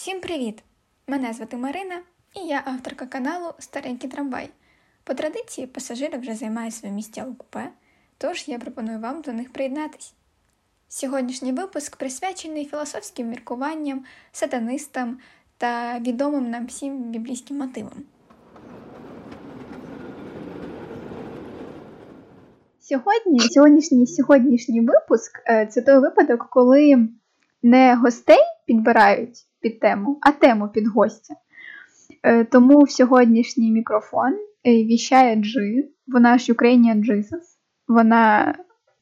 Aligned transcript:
Всім 0.00 0.20
привіт! 0.20 0.62
Мене 1.06 1.32
звати 1.32 1.56
Марина 1.56 1.94
і 2.36 2.46
я 2.46 2.62
авторка 2.64 3.06
каналу 3.06 3.52
Старенький 3.58 4.10
трамвай. 4.10 4.50
По 5.04 5.14
традиції 5.14 5.66
пасажири 5.66 6.18
вже 6.18 6.34
займають 6.34 6.74
своє 6.74 6.94
місця 6.94 7.24
у 7.24 7.34
купе, 7.34 7.70
тож 8.18 8.48
я 8.48 8.58
пропоную 8.58 9.00
вам 9.00 9.20
до 9.20 9.32
них 9.32 9.52
приєднатись. 9.52 10.14
Сьогоднішній 10.88 11.52
випуск 11.52 11.96
присвячений 11.96 12.64
філософським 12.64 13.28
міркуванням, 13.28 14.04
сатанистам 14.32 15.18
та 15.58 15.98
відомим 15.98 16.50
нам 16.50 16.66
всім 16.66 17.10
біблійським 17.10 17.58
мотивам. 17.58 18.02
Сьогодні, 22.80 23.40
сьогоднішній 23.40 24.06
сьогоднішній 24.06 24.80
випуск 24.80 25.42
е, 25.46 25.66
це 25.66 25.82
той 25.82 25.98
випадок, 25.98 26.46
коли 26.50 27.08
не 27.62 27.94
гостей 27.94 28.40
підбирають 28.66 29.49
під 29.60 29.80
тему, 29.80 30.18
а 30.22 30.32
тему 30.32 30.68
під 30.68 30.86
гостя. 30.86 31.34
Е, 32.22 32.44
тому 32.44 32.82
в 32.82 32.90
сьогоднішній 32.90 33.72
мікрофон 33.72 34.32
е, 34.66 34.70
віщає 34.70 35.36
Джи, 35.36 35.88
вона 36.06 36.38
ж 36.38 36.52
Ukrainian 36.52 37.04
Jesus, 37.04 37.42
вона 37.88 38.54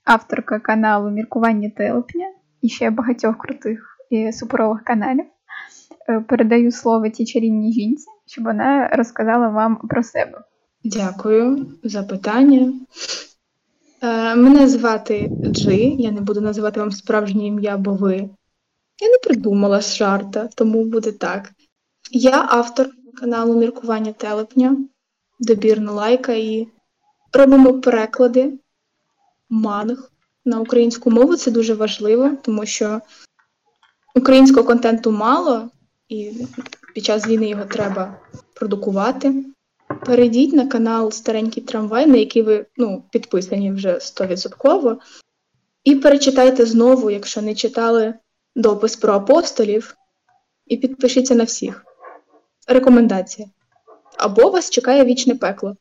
авторка 0.05 0.59
каналу 0.59 1.11
Міркування 1.11 1.71
Телепня 1.77 2.27
і 2.63 2.69
ще 2.69 2.91
багатьох 2.91 3.39
крутих 3.39 3.97
і 4.11 4.33
суперових 4.33 4.85
каналів. 4.85 5.25
Передаю 6.29 6.73
слово 6.73 7.09
тій 7.09 7.27
чарівній 7.27 7.73
жінці, 7.73 8.07
щоб 8.27 8.45
вона 8.45 8.89
розказала 8.89 9.49
вам 9.49 9.77
про 9.77 10.03
себе. 10.03 10.39
Дякую 10.85 11.67
за 11.85 12.03
питання. 12.03 12.73
Е, 14.03 14.35
мене 14.35 14.69
звати 14.69 15.31
Джи, 15.45 15.77
я 15.99 16.11
не 16.11 16.21
буду 16.21 16.41
називати 16.41 16.81
вам 16.81 16.91
справжнє 16.91 17.47
ім'я, 17.47 17.77
бо 17.77 17.95
ви. 17.95 18.29
Я 19.01 19.09
не 19.09 19.19
придумала 19.23 19.83
з 19.83 19.97
жарта, 19.97 20.49
тому 20.55 20.85
буде 20.85 21.13
так. 21.13 21.53
Я 22.11 22.47
автор 22.51 22.91
каналу 23.21 23.59
Міркування 23.59 24.13
Телепня, 24.13 24.77
добірна 25.41 25.93
лайка 25.93 26.33
і 26.33 26.69
робимо 27.33 27.81
переклади 27.81 28.59
манг 29.49 30.11
на 30.45 30.61
українську 30.61 31.11
мову. 31.11 31.37
Це 31.37 31.51
дуже 31.51 31.75
важливо, 31.75 32.31
тому 32.43 32.67
що 32.67 33.01
українського 34.15 34.67
контенту 34.67 35.11
мало, 35.11 35.71
і 36.09 36.33
під 36.95 37.05
час 37.05 37.27
війни 37.27 37.49
його 37.49 37.65
треба 37.65 38.21
продукувати. 38.55 39.45
Перейдіть 40.07 40.53
на 40.53 40.67
канал 40.67 41.11
Старенький 41.11 41.63
трамвай, 41.63 42.07
на 42.07 42.17
який 42.17 42.43
ви 42.43 42.67
ну, 42.77 43.05
підписані 43.11 43.73
вже 43.73 43.95
100%, 43.95 44.97
і 45.85 45.97
перечитайте 45.97 46.67
знову, 46.67 47.11
якщо 47.11 47.43
не 47.43 47.55
читали 47.55 48.15
допис 48.59 48.97
про 48.97 49.13
апостолів, 49.13 49.97
і 50.67 50.77
підпишіться 50.77 51.35
на 51.35 51.45
всіх. 51.45 51.85
Рекомендація. 52.69 53.49
Або 54.19 54.51
вас 54.51 54.71
чекає 54.71 55.05
вічне 55.05 55.35
пекло. 55.35 55.77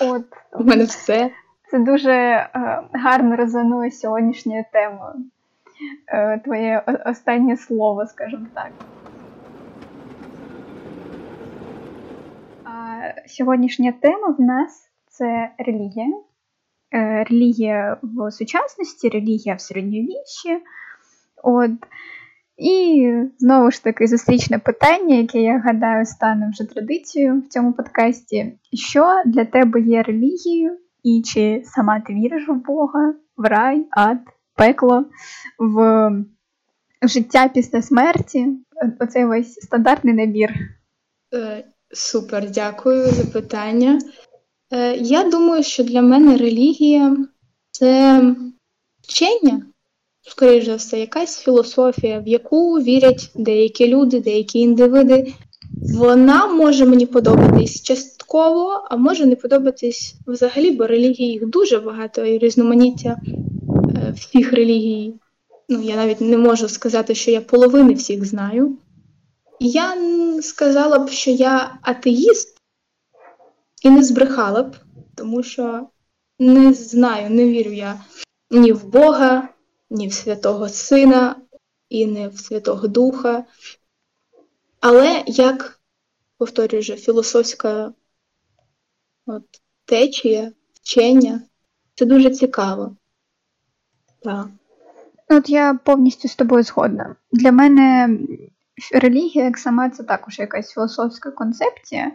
От. 0.00 0.22
У 0.52 0.64
мене 0.64 0.84
все. 0.84 1.30
Це 1.70 1.78
дуже 1.78 2.12
е, 2.12 2.48
гарно 2.92 3.36
резонує 3.36 3.90
сьогоднішньою 3.90 4.64
темою. 4.72 5.14
Е, 6.08 6.38
твоє 6.38 6.84
останнє 7.06 7.56
слово, 7.56 8.06
скажімо 8.06 8.46
так. 8.54 8.70
Сьогоднішня 13.26 13.92
тема 14.00 14.34
в 14.38 14.40
нас 14.40 14.88
це 15.08 15.50
релігія. 15.58 16.06
Е, 16.94 17.24
релігія 17.24 17.96
в 18.02 18.30
сучасності, 18.30 19.08
релігія 19.08 19.54
в 19.54 19.60
середньовіччі. 19.60 20.60
От. 21.42 21.70
І 22.60 23.12
знову 23.38 23.70
ж 23.70 23.84
таки 23.84 24.06
зустрічне 24.06 24.58
питання, 24.58 25.14
яке 25.14 25.40
я 25.40 25.58
гадаю 25.58 26.06
стане 26.06 26.50
вже 26.52 26.64
традицією 26.64 27.40
в 27.40 27.48
цьому 27.48 27.72
подкасті. 27.72 28.58
Що 28.72 29.22
для 29.26 29.44
тебе 29.44 29.80
є 29.80 30.02
релігією, 30.02 30.78
і 31.02 31.22
чи 31.22 31.62
сама 31.64 32.00
ти 32.00 32.14
віриш 32.14 32.48
в 32.48 32.54
Бога, 32.54 33.14
в 33.36 33.44
рай, 33.44 33.86
ад, 33.90 34.18
пекло, 34.56 35.04
в 35.58 36.10
життя 37.02 37.48
після 37.54 37.82
смерті? 37.82 38.48
Оцей 39.00 39.24
весь 39.24 39.54
стандартний 39.54 40.14
набір. 40.14 40.54
Е, 41.34 41.64
Супер, 41.92 42.50
дякую 42.50 43.06
за 43.06 43.24
питання. 43.24 43.98
Е, 44.72 44.94
Я 44.96 45.24
думаю, 45.30 45.62
що 45.62 45.84
для 45.84 46.02
мене 46.02 46.36
релігія 46.36 47.16
це 47.70 48.22
вчення, 49.02 49.62
скоріш 50.22 50.64
за 50.64 50.74
все, 50.74 51.00
якась 51.00 51.42
філософія, 51.42 52.20
в 52.20 52.28
яку 52.28 52.74
вірять 52.74 53.30
деякі 53.34 53.88
люди, 53.88 54.20
деякі 54.20 54.58
індивиди. 54.58 55.34
Вона 55.94 56.46
може 56.46 56.86
мені 56.86 57.06
подобатись 57.06 57.82
частково, 57.82 58.86
а 58.90 58.96
може 58.96 59.26
не 59.26 59.36
подобатись 59.36 60.14
взагалі, 60.26 60.70
бо 60.70 60.86
релігій 60.86 61.24
їх 61.24 61.46
дуже 61.46 61.78
багато 61.78 62.24
і 62.24 62.38
різноманіття 62.38 63.16
е, 63.96 64.14
всіх 64.16 64.52
релігій. 64.52 65.14
Ну, 65.68 65.82
я 65.82 65.96
навіть 65.96 66.20
не 66.20 66.36
можу 66.36 66.68
сказати, 66.68 67.14
що 67.14 67.30
я 67.30 67.40
половини 67.40 67.94
всіх 67.94 68.24
знаю. 68.24 68.76
Я 69.60 69.96
сказала 70.42 70.98
б, 70.98 71.10
що 71.10 71.30
я 71.30 71.78
атеїст 71.82 72.60
і 73.82 73.90
не 73.90 74.02
збрехала 74.02 74.62
б, 74.62 74.76
тому 75.14 75.42
що 75.42 75.86
не 76.38 76.72
знаю, 76.72 77.30
не 77.30 77.44
вірю 77.44 77.72
я 77.72 78.00
ні 78.50 78.72
в 78.72 78.84
Бога, 78.84 79.48
ні 79.90 80.08
в 80.08 80.12
Святого 80.12 80.68
Сина, 80.68 81.36
і 81.88 82.06
не 82.06 82.28
в 82.28 82.38
Святого 82.38 82.88
Духа. 82.88 83.44
Але 84.80 85.24
як, 85.26 85.80
повторюю 86.38 86.80
вже, 86.80 86.96
філософська 86.96 87.92
от, 89.26 89.42
течія, 89.84 90.52
вчення, 90.74 91.42
це 91.94 92.06
дуже 92.06 92.30
цікаво. 92.30 92.96
Так. 94.22 94.48
От 95.28 95.50
я 95.50 95.74
повністю 95.84 96.28
з 96.28 96.36
тобою 96.36 96.62
згодна. 96.62 97.16
Для 97.32 97.52
мене 97.52 98.18
релігія, 98.92 99.44
як 99.44 99.58
сама, 99.58 99.90
це 99.90 100.02
також 100.02 100.38
якась 100.38 100.72
філософська 100.72 101.30
концепція, 101.30 102.12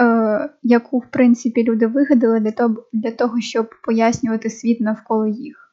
е, 0.00 0.50
яку, 0.62 0.98
в 0.98 1.06
принципі, 1.10 1.64
люди 1.64 1.86
вигадали 1.86 2.54
для 2.92 3.10
того, 3.10 3.40
щоб 3.40 3.70
пояснювати 3.82 4.50
світ 4.50 4.80
навколо 4.80 5.26
їх. 5.26 5.65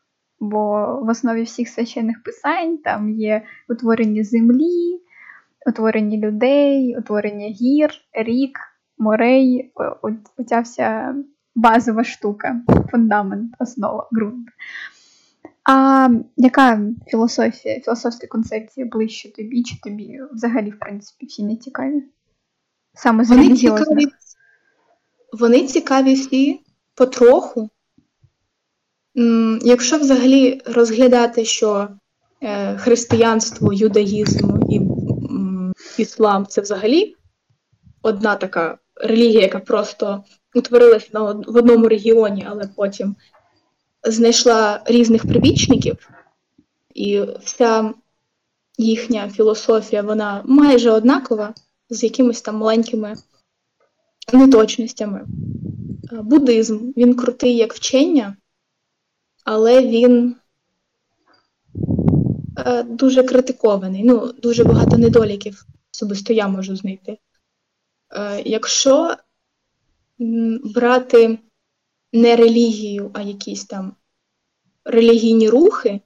Бо 0.44 1.00
в 1.04 1.10
основі 1.10 1.44
всіх 1.44 1.70
священних 1.70 2.24
писань 2.24 2.78
там 2.78 3.10
є 3.10 3.42
утворення 3.70 4.24
землі, 4.24 5.02
утворення 5.68 6.18
людей, 6.18 6.98
утворення 6.98 7.48
гір, 7.48 7.90
рік, 8.14 8.60
морей, 8.98 9.72
оця 10.38 10.60
вся 10.60 11.16
базова 11.56 12.04
штука, 12.04 12.62
фундамент, 12.92 13.56
основа, 13.60 14.10
ґрунт. 14.12 14.48
А 15.70 16.10
яка 16.38 16.82
філософія, 17.08 17.80
філософська 17.80 18.28
концепція 18.28 18.86
ближче 18.86 19.34
тобі, 19.34 19.64
чи 19.64 19.80
тобі 19.84 20.20
взагалі, 20.32 20.70
в 20.70 20.80
принципі, 20.80 21.26
всі 21.26 21.44
не 21.44 21.56
цікаві? 21.56 22.04
Саме 22.94 23.24
з 23.24 23.30
вони 23.30 23.56
цікаві, 23.56 24.06
вони 25.40 25.68
цікаві 25.68 26.14
всі 26.14 26.62
потроху. 26.96 27.70
Якщо 29.62 29.98
взагалі 29.98 30.62
розглядати, 30.66 31.46
що 31.46 31.88
е, 32.42 32.78
християнство, 32.78 33.74
юдаїзм 33.74 34.52
і 34.70 34.82
іслам 35.98 36.46
це 36.46 36.62
взагалі 36.62 37.16
одна 38.02 38.36
така 38.36 38.78
релігія, 38.96 39.42
яка 39.42 39.60
просто 39.60 40.24
утворилася 40.56 41.08
в 41.48 41.58
одному 41.58 41.88
регіоні, 41.88 42.48
але 42.50 42.70
потім 42.76 43.16
знайшла 44.04 44.82
різних 44.86 45.28
прибічників, 45.28 46.10
і 46.94 47.22
вся 47.44 47.94
їхня 48.78 49.30
філософія 49.30 50.02
вона 50.02 50.42
майже 50.46 50.92
однакова, 50.92 51.54
з 51.90 52.04
якимись 52.04 52.42
там 52.42 52.56
маленькими 52.56 53.16
неточностями. 54.34 55.26
Буддизм 56.12 56.80
він 56.98 57.16
крутий 57.16 57.56
як 57.56 57.74
вчення, 57.74 58.36
але 59.44 59.88
він 59.88 60.36
е, 62.58 62.84
дуже 62.84 63.24
критикований. 63.24 64.04
Ну, 64.04 64.32
дуже 64.32 64.64
багато 64.64 64.98
недоліків 64.98 65.66
особисто 65.94 66.34
я 66.34 66.48
можу 66.48 66.76
знайти. 66.76 67.18
Е, 68.12 68.42
якщо 68.46 69.16
брати 70.76 71.40
не 72.14 72.36
релігію, 72.36 73.12
а 73.14 73.22
якісь 73.22 73.66
там 73.66 73.96
релігійні 74.86 75.50
рухи, 75.50 76.02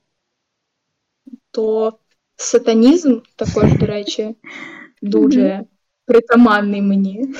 то 1.51 1.93
сатанізм 2.35 3.19
також, 3.35 3.73
до 3.73 3.85
речі, 3.85 4.35
дуже 5.01 5.65
притаманний 6.05 6.81
мені, 6.81 7.33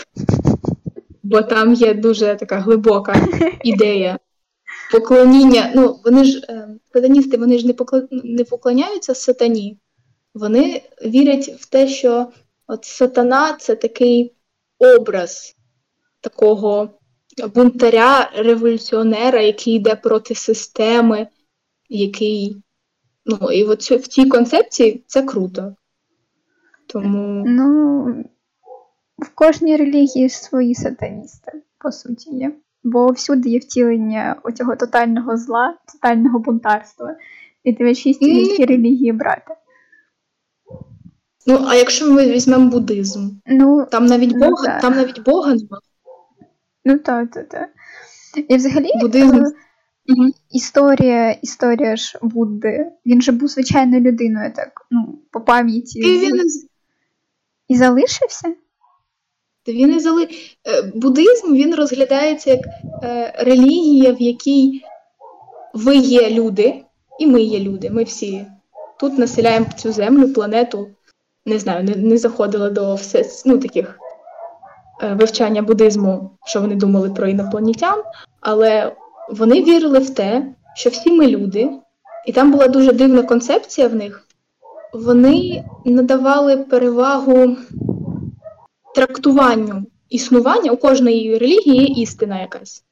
бо 1.24 1.42
там 1.42 1.74
є 1.74 1.94
дуже 1.94 2.36
така 2.36 2.60
глибока 2.60 3.28
ідея 3.64 4.20
поклоніння. 4.92 5.72
Ну, 5.76 6.00
вони 6.06 6.24
ж, 6.24 6.46
е, 6.50 6.70
сатаністи, 6.94 7.38
вони 7.38 7.60
ж 7.60 7.68
не, 7.68 7.74
не 8.12 8.44
поклоняються 8.44 9.16
сатані, 9.16 9.80
Вони 10.34 10.82
вірять 11.06 11.48
в 11.60 11.66
те, 11.66 11.88
що 11.88 12.28
от 12.68 12.86
сатана 12.86 13.54
це 13.60 13.76
такий 13.76 14.34
образ 14.80 15.56
такого 16.22 16.90
бунтаря, 17.56 18.32
революціонера, 18.36 19.42
який 19.42 19.74
йде 19.74 19.96
проти 19.96 20.36
системи, 20.36 21.28
який. 21.90 22.62
Ну, 23.26 23.52
і 23.52 23.64
от 23.64 23.82
в 23.82 24.08
цій 24.08 24.26
концепції 24.26 25.04
це 25.08 25.22
круто. 25.22 25.76
Тому. 26.88 27.44
Ну, 27.48 28.06
в 29.18 29.30
кожній 29.36 29.78
релігії 29.78 30.30
свої 30.30 30.76
сатаністи, 30.76 31.52
по 31.78 31.92
суті, 31.92 32.30
є. 32.30 32.52
Бо 32.88 33.12
всюди 33.12 33.50
є 33.50 33.60
втілення 33.60 34.36
оцього 34.44 34.76
тотального 34.76 35.38
зла, 35.38 35.78
тотального 35.94 36.40
бунтарства. 36.40 37.16
І 37.64 37.74
дивлячись, 37.74 38.18
які 38.22 38.66
релігії 38.66 39.12
брати. 39.12 39.54
Ну, 41.48 41.66
а 41.68 41.76
якщо 41.76 42.12
ми 42.12 42.26
візьмемо 42.26 42.70
буддизм, 42.70 43.30
ну, 43.46 43.88
там 43.92 44.06
навіть 44.06 44.32
ну, 44.36 44.40
Бога 44.40 44.64
да. 44.66 44.80
там 44.80 44.94
навіть 44.94 45.24
Бога 45.24 45.48
немає. 45.48 45.82
Ну 46.86 46.98
так, 46.98 47.32
так, 47.32 47.50
так. 47.50 47.70
І 48.50 48.56
взагалі 48.56 48.90
Буддизм. 49.02 49.44
Угу. 50.10 50.30
історія 50.52 51.32
історія 51.32 51.96
ж 51.96 52.20
Будди, 52.22 52.92
він 53.06 53.22
же 53.22 53.32
був 53.32 53.50
звичайною 53.50 54.02
людиною, 54.02 54.54
так, 54.56 54.88
ну, 54.92 55.20
по 55.32 55.42
пам'яті. 55.42 56.00
І 56.00 56.20
він 56.20 56.42
і 57.68 57.78
залишився? 57.78 58.56
Він 59.72 60.00
зали... 60.00 60.28
Е, 60.68 60.92
буддизм 60.96 61.54
він 61.54 61.76
розглядається 61.76 62.50
як 62.50 62.60
е, 63.04 63.34
релігія, 63.38 64.14
в 64.14 64.22
якій 64.22 64.82
ви 65.74 65.96
є 65.96 66.30
люди, 66.30 66.84
і 67.20 67.28
ми 67.28 67.42
є 67.42 67.60
люди. 67.60 67.90
Ми 67.90 68.04
всі 68.04 68.46
тут 69.00 69.18
населяємо 69.18 69.66
цю 69.78 69.92
землю, 69.92 70.34
планету. 70.34 70.88
Не 71.46 71.60
знаю, 71.60 71.84
не 71.84 71.96
не 71.96 72.18
заходила 72.18 72.70
до 72.70 72.96
все, 72.96 73.26
ну, 73.46 73.58
таких 73.58 74.00
е, 75.04 75.14
вивчання 75.14 75.62
буддизму, 75.62 76.32
що 76.46 76.62
вони 76.62 76.76
думали 76.76 77.10
про 77.10 77.28
інопланетян, 77.28 78.04
але 78.42 78.96
вони 79.30 79.64
вірили 79.64 80.00
в 80.00 80.10
те, 80.10 80.46
що 80.76 80.90
всі 80.90 81.12
ми 81.12 81.28
люди, 81.28 81.70
і 82.26 82.32
там 82.32 82.52
була 82.52 82.68
дуже 82.68 82.92
дивна 82.92 83.24
концепція 83.24 83.88
в 83.88 83.96
них. 83.96 84.24
Вони 84.94 85.64
надавали 85.86 86.58
перевагу 86.58 87.58
трактуванню 88.98 89.86
існування 90.10 90.72
у 90.72 90.78
кожної 90.78 91.38
релігії 91.38 91.78
є 91.78 92.04
істина 92.04 92.42
якась. 92.42 92.84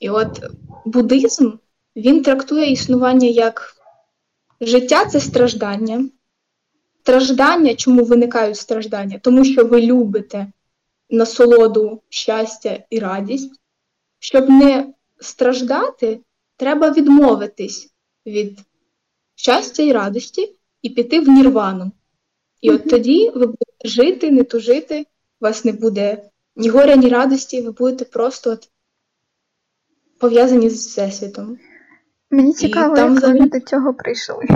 І 0.00 0.10
от 0.10 0.44
буддизм 0.84 1.52
він 1.96 2.22
трактує 2.22 2.72
існування 2.72 3.28
як 3.28 3.76
життя 4.60 5.04
це 5.04 5.20
страждання. 5.20 6.08
Страждання, 7.00 7.74
чому 7.74 8.04
виникають 8.04 8.56
страждання? 8.56 9.18
Тому 9.22 9.44
що 9.44 9.64
ви 9.64 9.82
любите 9.82 10.52
насолоду, 11.10 12.02
щастя 12.08 12.84
і 12.90 12.98
радість. 12.98 13.60
Щоб 14.18 14.50
не 14.50 14.94
страждати, 15.20 16.20
треба 16.56 16.90
відмовитись 16.90 17.94
від 18.26 18.58
щастя 19.34 19.82
і 19.82 19.92
радості 19.92 20.56
і 20.82 20.90
піти 20.90 21.20
в 21.20 21.28
нірвану. 21.28 21.92
І 22.60 22.70
от 22.70 22.90
тоді 22.90 23.30
ви 23.30 23.46
будете 23.46 23.67
жити, 23.84 24.30
не 24.30 24.44
тужити, 24.44 25.00
у 25.00 25.44
вас 25.44 25.64
не 25.64 25.72
буде 25.72 26.22
ні 26.56 26.68
горя, 26.68 26.96
ні 26.96 27.08
радості, 27.08 27.62
ви 27.62 27.70
будете 27.70 28.04
просто 28.04 28.50
от 28.50 28.68
пов'язані 30.20 30.70
з 30.70 30.86
Всесвітом. 30.86 31.58
Мені 32.30 32.52
цікаво, 32.52 32.96
там 32.96 33.14
як 33.14 33.22
вони 33.22 33.48
до 33.48 33.60
цього 33.60 33.94
прийшли. 33.94 34.46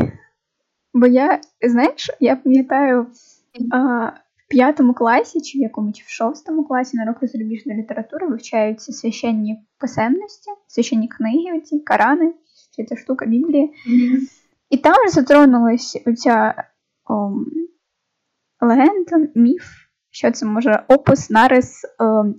Бо 0.94 1.06
я, 1.06 1.40
знаєш, 1.68 2.10
я 2.20 2.36
пам'ятаю 2.36 3.06
а, 3.72 4.06
в 4.36 4.48
п'ятому 4.48 4.94
класі, 4.94 5.40
чи 5.40 5.58
в 5.58 5.60
якому 5.60 5.92
чи 5.92 6.04
в 6.06 6.08
шостому 6.08 6.64
класі 6.64 6.96
на 6.96 7.04
року 7.04 7.26
зарубіжної 7.26 7.78
літератури 7.78 8.26
вивчаються 8.26 8.92
священні 8.92 9.64
писемності, 9.78 10.50
священні 10.66 11.08
книги, 11.08 11.58
оці 11.58 11.78
карани, 11.78 12.34
чи 12.76 12.84
ця 12.84 12.96
штука 12.96 13.26
Біблії. 13.26 13.74
Mm-hmm. 13.88 14.18
І 14.70 14.76
там 14.76 15.08
затронулася 15.08 16.00
оця 16.06 16.64
о, 17.04 17.30
легенда, 18.66 19.28
міф, 19.34 19.64
що 20.10 20.30
це 20.30 20.46
може 20.46 20.82
опис 20.88 21.30
нарис 21.30 21.84
е, 21.84 21.88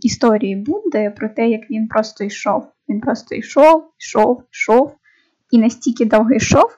історії 0.01 0.55
Будди 0.55 1.13
про 1.17 1.29
те, 1.29 1.49
як 1.49 1.61
він 1.69 1.87
просто 1.87 2.23
йшов. 2.23 2.67
Він 2.89 3.01
просто 3.01 3.35
йшов, 3.35 3.83
йшов, 3.99 4.43
йшов, 4.51 4.95
і 5.51 5.59
настільки 5.59 6.05
довго 6.05 6.33
йшов, 6.33 6.77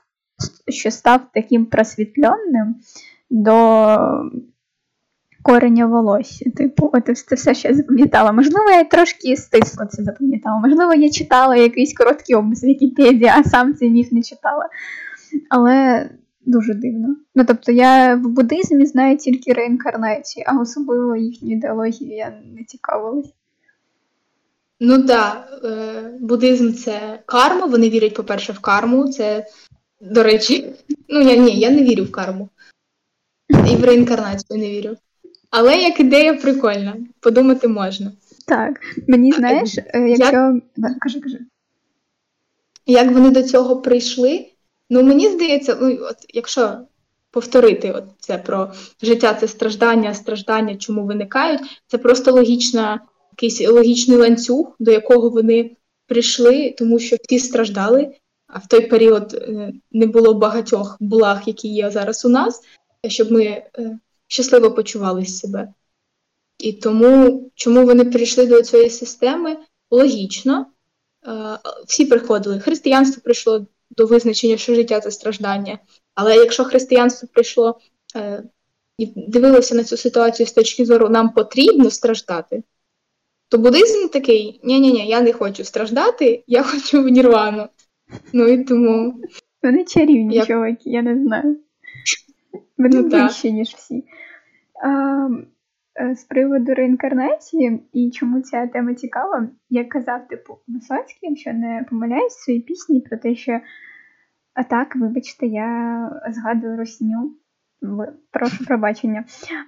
що 0.67 0.91
став 0.91 1.21
таким 1.33 1.65
просвітленним 1.65 2.75
до 3.29 3.97
кореня 5.45 5.85
волосся. 5.85 6.51
Типу, 6.55 6.89
от 6.93 7.17
це 7.17 7.35
все, 7.35 7.69
я 7.69 7.75
запам'ятала. 7.75 8.31
Можливо, 8.31 8.69
я 8.69 8.83
трошки 8.83 9.37
стисло 9.37 9.85
це 9.85 10.03
запам'ятала. 10.03 10.59
Можливо, 10.59 10.93
я 10.93 11.09
читала 11.09 11.55
якийсь 11.55 11.97
короткий 11.97 12.35
опис 12.35 12.63
в 12.63 12.65
Вікіпедії, 12.65 13.31
а 13.37 13.43
сам 13.43 13.73
цей 13.75 13.89
міф 13.89 14.11
не 14.11 14.21
читала. 14.21 14.69
Але 15.49 16.09
дуже 16.45 16.73
дивно. 16.73 17.15
Ну 17.35 17.45
тобто 17.45 17.71
я 17.71 18.15
в 18.15 18.27
буддизмі 18.27 18.85
знаю 18.85 19.17
тільки 19.17 19.53
реінкарнації, 19.53 20.45
а 20.47 20.61
особливо 20.61 21.15
їхню 21.15 21.51
ідеологію 21.51 22.15
я 22.15 22.41
не 22.55 22.63
цікавилась. 22.63 23.33
Ну 24.79 24.97
так, 25.03 25.07
да. 25.07 25.69
Е, 25.69 26.17
буддизм 26.19 26.73
це 26.73 27.19
карма. 27.25 27.65
Вони 27.65 27.89
вірять, 27.89 28.13
по-перше, 28.13 28.53
в 28.53 28.59
карму. 28.59 29.07
Це, 29.07 29.45
до 30.01 30.23
речі, 30.23 30.73
ну 31.09 31.21
я 31.21 31.35
ні, 31.35 31.59
я 31.59 31.69
не 31.69 31.83
вірю 31.83 32.03
в 32.03 32.11
карму. 32.11 32.49
І 33.49 33.75
в 33.75 33.83
реінкарнацію 33.83 34.59
не 34.59 34.69
вірю. 34.69 34.95
Але 35.49 35.77
як 35.77 35.99
ідея 35.99 36.33
прикольна, 36.33 36.95
подумати 37.19 37.67
можна. 37.67 38.11
Так, 38.47 38.79
мені 39.07 39.31
знаєш, 39.31 39.77
е, 39.77 40.09
якщо. 40.09 40.61
Як... 40.77 40.99
Кажи, 40.99 41.19
кажи. 41.19 41.39
Як 42.85 43.11
вони 43.11 43.29
до 43.29 43.43
цього 43.43 43.81
прийшли? 43.81 44.45
Ну, 44.89 45.03
мені 45.03 45.29
здається, 45.29 45.77
ну, 45.81 45.97
от 46.01 46.17
якщо 46.33 46.77
повторити 47.31 47.91
от 47.91 48.03
це 48.19 48.37
про 48.37 48.73
життя, 49.01 49.33
це 49.33 49.47
страждання, 49.47 50.13
страждання, 50.13 50.75
чому 50.75 51.05
виникають, 51.05 51.61
це 51.87 51.97
просто 51.97 52.31
логічна, 52.31 52.99
якийсь 53.31 53.67
логічний 53.67 54.17
ланцюг, 54.17 54.75
до 54.79 54.91
якого 54.91 55.29
вони 55.29 55.75
прийшли, 56.07 56.75
тому 56.77 56.99
що 56.99 57.15
всі 57.23 57.39
страждали, 57.39 58.15
а 58.47 58.59
в 58.59 58.67
той 58.67 58.87
період 58.87 59.33
е, 59.33 59.73
не 59.91 60.05
було 60.05 60.33
багатьох 60.33 60.97
благ, 60.99 61.41
які 61.45 61.67
є 61.67 61.91
зараз 61.91 62.25
у 62.25 62.29
нас, 62.29 62.61
щоб 63.07 63.31
ми 63.31 63.43
е, 63.43 63.99
щасливо 64.27 64.71
почували 64.71 65.25
себе. 65.25 65.73
І 66.57 66.73
тому, 66.73 67.43
чому 67.55 67.85
вони 67.85 68.05
прийшли 68.05 68.45
до 68.45 68.61
цієї 68.61 68.89
системи, 68.89 69.57
логічно. 69.91 70.65
Е, 71.27 71.59
всі 71.87 72.05
приходили. 72.05 72.59
Християнство 72.59 73.21
прийшло 73.23 73.65
до 73.97 74.05
визначення, 74.05 74.57
що 74.57 74.75
життя 74.75 74.99
це 74.99 75.11
страждання. 75.11 75.79
Але 76.15 76.35
якщо 76.35 76.63
християнство 76.63 77.29
прийшло 77.33 77.79
е, 78.15 78.43
і 78.97 79.05
дивилося 79.15 79.75
на 79.75 79.83
цю 79.83 79.97
ситуацію 79.97 80.47
з 80.47 80.51
точки 80.51 80.85
зору 80.85 81.09
нам 81.09 81.29
потрібно 81.29 81.91
страждати, 81.91 82.63
то 83.49 83.57
буддизм 83.57 84.07
такий: 84.07 84.59
ні-ні-ні, 84.63 85.07
я 85.07 85.21
не 85.21 85.33
хочу 85.33 85.63
страждати, 85.63 86.43
я 86.47 86.63
хочу 86.63 87.03
в 87.03 87.07
нірвану. 87.07 87.67
Ну 88.33 88.47
і 88.47 88.63
тому. 88.63 89.21
Вони 89.63 89.85
чарівні 89.85 90.35
я... 90.35 90.45
чоловіки, 90.45 90.89
я 90.89 91.01
не 91.01 91.23
знаю. 91.23 91.57
Вони 92.77 93.01
ну, 93.01 93.09
вищі, 93.09 93.51
ніж 93.51 93.69
всі. 93.69 94.03
А, 94.83 95.29
З 96.15 96.23
приводу 96.23 96.73
реінкарнації 96.73 97.79
і 97.93 98.11
чому 98.11 98.41
ця 98.41 98.67
тема 98.67 98.93
цікава, 98.93 99.47
як 99.69 99.89
казав, 99.89 100.27
типу, 100.27 100.57
Висоцький, 100.67 101.29
якщо 101.29 101.53
не 101.53 101.85
помиляюсь, 101.89 102.33
в 102.33 102.43
своїй 102.43 102.59
пісні 102.59 103.01
про 103.01 103.17
те, 103.17 103.35
що 103.35 103.59
а 104.55 104.63
так, 104.63 104.95
вибачте, 104.95 105.47
я 105.47 106.09
згадую 106.29 106.77
русню. 106.77 107.35
Прошу 108.31 108.65
пробачення. 108.65 109.23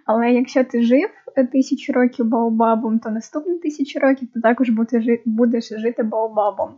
Але 0.06 0.32
якщо 0.32 0.64
ти 0.64 0.82
жив 0.82 1.10
тисячу 1.52 1.94
років 1.94 2.26
Баобабом, 2.26 3.00
то 3.00 3.10
наступні 3.10 3.60
тисячу 3.60 4.00
років 4.00 4.28
ти 4.34 4.42
також 4.42 4.70
будеш 5.26 5.70
жити 5.70 6.04
Баобабом. 6.04 6.70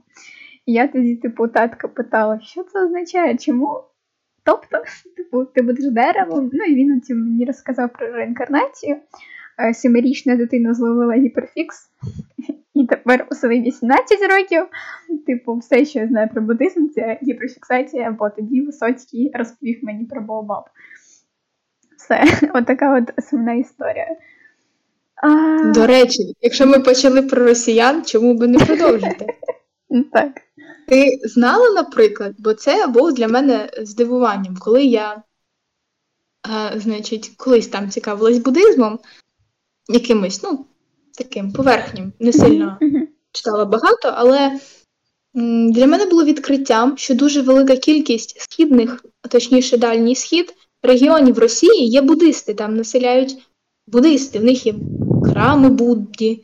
І 0.65 0.73
я 0.73 0.87
тоді, 0.87 1.15
типу, 1.15 1.47
татка 1.47 1.87
питала, 1.87 2.39
що 2.39 2.63
це 2.63 2.85
означає? 2.85 3.37
Чому? 3.37 3.83
Тобто, 4.43 4.83
типу, 5.17 5.45
ти 5.45 5.61
будеш 5.61 5.91
деревом. 5.91 6.49
Ну 6.53 6.63
і 6.63 6.75
він 6.75 7.01
мені 7.09 7.45
розказав 7.45 7.93
про 7.93 8.11
реінкарнацію. 8.11 8.97
Е, 9.61 9.73
семирічна 9.73 10.35
дитина 10.35 10.73
зловила 10.73 11.13
гіперфікс, 11.13 11.77
і 12.73 12.85
тепер 12.85 13.27
у 13.31 13.35
свої 13.35 13.61
18 13.61 14.19
років, 14.21 14.67
типу, 15.27 15.55
все, 15.57 15.85
що 15.85 15.99
я 15.99 16.07
знаю 16.07 16.29
про 16.33 16.41
буддизм, 16.41 16.87
це 16.89 17.19
гіперфіксація, 17.23 18.11
бо 18.19 18.29
тоді 18.29 18.61
Висоцький 18.61 19.31
розповів 19.33 19.79
мені 19.81 20.05
про 20.05 20.21
Бообаб. 20.21 20.63
Все, 21.97 22.23
отака 22.53 22.97
от 22.97 23.11
основна 23.17 23.53
історія. 23.53 24.07
А... 25.15 25.71
До 25.73 25.87
речі, 25.87 26.35
якщо 26.41 26.67
ми 26.67 26.79
почали 26.79 27.21
про 27.21 27.43
росіян, 27.45 28.03
чому 28.05 28.33
би 28.33 28.47
не 28.47 28.59
продовжити? 28.59 29.25
Так. 30.13 30.31
Ти 30.87 31.19
знала, 31.23 31.69
наприклад, 31.69 32.35
бо 32.39 32.53
це 32.53 32.87
було 32.87 33.11
для 33.11 33.27
мене 33.27 33.69
здивуванням, 33.81 34.57
коли 34.59 34.83
я 34.83 35.23
а, 36.41 36.79
значить, 36.79 37.31
колись 37.37 37.67
там 37.67 37.89
цікавилась 37.89 38.37
буддизмом, 38.37 38.99
якимось, 39.89 40.43
ну, 40.43 40.65
таким 41.17 41.51
поверхнім, 41.51 42.13
не 42.19 42.33
сильно 42.33 42.77
читала 43.31 43.65
багато, 43.65 44.13
але 44.15 44.59
для 45.69 45.87
мене 45.87 46.05
було 46.05 46.25
відкриттям, 46.25 46.97
що 46.97 47.15
дуже 47.15 47.41
велика 47.41 47.75
кількість 47.77 48.41
східних, 48.41 49.05
а 49.21 49.27
точніше, 49.27 49.77
дальній 49.77 50.15
схід 50.15 50.55
регіонів 50.83 51.39
Росії 51.39 51.87
є 51.87 52.01
буддисти, 52.01 52.53
там 52.53 52.75
населяють 52.75 53.37
буддисти, 53.87 54.39
в 54.39 54.43
них 54.43 54.65
є 54.65 54.75
храми 55.23 55.69
Будді, 55.69 56.43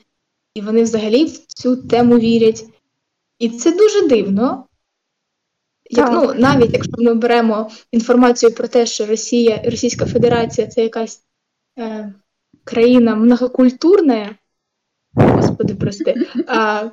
і 0.56 0.62
вони 0.62 0.84
взагалі 0.84 1.26
в 1.26 1.38
цю 1.38 1.76
тему 1.76 2.20
вірять. 2.20 2.66
І 3.40 3.50
це 3.50 3.72
дуже 3.72 4.08
дивно. 4.08 4.66
Як, 5.90 6.12
ну, 6.12 6.34
Навіть 6.34 6.74
якщо 6.74 6.92
ми 6.98 7.14
беремо 7.14 7.72
інформацію 7.92 8.52
про 8.52 8.68
те, 8.68 8.86
що 8.86 9.06
Росія, 9.06 9.62
Російська 9.66 10.06
Федерація 10.06 10.68
це 10.68 10.84
якась 10.84 11.22
е, 11.80 12.14
країна 12.66 13.16
многокультурна, 13.16 14.36
господи, 15.14 15.76
прости, 15.76 16.16
а, 16.48 16.90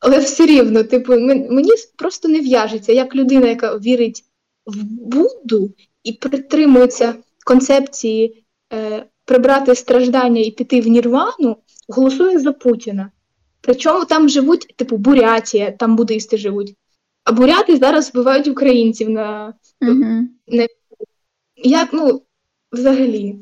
але 0.00 0.18
все 0.18 0.46
рівно, 0.46 0.84
типу, 0.84 1.12
мені 1.12 1.70
просто 1.96 2.28
не 2.28 2.40
в'яжеться, 2.40 2.92
як 2.92 3.14
людина, 3.14 3.48
яка 3.48 3.76
вірить 3.76 4.24
в 4.66 4.82
Будду 4.84 5.74
і 6.02 6.12
притримується 6.12 7.14
концепції 7.44 8.44
е, 8.72 9.06
прибрати 9.24 9.74
страждання 9.74 10.40
і 10.40 10.50
піти 10.50 10.80
в 10.80 10.86
Нірвану, 10.86 11.56
голосує 11.88 12.38
за 12.38 12.52
Путіна. 12.52 13.10
Причому 13.60 14.04
там 14.04 14.28
живуть, 14.28 14.74
типу, 14.76 14.96
Бурятія, 14.96 15.70
там 15.70 15.96
буддисти 15.96 16.38
живуть. 16.38 16.74
А 17.24 17.32
буряти 17.32 17.76
зараз 17.76 18.10
вбивають 18.10 18.48
українців 18.48 19.10
на. 19.10 19.54
На... 20.46 20.66
Як, 21.56 21.92
ну, 21.92 22.22
взагалі, 22.72 23.36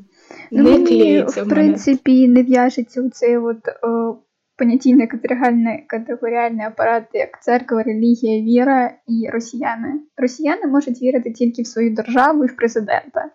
ну, 0.51 0.63
не 0.63 0.85
клеїться 0.85 1.43
в 1.43 1.49
принципі, 1.49 2.27
не 2.27 2.43
в'яжеться 2.43 3.01
у 3.01 3.09
цей 3.09 3.37
от 3.37 3.67
о, 3.83 4.15
понятійний 4.57 5.07
категоріальний, 5.07 5.83
категоріальний 5.87 6.65
апарат, 6.65 7.03
як 7.13 7.43
церква, 7.43 7.83
релігія, 7.83 8.41
віра 8.41 8.93
і 9.07 9.29
росіяни. 9.29 9.93
Росіяни 10.17 10.67
можуть 10.67 11.01
вірити 11.01 11.31
тільки 11.31 11.61
в 11.61 11.67
свою 11.67 11.95
державу 11.95 12.43
і 12.43 12.47
в 12.47 12.55
президента. 12.55 13.29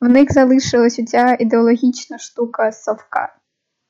В 0.00 0.08
них 0.08 0.32
залишилась 0.32 0.98
оця 0.98 1.36
ідеологічна 1.40 2.18
штука 2.18 2.72
совка. 2.72 3.34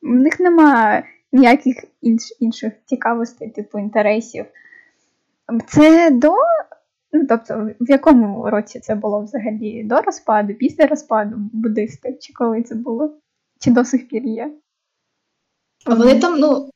В 0.02 0.14
них 0.14 0.40
немає 0.40 1.04
ніяких 1.32 1.84
інш, 2.00 2.22
інших 2.40 2.72
цікавостей, 2.84 3.50
типу 3.50 3.78
інтересів. 3.78 4.44
Це 5.66 6.10
до. 6.10 6.34
Ну, 7.12 7.26
тобто, 7.28 7.70
в 7.80 7.90
якому 7.90 8.50
році 8.50 8.80
це 8.80 8.94
було 8.94 9.20
взагалі? 9.20 9.84
До 9.84 10.00
розпаду, 10.00 10.54
після 10.54 10.86
розпаду 10.86 11.36
буддисти? 11.52 12.18
Чи 12.20 12.32
коли 12.32 12.62
це 12.62 12.74
було? 12.74 13.16
Чи 13.60 13.70
до 13.70 13.84
сих 13.84 14.08
пір 14.08 14.22
є? 14.22 14.54
А 15.84 15.94
вони 15.94 16.20
там, 16.20 16.38
ну, 16.38 16.70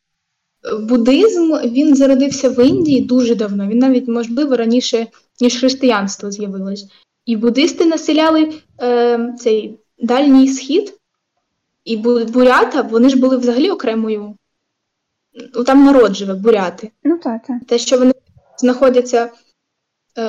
буддизм 0.80 1.54
він 1.64 1.96
зародився 1.96 2.48
в 2.50 2.66
Індії 2.66 3.00
дуже 3.00 3.34
давно. 3.34 3.68
Він 3.68 3.78
навіть, 3.78 4.08
можливо, 4.08 4.56
раніше, 4.56 5.06
ніж 5.40 5.60
християнство 5.60 6.30
з'явилось. 6.30 6.86
І 7.26 7.36
буддисти 7.36 7.84
населяли 7.84 8.52
е, 8.82 9.34
цей 9.38 9.78
дальній 9.98 10.48
схід, 10.48 10.94
і 11.84 11.96
бурята, 12.32 12.82
вони 12.82 13.08
ж 13.08 13.20
були 13.20 13.36
взагалі 13.36 13.70
окремою. 13.70 14.36
Ну, 15.54 15.64
Там 15.64 15.84
народ 15.84 16.16
живе, 16.16 16.34
буряти. 16.34 16.90
Ну, 17.04 17.18
так, 17.18 17.42
так. 17.46 17.56
Те, 17.66 17.78
що 17.78 17.98
вони 17.98 18.12
знаходяться, 18.58 19.30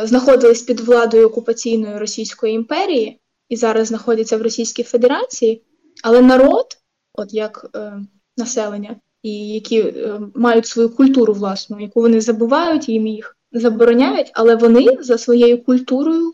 знаходились 0.04 0.62
під 0.62 0.80
владою 0.80 1.28
окупаційної 1.28 1.98
Російської 1.98 2.54
імперії 2.54 3.20
і 3.50 3.56
зараз 3.56 3.88
знаходяться 3.88 4.38
в 4.38 4.42
Російській 4.42 4.84
Федерації, 4.84 5.64
але 6.04 6.22
народ, 6.22 6.66
от 7.14 7.34
як 7.34 7.70
е, 7.76 7.94
населення, 8.38 8.96
і 9.24 9.48
які 9.48 9.80
е, 9.80 10.20
мають 10.36 10.66
свою 10.66 10.90
культуру 10.90 11.34
власну, 11.34 11.80
яку 11.80 12.02
вони 12.02 12.22
забувають, 12.22 12.90
їм 12.90 13.08
їх 13.08 13.38
забороняють, 13.52 14.32
але 14.34 14.56
вони 14.56 14.88
за 15.00 15.18
своєю 15.18 15.64
культурою 15.64 16.34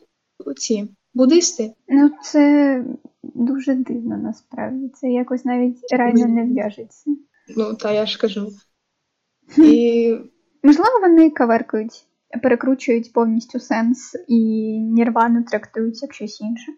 ці 0.57 0.87
буддисти. 1.13 1.73
Ну, 1.87 2.11
це 2.23 2.85
дуже 3.23 3.75
дивно 3.75 4.17
насправді. 4.17 4.89
Це 4.89 5.09
якось 5.09 5.45
навіть 5.45 5.77
реально 5.91 6.27
не 6.27 6.43
в'яжеться. 6.43 7.11
Ну, 7.57 7.73
та 7.73 7.91
я 7.91 8.05
ж 8.05 8.19
кажу. 8.19 8.51
І 9.57 10.17
Можливо, 10.63 10.99
вони 11.01 11.29
каверкають, 11.29 12.05
перекручують 12.43 13.13
повністю 13.13 13.59
сенс 13.59 14.15
і 14.27 14.39
Нірвану 14.79 15.43
трактують 15.43 16.01
як 16.01 16.13
щось 16.13 16.41
інше. 16.41 16.71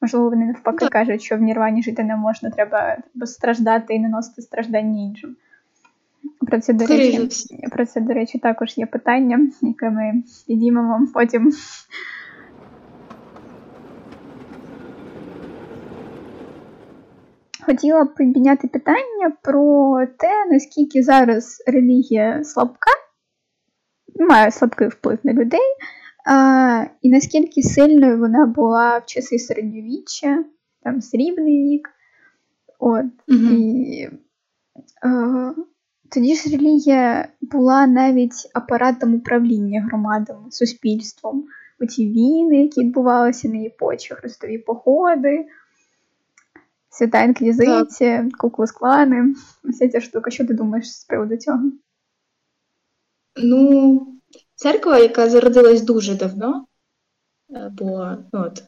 Можливо, 0.00 0.30
вони 0.30 0.46
навпаки 0.46 0.88
кажуть, 0.88 1.22
що 1.22 1.36
в 1.36 1.40
Нірвані 1.40 1.82
жити 1.82 2.04
не 2.04 2.16
можна, 2.16 2.50
треба 2.50 2.96
страждати 3.24 3.94
і 3.94 4.00
наносити 4.00 4.42
страждання 4.42 5.02
іншим. 5.02 5.36
Про 6.46 6.60
це, 6.60 6.72
до 6.72 6.86
речі, 6.86 7.28
про 7.70 7.86
це, 7.86 8.00
до 8.00 8.12
речі, 8.12 8.38
також 8.38 8.78
є 8.78 8.86
питання, 8.86 9.50
яке 9.62 9.90
ми 9.90 10.22
підіймемо 10.46 11.06
потім. 11.14 11.52
Хотіла 17.66 18.04
б 18.04 18.14
підняти 18.14 18.68
питання 18.68 19.32
про 19.42 19.98
те, 20.18 20.46
наскільки 20.50 21.02
зараз 21.02 21.62
релігія 21.66 22.44
слабка 22.44 22.90
має 24.20 24.50
слабкий 24.50 24.88
вплив 24.88 25.18
на 25.24 25.32
людей, 25.32 25.60
а, 26.26 26.84
і 27.02 27.10
наскільки 27.10 27.62
сильною 27.62 28.18
вона 28.18 28.46
була 28.46 28.98
в 28.98 29.06
часи 29.06 29.38
середньовіччя, 29.38 30.44
там 30.82 31.02
срібний 31.02 31.64
вік. 31.64 31.88
От, 32.78 33.06
mm 33.28 33.52
і 33.52 34.10
а, 35.02 35.54
Тоді 36.10 36.34
ж 36.34 36.56
релігія 36.56 37.28
була 37.40 37.86
навіть 37.86 38.50
апаратом 38.54 39.14
управління 39.14 39.82
громадами, 39.88 40.50
суспільством. 40.50 41.44
Оці 41.80 42.08
війни, 42.08 42.62
які 42.62 42.80
відбувалися 42.80 43.48
на 43.48 43.56
її 43.56 43.74
почві, 43.78 44.14
хрестові 44.14 44.58
походи, 44.58 45.46
свята 46.90 47.22
інквізиція, 47.22 48.28
куклус-клани, 48.38 49.34
вся 49.64 49.88
ця 49.88 50.00
штука. 50.00 50.30
Що 50.30 50.46
ти 50.46 50.54
думаєш 50.54 50.92
з 50.92 51.04
приводу 51.04 51.36
цього? 51.36 51.62
Ну, 53.36 54.06
церква, 54.54 54.98
яка 54.98 55.28
зародилась 55.28 55.82
дуже 55.82 56.14
давно, 56.14 56.66
е, 57.50 57.70
бо 57.72 58.16
ну, 58.32 58.44
от, 58.46 58.62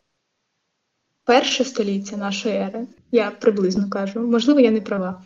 перше 1.25 1.65
століття 1.65 2.17
нашої 2.17 2.55
ери, 2.55 2.87
я 3.13 3.31
приблизно 3.31 3.91
кажу, 3.91 4.21
можливо, 4.21 4.61
я 4.61 4.71
не 4.71 4.81
права, 4.81 5.25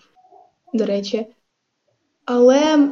до 0.74 0.86
речі. 0.86 1.26
Але 2.24 2.90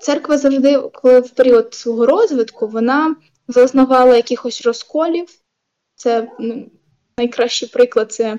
церква 0.00 0.38
завжди, 0.38 0.80
коли 0.80 1.20
в 1.20 1.30
період 1.30 1.74
свого 1.74 2.06
розвитку, 2.06 2.66
вона 2.66 3.16
зазнавала 3.48 4.16
якихось 4.16 4.62
розколів. 4.62 5.28
Це 5.94 6.32
ну, 6.38 6.70
найкращий 7.18 7.68
приклад 7.68 8.12
це 8.12 8.38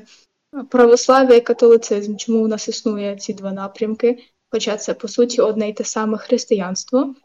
православ'я 0.70 1.36
і 1.36 1.42
католицизм, 1.42 2.16
чому 2.16 2.44
у 2.44 2.48
нас 2.48 2.68
існує 2.68 3.16
ці 3.16 3.34
два 3.34 3.52
напрямки, 3.52 4.24
хоча 4.52 4.78
це, 4.78 4.94
по 4.94 5.08
суті, 5.08 5.42
одне 5.42 5.70
й 5.70 5.74
те 5.74 5.84
саме 5.84 6.18
християнство. 6.18 7.16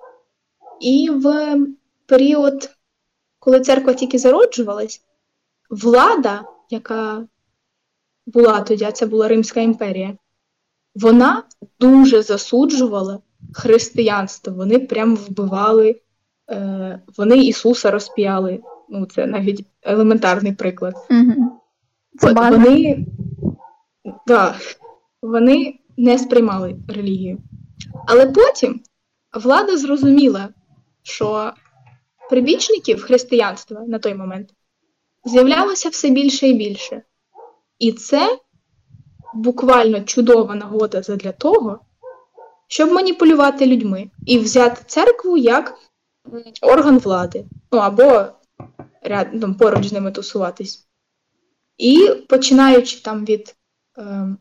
І 0.80 1.10
в 1.10 1.56
період, 2.06 2.70
коли 3.38 3.60
церква 3.60 3.94
тільки 3.94 4.18
зароджувалась, 4.18 5.02
влада, 5.70 6.44
яка 6.70 7.26
була 8.26 8.60
тоді, 8.60 8.84
а 8.84 8.92
це 8.92 9.06
була 9.06 9.28
Римська 9.28 9.60
імперія, 9.60 10.16
вона 10.94 11.42
дуже 11.80 12.22
засуджувала 12.22 13.18
християнство. 13.52 14.52
Вони 14.52 14.78
прям 14.78 15.16
вбивали, 15.16 16.00
е, 16.50 17.00
вони 17.16 17.36
Ісуса 17.36 17.90
розп'яли. 17.90 18.60
Ну, 18.88 19.06
це 19.06 19.26
навіть 19.26 19.66
елементарний 19.82 20.52
приклад. 20.52 20.94
Угу. 21.10 21.60
Це 22.18 22.32
Вони 22.32 23.06
да, 24.26 24.54
вони 25.22 25.78
не 25.96 26.18
сприймали 26.18 26.76
релігію. 26.88 27.38
Але 28.06 28.26
потім 28.26 28.80
влада 29.34 29.76
зрозуміла, 29.76 30.48
що 31.02 31.52
прибічників 32.30 33.02
християнства 33.02 33.80
на 33.80 33.98
той 33.98 34.14
момент 34.14 34.54
з'являлося 35.24 35.88
все 35.88 36.10
більше 36.10 36.48
і 36.48 36.54
більше. 36.54 37.02
І 37.78 37.92
це 37.92 38.38
буквально 39.34 40.00
чудова 40.00 40.54
нагода 40.54 41.00
для 41.00 41.32
того, 41.32 41.80
щоб 42.68 42.92
маніпулювати 42.92 43.66
людьми 43.66 44.10
і 44.26 44.38
взяти 44.38 44.82
церкву 44.86 45.36
як 45.36 45.78
орган 46.62 46.98
влади, 46.98 47.44
ну 47.72 47.78
або 47.78 48.24
рядом 49.02 49.54
поруч 49.54 49.86
з 49.86 49.92
ними 49.92 50.12
тусуватись. 50.12 50.88
І 51.78 52.08
починаючи 52.28 53.02
там 53.02 53.24
від 53.24 53.56
е, 53.98 54.36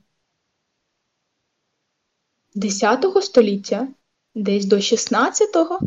10 2.55 3.05
століття, 3.21 3.87
десь 4.35 4.65
до 4.65 4.75
16-го, 4.75 5.79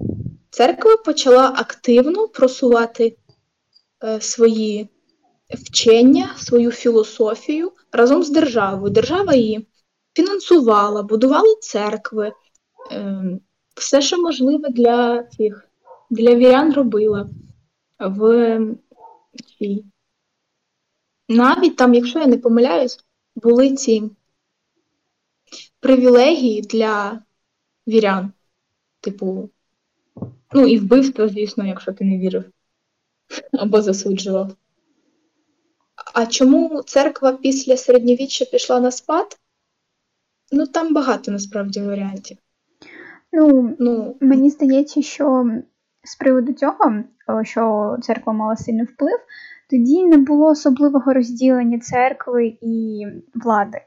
Церква 0.53 0.97
почала 0.97 1.55
активно 1.57 2.29
просувати 2.29 3.17
е, 4.05 4.21
свої 4.21 4.89
вчення, 5.51 6.35
свою 6.37 6.71
філософію 6.71 7.73
разом 7.93 8.23
з 8.23 8.31
державою. 8.31 8.93
Держава 8.93 9.35
її 9.35 9.67
фінансувала, 10.15 11.03
будувала 11.03 11.57
церкви, 11.61 12.33
ем, 12.91 13.41
все, 13.75 14.03
що 14.03 14.23
можливе 14.23 14.69
для 14.69 15.23
цих 15.23 15.69
для 16.11 16.35
вірян 16.35 16.73
робила 16.73 17.29
в 17.99 18.59
цій. 19.59 19.85
Навіть 21.29 21.77
там, 21.77 21.95
якщо 21.95 22.19
я 22.19 22.27
не 22.27 22.39
помиляюсь, 22.39 23.05
були 23.35 23.75
ці 23.75 24.11
привілегії 25.81 26.63
для 26.63 27.23
вірян. 27.89 28.33
Типу, 29.01 29.51
ну 30.55 30.67
і 30.67 30.79
вбивство, 30.79 31.29
звісно, 31.29 31.67
якщо 31.67 31.93
ти 31.93 32.05
не 32.05 32.19
вірив 32.19 32.45
або 33.53 33.83
засуджував. 33.83 34.53
А 36.15 36.27
чому 36.27 36.83
церква 36.83 37.33
після 37.33 37.77
середньовіччя 37.77 38.45
пішла 38.45 38.81
на 38.81 38.91
спад? 38.91 39.39
Ну, 40.53 40.67
там 40.67 40.95
багато 40.95 41.33
насправді 41.33 41.81
варіантів. 41.81 42.39
Ну, 43.33 43.77
ну, 43.79 44.17
мені 44.21 44.51
здається, 44.51 45.03
що 45.03 45.51
з 46.05 46.17
приводу 46.17 46.53
цього, 46.53 47.03
що 47.43 47.97
церква 48.03 48.33
мала 48.33 48.57
сильний 48.57 48.85
вплив, 48.85 49.19
тоді 49.71 50.05
не 50.05 50.17
було 50.17 50.47
особливого 50.47 51.13
розділення 51.13 51.79
церкви 51.79 52.57
і 52.61 53.07
влади, 53.35 53.81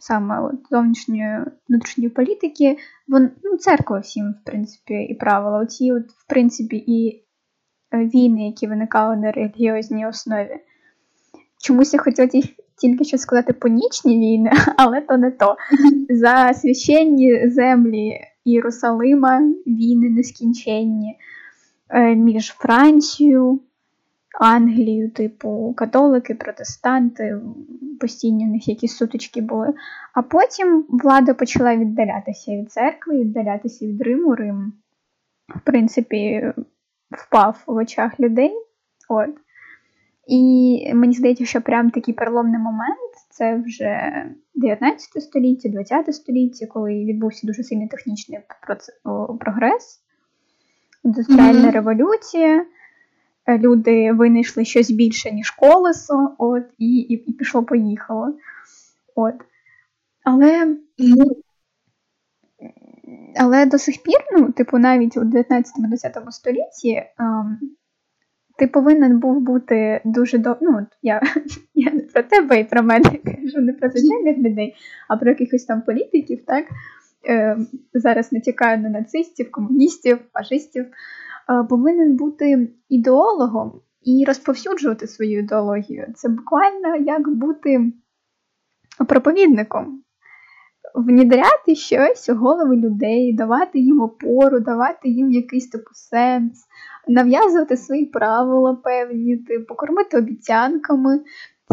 саме 0.00 0.40
от 0.40 0.54
зовнішньої 0.70 1.38
внутрішньої 1.68 2.10
політики. 2.10 2.76
Вон, 3.08 3.30
ну, 3.44 3.56
церква 3.56 3.98
всім, 3.98 4.34
в 4.42 4.44
принципі, 4.44 4.94
і 4.94 5.14
правила. 5.14 5.58
Оці, 5.58 5.92
от, 5.92 6.08
в 6.08 6.26
принципі, 6.28 6.76
і 6.86 7.24
е, 7.94 7.98
війни, 7.98 8.46
які 8.46 8.66
виникали 8.66 9.16
на 9.16 9.32
релігіозній 9.32 10.06
основі. 10.06 10.60
Чомусь 11.62 11.94
я 11.94 12.00
хотіла 12.00 12.28
тільки 12.80 13.04
що 13.04 13.18
сказати 13.18 13.52
понічні 13.52 14.18
війни, 14.18 14.50
але 14.76 15.00
то 15.00 15.16
не 15.16 15.30
то. 15.30 15.56
За 16.10 16.52
священні 16.54 17.48
землі 17.48 18.12
Єрусалима 18.44 19.40
війни 19.66 20.10
нескінченні 20.10 21.18
е, 21.88 22.14
між 22.14 22.46
Францією, 22.46 23.60
Англією, 24.40 25.10
типу 25.10 25.74
католики, 25.76 26.34
протестанти, 26.34 27.40
постійні 28.00 28.46
в 28.46 28.48
них 28.48 28.68
якісь 28.68 28.96
сутички 28.96 29.40
були. 29.40 29.74
А 30.14 30.22
потім 30.22 30.84
влада 30.88 31.34
почала 31.34 31.76
віддалятися 31.76 32.52
від 32.52 32.72
церкви, 32.72 33.18
віддалятися 33.18 33.86
від 33.86 34.02
Риму. 34.02 34.34
Рим, 34.34 34.72
в 35.56 35.60
принципі, 35.60 36.52
впав 37.10 37.62
в 37.66 37.76
очах 37.76 38.20
людей. 38.20 38.52
От. 39.08 39.30
І 40.26 40.92
мені 40.94 41.12
здається, 41.12 41.44
що 41.44 41.60
прям 41.60 41.90
такий 41.90 42.14
переломний 42.14 42.60
момент 42.60 43.10
це 43.30 43.56
вже 43.66 44.12
19 44.54 45.22
століття, 45.22 45.68
20 45.68 46.14
століття, 46.14 46.66
коли 46.66 47.04
відбувся 47.04 47.46
дуже 47.46 47.62
сильний 47.62 47.88
технічний 47.88 48.40
прогрес, 49.40 50.00
індустріальна 51.04 51.68
mm-hmm. 51.68 51.72
революція. 51.72 52.66
Люди 53.58 54.12
винайшли 54.12 54.64
щось 54.64 54.90
більше, 54.90 55.30
ніж 55.30 55.50
колесо, 55.50 56.34
от, 56.38 56.62
і 56.78 56.96
і, 56.96 57.14
і 57.14 57.32
пішло-поїхало. 57.32 58.34
От. 59.14 59.34
Але 60.24 60.66
mm-hmm. 60.66 61.24
але 63.36 63.66
до 63.66 63.78
сих 63.78 64.02
пір, 64.02 64.20
ну, 64.38 64.52
типу, 64.52 64.78
навіть 64.78 65.16
у 65.16 65.20
19-20 65.20 66.30
столітті 66.30 67.02
ем, 67.18 67.58
ти 68.60 68.66
повинен 68.66 69.18
був 69.18 69.40
бути 69.40 70.00
дуже 70.04 70.38
до... 70.38 70.56
Ну, 70.60 70.86
я 71.02 71.22
я 71.74 71.92
не 71.92 72.00
про 72.00 72.22
тебе 72.22 72.60
і 72.60 72.64
про 72.64 72.82
мене 72.82 73.10
кажу, 73.24 73.60
не 73.60 73.72
про 73.72 73.90
звичайних 73.90 74.38
людей, 74.38 74.74
а 75.08 75.16
про 75.16 75.30
якихось 75.30 75.64
там 75.64 75.82
політиків, 75.82 76.44
так? 76.46 76.64
Е, 77.28 77.56
Зараз 77.94 78.32
натякаю 78.32 78.78
на 78.78 78.88
нацистів, 78.88 79.50
комуністів, 79.50 80.18
фашистів. 80.32 80.86
Е, 81.50 81.64
повинен 81.64 82.16
бути 82.16 82.68
ідеологом 82.88 83.80
і 84.02 84.24
розповсюджувати 84.26 85.06
свою 85.06 85.38
ідеологію. 85.38 86.12
Це 86.16 86.28
буквально 86.28 86.96
як 86.96 87.28
бути 87.28 87.92
проповідником. 89.08 90.02
Внідряти 90.94 91.74
щось 91.74 92.28
у 92.28 92.34
голови 92.34 92.76
людей, 92.76 93.32
давати 93.32 93.78
їм 93.78 94.00
опору, 94.00 94.60
давати 94.60 95.08
їм 95.08 95.30
якийсь 95.30 95.68
типу 95.68 95.90
сенс, 95.92 96.64
нав'язувати 97.08 97.76
свої 97.76 98.06
правила 98.06 98.74
певні, 98.74 99.36
типу, 99.36 99.74
кормити 99.74 100.18
обіцянками. 100.18 101.20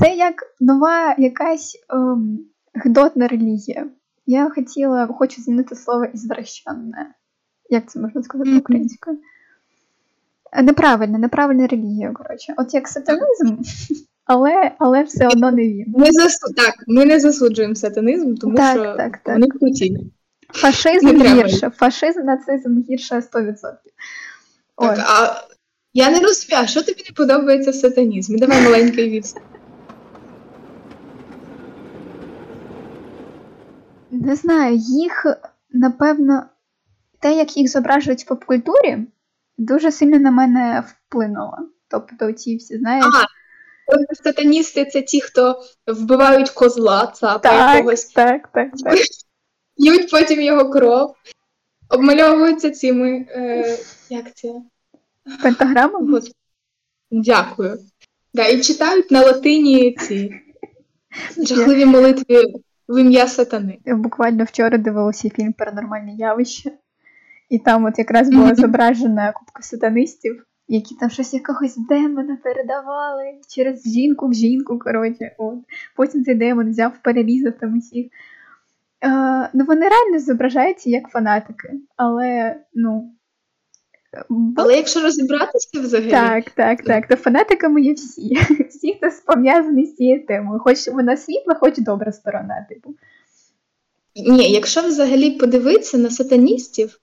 Це 0.01 0.15
як 0.15 0.35
нова 0.59 1.15
якась 1.17 1.85
ем, 1.89 2.39
гдотна 2.73 3.27
релігія. 3.27 3.89
Я 4.25 4.49
хотіла, 4.49 5.07
хочу 5.07 5.41
змінити 5.41 5.75
слово 5.75 6.05
ізвращенне. 6.05 7.13
Як 7.69 7.89
це 7.89 7.99
можна 7.99 8.23
сказати 8.23 8.57
українською? 8.57 9.19
Неправильна, 10.63 11.17
неправильна 11.17 11.67
релігія, 11.67 12.11
коротше. 12.11 12.53
От 12.57 12.73
як 12.73 12.87
сатанизм, 12.87 13.57
але 14.25 14.71
але 14.79 15.03
все 15.03 15.27
одно 15.27 15.51
не 15.51 15.61
він. 15.61 15.85
Ми 15.87 16.11
засу... 16.11 16.53
Так, 16.55 16.73
ми 16.87 17.05
не 17.05 17.19
засуджуємо 17.19 17.75
сатанизм, 17.75 18.35
тому 18.35 18.55
так, 18.55 18.73
що 18.73 18.83
так, 18.83 19.17
так. 19.17 19.35
вони 19.35 19.47
круті. 19.47 19.97
Фашизм 20.53 21.21
гірше. 21.21 21.69
Фашизм, 21.69 22.19
нацизм 22.19 22.81
гірше 22.89 23.15
100%. 23.15 23.53
Так, 24.77 24.99
а 24.99 25.43
я 25.93 26.11
не 26.11 26.19
розумію, 26.19 26.67
що 26.67 26.83
тобі 26.83 27.03
не 27.09 27.15
подобається 27.15 27.71
в 27.71 27.75
сатанізмі? 27.75 28.37
Давай 28.37 28.63
маленький 28.63 29.09
відступ. 29.09 29.43
Не 34.11 34.35
знаю, 34.35 34.75
їх, 34.75 35.25
напевно, 35.71 36.43
те, 37.19 37.33
як 37.33 37.57
їх 37.57 37.71
зображують 37.71 38.23
в 38.23 38.27
попкультурі, 38.27 38.97
дуже 39.57 39.91
сильно 39.91 40.19
на 40.19 40.31
мене 40.31 40.83
вплинуло. 40.87 41.57
Тобто, 41.87 42.31
ці 42.31 42.55
всі, 42.55 42.77
знаєш. 42.77 43.05
Ага. 43.05 43.25
Сатаністи 44.23 44.85
це 44.85 45.01
ті, 45.01 45.21
хто 45.21 45.61
вбивають 45.87 46.49
козла, 46.49 47.07
цапа 47.07 47.75
якогось. 47.75 48.05
Так, 48.05 48.49
так, 48.53 48.71
так. 48.83 48.93
П'ють 49.77 50.11
потім 50.11 50.41
його 50.41 50.69
кров, 50.69 51.15
обмальовуються 51.89 52.71
цими. 52.71 53.25
Е, 53.29 53.77
Як 54.09 54.35
це? 54.35 54.53
Пентаграмами? 55.41 56.21
Дякую. 57.11 57.79
Да, 58.33 58.47
І 58.47 58.61
читають 58.61 59.11
на 59.11 59.21
латині 59.21 59.95
ці 59.95 60.41
жахливі 61.47 61.85
молитви 61.85 62.43
в 62.87 63.01
ім'я 63.01 63.27
сатани. 63.27 63.79
Я 63.85 63.95
буквально 63.95 64.43
вчора 64.43 64.77
дивилася 64.77 65.29
фільм 65.29 65.53
Паранормальні 65.53 66.15
явища, 66.17 66.71
і 67.49 67.59
там 67.59 67.85
от 67.85 67.99
якраз 67.99 68.29
була 68.29 68.55
зображена 68.55 69.31
купка 69.31 69.63
сатанистів, 69.63 70.45
які 70.67 70.95
там 70.95 71.09
щось 71.09 71.33
якогось 71.33 71.77
демона 71.77 72.37
передавали 72.43 73.23
через 73.55 73.83
жінку 73.83 74.27
в 74.27 74.33
жінку. 74.33 74.79
коротше. 74.79 75.35
От. 75.37 75.59
Потім 75.95 76.23
цей 76.23 76.35
демон 76.35 76.69
взяв, 76.69 76.91
перерізав 77.03 77.53
там 77.59 77.77
усіх. 77.77 78.05
Е, 79.03 79.49
ну, 79.53 79.65
Вони 79.65 79.89
реально 79.89 80.19
зображаються 80.19 80.89
як 80.89 81.09
фанатики, 81.09 81.73
але 81.95 82.55
ну, 82.73 83.11
але 84.55 84.75
якщо 84.75 85.01
розібратися 85.01 85.81
взагалі. 85.81 86.11
Так, 86.11 86.49
так, 86.49 86.83
так. 86.83 87.07
То 87.07 87.15
фанатиками 87.15 87.81
є 87.81 87.93
всі. 87.93 88.37
Всі, 88.69 88.93
хто 88.93 89.33
пов'язаний 89.33 89.85
з 89.85 89.95
цією 89.95 90.25
темою. 90.25 90.59
Хоч 90.59 90.87
вона 90.87 91.17
світла, 91.17 91.55
хоч 91.59 91.77
добра 91.77 92.11
сторона, 92.11 92.65
типу. 92.69 92.95
Ні, 94.15 94.51
якщо 94.51 94.81
взагалі 94.81 95.31
подивитися 95.31 95.97
на 95.97 96.09
сатаністів 96.09 96.99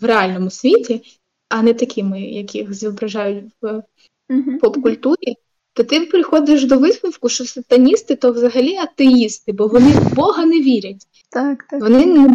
в 0.00 0.04
реальному 0.04 0.50
світі, 0.50 1.02
а 1.48 1.62
не 1.62 1.74
такими, 1.74 2.20
яких 2.20 2.74
зображають 2.74 3.44
в 3.62 3.82
uh-huh. 4.30 4.58
поп-культурі, 4.60 5.36
то 5.72 5.84
ти 5.84 6.00
приходиш 6.00 6.64
до 6.64 6.78
висновку, 6.78 7.28
що 7.28 7.44
сатаністи 7.44 8.16
то 8.16 8.32
взагалі 8.32 8.76
атеїсти, 8.76 9.52
бо 9.52 9.66
вони 9.66 9.92
в 9.92 10.14
Бога 10.14 10.46
не 10.46 10.60
вірять. 10.60 11.06
Так, 11.30 11.64
так. 11.70 11.80
Вони 11.80 12.06
не... 12.06 12.34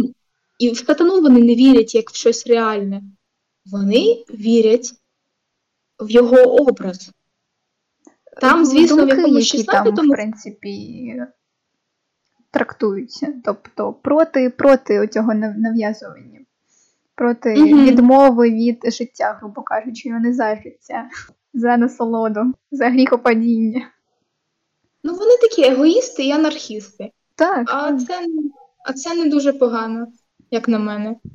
І 0.59 0.71
в 0.71 0.77
сатану 0.77 1.21
вони 1.21 1.39
не 1.43 1.55
вірять 1.55 1.95
як 1.95 2.09
в 2.09 2.15
щось 2.15 2.47
реальне 2.47 3.01
вони 3.65 4.25
вірять 4.29 4.93
в 5.99 6.09
його 6.09 6.37
образ. 6.37 7.11
Там, 8.41 8.65
звісно, 8.65 8.97
Думки, 8.97 9.15
в 9.15 9.17
якомусь 9.17 9.45
16 9.45 9.95
там, 9.95 10.07
в 10.07 10.11
принципі, 10.11 11.15
трактуються. 12.51 13.33
Тобто 13.45 13.93
проти 13.93 14.49
проти 14.49 15.07
цього 15.07 15.33
нав'язування, 15.33 16.32
проти 17.15 17.49
mm 17.49 17.83
відмови 17.83 18.49
від 18.49 18.93
життя, 18.93 19.37
грубо 19.39 19.61
кажучи, 19.61 20.09
не 20.09 20.33
за 20.33 20.55
життя, 20.55 21.09
за 21.53 21.77
насолоду, 21.77 22.53
за 22.71 22.89
гріхопадіння. 22.89 23.89
Ну, 25.03 25.13
вони 25.13 25.37
такі 25.41 25.63
егоїсти 25.63 26.23
і 26.23 26.31
анархісти. 26.31 27.11
Так. 27.35 27.69
А 27.73 27.97
це, 27.97 28.19
а 28.85 28.93
це 28.93 29.15
не 29.15 29.29
дуже 29.29 29.53
погано, 29.53 30.07
як 30.51 30.67
на 30.67 30.79
мене. 30.79 31.15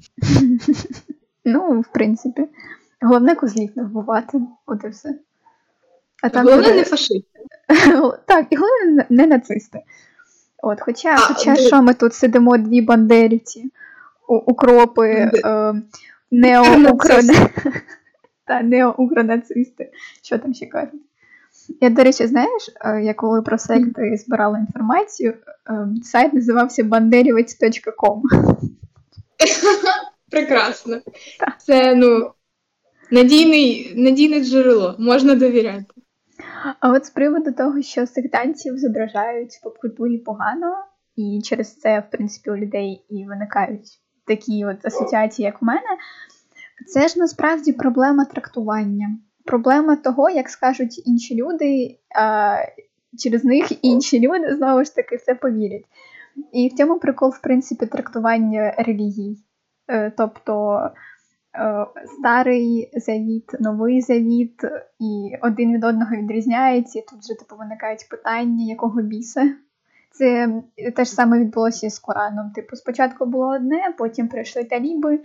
Ну, 1.44 1.80
в 1.80 1.92
принципі. 1.92 2.48
Головне 3.00 3.34
козлів 3.34 3.70
не 3.76 3.82
вбивати, 3.82 4.40
от 4.66 4.84
і 4.84 4.88
все. 4.88 5.14
А 6.22 6.28
там 6.28 6.44
Головне 6.44 6.66
буде... 6.66 6.76
не 6.76 6.84
фашисти. 6.84 7.40
Так, 8.26 8.46
і 8.50 8.56
головне 8.56 9.06
не 9.10 9.26
нацисти. 9.26 9.82
От, 10.62 10.80
Хоча, 10.80 11.14
а, 11.14 11.18
хоча 11.18 11.54
де... 11.54 11.62
що 11.62 11.82
ми 11.82 11.94
тут 11.94 12.14
сидимо 12.14 12.58
дві 12.58 12.80
бандерівці, 12.80 13.70
укропи, 14.28 15.10
е, 15.10 15.30
неоукронацисти. 18.62 19.90
Що 20.22 20.38
там 20.38 20.54
ще 20.54 20.66
кажуть? 20.66 21.02
Я, 21.80 21.90
до 21.90 22.04
речі, 22.04 22.26
знаєш, 22.26 22.70
е, 22.80 23.02
я 23.02 23.14
коли 23.14 23.42
про 23.42 23.58
секти 23.58 24.16
збирала 24.16 24.58
інформацію, 24.58 25.34
е, 25.70 25.88
сайт 26.02 26.32
називався 26.32 26.84
banderівець.com. 26.84 28.20
Прекрасно. 30.30 31.00
Це 31.58 31.94
ну, 31.94 32.30
надійний, 33.10 33.94
надійне 33.96 34.44
джерело, 34.44 34.96
можна 34.98 35.34
довіряти. 35.34 35.84
А 36.80 36.92
от 36.92 37.06
з 37.06 37.10
приводу 37.10 37.52
того, 37.52 37.82
що 37.82 38.06
сектантів 38.06 38.78
зображають 38.78 39.52
в 39.52 39.62
поп-культурі 39.62 40.18
погано, 40.18 40.74
і 41.16 41.40
через 41.44 41.76
це, 41.76 42.00
в 42.00 42.10
принципі, 42.10 42.50
у 42.50 42.56
людей 42.56 43.06
і 43.10 43.26
виникають 43.26 44.00
такі 44.28 44.64
от 44.64 44.86
асоціації, 44.86 45.46
як 45.46 45.62
в 45.62 45.64
мене, 45.64 45.96
це 46.86 47.08
ж 47.08 47.18
насправді 47.18 47.72
проблема 47.72 48.24
трактування. 48.24 49.18
Проблема 49.44 49.96
того, 49.96 50.30
як 50.30 50.48
скажуть 50.48 51.06
інші 51.06 51.34
люди, 51.34 51.98
а 52.18 52.56
через 53.18 53.44
них 53.44 53.84
інші 53.84 54.20
люди 54.20 54.56
знову 54.56 54.84
ж 54.84 54.94
таки 54.94 55.16
в 55.16 55.20
це 55.20 55.34
повірять. 55.34 55.84
І 56.52 56.68
в 56.68 56.76
цьому 56.76 56.98
прикол, 56.98 57.30
в 57.30 57.40
принципі, 57.40 57.86
трактування 57.86 58.74
релігій. 58.78 59.36
Е, 59.88 60.12
тобто 60.16 60.80
е, 61.54 61.86
старий 62.18 62.90
завіт, 62.96 63.60
новий 63.60 64.00
завіт, 64.00 64.64
і 65.00 65.36
один 65.42 65.74
від 65.74 65.84
одного 65.84 66.16
відрізняється, 66.16 66.98
і 66.98 67.02
тут 67.02 67.18
вже 67.18 67.34
типу 67.38 67.56
виникають 67.56 68.08
питання, 68.10 68.64
якого 68.64 69.02
біса. 69.02 69.54
Це 70.18 70.62
те 70.96 71.04
ж 71.04 71.10
саме 71.10 71.38
відбулося 71.38 71.90
з 71.90 71.98
Кораном. 71.98 72.50
Типу, 72.50 72.76
спочатку 72.76 73.26
було 73.26 73.48
одне, 73.48 73.94
потім 73.98 74.28
прийшли 74.28 74.64
таліби, 74.64 75.20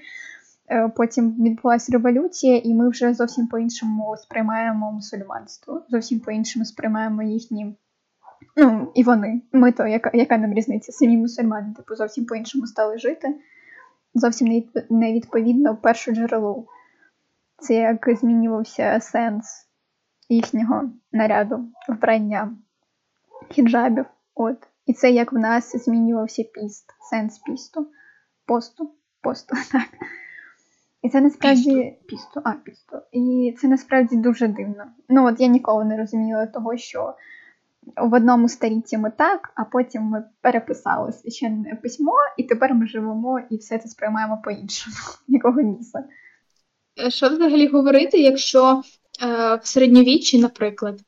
е, 0.71 0.89
потім 0.95 1.32
відбулася 1.43 1.91
революція, 1.91 2.58
і 2.58 2.73
ми 2.73 2.89
вже 2.89 3.13
зовсім 3.13 3.47
по-іншому 3.47 4.15
сприймаємо 4.17 4.91
мусульманство, 4.91 5.82
зовсім 5.89 6.19
по-іншому 6.19 6.65
сприймаємо 6.65 7.23
їхні. 7.23 7.75
Ну, 8.56 8.91
і 8.95 9.03
вони. 9.03 9.41
Ми 9.51 9.71
то, 9.71 9.88
яка 9.88 10.12
яка 10.13 10.38
нам 10.38 10.53
різниця? 10.53 10.91
Самі 10.91 11.17
мусульмани, 11.17 11.73
типу, 11.73 11.95
зовсім 11.95 12.25
по-іншому 12.25 12.67
стали 12.67 12.97
жити 12.97 13.36
зовсім 14.13 14.63
не 14.89 15.13
відповідно 15.13 15.77
першу 15.77 16.12
джерелу. 16.12 16.67
Це 17.58 17.73
як 17.73 18.10
змінювався 18.19 18.99
сенс 18.99 19.67
їхнього 20.29 20.89
наряду, 21.12 21.65
вбрання 21.89 22.58
хіджабів. 23.49 24.06
От. 24.36 24.67
І 24.86 24.93
це 24.93 25.12
як 25.12 25.34
в 25.34 25.38
нас 25.38 25.86
змінювався 25.86 26.43
піст, 26.43 26.86
сенс 27.10 27.39
пісту, 27.39 27.88
посту, 28.46 28.91
посту, 29.22 29.56
так. 29.72 29.89
І 31.02 31.10
це 31.10 31.22
насправді 31.22 31.98
пісту, 32.08 32.41
а 32.43 32.52
пісту. 32.52 32.98
І 33.12 33.56
це 33.62 33.67
насправді 33.67 34.15
дуже 34.15 34.48
дивно. 34.48 34.86
Ну 35.10 35.28
от 35.28 35.39
я 35.39 35.48
ніколи 35.48 35.86
не 35.86 35.98
розуміла 35.98 36.46
того, 36.46 36.78
що 36.78 37.15
в 37.98 38.13
одному 38.13 38.50
столітті 38.50 38.98
ми 38.98 39.12
так, 39.17 39.52
а 39.56 39.63
потім 39.63 40.04
ми 40.04 40.24
переписали 40.41 41.12
священне 41.12 41.76
письмо, 41.76 42.13
і 42.38 42.43
тепер 42.43 42.74
ми 42.74 42.88
живемо 42.88 43.39
і 43.50 43.58
все 43.58 43.78
це 43.78 43.89
сприймаємо 43.89 44.41
по-іншому, 44.43 44.96
якого 45.28 45.62
міса. 45.62 46.04
Е, 47.06 47.10
що 47.10 47.30
взагалі 47.30 47.67
говорити, 47.67 48.17
якщо 48.17 48.82
е, 49.24 49.56
в 49.56 49.62
середньовіччі, 49.63 50.39
наприклад, 50.41 51.00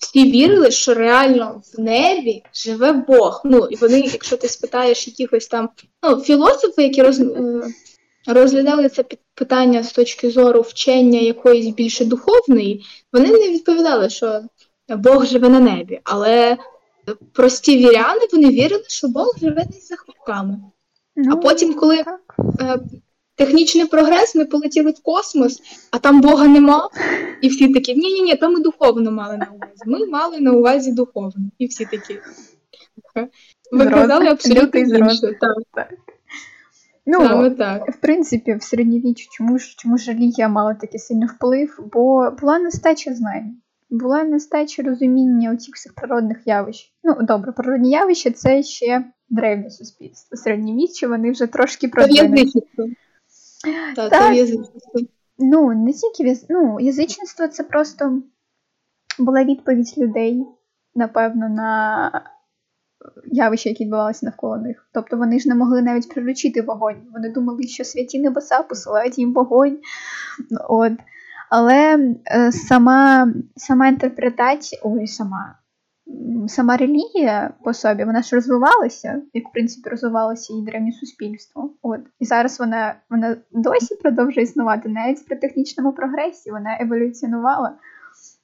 всі 0.00 0.32
вірили, 0.32 0.70
що 0.70 0.94
реально 0.94 1.62
в 1.74 1.80
небі 1.80 2.42
живе 2.54 2.92
Бог. 2.92 3.40
Ну, 3.44 3.66
і 3.70 3.76
вони, 3.76 4.00
якщо 4.00 4.36
ти 4.36 4.48
спитаєш 4.48 5.08
якихось 5.08 5.46
там 5.46 5.68
ну, 6.02 6.20
філософи, 6.20 6.82
які 6.82 7.02
роз, 7.02 7.20
е, 7.20 7.62
розглядали 8.26 8.88
це 8.88 9.04
питання 9.34 9.82
з 9.82 9.92
точки 9.92 10.30
зору 10.30 10.60
вчення 10.60 11.20
якоїсь 11.20 11.74
більше 11.74 12.04
духовної, 12.04 12.84
вони 13.12 13.28
не 13.28 13.50
відповідали, 13.50 14.10
що 14.10 14.40
Бог 14.88 15.26
живе 15.26 15.48
на 15.48 15.60
небі, 15.60 16.00
але 16.04 16.56
прості 17.32 17.78
віряни 17.78 18.20
вони 18.32 18.48
вірили, 18.48 18.84
що 18.88 19.08
Бог 19.08 19.34
живе 19.40 19.66
десь 19.72 19.88
за 19.88 19.96
хвильками. 19.96 20.58
Ну, 21.16 21.32
а 21.32 21.36
потім, 21.36 21.74
коли 21.74 21.96
е, 21.98 22.04
технічний 23.40 23.86
прогрес, 23.86 24.34
ми 24.34 24.44
полетіли 24.44 24.90
в 24.90 25.02
космос, 25.02 25.60
а 25.90 25.98
там 25.98 26.20
Бога 26.20 26.48
нема, 26.48 26.88
і 27.40 27.48
всі 27.48 27.68
такі, 27.68 27.94
ні-ні, 27.94 28.22
ні 28.22 28.36
то 28.36 28.50
ми 28.50 28.60
духовно 28.60 29.10
мали 29.10 29.36
на 29.36 29.46
увазі. 29.54 29.82
Ми 29.86 30.06
мали 30.06 30.40
на 30.40 30.52
увазі 30.52 30.92
духовно. 30.92 31.50
І 31.58 31.66
всі 31.66 31.84
такі. 31.84 32.18
Ви 33.72 33.86
казали 33.86 34.26
абсолютно 34.26 34.80
інше. 34.80 35.38
Так. 35.74 35.88
Ну, 37.06 37.20
Саме 37.20 37.50
так. 37.50 37.90
В 37.90 38.00
принципі, 38.00 38.54
в 38.54 38.62
середньовіччі 38.62 39.28
чому 39.30 39.58
ж 39.58 39.74
чому 39.78 39.98
ж 39.98 40.12
релігія 40.12 40.48
мала 40.48 40.74
такий 40.74 41.00
сильний 41.00 41.28
вплив, 41.28 41.80
бо 41.92 42.30
була 42.40 42.58
нестача 42.58 43.14
знань 43.14 43.56
була 43.90 44.24
нестача 44.24 44.82
розуміння 44.82 45.52
оцих 45.52 45.74
всіх 45.74 45.94
природних 45.94 46.38
явищ. 46.46 46.92
Ну, 47.04 47.16
добре, 47.22 47.52
природні 47.52 47.90
явища 47.90 48.30
це 48.30 48.62
ще 48.62 49.04
древнє 49.30 49.70
суспільство. 49.70 50.36
Середньовіччя 50.36 51.08
вони 51.08 51.30
вже 51.30 51.46
трошки 51.46 51.88
продвинуті. 51.88 52.62
Так, 53.96 54.10
це 54.10 54.36
язичництво. 54.36 55.00
Ну, 55.38 55.74
не 55.74 55.92
тільки 55.92 56.40
ну, 56.48 56.80
язичництво 56.80 57.48
це 57.48 57.62
просто 57.62 58.22
була 59.18 59.44
відповідь 59.44 59.94
людей, 59.98 60.46
напевно, 60.94 61.48
на 61.48 62.10
явища, 63.24 63.68
які 63.68 63.84
відбувалися 63.84 64.26
навколо 64.26 64.56
них. 64.56 64.88
Тобто 64.92 65.16
вони 65.16 65.40
ж 65.40 65.48
не 65.48 65.54
могли 65.54 65.82
навіть 65.82 66.14
приручити 66.14 66.62
вогонь. 66.62 67.02
Вони 67.12 67.32
думали, 67.32 67.62
що 67.62 67.84
святі 67.84 68.20
небеса 68.20 68.62
посилають 68.62 69.18
їм 69.18 69.32
вогонь. 69.32 69.78
От. 70.68 70.92
Але 71.50 72.14
е, 72.26 72.52
сама 72.52 73.32
сама 73.56 73.88
інтерпретація, 73.88 74.82
ой, 74.84 75.06
сама 75.06 75.59
сама 76.48 76.76
релігія 76.76 77.54
по 77.64 77.74
собі, 77.74 78.04
вона 78.04 78.22
ж 78.22 78.36
розвивалася, 78.36 79.22
як 79.34 79.48
в 79.48 79.52
принципі 79.52 79.90
розвивалося 79.90 80.54
і 80.54 80.62
древнє 80.62 80.92
суспільство. 80.92 81.74
От. 81.82 82.00
І 82.18 82.24
зараз 82.24 82.60
вона 82.60 82.94
вона 83.10 83.36
досі 83.52 83.94
продовжує 83.94 84.44
існувати, 84.44 84.88
навіть 84.88 85.26
при 85.26 85.36
технічному 85.36 85.92
прогресі 85.92 86.50
вона 86.50 86.78
еволюціонувала. 86.80 87.74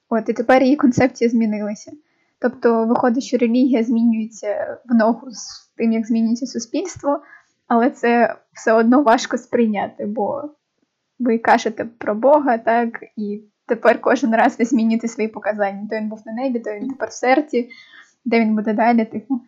От, 0.09 0.29
І 0.29 0.33
тепер 0.33 0.63
її 0.63 0.77
концепція 0.77 1.31
змінилася. 1.31 1.93
Тобто, 2.39 2.85
виходить, 2.85 3.25
що 3.25 3.37
релігія 3.37 3.83
змінюється 3.83 4.79
в 4.85 4.95
ногу 4.95 5.31
з 5.31 5.73
тим, 5.77 5.93
як 5.93 6.07
змінюється 6.07 6.47
суспільство, 6.47 7.21
але 7.69 7.91
це 7.91 8.37
все 8.53 8.73
одно 8.73 9.03
важко 9.03 9.39
сприйняти, 9.39 10.07
бо 10.07 10.51
ви 11.19 11.39
кажете 11.39 11.85
про 11.85 12.15
Бога, 12.15 12.59
так, 12.59 12.89
і 13.17 13.43
тепер 13.67 14.01
кожен 14.01 14.35
раз 14.35 14.59
ви 14.59 14.65
змінюєте 14.65 15.09
свої 15.09 15.29
показання. 15.29 15.89
То 15.91 15.97
він 15.97 16.09
був 16.09 16.23
на 16.27 16.33
небі, 16.33 16.59
то 16.59 16.73
він 16.73 16.89
тепер 16.89 17.09
в 17.09 17.13
серці, 17.13 17.71
де 18.25 18.41
він 18.41 18.55
буде 18.55 18.73
далі, 18.73 19.05
типу. 19.05 19.41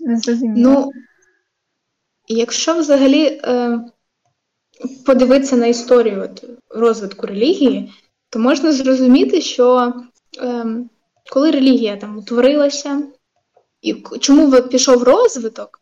Зрозуміло. 0.00 0.70
Ну, 0.70 0.92
якщо 2.28 2.78
взагалі 2.78 3.40
е, 3.44 3.80
подивитися 5.06 5.56
на 5.56 5.66
історію 5.66 6.22
от, 6.22 6.44
розвитку 6.68 7.26
релігії, 7.26 7.92
то 8.30 8.38
можна 8.38 8.72
зрозуміти, 8.72 9.40
що 9.40 9.94
е, 10.42 10.66
коли 11.32 11.50
релігія 11.50 11.96
там 11.96 12.18
утворилася, 12.18 13.02
і 13.82 13.94
чому 14.20 14.62
пішов 14.62 15.02
розвиток, 15.02 15.80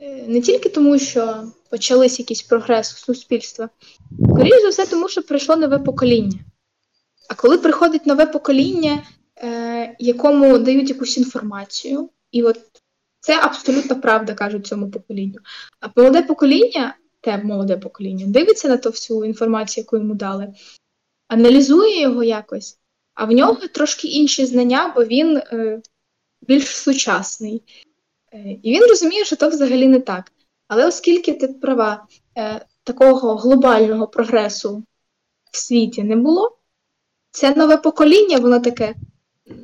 е, 0.00 0.24
не 0.28 0.40
тільки 0.40 0.68
тому, 0.68 0.98
що 0.98 1.44
почались 1.70 2.18
якийсь 2.18 2.42
прогрес 2.42 2.92
в 2.92 2.98
суспільства. 2.98 3.68
Скоріше 4.34 4.60
за 4.60 4.68
все, 4.68 4.86
тому 4.86 5.08
що 5.08 5.22
прийшло 5.22 5.56
нове 5.56 5.78
покоління. 5.78 6.38
А 7.28 7.34
коли 7.34 7.58
приходить 7.58 8.06
нове 8.06 8.26
покоління, 8.26 9.02
е, 9.36 9.96
якому 9.98 10.58
дають 10.58 10.88
якусь 10.88 11.18
інформацію, 11.18 12.10
і 12.32 12.42
от 12.42 12.60
це 13.20 13.40
абсолютно 13.42 14.00
правда 14.00 14.34
кажуть 14.34 14.66
цьому 14.66 14.90
поколінню. 14.90 15.38
А 15.80 15.88
молоде 15.96 16.22
покоління, 16.22 16.96
те 17.20 17.38
молоде 17.38 17.76
покоління, 17.76 18.26
дивиться 18.26 18.68
на 18.68 18.76
ту 18.76 18.90
всю 18.90 19.24
інформацію, 19.24 19.82
яку 19.82 19.96
йому 19.96 20.14
дали, 20.14 20.54
аналізує 21.28 22.00
його 22.00 22.24
якось, 22.24 22.78
а 23.14 23.24
в 23.24 23.30
нього 23.30 23.54
трошки 23.54 24.08
інші 24.08 24.46
знання, 24.46 24.92
бо 24.96 25.04
він 25.04 25.36
е, 25.36 25.82
більш 26.42 26.76
сучасний. 26.76 27.62
Е, 28.32 28.56
і 28.62 28.72
він 28.72 28.82
розуміє, 28.82 29.24
що 29.24 29.36
то 29.36 29.48
взагалі 29.48 29.88
не 29.88 30.00
так. 30.00 30.32
Але 30.68 30.86
оскільки 30.86 31.32
ти 31.32 31.48
права, 31.48 32.06
е, 32.38 32.66
такого 32.84 33.36
глобального 33.36 34.06
прогресу 34.06 34.84
в 35.52 35.56
світі 35.56 36.02
не 36.02 36.16
було, 36.16 36.57
це 37.30 37.54
нове 37.54 37.76
покоління, 37.76 38.38
воно 38.38 38.60
таке. 38.60 38.94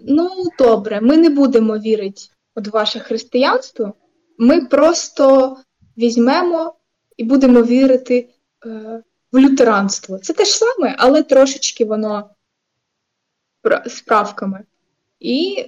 Ну, 0.06 0.30
добре, 0.58 1.00
ми 1.00 1.16
не 1.16 1.30
будемо 1.30 1.78
вірити 1.78 2.22
в 2.56 2.70
ваше 2.70 3.00
християнство, 3.00 3.94
ми 4.38 4.66
просто 4.66 5.56
візьмемо 5.98 6.74
і 7.16 7.24
будемо 7.24 7.62
вірити 7.62 8.28
е, 8.66 9.02
в 9.32 9.38
лютеранство. 9.38 10.18
Це 10.18 10.32
те 10.32 10.44
ж 10.44 10.50
саме, 10.50 10.94
але 10.98 11.22
трошечки 11.22 11.84
воно 11.84 12.30
з 13.86 14.00
правками. 14.00 14.64
І 15.20 15.66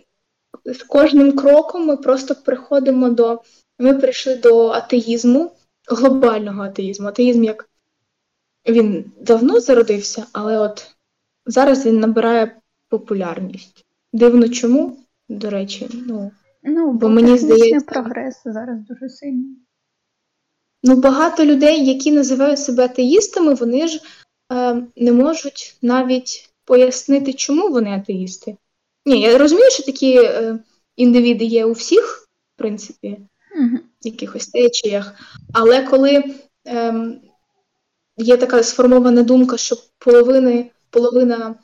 з 0.64 0.82
кожним 0.82 1.32
кроком 1.32 1.87
ми 1.87 1.96
просто 1.96 2.35
приходимо 2.35 3.11
до. 3.11 3.42
Ми 3.78 3.94
прийшли 3.94 4.37
до 4.37 4.68
атеїзму, 4.68 5.52
глобального 5.88 6.62
атеїзму. 6.62 7.09
Атеїзм 7.09 7.44
як 7.44 7.70
він 8.68 9.12
давно 9.20 9.61
зародився, 9.61 10.26
але 10.32 10.59
от 10.59 10.95
зараз 11.46 11.87
він 11.87 12.00
набирає 12.00 12.56
популярність. 12.88 13.85
Дивно 14.12 14.48
чому, 14.48 14.98
до 15.28 15.50
речі, 15.50 15.88
ну. 16.06 16.30
Ну, 16.62 16.87
бо, 16.87 16.98
бо 16.98 17.09
мені 17.09 17.38
здається 17.38 17.87
прогрес 17.87 18.42
зараз 18.44 18.78
дуже 18.88 19.09
сильний. 19.09 19.56
Ну, 20.82 20.96
багато 20.96 21.44
людей, 21.44 21.87
які 21.87 22.12
називають 22.12 22.59
себе 22.59 22.85
атеїстами, 22.85 23.54
вони 23.54 23.88
ж 23.88 24.00
е, 24.52 24.82
не 24.96 25.12
можуть 25.12 25.78
навіть 25.82 26.50
пояснити, 26.64 27.32
чому 27.32 27.68
вони 27.68 27.90
атеїсти. 27.90 28.56
Ні, 29.06 29.20
я 29.20 29.38
розумію, 29.38 29.70
що 29.70 29.82
такі 29.82 30.18
е, 30.18 30.59
індивіди 30.96 31.44
є 31.44 31.64
у 31.64 31.72
всіх, 31.72 32.28
в 32.54 32.59
принципі, 32.59 33.18
угу. 33.61 33.78
якихось 34.02 34.46
течіях. 34.46 35.14
Але 35.52 35.82
коли 35.82 36.24
е, 36.66 36.94
є 38.16 38.37
така 38.37 38.62
сформована 38.62 39.22
думка, 39.22 39.56
що 39.56 39.76
половини, 39.98 40.70
половина 40.96 41.54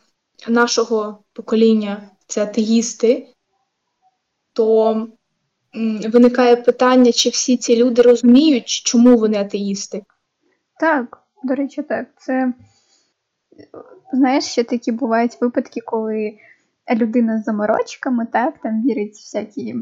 нашого 0.49 1.25
покоління 1.33 2.11
це 2.27 2.43
атеїсти, 2.43 3.27
то 4.53 5.09
виникає 6.13 6.57
питання, 6.57 7.13
чи 7.13 7.29
всі 7.29 7.57
ці 7.57 7.77
люди 7.77 8.03
розуміють, 8.03 8.69
чому 8.69 9.17
вони 9.17 9.39
атеїсти? 9.39 10.03
Так, 10.81 11.23
до 11.45 11.55
речі, 11.55 11.83
так. 11.83 12.07
Це 12.17 12.53
знаєш, 14.13 14.45
ще 14.45 14.65
такі 14.65 14.93
бувають 14.93 15.41
випадки, 15.41 15.81
коли 15.81 16.39
людина 16.91 17.39
з 17.39 17.45
заморочками, 17.45 18.27
так, 18.33 18.59
там 18.59 18.83
вірить 18.83 19.15
всякі. 19.15 19.75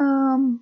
Ем, 0.00 0.60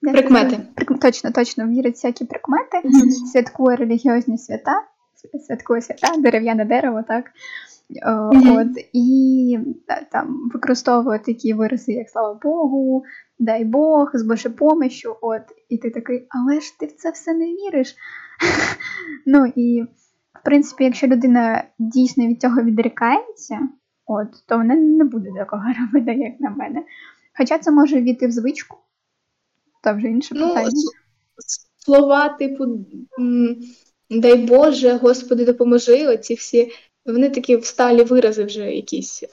прикмети. 0.00 0.60
Точно, 1.00 1.32
точно, 1.32 1.66
вірить 1.68 1.94
всякі 1.94 2.24
прикмети, 2.24 2.76
mm-hmm. 2.84 3.10
святкує 3.32 3.76
релігіозні 3.76 4.38
свята, 4.38 4.84
святкує 5.46 5.82
свята, 5.82 6.16
дерев'яне 6.18 6.64
дерево, 6.64 7.04
так. 7.08 7.24
Mm-hmm. 8.06 8.60
От, 8.60 8.84
І 8.92 9.58
там 10.12 10.50
використовує 10.54 11.18
такі 11.18 11.54
вирази, 11.54 11.92
як 11.92 12.08
слава 12.08 12.38
Богу, 12.42 13.04
дай 13.38 13.64
Бог, 13.64 14.10
з 14.14 14.22
Божою 14.22 14.56
помощю, 14.56 15.16
от, 15.20 15.42
і 15.68 15.78
ти 15.78 15.90
такий, 15.90 16.26
але 16.28 16.60
ж 16.60 16.78
ти 16.78 16.86
в 16.86 16.92
це 16.92 17.10
все 17.10 17.34
не 17.34 17.46
віриш. 17.46 17.94
Ну 19.26 19.52
і 19.56 19.82
в 20.40 20.44
принципі, 20.44 20.84
якщо 20.84 21.06
людина 21.06 21.64
дійсно 21.78 22.26
від 22.26 22.40
цього 22.40 22.62
відрікається, 22.62 23.68
от, 24.06 24.28
то 24.46 24.56
вона 24.56 24.74
не 24.74 25.04
буде 25.04 25.30
такого 25.38 25.62
робити, 25.80 26.14
як 26.14 26.40
на 26.40 26.50
мене. 26.50 26.82
Хоча 27.38 27.58
це 27.58 27.70
може 27.70 28.00
війти 28.00 28.26
в 28.26 28.30
звичку, 28.30 28.76
то 29.82 29.94
вже 29.94 30.08
інше 30.08 30.34
ну, 30.34 30.48
питання. 30.48 30.70
Слова, 31.78 32.28
типу, 32.28 32.64
дай 34.10 34.34
Боже, 34.34 34.92
Господи, 34.92 35.44
допоможи, 35.44 36.06
оці 36.06 36.34
всі 36.34 36.72
вони 37.06 37.30
такі 37.30 37.56
всталі 37.56 38.02
вирази 38.02 38.44
вже 38.44 38.70
якісь. 38.70 39.24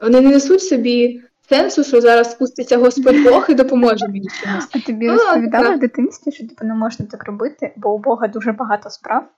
Вони 0.00 0.20
не 0.20 0.28
несуть 0.28 0.62
собі 0.62 1.22
сенсу, 1.48 1.84
що 1.84 2.00
зараз 2.00 2.30
спуститься 2.30 2.76
Господь 2.76 3.24
Бог 3.24 3.46
і 3.48 3.54
допоможе 3.54 4.08
мені 4.08 4.28
чимось. 4.40 4.68
А 4.72 4.78
тобі 4.78 5.10
розповідали 5.10 5.76
в 5.76 5.78
дитинстві, 5.78 6.32
що 6.32 6.48
типу, 6.48 6.64
не 6.64 6.74
можна 6.74 7.06
так 7.06 7.24
робити, 7.24 7.72
бо 7.76 7.94
у 7.94 7.98
Бога 7.98 8.28
дуже 8.28 8.52
багато 8.52 8.90
справ, 8.90 9.28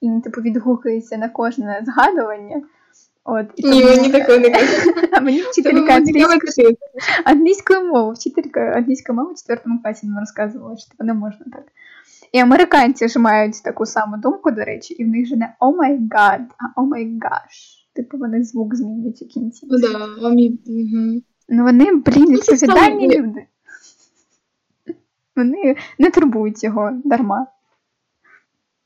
і 0.00 0.06
він 0.06 0.20
типу 0.20 0.40
відгукується 0.40 1.16
на 1.16 1.28
кожне 1.28 1.82
згадування. 1.86 2.62
От, 3.24 3.46
і 3.56 3.68
Ні, 3.68 3.84
мені 3.84 4.08
такого 4.08 4.38
не 4.38 4.50
кажуть. 4.50 5.08
А 5.12 5.20
мені 5.20 5.42
вчителька 5.42 5.92
англійської 5.92 6.78
англійської 7.24 7.84
мови, 7.84 8.14
вчителька 8.14 8.60
англійської 8.60 9.16
мови 9.16 9.32
в 9.32 9.36
четвертому 9.36 9.82
класі 9.82 10.06
нам 10.06 10.20
розказувала, 10.20 10.76
що 10.76 10.90
типу, 10.90 11.04
не 11.04 11.14
можна 11.14 11.46
так. 11.52 11.64
І 12.32 12.38
американці 12.38 13.08
ж 13.08 13.18
мають 13.18 13.62
таку 13.62 13.86
саму 13.86 14.16
думку, 14.16 14.50
до 14.50 14.64
речі, 14.64 14.94
і 14.94 15.04
в 15.04 15.08
них 15.08 15.26
же 15.26 15.36
не 15.36 15.54
oh 15.60 15.72
my 15.72 16.00
god, 16.10 16.40
а 16.40 16.80
oh 16.80 16.84
my 16.84 17.18
gosh. 17.20 17.88
Типу 17.94 18.18
вони 18.18 18.44
звук 18.44 18.74
змінюють 18.74 19.22
у 19.22 19.26
кінці. 19.26 19.66
Ну 19.70 19.78
да, 19.78 19.88
угу. 20.28 21.22
Ну 21.48 21.64
вони, 21.64 21.84
блін, 21.94 22.24
ну, 22.28 22.30
відповідальні 22.30 23.18
люди. 23.18 23.46
Вони 25.36 25.76
не 25.98 26.10
турбують 26.10 26.64
його 26.64 26.90
дарма. 27.04 27.46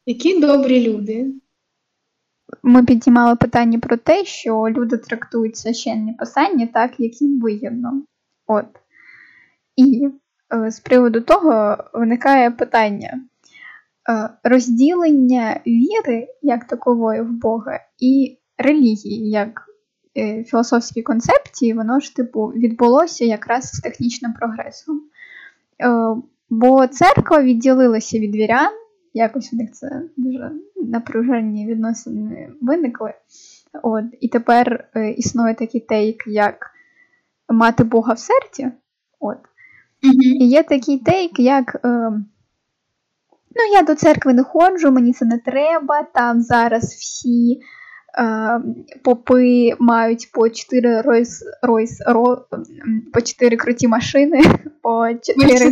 Які 0.07 0.41
добрі 0.41 0.89
люди. 0.89 1.35
Ми 2.63 2.85
піднімали 2.85 3.37
питання 3.37 3.79
про 3.79 3.97
те, 3.97 4.25
що 4.25 4.69
люди 4.69 4.97
трактують 4.97 5.57
священні 5.57 6.13
писання 6.13 6.69
так, 6.75 7.01
як 7.01 7.23
їм 7.23 7.41
вигідно. 7.41 8.03
От. 8.47 8.67
І 9.77 10.09
е, 10.55 10.71
з 10.71 10.81
приводу 10.81 11.21
того 11.21 11.77
виникає 11.95 12.51
питання: 12.51 13.21
розділення 14.45 15.61
віри 15.67 16.29
як 16.43 16.65
такової 16.65 17.23
в 17.23 17.33
Бога 17.33 17.81
і 17.99 18.39
релігії 18.59 19.31
як 19.31 19.63
е, 20.17 20.45
філософській 20.45 21.03
концепції, 21.03 21.75
воно 21.75 22.01
ж 22.01 22.17
типу 22.17 22.47
відбулося 22.47 23.25
якраз 23.25 23.65
з 23.65 23.81
технічним 23.81 24.33
прогресом. 24.33 25.01
Е, 25.83 26.23
бо 26.51 26.87
церква 26.87 27.43
відділилася 27.43 28.19
від 28.19 28.35
вірян, 28.35 28.73
якось 29.15 29.53
у 29.53 29.57
них 29.57 29.73
це 29.73 30.03
дуже 30.17 30.53
напружені 30.87 31.67
відносини 31.67 32.53
виникли. 32.61 33.15
От, 33.83 34.05
І 34.21 34.29
тепер 34.29 34.89
е, 34.95 35.11
існує 35.11 35.55
такий 35.55 35.81
тейк, 35.81 36.25
як 36.27 36.71
мати 37.49 37.85
Бога 37.85 38.13
в 38.13 38.19
серці. 38.19 38.71
От. 39.21 39.37
Mm-hmm. 39.37 40.37
І 40.41 40.49
є 40.49 40.63
такий 40.63 40.99
тейк, 40.99 41.39
як. 41.39 41.81
Е, 41.85 42.13
Ну, 43.59 43.73
я 43.73 43.83
до 43.83 43.95
церкви 43.95 44.33
не 44.33 44.43
ходжу, 44.43 44.91
мені 44.91 45.13
це 45.13 45.25
не 45.25 45.39
треба. 45.39 46.03
Там 46.15 46.41
зараз 46.41 46.85
всі 46.85 47.61
е, 48.19 48.61
попи 49.03 49.73
мають 49.79 50.31
по 50.33 50.49
4 50.49 51.01
ройс, 51.01 51.45
ройс, 51.63 52.03
ро, 52.07 52.47
по 53.13 53.21
4 53.21 53.57
круті 53.57 53.89
машини, 53.89 54.43
по 54.83 55.09
4 55.23 55.71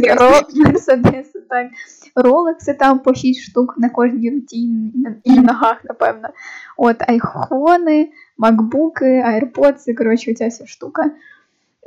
мерседеси, 0.56 1.40
так. 1.48 1.66
Ролекси 2.14 2.74
там 2.74 2.98
по 2.98 3.14
6 3.14 3.40
штук 3.40 3.74
на 3.78 3.88
кожній 3.88 4.30
руті 4.30 4.68
і 5.24 5.40
ногах, 5.40 5.84
напевно. 5.84 6.28
От, 6.76 6.96
айфони, 7.08 8.08
макбуки, 8.38 9.22
айрподси, 9.26 9.94
коротше, 9.94 10.34
ця 10.34 10.48
вся 10.48 10.66
штука. 10.66 11.10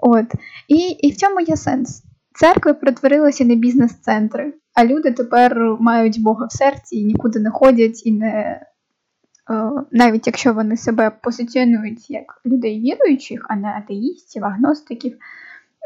От. 0.01 0.25
І, 0.67 0.75
І 0.75 1.11
в 1.11 1.15
цьому 1.15 1.39
є 1.41 1.57
сенс. 1.57 2.03
Церкви 2.33 2.73
перетворилися 2.73 3.45
на 3.45 3.55
бізнес-центри. 3.55 4.53
А 4.77 4.85
люди 4.85 5.11
тепер 5.11 5.77
мають 5.79 6.21
Бога 6.21 6.45
в 6.45 6.51
серці 6.51 6.95
і 6.95 7.05
нікуди 7.05 7.39
не 7.39 7.49
ходять, 7.49 8.05
і 8.05 8.11
не 8.11 8.27
е, 8.29 9.71
навіть 9.91 10.27
якщо 10.27 10.53
вони 10.53 10.77
себе 10.77 11.11
позиціонують 11.23 12.09
як 12.09 12.41
людей 12.45 12.79
віруючих, 12.79 13.45
а 13.49 13.55
не 13.55 13.67
атеїстів, 13.67 14.45
агностиків, 14.45 15.17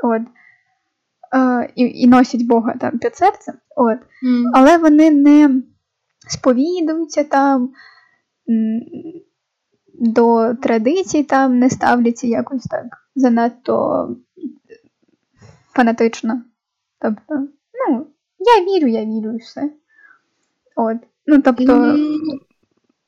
от, 0.04 0.22
е, 1.36 1.72
і 1.76 1.84
і 1.84 2.08
носять 2.08 2.46
Бога 2.46 2.74
там 2.80 2.98
під 2.98 3.16
серцем, 3.16 3.56
от, 3.76 4.00
mm. 4.00 4.44
але 4.54 4.78
вони 4.78 5.12
не 5.12 5.62
сповідуються 6.28 7.24
там. 7.24 7.72
До 9.94 10.54
традицій 10.54 11.24
там 11.24 11.60
не 11.60 11.70
ставляться 11.70 12.28
якось 12.28 12.64
так 12.64 12.86
занадто 13.16 14.08
фанатично. 15.76 16.44
Тобто, 17.00 17.48
ну, 17.90 18.08
я 18.46 18.66
вірю, 18.66 18.88
я 18.88 19.06
вірю 19.06 19.36
і 19.36 19.38
все. 19.38 19.70
От. 20.76 20.98
Ну, 21.28 21.42
тобто, 21.42 21.98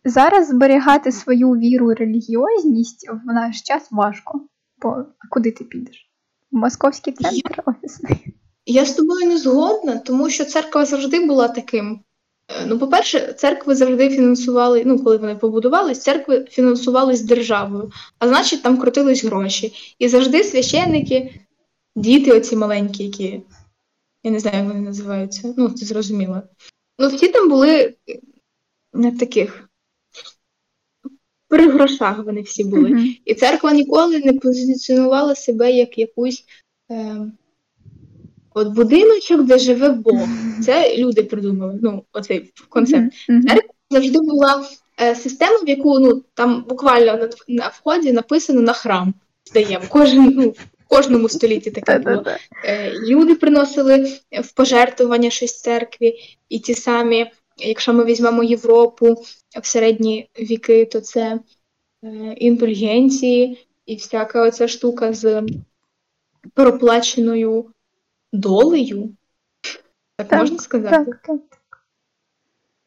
зараз 0.06 0.50
зберігати 0.50 1.12
свою 1.12 1.52
віру 1.52 1.92
і 1.92 1.96
релігіозність 1.96 3.10
в 3.10 3.34
наш 3.34 3.62
час 3.62 3.88
важко. 3.92 4.42
Бо 4.82 5.06
куди 5.30 5.52
ти 5.52 5.64
підеш? 5.64 6.10
В 6.52 6.56
московський 6.56 7.14
центр 7.14 7.56
я... 7.58 7.64
офісний. 7.66 8.34
Я 8.66 8.86
з 8.86 8.94
тобою 8.94 9.28
не 9.28 9.38
згодна, 9.38 9.98
тому 9.98 10.30
що 10.30 10.46
церква 10.46 10.86
завжди 10.86 11.26
була 11.26 11.48
таким. 11.48 12.00
Е, 12.48 12.66
ну, 12.68 12.80
по-перше, 12.80 13.34
церкви 13.34 13.76
завжди 13.76 14.10
фінансували, 14.10 14.84
ну, 14.86 15.04
коли 15.04 15.18
вони 15.18 15.36
побудувались, 15.36 16.02
церкви 16.02 16.46
фінансувались 16.50 17.22
державою, 17.22 17.92
а 18.20 18.28
значить, 18.28 18.64
там 18.64 18.78
крутились 18.78 19.26
гроші. 19.26 19.96
І 20.00 20.08
завжди 20.08 20.44
священники, 20.44 21.40
діти, 21.96 22.32
оці 22.32 22.56
маленькі, 22.56 23.04
які 23.04 23.42
я 24.24 24.32
не 24.32 24.40
знаю, 24.40 24.58
як 24.58 24.68
вони 24.68 24.82
називаються. 24.82 25.54
Ну, 25.58 25.70
це 25.70 25.86
зрозуміло. 25.86 26.42
Ну, 27.00 27.08
всі 27.08 27.28
там 27.28 27.50
були 27.50 27.94
не 28.94 29.12
таких. 29.12 29.70
При 31.48 31.70
грошах 31.70 32.26
вони 32.26 32.42
всі 32.42 32.64
були. 32.64 32.90
Mm-hmm. 32.90 33.22
І 33.26 33.34
церква 33.34 33.74
ніколи 33.74 34.20
не 34.20 34.34
позиціонувала 34.34 35.36
себе 35.36 35.72
як 35.72 35.98
якусь 35.98 36.44
е, 36.92 37.18
от 38.54 38.68
будиночок, 38.68 39.44
де 39.44 39.58
живе 39.58 39.90
Бог. 39.90 40.28
Це 40.66 40.98
люди 40.98 41.24
придумали. 41.24 41.80
Ну, 41.82 42.04
оцей 42.14 42.54
концепт. 42.70 43.14
Mm-hmm. 43.30 43.48
Церква 43.48 43.74
завжди 43.90 44.20
була 44.20 44.66
е, 45.02 45.16
система, 45.16 45.58
в 45.58 45.70
яку 45.70 46.00
ну, 46.00 46.24
там 46.34 46.66
буквально 46.70 47.18
на, 47.18 47.30
на 47.48 47.68
вході 47.68 48.12
написано 48.12 48.62
на 48.62 48.74
храм. 48.74 49.14
здаємо. 49.46 49.86
Кожен, 49.90 50.34
ну, 50.36 50.54
кожному 50.96 51.30
столітті 51.30 51.72
таке 51.72 52.00
було. 52.00 52.24
Е, 52.66 52.94
люди 53.00 53.36
приносили 53.36 54.20
в 54.44 54.52
пожертвування 54.52 55.30
щось 55.30 55.62
церкві, 55.62 56.14
і 56.50 56.60
ті 56.60 56.74
самі, 56.74 57.32
якщо 57.58 57.94
ми 57.94 58.06
візьмемо 58.06 58.44
Європу 58.44 59.24
в 59.62 59.66
середні 59.66 60.30
віки, 60.40 60.86
то 60.86 61.02
це 61.02 61.40
е, 62.04 62.34
індульгенції 62.38 63.68
і 63.86 63.96
всяка 63.96 64.48
оця 64.48 64.68
штука 64.68 65.14
з 65.14 65.44
проплаченою 66.54 67.66
долею. 68.34 69.10
Так, 70.16 70.28
так 70.28 70.40
можна 70.40 70.58
сказати? 70.60 71.06
Так, 71.06 71.22
так. 71.22 71.40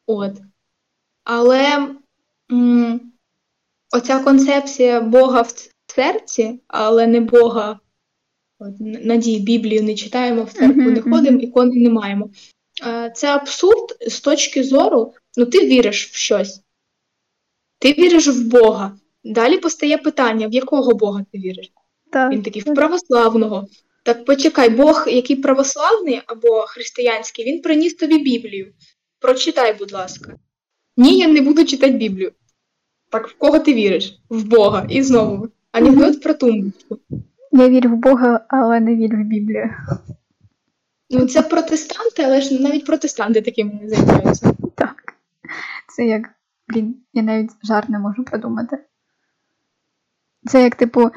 От. 0.05 0.33
Але 1.23 1.87
м- 2.51 3.01
оця 3.91 4.19
концепція 4.19 5.01
Бога 5.01 5.41
в 5.41 5.53
серці, 5.87 6.59
але 6.67 7.07
не 7.07 7.21
Бога. 7.21 7.79
Надії 8.79 9.39
Біблію 9.39 9.83
не 9.83 9.95
читаємо, 9.95 10.43
в 10.43 10.53
церкву 10.53 10.81
mm-hmm, 10.81 10.91
не 10.91 11.01
ходимо, 11.01 11.39
ікони 11.39 11.75
не 11.75 11.89
маємо. 11.89 12.29
Це 13.15 13.27
абсурд 13.27 13.97
з 14.07 14.19
точки 14.19 14.63
зору, 14.63 15.13
ну 15.37 15.45
ти 15.45 15.65
віриш 15.65 16.09
в 16.11 16.15
щось. 16.15 16.61
Ти 17.79 17.93
віриш 17.93 18.27
в 18.27 18.47
Бога. 18.47 18.97
Далі 19.23 19.57
постає 19.57 19.97
питання, 19.97 20.47
в 20.47 20.53
якого 20.53 20.93
Бога 20.93 21.25
ти 21.31 21.37
віриш? 21.37 21.71
Так, 22.11 22.31
Він 22.31 22.41
такий 22.41 22.61
в 22.61 22.73
православного. 22.73 23.67
Так 24.03 24.25
почекай, 24.25 24.69
Бог, 24.69 25.05
який 25.07 25.35
православний 25.35 26.21
або 26.27 26.61
християнський, 26.67 27.45
він 27.45 27.61
приніс 27.61 27.93
тобі 27.93 28.17
Біблію. 28.17 28.73
Прочитай, 29.19 29.75
будь 29.79 29.91
ласка. 29.91 30.35
Ні, 30.97 31.17
я 31.17 31.27
не 31.27 31.41
буду 31.41 31.65
читати 31.65 31.93
Біблію. 31.93 32.31
Так 33.09 33.27
в 33.27 33.33
кого 33.37 33.59
ти 33.59 33.73
віриш? 33.73 34.19
В 34.29 34.43
Бога. 34.43 34.87
І 34.89 35.03
знову. 35.03 35.49
Анекдот 35.71 36.21
про 36.21 36.33
тумбочку. 36.33 36.99
Я 37.51 37.69
вірю 37.69 37.89
в 37.89 37.95
Бога, 37.95 38.45
але 38.47 38.79
не 38.79 38.95
вірю 38.95 39.17
в 39.17 39.23
Біблію. 39.23 39.69
Ну, 41.09 41.27
це 41.27 41.41
протестанти, 41.41 42.23
але 42.23 42.41
ж 42.41 42.61
навіть 42.61 42.85
протестанти 42.85 43.41
таким 43.41 43.79
не 43.81 43.89
займаються. 43.89 44.53
Так. 44.75 44.95
Це 45.95 46.05
як, 46.05 46.29
блін, 46.67 46.95
я 47.13 47.23
навіть 47.23 47.51
жарт 47.63 47.89
не 47.89 47.99
можу 47.99 48.23
придумати. 48.23 48.77
Це 50.45 50.63
як, 50.63 50.75
типу, 50.75 51.09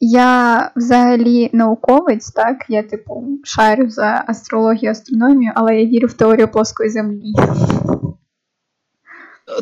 я 0.00 0.70
взагалі 0.76 1.50
науковець, 1.52 2.30
так? 2.30 2.64
Я, 2.68 2.82
типу, 2.82 3.38
шарю 3.44 3.90
за 3.90 4.24
астрологію, 4.26 4.92
астрономію, 4.92 5.52
але 5.54 5.76
я 5.80 5.86
вірю 5.86 6.06
в 6.06 6.12
теорію 6.12 6.48
плоскої 6.48 6.90
землі. 6.90 7.32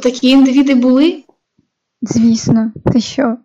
Такі 0.03 0.29
індивіди 0.29 0.75
були? 0.75 1.25
Звісно, 2.03 2.73
ти 2.93 3.01
що? 3.01 3.37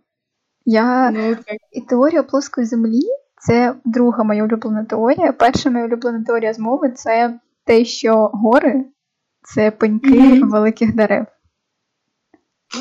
Я 0.69 1.11
ну, 1.11 1.37
і 1.71 1.81
теорія 1.81 2.23
плоскої 2.23 2.67
землі 2.67 3.01
це 3.41 3.75
друга 3.85 4.23
моя 4.23 4.43
улюблена 4.43 4.85
теорія. 4.85 5.31
Перша 5.31 5.69
моя 5.69 5.85
улюблена 5.85 6.23
теорія 6.23 6.53
змови 6.53 6.91
це 6.91 7.39
те, 7.65 7.85
що 7.85 8.31
гори 8.33 8.85
це 9.41 9.71
пеньки 9.71 10.19
mm-hmm. 10.19 10.49
великих 10.49 10.95
дерев. 10.95 11.25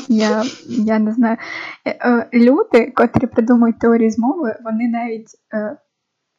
Я 0.07 0.43
я 0.67 0.99
не 0.99 1.11
знаю. 1.11 1.37
Е, 1.85 2.09
е, 2.09 2.29
люди, 2.33 2.91
котрі 2.95 3.27
придумують 3.27 3.79
теорії 3.79 4.09
змови, 4.09 4.55
вони 4.63 4.87
навіть 4.87 5.29
е, 5.53 5.77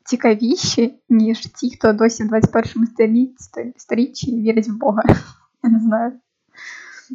цікавіші, 0.05 1.03
ніж 1.09 1.41
ті, 1.41 1.71
хто 1.71 1.93
досі 1.93 2.25
в 2.25 2.29
21 2.29 2.87
столітті, 2.87 3.73
сторіччі 3.77 4.41
вірять 4.41 4.69
в 4.69 4.77
Бога. 4.79 5.03
Я 5.63 5.71
не 5.71 5.81
знаю. 5.81 6.13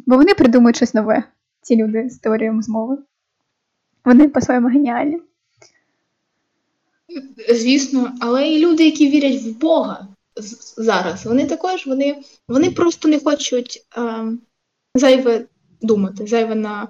Бо 0.06 0.16
вони 0.16 0.34
придумують 0.34 0.76
щось 0.76 0.94
нове, 0.94 1.24
ці 1.62 1.76
люди 1.76 2.10
з 2.10 2.18
теоріями 2.18 2.62
змови. 2.62 2.98
Вони 4.04 4.28
по-своєму 4.28 4.68
геніальні. 4.68 5.20
Звісно, 7.54 8.12
але 8.20 8.48
і 8.48 8.66
люди, 8.66 8.84
які 8.84 9.08
вірять 9.08 9.42
в 9.42 9.58
Бога 9.58 10.08
зараз, 10.76 11.26
вони 11.26 11.46
також 11.46 11.86
вони 11.86 12.22
вони 12.48 12.70
просто 12.70 13.08
не 13.08 13.20
хочуть 13.20 13.86
е, 13.98 14.24
зайве 14.94 15.44
думати, 15.82 16.26
зайве 16.26 16.54
на. 16.54 16.88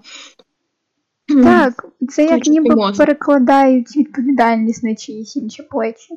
Так, 1.29 1.87
це 2.09 2.25
як 2.25 2.47
ніби 2.47 2.75
мозок. 2.75 2.97
перекладають 2.97 3.97
відповідальність 3.97 4.83
на 4.83 4.95
чиїсь 4.95 5.37
інші 5.37 5.63
плечі. 5.63 6.15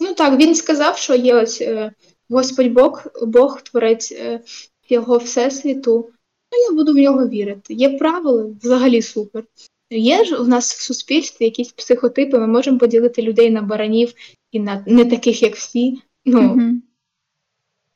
Ну 0.00 0.14
так, 0.14 0.40
він 0.40 0.54
сказав, 0.54 0.96
що 0.96 1.14
є 1.14 1.34
ось 1.34 1.60
е, 1.60 1.92
Господь 2.30 2.72
Бог, 2.72 3.06
Бог 3.22 3.62
творець 3.62 4.12
е, 4.12 4.40
його 4.88 5.18
всесвіту, 5.18 6.10
я 6.58 6.72
буду 6.72 6.92
в 6.92 6.96
нього 6.96 7.28
вірити. 7.28 7.74
Є 7.74 7.98
правила, 7.98 8.46
взагалі 8.62 9.02
супер. 9.02 9.44
Є 9.90 10.24
ж 10.24 10.36
у 10.36 10.44
нас 10.44 10.74
в 10.74 10.82
суспільстві 10.82 11.44
якісь 11.44 11.72
психотипи, 11.72 12.38
ми 12.38 12.46
можемо 12.46 12.78
поділити 12.78 13.22
людей 13.22 13.50
на 13.50 13.62
баранів 13.62 14.14
і 14.52 14.60
на 14.60 14.84
не 14.86 15.04
таких, 15.04 15.42
як 15.42 15.56
всі. 15.56 15.98
Ну, 16.24 16.40
mm-hmm. 16.40 16.74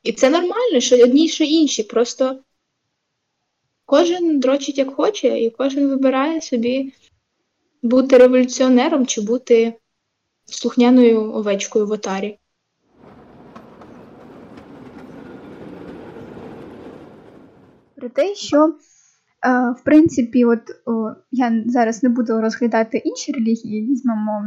І 0.03 0.11
це 0.11 0.29
нормально, 0.29 0.79
що 0.79 1.03
одні, 1.03 1.29
що 1.29 1.43
інші. 1.43 1.83
Просто 1.83 2.39
кожен 3.85 4.39
дрочить 4.39 4.77
як 4.77 4.93
хоче, 4.93 5.39
і 5.39 5.49
кожен 5.49 5.89
вибирає 5.89 6.41
собі 6.41 6.93
бути 7.81 8.17
революціонером 8.17 9.05
чи 9.05 9.21
бути 9.21 9.73
слухняною 10.45 11.33
овечкою 11.33 11.87
в 11.87 11.91
отарі. 11.91 12.37
Про 18.01 18.09
те, 18.09 18.35
що 18.35 18.73
в 19.77 19.83
принципі, 19.83 20.45
от 20.45 20.61
о, 20.85 21.11
я 21.31 21.63
зараз 21.65 22.03
не 22.03 22.09
буду 22.09 22.41
розглядати 22.41 22.97
інші 22.97 23.31
релігії, 23.31 23.87
візьмемо 23.87 24.43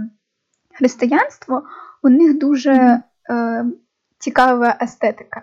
християнство, 0.75 1.63
у 2.03 2.09
них 2.09 2.39
дуже 2.39 2.73
е, 2.73 3.03
цікава 4.19 4.79
естетика. 4.83 5.43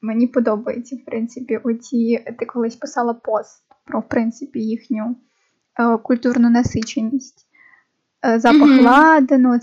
Мені 0.00 0.26
подобається, 0.26 0.96
в 0.96 1.04
принципі, 1.04 1.60
оці, 1.64 2.24
ти 2.38 2.46
колись 2.46 2.76
писала 2.76 3.14
пост 3.14 3.62
про 3.84 4.00
в 4.00 4.08
принципі, 4.08 4.60
їхню 4.60 5.16
е, 5.80 5.96
культурну 5.96 6.50
насиченість. 6.50 7.46
Е, 8.24 8.40
запах 8.40 8.68
mm-hmm. 8.68 8.82
ладану, 8.82 9.60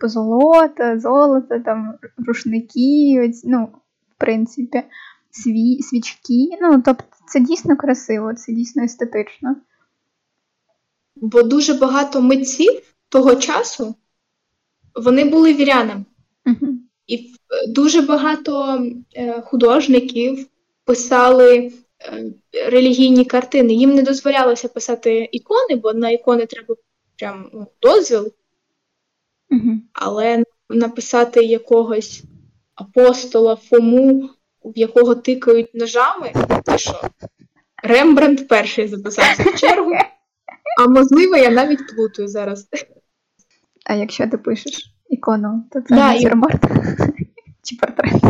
позолота, 0.00 0.98
золото, 0.98 1.60
там, 1.60 1.94
рушники, 2.26 3.32
ну, 3.44 3.68
в 4.16 4.18
принципі, 4.18 4.82
сві, 5.30 5.82
свічки. 5.82 6.58
Ну, 6.62 6.82
тобто 6.84 7.13
це 7.26 7.40
дійсно 7.40 7.76
красиво, 7.76 8.34
це 8.34 8.52
дійсно 8.52 8.82
естетично. 8.82 9.56
Бо 11.16 11.42
дуже 11.42 11.74
багато 11.74 12.20
митців 12.20 12.82
того 13.08 13.36
часу 13.36 13.94
вони 14.94 15.24
були 15.24 15.54
вірянами. 15.54 16.04
Uh-huh. 16.46 16.74
І 17.06 17.34
дуже 17.68 18.02
багато 18.02 18.82
е, 19.14 19.40
художників 19.40 20.46
писали 20.84 21.72
е, 22.00 22.32
релігійні 22.70 23.24
картини. 23.24 23.74
Їм 23.74 23.94
не 23.94 24.02
дозволялося 24.02 24.68
писати 24.68 25.28
ікони, 25.32 25.76
бо 25.76 25.92
на 25.92 26.10
ікони 26.10 26.46
треба 26.46 26.74
прям 27.18 27.50
ну, 27.52 27.66
дозвіл. 27.82 28.32
Uh-huh. 29.50 29.78
Але 29.92 30.44
написати 30.68 31.44
якогось 31.44 32.22
апостола, 32.74 33.56
Фому 33.56 34.30
в 34.64 34.78
якого 34.78 35.14
тикають 35.14 35.74
ножами, 35.74 36.32
ти 36.64 36.78
що? 36.78 37.00
Рембрандт 37.82 38.48
перший 38.48 38.88
записався 38.88 39.42
в 39.42 39.60
чергу, 39.60 39.92
а 40.78 40.88
можливо, 40.88 41.36
я 41.36 41.50
навіть 41.50 41.96
плутаю 41.96 42.28
зараз. 42.28 42.68
А 43.84 43.94
якщо 43.94 44.26
ти 44.28 44.38
пишеш 44.38 44.94
ікону, 45.08 45.64
то 45.72 45.80
це 45.80 45.94
да, 45.94 46.14
натюрморт 46.14 46.64
і... 46.64 47.26
чи 47.62 47.76
портрет? 47.76 48.22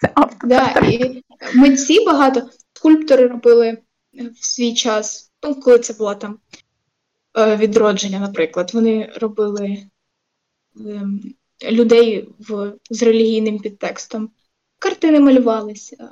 Це 0.00 0.10
автопортрет. 0.14 0.72
Да, 0.74 0.86
і 0.88 1.22
Митці 1.54 2.04
багато 2.06 2.48
скульптори 2.74 3.26
робили 3.26 3.78
в 4.40 4.44
свій 4.44 4.74
час, 4.74 5.32
ну, 5.42 5.54
коли 5.54 5.78
це 5.78 5.92
було 5.92 6.14
там 6.14 6.38
е, 7.38 7.56
відродження, 7.56 8.20
наприклад, 8.20 8.70
вони 8.74 9.12
робили 9.16 9.78
ем, 10.76 11.20
людей 11.70 12.28
в, 12.38 12.72
з 12.90 13.02
релігійним 13.02 13.58
підтекстом 13.58 14.30
картини 14.82 15.20
малювалися. 15.20 16.10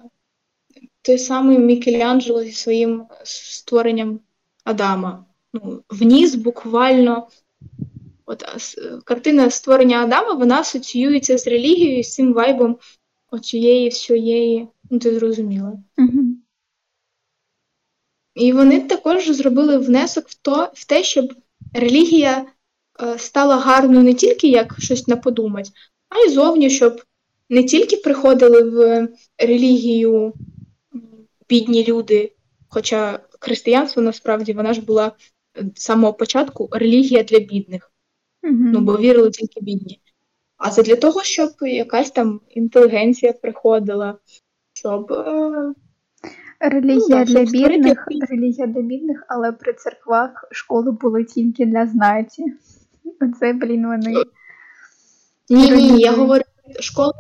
Той 1.03 1.19
самий 1.19 1.59
Мікеланджело 1.59 2.45
зі 2.45 2.53
своїм 2.53 3.07
створенням 3.25 4.21
Адама. 4.65 5.25
Ну, 5.53 5.83
Вніс 5.91 6.35
буквально. 6.35 7.29
От 8.27 8.45
Картина 9.05 9.51
створення 9.51 10.03
Адама 10.03 10.35
вона 10.35 10.61
асоціюється 10.61 11.39
з 11.39 11.47
релігією, 11.47 12.03
з 12.03 12.15
цим 12.15 12.33
вайбом 12.33 12.79
оцієї 13.31 13.89
всієї, 13.89 14.69
ну 14.91 14.99
ти 14.99 15.19
зрозуміла. 15.19 15.73
Угу. 15.99 16.25
І 18.35 18.53
вони 18.53 18.81
також 18.81 19.29
зробили 19.29 19.79
внесок 19.79 20.29
в 20.29 20.35
то, 20.35 20.71
в 20.75 20.85
те, 20.85 21.05
щоб 21.05 21.35
релігія 21.75 22.47
е, 23.03 23.19
стала 23.19 23.57
гарною 23.57 24.05
не 24.05 24.15
тільки 24.15 24.49
як 24.49 24.77
щось 24.79 25.09
на 25.09 25.17
подумать, 25.17 25.71
а 26.09 26.19
й 26.19 26.31
зовні, 26.31 26.71
щоб 26.71 27.03
не 27.51 27.65
тільки 27.65 27.97
приходили 27.97 28.63
в 28.63 29.09
релігію 29.39 30.33
бідні 31.49 31.85
люди, 31.85 32.33
хоча 32.69 33.21
християнство 33.41 34.03
насправді 34.03 34.53
вона 34.53 34.75
ж 34.75 34.81
була 34.81 35.13
з 35.77 35.83
самого 35.83 36.13
початку 36.13 36.69
релігія 36.73 37.23
для 37.23 37.39
бідних. 37.39 37.93
Угу. 38.43 38.55
Ну, 38.55 38.81
бо 38.81 38.97
вірили 38.97 39.31
тільки 39.31 39.61
бідні. 39.61 40.01
А 40.57 40.71
це 40.71 40.83
для 40.83 40.97
того, 40.97 41.23
щоб 41.23 41.51
якась 41.61 42.11
там 42.11 42.41
інтелігенція 42.49 43.33
приходила, 43.33 44.19
щоб. 44.73 45.13
Е... 45.13 45.75
Релігія 46.61 47.19
Ну, 47.19 47.25
для 47.25 47.45
бідних, 47.45 48.07
релігія 48.31 48.67
для 48.67 48.81
бідних, 48.81 49.25
але 49.29 49.53
при 49.53 49.73
церквах 49.73 50.49
школи 50.51 50.91
були 50.93 51.25
тільки 51.25 51.67
для 51.67 51.87
знаті. 51.87 52.45
Оце, 53.21 53.53
блін, 53.53 53.87
вони. 53.87 54.15
Ні, 55.51 55.71
ні, 55.71 56.01
я 56.01 56.13
говорю, 56.13 56.45
школи, 56.81 57.13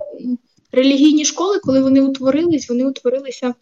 релігійні 0.72 1.24
школи, 1.24 1.59
коли 1.59 1.82
вони 1.82 2.01
утворились, 2.01 2.68
вони 2.68 2.84
утворилися 2.84 3.55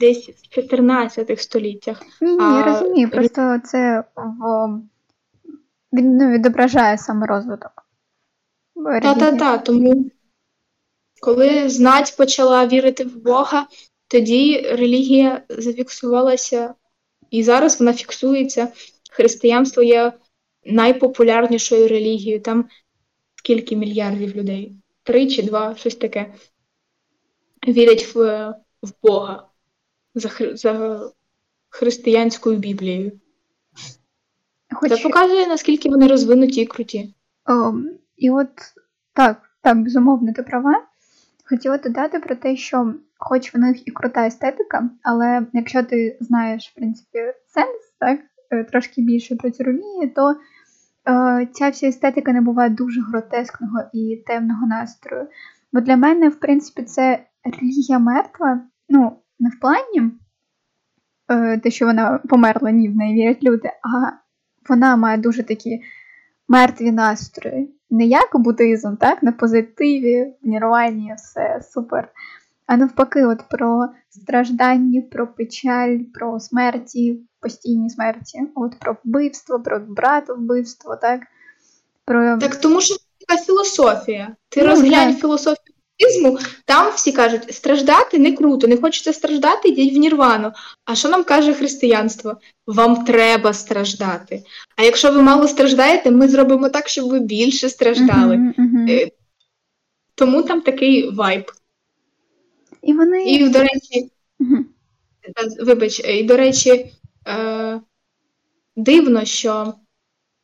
десь 0.00 0.28
в 0.28 0.48
14 0.48 1.40
століттях. 1.40 2.02
Ні, 2.20 2.36
ні, 2.36 2.44
я 2.44 2.62
розумію, 2.62 3.10
просто 3.10 3.60
це 3.64 4.04
в 4.16 4.80
він 5.94 6.16
ну, 6.16 6.30
відображає 6.30 6.98
саме 6.98 7.26
розвиток. 7.26 7.72
Та-та-та, 9.02 9.58
тому 9.58 10.10
коли 11.20 11.68
знать 11.68 12.14
почала 12.16 12.66
вірити 12.66 13.04
в 13.04 13.16
Бога, 13.16 13.66
тоді 14.08 14.60
релігія 14.60 15.42
зафіксувалася, 15.48 16.74
і 17.30 17.42
зараз 17.42 17.80
вона 17.80 17.92
фіксується. 17.92 18.68
Християнство 19.10 19.82
є 19.82 20.12
найпопулярнішою 20.64 21.88
релігією. 21.88 22.40
Там 22.40 22.64
скільки 23.36 23.76
мільярдів 23.76 24.36
людей? 24.36 24.76
Три 25.04 25.26
чи 25.26 25.42
два, 25.42 25.74
щось 25.76 25.96
таке. 25.96 26.34
Вірять 27.68 28.14
в, 28.14 28.48
в 28.82 28.92
Бога 29.02 29.48
за, 30.14 30.28
хри- 30.28 30.56
за 30.56 31.00
християнською 31.68 32.56
Біблією. 32.56 33.12
Хоч, 34.74 34.90
Це 34.90 35.02
показує, 35.02 35.46
наскільки 35.46 35.88
вони 35.88 36.06
розвинуті 36.06 36.60
і 36.60 36.66
круті. 36.66 37.14
о, 37.48 37.72
і 38.16 38.30
от 38.30 38.48
так, 39.12 39.42
так, 39.62 39.78
безумовно, 39.82 40.32
ти 40.32 40.42
права. 40.42 40.82
Хотіла 41.48 41.78
додати 41.78 42.18
про 42.18 42.36
те, 42.36 42.56
що 42.56 42.94
хоч 43.18 43.54
в 43.54 43.58
них 43.58 43.88
і 43.88 43.90
крута 43.90 44.26
естетика, 44.26 44.90
але 45.02 45.46
якщо 45.52 45.82
ти 45.82 46.18
знаєш, 46.20 46.70
в 46.70 46.74
принципі, 46.74 47.18
сенс, 47.46 47.92
так, 47.98 48.20
е, 48.50 48.64
трошки 48.64 49.02
більше 49.02 49.36
про 49.36 49.50
цю 49.50 49.64
релігію, 49.64 50.14
то 50.14 50.36
ця 51.52 51.68
вся 51.68 51.88
естетика 51.88 52.32
не 52.32 52.40
буває 52.40 52.70
дуже 52.70 53.00
гротескного 53.00 53.82
і 53.92 54.24
темного 54.26 54.66
настрою. 54.66 55.28
Бо 55.72 55.80
для 55.80 55.96
мене, 55.96 56.28
в 56.28 56.40
принципі, 56.40 56.82
це 56.82 57.26
релігія 57.44 57.98
мертва, 57.98 58.60
ну, 58.88 59.16
не 59.38 59.48
в 59.48 59.60
плані 59.60 60.10
е, 61.30 61.58
те, 61.58 61.70
що 61.70 61.86
вона 61.86 62.20
померла, 62.28 62.70
ні, 62.70 62.88
в 62.88 62.96
неї 62.96 63.14
вірять 63.14 63.42
люди, 63.42 63.68
а 63.68 64.12
вона 64.68 64.96
має 64.96 65.18
дуже 65.18 65.42
такі 65.42 65.82
мертві 66.48 66.92
настрої. 66.92 67.74
Не 67.90 68.04
як 68.04 68.30
буддизм, 68.34 68.96
так, 68.96 69.22
на 69.22 69.32
позитиві, 69.32 70.34
в 70.42 70.48
нірвані, 70.48 71.14
все 71.16 71.60
супер. 71.62 72.08
А 72.66 72.76
навпаки, 72.76 73.24
от 73.24 73.38
про 73.50 73.88
страждання, 74.10 75.02
про 75.10 75.26
печаль, 75.26 75.98
про 76.14 76.40
смерті, 76.40 77.20
постійні 77.40 77.90
смерті, 77.90 78.38
от 78.54 78.78
про 78.80 78.96
вбивство, 79.04 79.60
про 79.60 79.80
брата 79.80 80.34
вбивство, 80.34 80.96
так? 80.96 81.20
Про... 82.04 82.38
Так 82.38 82.56
тому 82.56 82.80
що 82.80 82.94
це 82.94 83.00
така 83.28 83.42
філософія. 83.42 84.36
Ти 84.48 84.60
Ну, 84.60 84.66
розглянь 84.66 85.12
так. 85.12 85.20
філософію 85.20 85.74
буддизму, 86.00 86.38
там 86.64 86.92
всі 86.94 87.12
кажуть, 87.12 87.54
страждати 87.54 88.18
не 88.18 88.32
круто, 88.32 88.66
не 88.66 88.76
хочеться 88.76 89.12
страждати, 89.12 89.68
йдіть 89.68 89.94
в 89.94 89.96
нірвану. 89.96 90.52
А 90.84 90.94
що 90.94 91.08
нам 91.08 91.24
каже 91.24 91.54
християнство? 91.54 92.36
Вам 92.66 93.04
треба 93.04 93.52
страждати. 93.52 94.42
А 94.76 94.82
якщо 94.82 95.12
ви 95.12 95.22
мало 95.22 95.48
страждаєте, 95.48 96.10
ми 96.10 96.28
зробимо 96.28 96.68
так, 96.68 96.88
щоб 96.88 97.08
ви 97.08 97.20
більше 97.20 97.68
страждали. 97.68 98.36
Мгм. 98.36 98.86
Е, 98.88 99.08
Тому 100.14 100.42
там 100.42 100.60
такий 100.60 101.10
вайб. 101.10 101.44
І 102.84 102.92
вони. 102.92 103.24
І, 103.24 103.48
до 103.48 103.58
речі. 103.58 104.10
Та, 105.34 105.64
Вибач, 105.64 106.00
і 106.00 106.22
до 106.22 106.36
речі, 106.36 106.92
е, 107.28 107.80
дивно, 108.76 109.24
що 109.24 109.74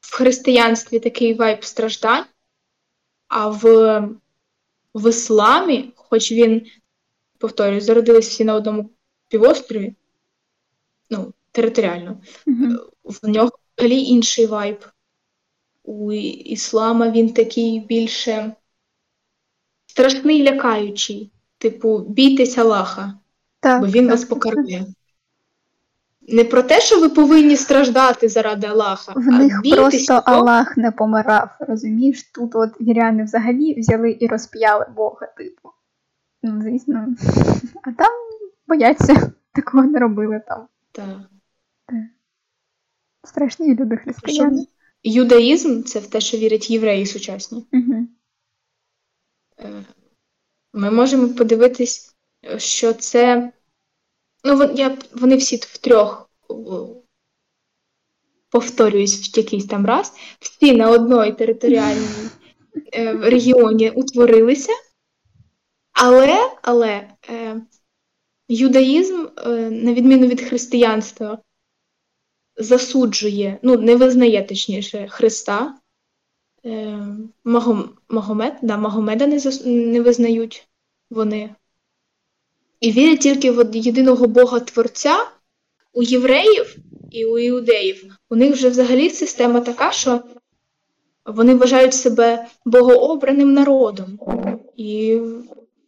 в 0.00 0.14
християнстві 0.14 1.00
такий 1.00 1.34
вайб 1.34 1.64
страждань, 1.64 2.24
а 3.28 3.48
в, 3.48 3.62
в 4.94 5.10
ісламі, 5.10 5.92
хоч 5.96 6.32
він, 6.32 6.66
повторюю, 7.38 7.80
зародились 7.80 8.28
всі 8.28 8.44
на 8.44 8.54
одному 8.54 8.90
півострові, 9.28 9.94
ну, 11.10 11.34
територіально, 11.52 12.22
Мгм. 12.46 12.80
в 13.04 13.28
нього 13.28 13.50
взагалі 13.76 14.02
інший 14.02 14.46
вайб. 14.46 14.86
У 15.82 16.12
іслама 16.12 17.10
він 17.10 17.32
такий 17.32 17.80
більше 17.80 18.54
страшний, 19.86 20.42
лякаючий. 20.42 21.30
Типу, 21.60 21.98
бійтесь 21.98 22.58
Аллаха 22.58 23.14
Так, 23.60 23.80
бо 23.80 23.86
він 23.86 24.04
так, 24.04 24.10
вас 24.10 24.20
так, 24.20 24.28
покарає. 24.28 24.86
Не 26.28 26.44
про 26.44 26.62
те, 26.62 26.80
що 26.80 27.00
ви 27.00 27.08
повинні 27.08 27.56
страждати 27.56 28.28
заради 28.28 28.66
Аллаха, 28.66 29.12
В 29.12 29.28
а 29.28 29.38
них 29.38 29.60
просто 29.76 30.06
того, 30.06 30.38
Аллах 30.38 30.76
не 30.76 30.92
помирав, 30.92 31.48
розумієш? 31.60 32.22
Тут 32.22 32.54
от 32.54 32.80
віряни 32.80 33.24
взагалі 33.24 33.80
взяли 33.80 34.16
і 34.20 34.26
розп'яли 34.26 34.86
Бога, 34.96 35.26
типу. 35.36 35.70
Ну, 36.42 36.62
звісно. 36.62 37.08
А 37.82 37.92
там 37.92 38.10
бояться, 38.68 39.32
такого 39.52 39.84
не 39.84 39.98
робили 39.98 40.42
там. 40.48 40.66
Та. 40.92 41.24
Страшні 43.24 43.74
люди 43.74 43.96
християни. 43.96 44.66
Юдаїзм 45.02 45.82
це 45.82 45.98
в 45.98 46.06
те, 46.06 46.20
що 46.20 46.36
вірять 46.36 46.70
євреї 46.70 47.06
сучасні. 47.06 47.66
Угу. 47.72 48.06
Ми 50.72 50.90
можемо 50.90 51.28
подивитись, 51.28 52.16
що 52.56 52.92
це. 52.92 53.52
Ну, 54.44 54.72
я, 54.74 54.98
вони 55.12 55.36
всі 55.36 55.56
втрьох 55.56 56.30
о, 56.48 56.86
повторююсь 58.50 59.28
в 59.28 59.38
якийсь 59.38 59.66
там 59.66 59.86
раз, 59.86 60.12
всі 60.40 60.72
на 60.72 60.90
одній 60.90 61.32
територіальній 61.32 62.28
е, 62.94 63.12
регіоні 63.12 63.90
утворилися, 63.90 64.72
але, 65.92 66.56
але 66.62 67.08
е, 67.30 67.62
юдаїзм, 68.48 69.26
е, 69.36 69.48
на 69.70 69.94
відміну 69.94 70.26
від 70.26 70.40
християнства, 70.40 71.38
засуджує, 72.56 73.58
ну, 73.62 73.76
не 73.76 73.96
визнає 73.96 74.42
точніше 74.42 75.08
Христа. 75.08 75.79
Е, 76.66 76.98
Магом, 77.44 77.90
Магомед, 78.08 78.54
да, 78.62 78.76
Магомеда 78.76 79.26
не, 79.26 79.38
зас, 79.38 79.62
не 79.64 80.00
визнають 80.00 80.68
вони. 81.10 81.54
І 82.80 82.92
вірять 82.92 83.20
тільки 83.20 83.50
в 83.50 83.76
єдиного 83.76 84.26
Бога 84.26 84.60
Творця. 84.60 85.26
У 85.92 86.02
євреїв 86.02 86.76
і 87.10 87.24
у 87.24 87.38
іудеїв 87.38 88.16
у 88.30 88.36
них 88.36 88.52
вже 88.52 88.68
взагалі 88.68 89.10
система 89.10 89.60
така, 89.60 89.92
що 89.92 90.20
вони 91.26 91.54
вважають 91.54 91.94
себе 91.94 92.46
богообраним 92.64 93.52
народом. 93.52 94.18
І, 94.76 95.20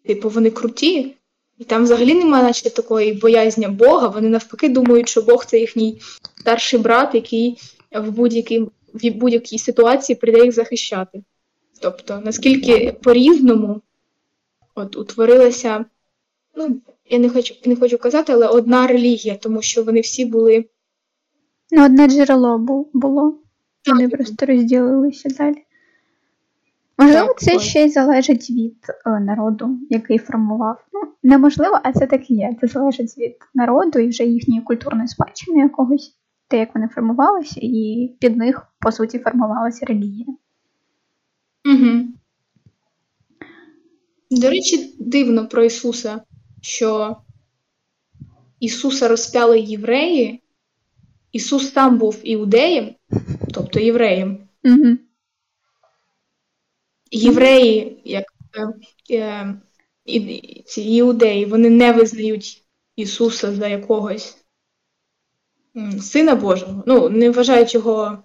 типу, 0.07 0.29
вони 0.29 0.51
круті. 0.51 1.15
І 1.59 1.65
там 1.65 1.85
взагалі 1.85 2.15
немає 2.15 2.45
наче 2.45 2.71
такої 2.71 3.13
боязні 3.13 3.69
Бога. 3.69 4.09
Вони 4.09 4.29
навпаки 4.29 4.69
думають, 4.69 5.09
що 5.09 5.23
Бог 5.23 5.47
це 5.47 5.59
їхній 5.59 6.01
старший 6.41 6.79
брат, 6.81 7.15
який 7.15 7.59
в 7.93 8.11
будь-якій, 8.11 8.67
в 8.95 9.11
будь-якій 9.11 9.59
ситуації 9.59 10.17
прийде 10.17 10.45
їх 10.45 10.53
захищати. 10.53 11.23
Тобто, 11.81 12.21
наскільки 12.25 12.93
по-різному 13.03 13.81
от 14.75 14.97
утворилася, 14.97 15.85
ну, 16.57 16.81
я 17.11 17.19
не 17.19 17.29
хочу, 17.29 17.55
не 17.67 17.77
хочу 17.77 17.99
казати, 17.99 18.33
але 18.33 18.47
одна 18.47 18.87
релігія, 18.87 19.37
тому 19.37 19.63
що 19.63 19.83
вони 19.83 20.01
всі 20.01 20.25
були 20.25 20.65
Ну, 21.75 21.85
одне 21.85 22.09
джерело 22.09 22.59
було. 22.93 23.39
Вони 23.87 24.09
Так. 24.09 24.17
просто 24.19 24.47
розділилися 24.47 25.29
далі. 25.29 25.57
Можливо, 26.99 27.27
Так, 27.27 27.39
це 27.41 27.57
ось. 27.57 27.63
ще 27.63 27.85
й 27.85 27.89
залежить 27.89 28.51
від 28.51 28.77
е, 29.07 29.21
народу, 29.21 29.79
який 29.91 30.19
формував. 30.19 30.85
Ну, 30.93 31.01
неможливо, 31.23 31.81
а 31.83 31.93
це 31.93 32.07
так 32.07 32.31
і 32.31 32.35
є. 32.35 32.57
Це 32.61 32.67
залежить 32.67 33.19
від 33.19 33.37
народу 33.55 33.99
і 33.99 34.09
вже 34.09 34.25
їхньої 34.25 34.61
культурної 34.61 35.09
спадщини 35.09 35.59
якогось, 35.59 36.17
те, 36.53 36.59
як 36.59 36.75
вони 36.75 36.89
формувалися, 36.89 37.61
і 37.63 38.11
під 38.21 38.37
них, 38.37 38.67
по 38.79 38.93
суті, 38.93 39.19
формувалася 39.19 39.87
релігія. 39.87 40.27
Угу. 41.65 42.05
До 44.31 44.51
речі, 44.51 44.95
дивно 44.99 45.49
про 45.49 45.65
Ісуса, 45.65 46.23
що 46.61 47.17
Ісуса 48.61 49.09
розпяли 49.09 49.61
євреї, 49.61 50.43
Ісус 51.33 51.73
сам 51.73 51.99
був 51.99 52.21
іудеєм, 52.23 52.95
тобто 53.55 53.81
євреєм. 53.81 54.49
Угу. 54.65 54.97
Євреї, 57.11 58.03
як 58.05 58.25
е, 59.11 59.55
е, 60.09 60.63
ці 60.67 60.83
іудеї, 60.83 61.45
вони 61.45 61.71
не 61.71 61.93
визнають 61.93 62.65
Ісуса 62.97 63.55
за 63.55 63.69
якогось 63.69 64.42
Сина 66.01 66.35
Божого. 66.35 66.85
Ну, 66.87 67.09
не 67.09 67.31
вважають 67.31 67.75
його 67.75 68.19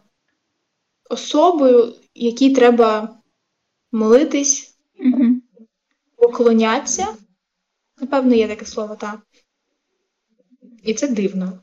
особою, 1.09 1.93
якій 2.15 2.55
треба 2.55 3.17
молитись, 3.91 4.73
Угу. 4.99 5.25
поклонятися. 6.15 7.07
Напевно, 8.01 8.35
є 8.35 8.47
таке 8.47 8.65
слово, 8.65 8.95
так. 8.95 9.19
І 10.83 10.93
це 10.93 11.07
дивно. 11.07 11.59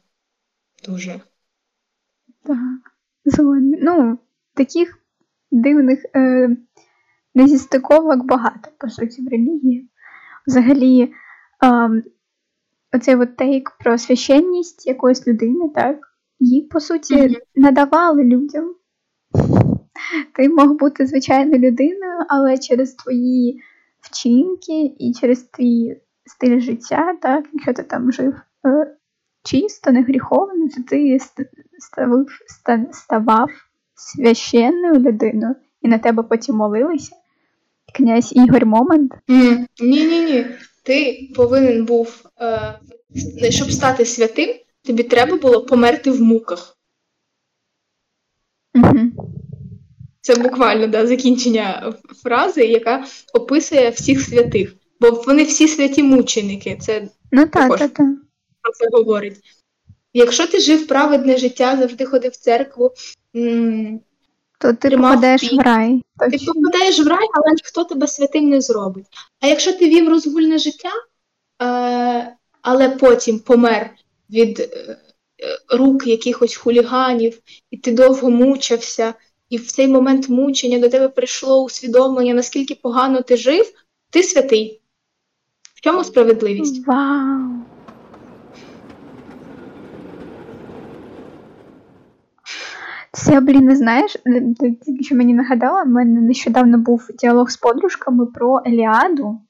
Дуже. 0.87 1.21
Так, 2.43 2.59
згодна. 3.25 3.79
Ну, 3.81 4.19
таких 4.55 4.99
дивних 5.51 6.05
е, 6.17 6.57
незістиковок 7.35 8.25
багато, 8.27 8.71
по 8.79 8.89
суті, 8.89 9.23
в 9.23 9.29
релігії. 9.29 9.91
Взагалі, 10.47 11.13
е, 11.65 12.03
оцей 12.95 13.17
от 13.17 13.37
тейк 13.37 13.71
про 13.85 13.99
священність 13.99 14.87
якоїсь 14.87 15.27
людини, 15.27 15.71
так, 15.75 15.97
її, 16.39 16.63
по 16.63 16.81
суті, 16.81 17.17
Мгм. 17.17 17.35
надавали 17.55 18.25
людям. 18.25 18.75
Ти 20.35 20.49
мог 20.49 20.73
бути 20.73 21.07
звичайною 21.07 21.59
людиною, 21.59 22.19
але 22.29 22.59
через 22.59 22.95
твої 22.95 23.61
вчинки 24.01 24.95
і 24.99 25.13
через 25.21 25.43
твій 25.43 26.01
стиль 26.27 26.61
життя, 26.61 27.17
так, 27.23 27.45
якщо 27.53 27.73
ти 27.73 27.83
там 27.83 28.13
жив 28.13 28.35
е, 28.67 28.97
чисто, 29.43 29.93
не 29.93 30.03
гріховно, 30.03 30.69
то 30.77 30.83
ти 30.83 31.19
ставив, 31.79 32.27
ставав 32.93 33.49
священною 33.95 34.95
людиною, 34.95 35.55
і 35.83 35.89
на 35.89 35.99
тебе 35.99 36.23
потім 36.23 36.57
молилися. 36.57 37.17
Князь 37.95 38.33
Ігор 38.37 38.67
Момент. 38.67 39.13
Ні, 39.29 39.67
ні, 39.81 40.25
ні. 40.25 40.47
Ти 40.85 41.31
повинен 41.35 41.85
був, 41.85 42.25
е, 42.41 43.51
щоб 43.51 43.73
стати 43.73 44.05
святим, 44.05 44.55
тобі 44.83 45.03
треба 45.03 45.37
було 45.37 45.65
померти 45.67 46.11
в 46.11 46.21
муках. 46.23 46.79
Угу. 48.75 48.99
Це 50.21 50.35
буквально 50.37 50.87
да, 50.87 51.07
закінчення 51.07 51.95
фрази, 52.23 52.65
яка 52.65 53.05
описує 53.35 53.91
всіх 53.91 54.21
святих. 54.21 54.75
Бо 55.01 55.11
вони 55.11 55.45
всі 55.45 55.69
святі 55.69 56.03
мученики. 56.03 56.79
Це 56.81 57.09
Ну 57.33 57.43
так, 57.47 57.53
Також. 57.53 57.79
так, 57.79 57.93
так. 57.93 58.07
про 58.63 58.73
це 58.73 58.89
говорить. 58.93 59.41
Якщо 60.13 60.47
ти 60.47 60.61
жив 60.61 60.87
праведне 60.87 61.37
життя, 61.37 61.77
завжди 61.77 62.05
ходив 62.05 62.33
в 62.33 62.37
церкву, 62.37 62.93
м, 63.37 64.01
То 64.59 64.73
ти 64.73 64.89
Тримав 64.89 65.21
пік. 65.41 65.53
в 65.53 65.61
рай. 65.61 66.03
ти 66.31 66.39
попадаєш 66.47 67.01
в 67.01 67.09
рай, 67.09 67.27
але 67.35 67.51
ніхто 67.51 67.85
тебе 67.85 68.07
святим 68.07 68.49
не 68.49 68.61
зробить. 68.61 69.07
А 69.41 69.47
якщо 69.47 69.73
ти 69.73 69.89
вів 69.89 70.09
розгульне 70.09 70.59
життя, 70.59 70.91
е, 71.63 72.37
але 72.63 72.89
потім 72.89 73.39
помер 73.39 73.91
від 74.31 74.61
е, 74.61 74.65
е, 74.67 74.97
рук 75.77 76.07
якихось 76.07 76.57
хуліганів, 76.57 77.39
і 77.71 77.77
ти 77.77 77.93
довго 77.93 78.31
мучився, 78.31 79.15
і 79.49 79.57
в 79.57 79.67
цей 79.67 79.89
момент 79.89 80.29
мучення 80.29 80.79
до 80.79 80.89
тебе 80.89 81.09
прийшло 81.09 81.65
усвідомлення, 81.65 82.35
наскільки 82.35 82.75
погано 82.75 83.23
ти 83.23 83.37
жив, 83.37 83.73
ти 84.11 84.23
святий. 84.23 84.81
В 85.75 85.81
чому 85.81 86.05
справедливість? 86.05 86.87
Вау. 86.87 87.65
Це, 93.15 93.41
блін, 93.41 93.65
не 93.65 93.77
знаєш, 93.77 94.17
тільки 94.85 95.05
що 95.05 95.15
мені 95.15 95.35
нагадала, 95.35 95.83
в 95.83 95.89
мене 95.89 96.21
нещодавно 96.21 96.79
був 96.79 97.09
діалог 97.19 97.51
з 97.51 97.57
подружками 97.57 98.27
про 98.27 98.63
Еліаду, 98.67 99.41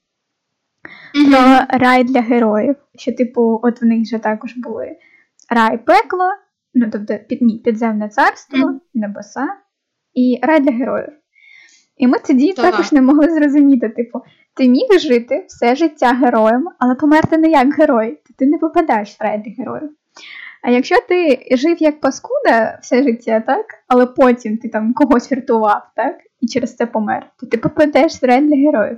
про 1.29 1.77
рай 1.79 2.03
для 2.03 2.21
героїв. 2.21 2.75
Що, 2.95 3.13
типу, 3.13 3.59
от 3.63 3.81
в 3.81 3.85
них 3.85 4.07
же 4.07 4.19
також 4.19 4.57
були 4.57 4.95
рай 5.49 5.77
пекло, 5.77 6.29
ну 6.73 6.89
тобто 6.91 7.15
під, 7.29 7.41
ні, 7.41 7.57
підземне 7.57 8.09
царство, 8.09 8.57
Мгм. 8.57 8.81
небеса 8.93 9.47
і 10.13 10.39
рай 10.41 10.59
для 10.59 10.71
героїв. 10.71 11.13
І 11.97 12.07
ми 12.07 12.17
тоді 12.27 12.53
Так. 12.53 12.71
також 12.71 12.91
не 12.91 13.01
могли 13.01 13.29
зрозуміти, 13.29 13.89
типу, 13.89 14.21
ти 14.55 14.69
міг 14.69 14.99
жити 14.99 15.45
все 15.47 15.75
життя 15.75 16.13
героєм, 16.13 16.67
але 16.79 16.95
померти 16.95 17.37
не 17.37 17.49
як 17.49 17.73
герой, 17.73 18.11
то 18.11 18.33
ти 18.37 18.45
не 18.45 18.57
попадаєш 18.57 19.19
в 19.19 19.23
рай 19.23 19.43
для 19.45 19.63
героїв. 19.63 19.89
А 20.67 20.71
якщо 20.71 20.95
ти 21.09 21.47
жив 21.51 21.77
як 21.79 21.99
паскуда 21.99 22.79
все 22.81 23.03
життя, 23.03 23.43
так, 23.47 23.65
але 23.87 24.05
потім 24.05 24.57
ти 24.57 24.69
там 24.69 24.93
когось 24.93 25.31
врятував, 25.31 25.81
так, 25.95 26.15
і 26.41 26.47
через 26.47 26.75
це 26.75 26.85
помер, 26.85 27.31
то 27.39 27.45
ти 27.45 27.57
попадеш 27.57 28.13
в 28.13 28.41
для 28.41 28.55
героїв. 28.55 28.97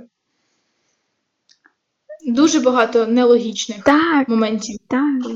Дуже 2.26 2.60
багато 2.60 3.06
нелогічних 3.06 3.84
Так, 3.84 4.28
моментів. 4.28 4.76
так. 4.88 5.32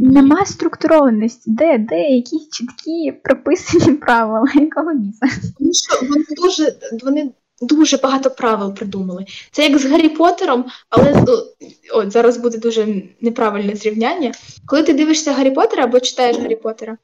Нема 0.00 0.44
структурованості, 0.44 1.50
де, 1.50 1.78
де 1.78 2.00
якісь 2.08 2.48
чіткі 2.48 3.12
прописані 3.24 3.96
правила, 3.96 4.46
якого 4.54 4.94
місця. 4.94 5.26
Вони 6.10 6.24
дуже, 6.42 6.76
вони 7.04 7.30
дуже 7.62 7.96
багато 7.96 8.30
правил 8.30 8.74
придумали. 8.74 9.24
Це 9.50 9.68
як 9.68 9.78
з 9.78 9.84
Гаррі 9.84 10.08
Поттером, 10.08 10.64
але 10.90 11.24
от 11.94 12.10
зараз 12.10 12.36
буде 12.36 12.58
дуже 12.58 13.02
неправильне 13.20 13.76
зрівняння. 13.76 14.32
Коли 14.66 14.82
ти 14.82 14.92
дивишся 14.92 15.32
Гаррі 15.32 15.50
Поттера 15.50 15.84
або 15.84 16.00
читаєш 16.00 16.36
Гаррі 16.36 16.56
Поттера, 16.56 16.96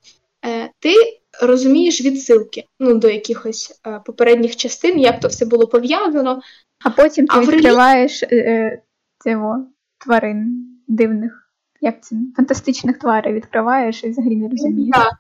е, 0.45 0.71
ти 0.79 0.95
розумієш 1.43 2.01
відсилки 2.01 2.65
ну, 2.81 2.95
до 2.95 3.11
якихось 3.11 3.81
е, 3.87 4.01
попередніх 4.07 4.57
частин, 4.57 4.99
як 4.99 5.21
то 5.21 5.29
все 5.29 5.47
було 5.47 5.67
пов'язано. 5.67 6.41
А 6.85 6.91
потім 6.91 7.27
ти 7.27 7.39
А 7.39 7.41
відкриваєш 7.41 8.23
е, 8.23 8.27
е, 8.33 8.83
цього 9.25 9.67
тварин 9.99 10.67
дивних. 10.89 11.51
Як 11.81 12.05
це? 12.05 12.17
Фантастичних 12.37 12.99
тварин 12.99 13.35
відкриваєш 13.35 14.05
і 14.05 14.09
взагалі 14.09 14.37
не 14.37 14.49
розумієш. 14.49 14.97
Так. 14.97 15.13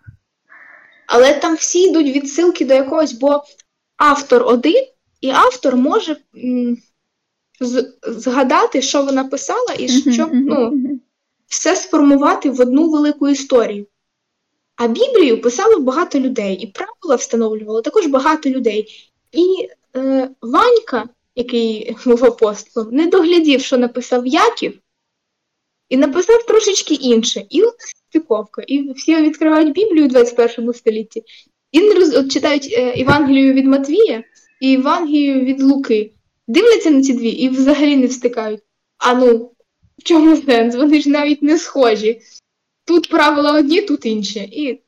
Але 1.06 1.34
там 1.34 1.54
всі 1.54 1.82
йдуть 1.82 2.16
відсилки 2.16 2.64
до 2.64 2.74
якогось, 2.74 3.12
бо 3.12 3.42
автор 3.96 4.42
один, 4.46 4.86
і 5.20 5.30
автор 5.30 5.76
може 5.76 6.16
згадати, 8.02 8.82
що 8.82 9.02
вона 9.02 9.24
писала, 9.24 9.74
і 9.78 9.88
що 9.88 10.30
ну, 10.32 10.72
все 11.46 11.76
сформувати 11.76 12.50
в 12.50 12.60
одну 12.60 12.90
велику 12.90 13.28
історію. 13.28 13.86
А 14.76 14.88
Біблію 14.88 15.40
писало 15.40 15.80
багато 15.80 16.20
людей, 16.20 16.54
і 16.56 16.66
правила 16.66 17.16
встановлювало 17.16 17.82
також 17.82 18.06
багато 18.06 18.50
людей. 18.50 19.10
І 19.32 19.68
е, 19.96 20.30
Ванька, 20.42 21.08
який 21.34 21.96
був 22.06 22.24
апостолом, 22.24 22.94
не 22.94 23.06
доглядів, 23.06 23.60
що 23.60 23.78
написав 23.78 24.26
Яків, 24.26 24.78
і 25.88 25.96
написав 25.96 26.46
трошечки 26.46 26.94
інше. 26.94 27.46
І 27.50 27.62
стиковка. 28.08 28.62
І 28.66 28.92
всі 28.92 29.16
відкривають 29.16 29.72
Біблію 29.72 30.04
у 30.04 30.08
21 30.08 30.74
столітті, 30.74 31.22
і 31.72 31.80
не 31.80 31.94
роз... 31.94 32.14
от 32.14 32.32
читають 32.32 32.68
е, 32.72 32.94
Євангелію 32.96 33.52
від 33.52 33.66
Матвія 33.66 34.24
і 34.60 34.70
Євангелію 34.70 35.44
від 35.44 35.62
Луки. 35.62 36.12
Дивляться 36.46 36.90
на 36.90 37.02
ці 37.02 37.14
дві 37.14 37.28
і 37.28 37.48
взагалі 37.48 37.96
не 37.96 38.06
встикають. 38.06 38.62
А 38.98 39.14
ну, 39.14 39.52
в 39.98 40.02
чому 40.02 40.36
сенс? 40.36 40.76
Вони 40.76 41.00
ж 41.00 41.10
навіть 41.10 41.42
не 41.42 41.58
схожі. 41.58 42.20
Тут 42.84 43.10
правила 43.10 43.52
одні, 43.52 43.82
тут 43.82 44.06
інші. 44.06 44.40
І 44.40 44.82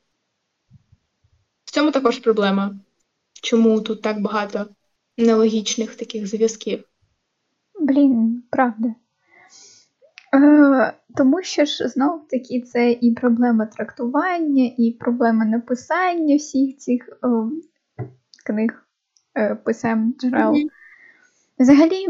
в 1.65 1.71
цьому 1.71 1.91
також 1.91 2.19
проблема. 2.19 2.79
Чому 3.41 3.81
тут 3.81 4.01
так 4.01 4.21
багато 4.21 4.65
нелогічних 5.17 5.95
таких 5.95 6.27
зв'язків? 6.27 6.83
Блін, 7.79 8.43
правда. 8.49 8.95
Е, 10.33 10.93
тому 11.17 11.43
що 11.43 11.65
ж 11.65 11.87
знов 11.87 12.27
таки 12.27 12.61
це 12.61 12.91
і 12.91 13.11
проблема 13.11 13.65
трактування, 13.65 14.71
і 14.77 14.91
проблема 14.91 15.45
написання 15.45 16.35
всіх 16.35 16.77
цих 16.77 17.09
е, 17.09 17.27
книг, 18.45 18.87
писем 19.65 20.15
джерел. 20.19 20.55
Взагалі, 21.59 22.07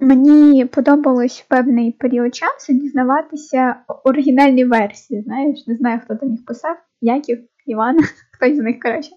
мені 0.00 0.64
подобалось 0.64 1.40
в 1.40 1.48
певний 1.48 1.92
період 1.92 2.34
часу 2.34 2.72
дізнаватися 2.72 3.76
оригінальні 4.04 4.64
версії. 4.64 5.22
Знаєш, 5.22 5.66
не 5.66 5.76
знаю, 5.76 6.00
хто 6.04 6.16
там 6.16 6.30
їх 6.30 6.44
писав, 6.44 6.76
Яків, 7.00 7.44
Іван, 7.66 7.98
хтось 8.32 8.56
з 8.56 8.58
них, 8.58 8.80
коротше. 8.80 9.10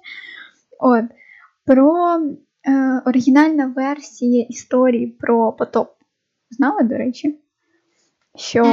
От. 0.79 1.05
Про 1.65 2.19
е, 2.67 3.01
оригінальна 3.05 3.73
версія 3.75 4.45
історії 4.49 5.07
про 5.07 5.53
потоп. 5.53 5.89
Знала, 6.49 6.81
до 6.81 6.97
речі? 6.97 7.39
Що 8.35 8.63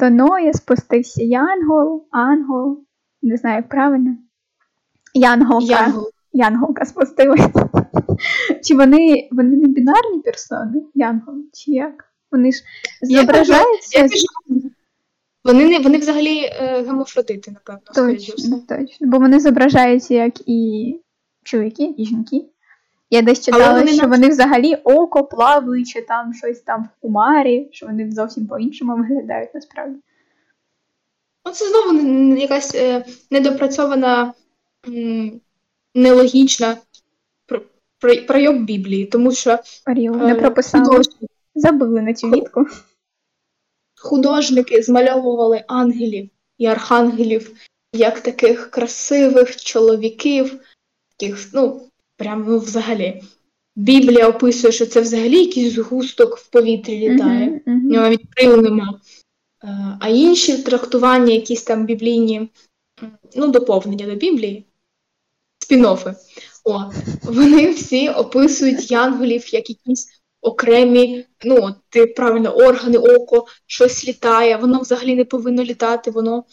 до 0.00 0.10
Ноя 0.10 0.52
спустився 0.52 1.22
Янгол, 1.22 2.08
Ангол, 2.10 2.84
не 3.22 3.36
знаю, 3.36 3.56
як 3.56 3.68
правильно. 3.68 4.16
Янголка. 5.14 5.66
Янгол. 5.66 6.10
Янголка 6.38 6.84
спустилась. 6.84 7.40
Чи 8.64 8.74
вони, 8.74 9.28
вони 9.32 9.56
не 9.56 9.68
бінарні 9.68 10.20
персони? 10.24 10.82
Янгол, 10.94 11.34
чи 11.52 11.70
як? 11.70 12.04
Вони 12.32 12.52
ж 12.52 12.62
Я 13.02 13.20
зображаються. 13.20 13.98
Я 13.98 14.08
вони, 15.44 15.68
не, 15.68 15.78
вони 15.78 15.98
взагалі 15.98 16.38
е, 16.42 16.82
гемофродити, 16.86 17.50
напевно. 17.50 17.80
Точно, 17.94 18.58
точно. 18.68 19.06
Бо 19.06 19.18
вони 19.18 19.40
зображаються 19.40 20.14
як 20.14 20.34
і 20.48 21.00
чоловіки, 21.42 21.94
і 21.98 22.04
жінки. 22.04 22.44
Я 23.10 23.22
десь 23.22 23.44
читала, 23.44 23.72
вони 23.78 23.88
що 23.92 24.02
на- 24.02 24.08
вони 24.08 24.28
взагалі 24.28 24.74
око 24.74 25.24
плаваючи 25.24 26.00
там 26.02 26.34
щось 26.34 26.60
там 26.60 26.82
в 26.84 26.88
хумарі, 27.00 27.68
що 27.72 27.86
вони 27.86 28.10
зовсім 28.12 28.46
по-іншому 28.46 28.96
виглядають 28.96 29.54
насправді. 29.54 29.96
Ну, 31.46 31.52
це 31.52 31.64
знову 31.68 31.98
якась 32.36 32.74
е, 32.74 33.04
недопрацьована, 33.30 34.32
м, 34.88 35.40
нелогічна 35.98 36.76
пр- 37.48 37.60
пр- 38.00 38.26
пройоб 38.26 38.64
Біблії, 38.64 39.06
тому 39.06 39.32
що 39.32 39.58
Оріл 39.86 40.16
не 40.16 40.32
е, 40.32 40.34
прописали. 40.34 40.84
художники, 40.84 41.26
Забили 41.54 42.02
на 42.02 42.14
цю 42.14 42.30
вітку. 42.30 42.66
художники 44.00 44.82
змальовували 44.82 45.64
ангелів 45.68 46.30
і 46.58 46.66
архангелів 46.66 47.52
як 47.92 48.20
таких 48.20 48.70
красивих 48.70 49.56
чоловіків, 49.56 50.58
таких, 51.16 51.48
ну, 51.52 51.88
прям 52.16 52.44
ну, 52.48 52.58
взагалі. 52.58 53.22
Біблія 53.76 54.28
описує, 54.28 54.72
що 54.72 54.86
це 54.86 55.00
взагалі 55.00 55.38
якийсь 55.44 55.72
згусток 55.74 56.38
в 56.38 56.48
повітрі 56.48 56.98
літає. 57.10 57.60
В 57.66 57.70
нього 57.70 58.02
навіть 58.04 58.34
крил 58.36 58.60
нема. 58.62 59.00
Е, 59.64 59.68
А 60.00 60.08
інші 60.08 60.62
трактування, 60.62 61.32
якісь 61.32 61.62
там 61.62 61.86
біблійні, 61.86 62.48
ну, 63.36 63.48
доповнення 63.48 64.06
до 64.06 64.14
Біблії, 64.14 64.64
спін-оффи, 65.68 66.14
о, 66.64 66.90
вони 67.22 67.70
всі 67.70 68.08
описують 68.08 68.90
янголів 68.90 69.54
як 69.54 69.70
якісь 69.70 70.08
окремі, 70.40 71.26
ну, 71.44 71.74
ти 71.88 72.06
правильно, 72.06 72.50
органи, 72.50 72.98
око, 72.98 73.46
щось 73.66 74.08
літає, 74.08 74.56
воно 74.56 74.80
взагалі 74.80 75.16
не 75.16 75.24
повинно 75.24 75.62
літати, 75.62 76.10
воно 76.10 76.44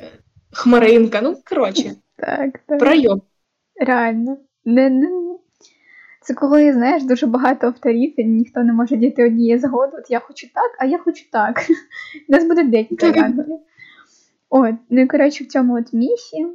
е, 0.00 0.04
хмаринка. 0.52 1.20
Ну, 1.22 1.36
коротше, 1.50 1.92
Так, 2.16 2.58
так. 2.66 2.78
пройом. 2.78 3.22
Реально. 3.76 4.36
Не, 4.64 4.90
не... 4.90 5.08
Це 6.20 6.34
коли, 6.34 6.72
знаєш, 6.72 7.02
дуже 7.04 7.26
багато 7.26 7.66
авторів, 7.66 8.20
і 8.20 8.24
ніхто 8.24 8.60
не 8.60 8.72
може 8.72 8.96
дійти 8.96 9.26
однієї 9.26 9.58
згоди. 9.58 9.96
От 9.96 10.10
я 10.10 10.20
хочу 10.20 10.46
так, 10.54 10.76
а 10.78 10.84
я 10.84 10.98
хочу 10.98 11.24
так. 11.32 11.66
У 12.28 12.32
нас 12.32 12.44
буде 12.44 12.64
декілька 12.64 13.06
янголів. 13.06 13.58
От, 14.50 14.74
ну 14.90 15.00
і 15.02 15.06
коротше, 15.06 15.44
в 15.44 15.46
цьому 15.46 15.74
от 15.74 15.92
місі 15.92 16.36
е, 16.36 16.46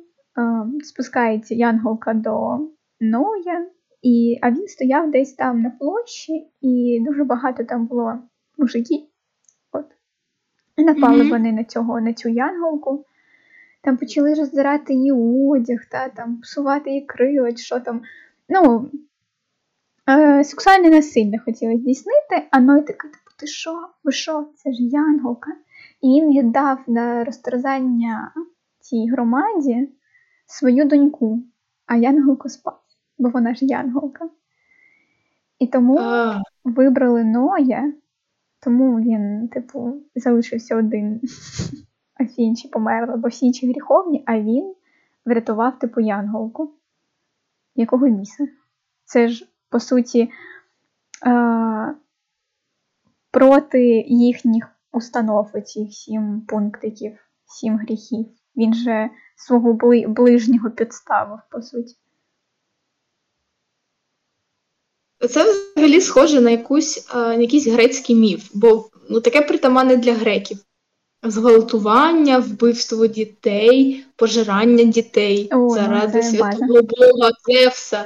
спускається 0.84 1.56
янголка 1.56 2.14
до 2.14 2.60
Ноя, 3.00 3.68
і, 4.02 4.40
а 4.42 4.52
він 4.52 4.68
стояв 4.68 5.12
десь 5.12 5.34
там 5.34 5.62
на 5.62 5.70
площі, 5.70 6.52
і 6.62 7.04
дуже 7.08 7.24
багато 7.24 7.64
там 7.64 7.86
було 7.86 8.14
мужиків. 8.58 9.02
От. 9.72 9.86
І 10.78 10.84
напали 10.84 11.20
Мгм. 11.20 11.30
вони 11.30 11.52
на 11.52 11.64
цього, 11.64 12.02
на 12.02 12.14
цю 12.14 12.30
янголку. 12.30 13.06
Там 13.84 13.98
почали 13.98 14.34
роздирати 14.34 14.94
її 14.94 15.12
одяг, 15.12 15.80
та, 15.92 16.10
там, 16.10 16.38
псувати 16.42 16.90
її 16.90 17.06
крила, 17.06 17.56
що 17.56 17.80
там. 17.80 18.02
Ну, 18.50 18.92
е, 20.10 20.44
сексуальне 20.44 20.90
насилля 20.90 21.40
хотіли 21.46 21.78
здійснити, 21.78 22.48
а 22.52 22.60
Ной 22.60 22.82
такий, 22.82 23.12
типу, 23.12 23.32
ти 23.40 23.48
що? 23.48 23.88
Ви 24.04 24.12
що? 24.12 24.48
Це 24.56 24.74
ж 24.74 24.84
янголка. 24.84 25.52
І 26.02 26.08
він 26.08 26.38
віддав 26.38 26.78
на 26.88 27.24
розтерзання 27.24 28.32
цій 28.80 29.08
громаді 29.12 29.90
свою 30.48 30.86
доньку, 30.86 31.44
а 31.86 31.96
янголку 31.96 32.50
спас, 32.50 32.76
бо 33.18 33.30
вона 33.30 33.54
ж 33.54 33.66
янголка. 33.66 34.30
І 35.60 35.68
тому 35.68 35.98
А, 36.00 36.42
вибрали 36.64 37.24
Ноя, 37.24 37.94
тому 38.60 39.00
він, 39.00 39.48
типу, 39.48 40.02
залишився 40.16 40.76
один, 40.76 41.22
а 42.20 42.24
всі 42.24 42.42
інші 42.42 42.68
померли, 42.68 43.18
бо 43.18 43.28
всі 43.28 43.46
інші 43.46 43.72
гріховні, 43.72 44.24
а 44.26 44.40
він 44.40 44.76
врятував, 45.26 45.80
типу, 45.80 46.02
янголку. 46.02 46.74
Якого 47.76 48.10
біса? 48.10 48.48
Це 49.06 49.28
ж, 49.28 49.48
по 49.70 49.80
суті, 49.80 50.30
е- 51.26 51.96
проти 53.32 54.06
їхніх 54.08 54.68
установ, 54.92 55.50
оцих 55.54 55.94
сім 55.94 56.42
пунктиків, 56.42 57.18
сім 57.46 57.78
гріхів. 57.78 58.26
Він 58.56 58.74
же 58.74 59.10
свого 59.38 59.74
ближнього 60.08 60.70
підставив, 60.70 61.40
по 61.52 61.62
суті. 61.62 61.96
Це 65.30 65.52
взагалі 65.52 66.02
схоже 66.02 66.42
на 66.42 66.52
якусь, 66.52 67.14
на 67.14 67.34
якийсь 67.34 67.68
грецький 67.68 68.16
міф, 68.16 68.50
бо 68.54 68.90
ну, 69.10 69.22
таке 69.22 69.42
притаманне 69.42 69.98
для 69.98 70.14
греків. 70.14 70.58
Зґвалтування, 71.24 72.40
вбивство 72.40 73.08
дітей, 73.08 74.06
пожирання 74.16 74.84
дітей 74.84 75.50
О, 75.52 75.56
ну, 75.56 75.70
заради 75.70 76.24
святого 76.24 76.82
Бога 76.82 77.32
Зевса. 77.48 78.06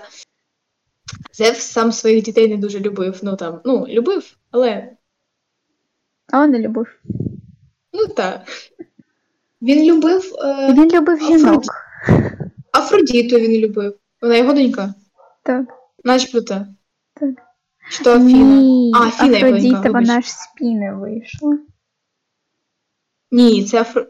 Зевс 1.33 1.61
сам 1.61 1.91
своїх 1.91 2.23
дітей 2.23 2.47
не 2.47 2.57
дуже 2.57 2.79
любив. 2.79 3.19
Ну 3.23 3.35
там, 3.35 3.61
ну, 3.65 3.87
любив, 3.87 4.37
але 4.51 4.95
А 6.27 6.47
не 6.47 6.59
любив. 6.59 6.87
ну 7.93 8.07
так. 8.07 8.41
Він 9.61 9.93
любив 9.93 10.35
е, 10.43 10.73
Він 10.73 10.91
любив 10.91 11.19
жінок. 11.21 11.63
Афродіту, 12.77 13.35
він 13.35 13.61
любив. 13.61 13.97
Вона 14.21 14.35
його 14.35 14.53
донька, 14.53 14.93
Так. 15.43 15.65
начебто. 16.03 16.65
Так. 17.13 17.29
Що 17.89 18.11
Афіна? 18.11 18.55
Ні, 18.55 18.91
А, 18.95 19.07
Афіна 19.07 19.37
його 19.37 19.47
Афродіта, 19.47 19.73
донька, 19.75 19.89
вона 19.89 19.99
вибач. 20.13 20.25
ж 20.25 20.31
з 20.31 20.47
піни 20.55 20.93
вийшла. 20.93 21.57
Ні, 23.31 23.63
це 23.65 23.81
Афро... 23.81 24.05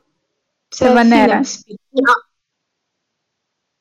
Це 0.69 0.85
Афіна 0.85 1.01
Венера. 1.03 1.39
Ні, 1.93 2.03
а- 2.07 2.31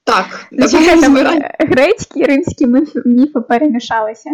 Так, 0.05 0.47
Чекай, 0.71 1.01
там 1.01 1.13
збирай. 1.13 1.39
е, 1.39 1.57
грецькі 1.59 2.21
і 2.21 2.25
римські 2.25 2.67
міфи, 2.67 3.03
міфи 3.05 3.41
перемішалися. 3.41 4.31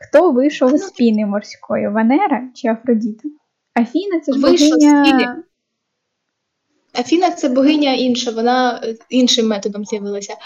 Хто 0.00 0.32
вийшов 0.32 0.76
з 0.78 0.90
піни 0.90 1.26
морської? 1.26 1.88
Венера 1.88 2.48
чи 2.54 2.68
Афродіта? 2.68 3.28
Афіна 3.80 4.20
це 4.20 4.32
ж 4.32 4.38
Вийшов 4.40 4.68
з 4.68 4.84
богиня... 4.84 5.04
піни. 5.04 5.42
Афіна 6.98 7.30
це 7.30 7.48
богиня 7.48 7.92
інша, 7.92 8.30
вона 8.30 8.80
е, 8.84 8.96
іншим 9.08 9.48
методом 9.48 9.84
з'явилася. 9.84 10.36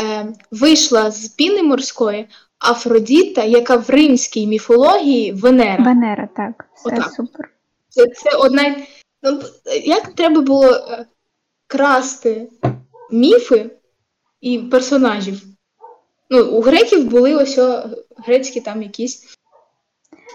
Е, 0.00 0.26
вийшла 0.50 1.10
з 1.10 1.28
піни 1.28 1.62
морської 1.62 2.28
Афродіта, 2.58 3.44
яка 3.44 3.76
в 3.76 3.90
римській 3.90 4.46
міфології 4.46 5.32
Венера. 5.32 5.84
Венера, 5.84 6.28
так. 6.36 6.64
Все 6.74 6.88
Отак. 6.94 7.12
супер. 7.12 7.50
Це, 7.88 8.06
це 8.06 8.36
одна. 8.36 8.76
Ну, 9.22 9.40
як 9.84 10.14
треба 10.14 10.40
було 10.40 10.70
е, 10.70 11.06
красти 11.66 12.48
міфи 13.10 13.70
і 14.40 14.58
персонажів? 14.58 15.42
Ну, 16.30 16.44
у 16.44 16.60
греків 16.60 17.10
були 17.10 17.34
ось 17.34 17.58
о, 17.58 17.90
грецькі 18.16 18.60
там 18.60 18.82
якісь 18.82 19.36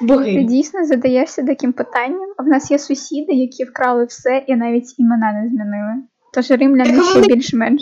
Ти 0.07 0.43
дійсно 0.43 0.85
задаєшся 0.85 1.43
таким 1.43 1.73
питанням. 1.73 2.33
В 2.37 2.47
нас 2.47 2.71
є 2.71 2.79
сусіди, 2.79 3.33
які 3.33 3.63
вкрали 3.63 4.05
все 4.05 4.43
і 4.47 4.55
навіть 4.55 4.99
імена 4.99 5.33
не 5.33 5.49
змінили. 5.49 5.93
Тож 6.33 6.51
римляни 6.51 6.95
Так 6.97 7.03
ще 7.03 7.13
вони- 7.13 7.27
більш-менш. 7.27 7.81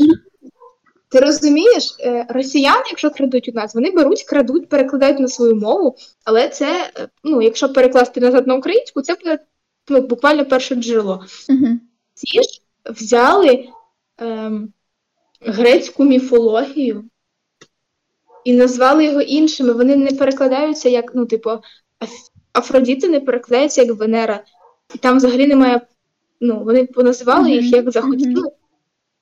Ти 1.09 1.19
розумієш, 1.19 1.95
е, 1.99 2.25
росіяни, 2.29 2.83
якщо 2.89 3.09
крадуть 3.09 3.49
у 3.49 3.51
нас, 3.51 3.75
вони 3.75 3.91
беруть, 3.91 4.23
крадуть, 4.23 4.69
перекладають 4.69 5.19
на 5.19 5.27
свою 5.27 5.55
мову, 5.55 5.95
але 6.23 6.49
це, 6.49 6.91
е, 6.99 7.07
ну, 7.23 7.41
якщо 7.41 7.73
перекласти 7.73 8.21
назад 8.21 8.47
на 8.47 8.55
українську, 8.55 9.01
це 9.01 9.15
буде 9.15 9.39
ну, 9.89 10.01
буквально 10.01 10.45
перше 10.45 10.75
джерело. 10.75 11.25
Угу. 11.49 11.67
Ці 12.13 12.43
ж 12.43 12.61
взяли 12.85 13.67
ем, 14.17 14.73
грецьку 15.41 16.03
міфологію 16.03 17.03
і 18.43 18.53
назвали 18.53 19.05
його 19.05 19.21
іншими. 19.21 19.73
Вони 19.73 19.95
не 19.95 20.11
перекладаються 20.11 20.89
як, 20.89 21.15
ну, 21.15 21.25
типу, 21.25 21.49
Афродіти 22.53 23.09
не 23.09 23.19
перекладаються 23.19 23.83
як 23.83 23.97
Венера. 23.97 24.43
І 24.95 24.97
там 24.97 25.17
взагалі 25.17 25.47
немає. 25.47 25.81
Ну, 26.41 26.63
вони 26.63 26.85
поназивали 26.85 27.51
їх 27.51 27.71
як 27.73 27.91
захотіли, 27.91 28.51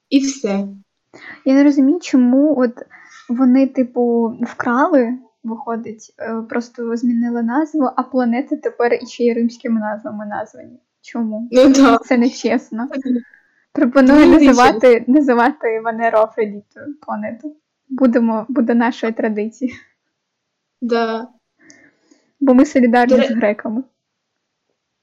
і 0.09 0.19
все. 0.19 0.67
Я 1.45 1.53
не 1.53 1.63
розумію, 1.63 1.99
чому 1.99 2.59
от 2.59 2.71
вони, 3.29 3.67
типу, 3.67 4.33
вкрали, 4.41 5.17
виходить, 5.43 6.13
е, 6.19 6.41
просто 6.49 6.95
змінили 6.95 7.43
назву, 7.43 7.89
а 7.95 8.03
планети 8.03 8.57
тепер 8.57 8.93
іще 9.01 9.23
й 9.23 9.33
римськими 9.33 9.79
назвами 9.79 10.25
названі. 10.25 10.79
Чому? 11.01 11.49
Ну 11.51 11.73
так. 11.73 12.05
Це 12.05 12.17
нечесно. 12.17 12.87
Пропоную 13.71 14.25
Ну, 14.25 14.33
називати, 14.33 15.05
називати 15.07 15.81
Венеру 15.85 16.17
Афродітою 16.17 16.95
планету. 17.01 17.55
Будемо, 17.89 18.45
буде 18.49 18.75
нашою 18.75 19.13
традицією. 19.13 19.77
Да. 20.81 21.27
Бо 22.39 22.53
ми 22.53 22.65
солідарні 22.65 23.17
До 23.17 23.23
з 23.23 23.29
греками. 23.29 23.83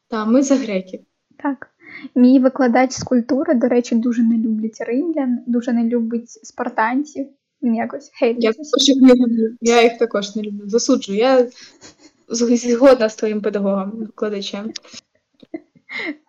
Та, 0.09 0.25
ми 0.25 0.43
за 0.43 0.55
греків. 0.55 1.01
Так. 1.43 1.69
Мій 2.15 2.39
викладач 2.39 2.93
з 2.93 3.03
культури, 3.03 3.55
до 3.55 3.69
речі, 3.69 3.95
дуже 3.95 4.23
не 4.23 4.39
любить 4.39 4.81
римлян, 4.81 5.39
дуже 5.47 5.73
не 5.73 5.85
любить 5.85 6.31
спартанців. 6.31 7.27
Він 7.63 7.75
якось 7.75 8.11
Я 8.21 8.53
також 8.53 8.89
їх 8.89 9.03
не 9.03 9.15
люблю. 9.15 9.57
Я 9.61 9.83
їх 9.83 9.99
також 9.99 10.37
не 10.37 10.43
люблю. 10.43 10.69
Засуджую. 10.69 11.19
Я 11.19 11.47
згодна 12.29 13.09
з 13.09 13.17
твоїм 13.17 13.41
педагогом, 13.41 13.91
викладачем. 13.91 14.73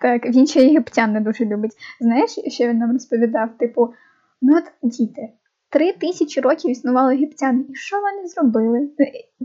Так, 0.02 0.26
він 0.26 0.48
ще 0.48 0.64
єгиптян 0.64 1.14
не 1.14 1.22
дуже 1.22 1.46
любить. 1.46 1.72
Знаєш, 2.02 2.32
що 2.48 2.68
він 2.68 2.78
нам 2.78 2.92
розповідав? 2.92 3.58
Типу, 3.58 3.94
ну 4.42 4.58
от 4.58 4.92
діти, 4.92 5.30
три 5.74 5.92
тисячі 5.92 6.42
років 6.42 6.72
існували 6.72 7.16
єгиптяни, 7.16 7.64
і 7.70 7.76
що 7.76 7.96
вони 8.02 8.28
зробили? 8.28 8.90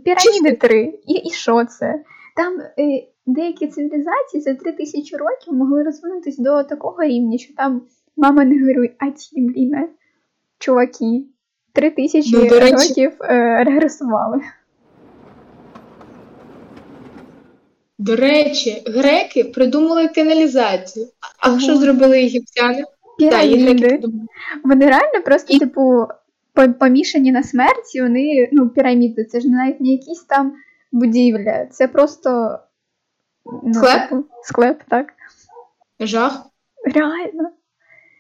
Піраміди 0.04 0.56
три. 0.56 0.98
І, 1.06 1.12
і 1.14 1.30
що 1.30 1.64
це? 1.64 2.04
там 2.38 2.60
е, 2.60 3.06
деякі 3.26 3.66
цивілізації 3.66 4.40
за 4.40 4.54
три 4.54 4.72
тисячі 4.72 5.16
років 5.16 5.54
могли 5.54 5.82
розвинутися 5.82 6.42
до 6.42 6.62
такого 6.62 7.02
рівня, 7.02 7.38
що 7.38 7.54
там 7.54 7.82
мама 8.16 8.44
не 8.44 8.64
горюй, 8.64 8.94
а 8.98 9.10
ті, 9.10 9.40
блін, 9.40 9.88
чуваки, 10.58 11.24
три 11.72 11.90
тисячі 11.90 12.36
Ну, 12.36 12.48
років 12.48 13.12
е, 13.20 13.64
регресували. 13.64 14.40
До 17.98 18.16
речі, 18.16 18.82
греки 18.86 19.44
придумали 19.44 20.08
каналізацію. 20.08 21.06
А 21.40 21.48
Ого. 21.50 21.60
що 21.60 21.76
зробили 21.76 22.22
єгиптяни? 22.22 22.84
Так, 23.18 23.44
і 23.44 23.58
греки 23.58 24.02
Вони 24.64 24.86
реально 24.86 25.22
просто, 25.24 25.54
І- 25.54 25.58
типу, 25.58 26.06
помішані 26.66 27.32
на 27.32 27.42
смерті, 27.42 28.02
вони, 28.02 28.48
ну, 28.52 28.68
піраміди, 28.68 29.24
це 29.24 29.40
ж 29.40 29.48
навіть 29.48 29.80
не 29.80 29.88
якісь 29.88 30.22
там 30.22 30.52
будівля, 30.92 31.66
це 31.66 31.88
просто 31.88 32.58
ну, 33.64 33.74
Склеп? 33.74 34.24
Склеп, 34.42 34.82
так. 34.88 35.06
Жах. 36.00 36.42
Реально. 36.94 37.50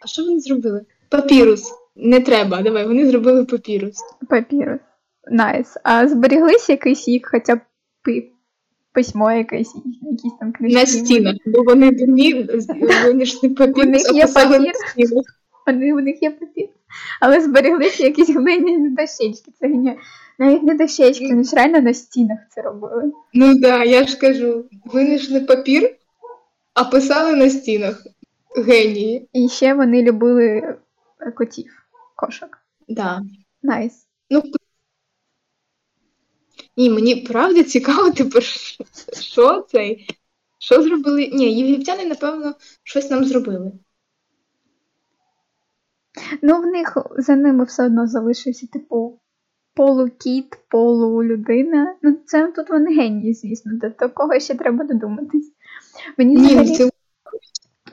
А 0.04 0.06
що 0.06 0.24
вони 0.24 0.40
зробили? 0.40 0.84
Папірус. 1.08 1.72
Не 1.96 2.20
треба, 2.20 2.62
давай, 2.62 2.86
вони 2.86 3.10
зробили 3.10 3.44
папірус. 3.44 3.96
Папірус. 4.28 4.80
Nice. 5.30 5.76
А 5.82 6.08
зберіглися 6.08 6.72
якийсь 6.72 7.08
їх, 7.08 7.28
хоча 7.30 7.56
б 7.56 7.60
пи- 8.02 8.30
письмо 8.92 9.32
якесь, 9.32 9.74
якісь 10.02 10.32
там 10.40 10.52
книжки. 10.52 10.78
На 10.78 10.86
стінах, 10.86 11.34
бо 11.46 11.62
вони 11.62 11.90
дурні, 11.90 12.48
винайшли 13.04 13.48
У 13.48 13.54
папірус, 13.54 14.12
них 14.12 14.36
а 14.36 14.48
папір. 14.48 14.72
Вони, 15.72 15.92
у 15.94 16.00
них 16.00 16.22
є 16.22 16.30
папір. 16.30 16.68
Але 17.20 17.40
зберіглися 17.40 18.04
якісь 18.04 18.30
глиняні 18.30 18.90
дощечки. 18.90 19.52
Це 19.60 19.68
геніально. 19.68 20.00
Навіть 20.38 20.62
не 20.62 20.74
дощечки, 20.74 21.26
вони 21.28 21.44
ж 21.44 21.56
реально 21.56 21.80
на 21.80 21.94
стінах 21.94 22.38
це 22.50 22.62
робили. 22.62 23.12
Ну 23.34 23.46
так, 23.52 23.60
да, 23.60 23.84
я 23.84 24.06
ж 24.06 24.16
кажу, 24.18 24.64
винайшли 24.84 25.40
папір, 25.40 25.96
а 26.74 26.84
писали 26.84 27.36
на 27.36 27.50
стінах. 27.50 28.06
Генії. 28.66 29.28
І 29.32 29.48
ще 29.48 29.74
вони 29.74 30.02
любили 30.02 30.46
е, 31.20 31.30
котів, 31.30 31.86
кошок. 32.16 32.58
Да. 32.88 33.22
Nice. 33.62 34.06
Ну, 34.30 34.42
ні, 36.76 36.90
мені 36.90 37.16
правда 37.16 37.62
цікаво 37.62 38.10
тепер, 38.10 38.42
що- 38.42 38.84
що 39.20 39.66
цей. 39.70 40.06
Що 40.58 40.82
зробили? 40.82 41.30
Ні, 41.32 41.58
єгиптяни, 41.58 42.04
напевно, 42.04 42.54
щось 42.82 43.10
нам 43.10 43.24
зробили. 43.24 43.72
Ну, 46.42 46.60
в 46.62 46.66
них 46.66 46.96
за 47.18 47.36
ними 47.36 47.64
все 47.64 47.86
одно 47.86 48.06
залишився, 48.06 48.66
типу, 48.72 49.20
полукіт, 49.74 50.58
полулюдина. 50.68 51.94
Ну, 52.02 52.16
це 52.26 52.52
тут 52.56 52.70
вони 52.70 52.94
генії, 52.94 53.34
звісно, 53.34 53.72
до 53.74 53.90
такого 53.90 54.40
ще 54.40 54.54
треба 54.54 54.84
додуматись. 54.84 55.52
Мені 56.18 56.36
Ні, 56.36 56.46
взагалі 56.46 56.76
це 56.76 56.84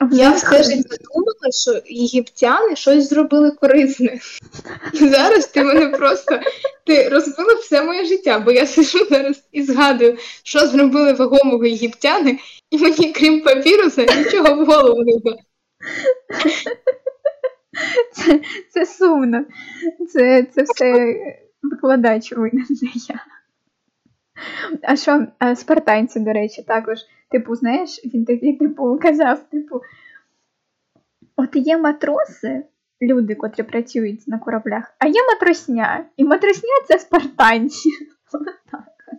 в 0.00 0.12
я 0.14 0.30
них- 0.30 0.38
все 0.38 0.82
думала, 1.14 1.50
що 1.62 1.80
єгиптяни 1.94 2.76
щось 2.76 3.08
зробили 3.08 3.50
корисне. 3.50 4.18
І 4.92 5.08
зараз 5.08 5.46
ти 5.46 5.64
мене 5.64 5.88
просто 5.88 6.40
ти 6.86 7.08
розбила 7.08 7.54
все 7.54 7.82
моє 7.82 8.04
життя, 8.04 8.38
бо 8.38 8.52
я 8.52 8.66
сижу 8.66 8.98
зараз 9.10 9.44
і 9.52 9.62
згадую, 9.62 10.16
що 10.42 10.66
зробили 10.66 11.12
вагомого 11.12 11.64
єгиптяни, 11.66 12.38
і 12.70 12.78
мені, 12.78 13.12
крім 13.12 13.40
папіруса, 13.42 14.02
нічого 14.02 14.64
в 14.64 14.66
голову 14.66 15.02
не 15.02 15.12
йде. 15.12 15.36
Це, 18.12 18.40
це 18.70 18.86
сумно. 18.86 19.44
Це, 20.08 20.42
це 20.42 20.62
все 20.62 21.16
викладач 21.62 22.32
винен, 22.32 22.66
не 22.82 22.90
я. 23.08 23.24
А 24.82 24.96
що, 24.96 25.26
спартанці, 25.56 26.20
до 26.20 26.32
речі, 26.32 26.62
також, 26.62 26.98
типу, 27.30 27.54
знаєш, 27.54 28.00
він 28.04 28.24
такий, 28.24 28.56
типу, 28.56 28.98
казав, 29.02 29.50
типу, 29.50 29.80
от 31.36 31.56
є 31.56 31.78
матроси, 31.78 32.64
люди, 33.02 33.34
котрі 33.34 33.62
працюють 33.62 34.28
на 34.28 34.38
кораблях, 34.38 34.94
а 34.98 35.06
є 35.06 35.20
матросня. 35.32 36.04
І 36.16 36.24
матросня 36.24 36.70
це 36.88 36.98
спартанці. 36.98 37.90
Отак. 38.32 38.60
от. 38.72 39.18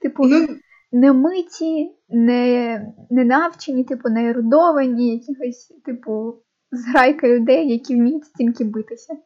Типу, 0.00 0.26
Ну, 0.26 0.48
не 0.92 1.12
миті, 1.12 1.92
не, 2.08 2.86
не 3.10 3.24
навчені, 3.24 3.84
типу, 3.84 4.08
не 4.08 4.30
ерудовані, 4.30 5.14
якихось, 5.14 5.72
типу, 5.84 6.34
зграйка 6.76 7.28
людей, 7.28 7.72
які 7.72 7.94
вміють 7.94 8.24
стільки 8.24 8.64
битися. 8.64 9.16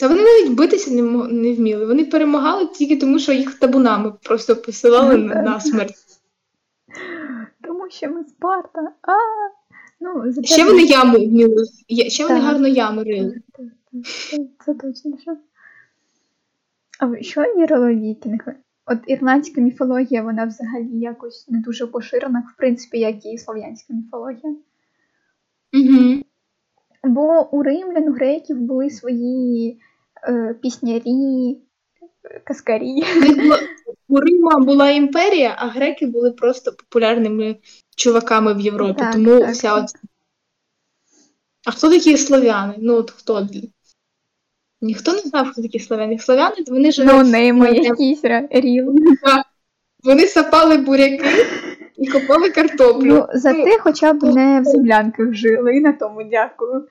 Та 0.00 0.08
вони 0.08 0.22
навіть 0.22 0.56
битися 0.56 0.90
не, 0.90 1.02
не 1.28 1.54
вміли. 1.54 1.86
Вони 1.86 2.04
перемагали 2.04 2.66
тільки 2.66 2.96
тому, 2.96 3.18
що 3.18 3.32
їх 3.32 3.54
табунами 3.54 4.12
просто 4.22 4.56
посилали 4.56 5.16
на, 5.16 5.42
на 5.42 5.60
смерть. 5.60 5.94
Тому 7.62 7.90
що 7.90 8.08
ми 8.08 8.24
Спарта. 8.24 8.80
А, 9.02 9.12
ну, 10.00 10.32
зате 10.32 10.48
Ще 10.48 10.64
вони 10.64 10.82
яму 10.82 11.18
вміли. 11.18 11.64
Ще 12.08 12.22
вони 12.22 12.40
Так. 12.40 12.44
гарно 12.44 12.68
ями 12.68 13.02
рили. 13.02 13.42
Так, 13.52 13.66
так, 13.92 14.02
так, 14.30 14.64
Це 14.64 14.74
точно 14.74 15.18
що. 15.18 15.36
А 16.98 17.06
ви- 17.06 17.22
що 17.22 17.40
вікінги? 17.40 18.54
От 18.86 18.98
ірландська 19.06 19.60
міфологія, 19.60 20.22
вона 20.22 20.44
взагалі 20.44 20.98
якось 20.98 21.48
не 21.48 21.58
дуже 21.58 21.86
поширена, 21.86 22.48
в 22.54 22.58
принципі, 22.58 22.98
як 22.98 23.26
і 23.26 23.38
слов'янська 23.38 23.94
міфологія. 23.94 24.56
Угу. 25.74 26.22
Бо 27.04 27.48
у 27.52 27.62
римлян, 27.62 28.08
у 28.08 28.12
греків 28.12 28.56
були 28.56 28.90
свої 28.90 29.78
е, 30.28 30.54
піснярі, 30.62 31.58
каскарі. 32.44 33.02
У 34.08 34.20
Рима 34.20 34.58
була 34.58 34.90
імперія, 34.90 35.56
а 35.58 35.66
греки 35.66 36.06
були 36.06 36.30
просто 36.30 36.72
популярними 36.72 37.56
чуваками 37.96 38.54
в 38.54 38.60
Європі. 38.60 38.98
Так, 38.98 39.12
тому 39.12 39.40
так. 39.40 39.50
вся 39.50 39.74
от... 39.74 39.84
А 41.66 41.70
хто 41.70 41.90
такі 41.90 42.16
слов'яни? 42.16 42.74
Ну 42.78 42.94
от 42.94 43.10
хто? 43.10 43.48
Ніхто 44.80 45.12
не 45.12 45.18
знав, 45.18 45.50
хто 45.50 45.62
такі 45.62 45.78
слов'яни. 45.78 46.18
Слов'яни 46.18 46.56
вони 46.68 46.92
живуть. 46.92 47.12
Ну, 47.12 47.22
на- 47.22 47.68
якісь 47.68 48.20
ріл. 48.50 48.94
Вони 50.04 50.26
сапали 50.26 50.76
буряки 50.76 51.46
і 52.02 52.06
копали 52.06 52.50
картоплю. 52.50 53.14
Ну, 53.14 53.26
зате 53.34 53.78
хоча 53.78 54.12
б 54.12 54.22
не 54.22 54.60
в 54.60 54.64
землянках 54.64 55.34
жили, 55.34 55.76
і 55.76 55.80
на 55.80 55.92
тому 55.92 56.24
дякую. 56.24 56.88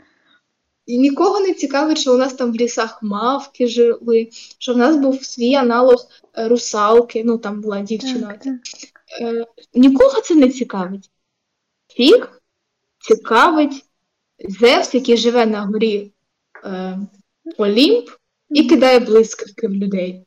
І 0.86 0.98
нікого 0.98 1.40
не 1.40 1.54
цікавить, 1.54 1.98
що 1.98 2.14
у 2.14 2.18
нас 2.18 2.34
там 2.34 2.52
в 2.52 2.56
лісах 2.56 3.04
мавки 3.04 3.68
жили, 3.68 4.30
що 4.58 4.74
в 4.74 4.78
нас 4.78 4.96
був 4.96 5.24
свій 5.24 5.56
аналог 5.56 6.08
е, 6.38 6.48
русалки, 6.48 7.24
ну 7.26 7.38
там 7.38 7.62
була 7.62 7.82
дівчина. 7.82 8.28
Так, 8.28 8.42
так. 8.44 8.54
Е, 9.22 9.46
нікого 9.74 10.22
це 10.22 10.36
не 10.36 10.50
цікавить. 10.50 11.10
Всіх 11.88 12.42
цікавить 13.00 13.86
Зевс, 14.40 14.94
який 14.94 15.18
живе 15.18 15.46
на 15.46 15.62
горі 15.62 16.12
е, 16.66 17.00
Олімп 17.58 18.10
і 18.50 18.70
кидає 18.70 19.00
блискавки 19.00 19.68
в 19.68 19.72
людей. 19.72 20.26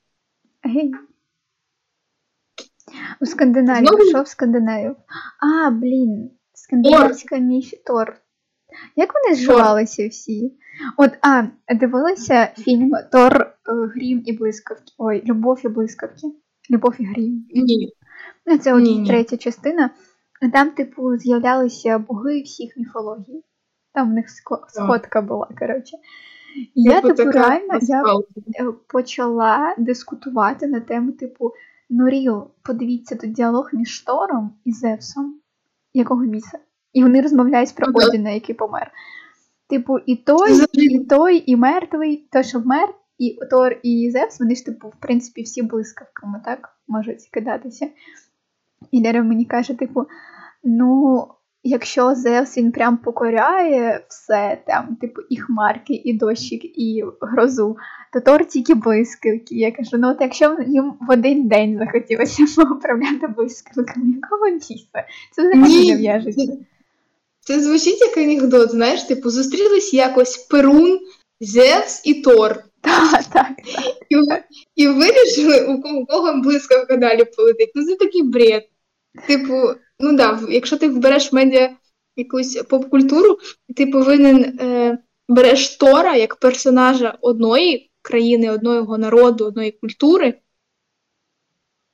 У 3.20 3.26
Скандинавії, 3.26 3.86
Знову? 3.86 4.04
що 4.04 4.22
в 4.22 4.28
Скандинавію? 4.28 4.96
А, 5.40 5.70
блін, 5.70 6.30
скандинавська 6.54 7.38
міф 7.38 7.72
Тор. 7.86 8.16
Як 8.96 9.10
вони 9.14 9.36
зживалися 9.36 10.08
всі? 10.08 10.58
От, 10.96 11.10
а, 11.22 11.42
дивилися 11.74 12.46
фільм 12.58 12.90
Тор 13.12 13.42
е, 13.42 13.52
Грім 13.94 14.22
і 14.26 14.32
блискавки. 14.32 14.92
Ой, 14.98 15.22
Любов 15.26 15.60
і 15.64 15.68
блискавки. 15.68 16.26
Любов 16.70 16.94
і 16.98 17.04
грім. 17.04 17.46
Ні. 17.54 17.92
Ну, 18.46 18.58
це 18.58 18.74
от 18.74 19.06
третя 19.06 19.36
частина. 19.36 19.90
Там, 20.52 20.70
типу, 20.70 21.16
з'являлися 21.16 21.98
боги 21.98 22.42
всіх 22.42 22.76
міфологій. 22.76 23.44
Там 23.92 24.10
в 24.10 24.14
них 24.14 24.26
сходка 24.68 25.22
була, 25.22 25.48
коротше. 25.58 25.96
І 26.74 26.82
я, 26.82 27.00
Типу, 27.00 27.14
типу, 27.14 27.30
реально 27.30 27.78
я 27.82 28.02
е, 28.02 28.72
почала 28.88 29.74
дискутувати 29.78 30.66
на 30.66 30.80
тему, 30.80 31.12
типу, 31.12 31.52
ну 31.90 32.08
Ріо, 32.08 32.50
подивіться 32.62 33.16
тут 33.16 33.32
діалог 33.32 33.70
між 33.72 34.00
Тором 34.00 34.54
і 34.64 34.72
Зевсом. 34.72 35.40
Якого 35.94 36.24
міса? 36.24 36.58
І 36.92 37.02
вони 37.02 37.20
розмовляють 37.20 37.74
про 37.74 37.86
Ну. 37.86 38.08
Одіна, 38.08 38.30
який 38.30 38.54
помер. 38.54 38.92
Типу, 39.68 39.98
і 39.98 40.16
той, 40.16 40.64
і 40.72 40.98
той, 40.98 41.44
і 41.46 41.56
мертвий, 41.56 42.28
той, 42.32 42.44
що 42.44 42.58
вмер, 42.58 42.94
і 43.18 43.38
Тор, 43.50 43.76
і 43.82 44.10
Зевс, 44.10 44.40
вони 44.40 44.54
ж, 44.54 44.64
типу, 44.64 44.88
в 44.88 44.96
принципі, 45.00 45.42
всі 45.42 45.62
блискавками, 45.62 46.42
так, 46.44 46.78
можуть 46.88 47.28
кидатися. 47.32 47.88
І 48.90 49.02
Лера 49.02 49.22
мені 49.22 49.44
каже, 49.44 49.74
типу, 49.74 50.06
ну, 50.64 51.28
якщо 51.64 52.14
Зевс 52.14 52.58
він 52.58 52.72
прям 52.72 52.96
покоряє 52.96 54.04
все, 54.08 54.62
там, 54.66 54.96
типу, 55.00 55.20
і 55.30 55.36
хмарки, 55.36 56.02
і 56.04 56.12
дощик, 56.12 56.64
і 56.64 57.04
грозу, 57.20 57.76
то 58.12 58.20
Тор 58.20 58.44
тільки 58.44 58.74
блискавки. 58.74 59.54
Я 59.54 59.72
кажу, 59.72 59.90
ну 59.92 60.10
от 60.10 60.16
якщо 60.20 60.56
їм 60.66 60.94
в 61.00 61.12
один 61.12 61.48
день 61.48 61.78
захотілося 61.78 62.62
управляти 62.62 63.26
блискавками, 63.36 64.06
якого 64.22 64.50
місця? 64.50 65.04
Це 65.32 65.42
взагалі 65.42 65.90
не 65.90 65.96
в'яжеться. 65.96 66.56
Це 67.40 67.60
звучить 67.60 68.00
як 68.00 68.16
анекдот, 68.16 68.70
знаєш, 68.70 69.02
типу, 69.02 69.30
зустрілись 69.30 69.94
якось 69.94 70.36
Перун, 70.36 70.98
Зевс 71.40 72.02
і 72.04 72.14
Тор. 72.14 72.64
Так, 72.80 73.24
так. 73.24 73.50
І, 74.08 74.16
і 74.82 74.88
вирішили, 74.88 75.66
у 75.66 76.06
кого 76.06 76.40
блискавка 76.42 76.96
далі 76.96 77.24
полетить. 77.36 77.72
Ну 77.74 77.84
це 77.84 77.96
такий 77.96 78.22
бред. 78.22 78.68
Типу, 79.26 79.54
ну 80.00 80.16
да, 80.16 80.40
якщо 80.48 80.76
ти 80.76 80.88
вбереш 80.88 81.32
в 81.32 81.34
медіа 81.34 81.76
якусь 82.16 82.62
поп-культуру, 82.62 83.38
ти 83.76 83.86
повинен 83.86 84.58
е, 84.60 84.98
береш 85.28 85.76
Тора 85.76 86.16
як 86.16 86.36
персонажа 86.36 87.18
одної 87.20 87.90
країни, 88.02 88.50
одного 88.50 88.98
народу, 88.98 89.44
одної 89.44 89.70
культури, 89.70 90.34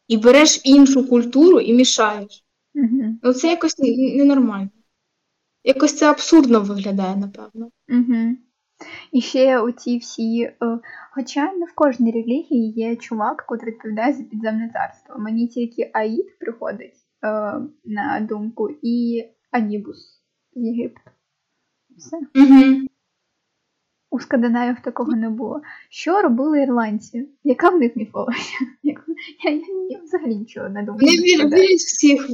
і 0.08 0.16
береш 0.16 0.60
іншу 0.64 1.08
культуру 1.08 1.60
і 1.60 1.72
мішаєш. 1.72 2.44
Угу. 2.74 3.18
Ну 3.22 3.32
це 3.32 3.48
якось 3.48 3.78
ненормально. 4.16 4.70
Якось 5.64 5.96
це 5.96 6.10
абсурдно 6.10 6.60
виглядає, 6.60 7.16
напевно. 7.16 7.70
Угу. 7.88 8.36
І 9.12 9.20
ще 9.20 9.58
оці 9.58 9.98
всі. 9.98 10.42
Е, 10.42 10.78
хоча 11.10 11.52
не 11.52 11.66
в 11.66 11.74
кожній 11.74 12.12
релігії 12.12 12.72
є 12.72 12.96
чувак, 12.96 13.46
який 13.50 13.68
відповідає 13.68 14.12
за 14.12 14.22
підземне 14.22 14.70
царство. 14.72 15.18
Мені 15.18 15.48
тільки 15.48 15.90
Аїд 15.92 16.38
приходить 16.38 16.99
на 17.84 18.26
думку, 18.28 18.68
і 18.82 19.24
Анібус 19.50 20.22
з 20.54 20.60
Єгипту. 20.60 21.10
Все. 21.96 22.16
Угу. 22.16 22.86
У 24.10 24.20
скандинавів 24.20 24.76
такого 24.84 25.12
не 25.12 25.30
було. 25.30 25.60
Що 25.88 26.22
робили 26.22 26.62
ірландці? 26.62 27.28
Яка 27.44 27.68
в 27.68 27.78
них 27.78 27.96
міфологія? 27.96 28.58
Я, 28.82 28.94
я, 29.50 29.60
я 29.88 30.00
взагалі 30.02 30.36
нічого 30.36 30.68
не 30.68 30.82
думаю. 30.82 31.06
Вони 31.06 31.16
вірять 31.16 31.70
всіх 31.70 32.28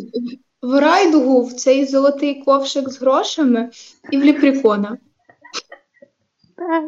в 0.63 0.81
райдугу, 0.81 1.43
в 1.43 1.53
цей 1.53 1.85
золотий 1.85 2.43
ковшик 2.43 2.89
з 2.89 3.01
грошами 3.01 3.71
і 4.11 4.19
в 4.19 4.23
ліпрікона. 4.23 4.99
Так. 6.57 6.85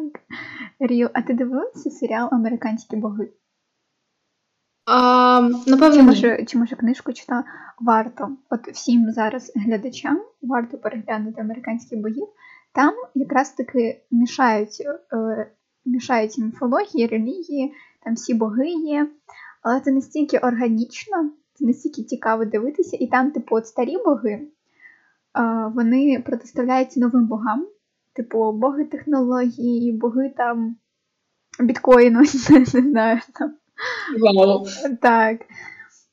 Ріо, 0.79 1.09
а 1.13 1.21
ти 1.21 1.33
дивилася 1.33 1.89
серіал 1.89 2.29
Американські 2.31 2.95
боги? 2.95 3.29
А, 4.91 5.41
Напевно, 5.67 5.95
чи 5.95 6.03
може, 6.03 6.45
чи 6.45 6.57
може 6.57 6.75
книжку 6.75 7.13
читала? 7.13 7.43
Варто. 7.79 8.29
От 8.49 8.67
всім 8.67 9.11
зараз 9.11 9.51
глядачам 9.55 10.21
варто 10.41 10.77
переглянути 10.77 11.41
американських 11.41 11.99
богів. 11.99 12.27
Там 12.73 12.93
якраз 13.15 13.51
таки 13.51 14.01
мішають, 14.11 14.83
е, 15.13 15.51
мішаються 15.85 16.41
міфології, 16.41 17.07
релігії, 17.07 17.73
там 18.03 18.13
всі 18.13 18.33
боги 18.33 18.69
є. 18.69 19.07
Але 19.61 19.79
це 19.79 19.91
настільки 19.91 20.37
органічно, 20.37 21.31
це 21.53 21.65
настільки 21.65 22.03
цікаво 22.03 22.45
дивитися, 22.45 22.97
і 22.99 23.07
там, 23.07 23.31
типу, 23.31 23.55
от 23.55 23.67
старі 23.67 23.97
боги, 24.05 24.31
е, 24.31 24.47
вони 25.75 26.23
протиставляються 26.25 26.99
новим 26.99 27.27
богам, 27.27 27.67
типу, 28.13 28.51
боги 28.51 28.85
технології, 28.85 29.91
боги 29.91 30.33
там 30.37 30.75
біткоїну, 31.59 32.19
не 32.49 32.65
знаю 32.65 33.19
там. 33.33 33.58
Вау. 34.19 34.65
Так. 35.01 35.41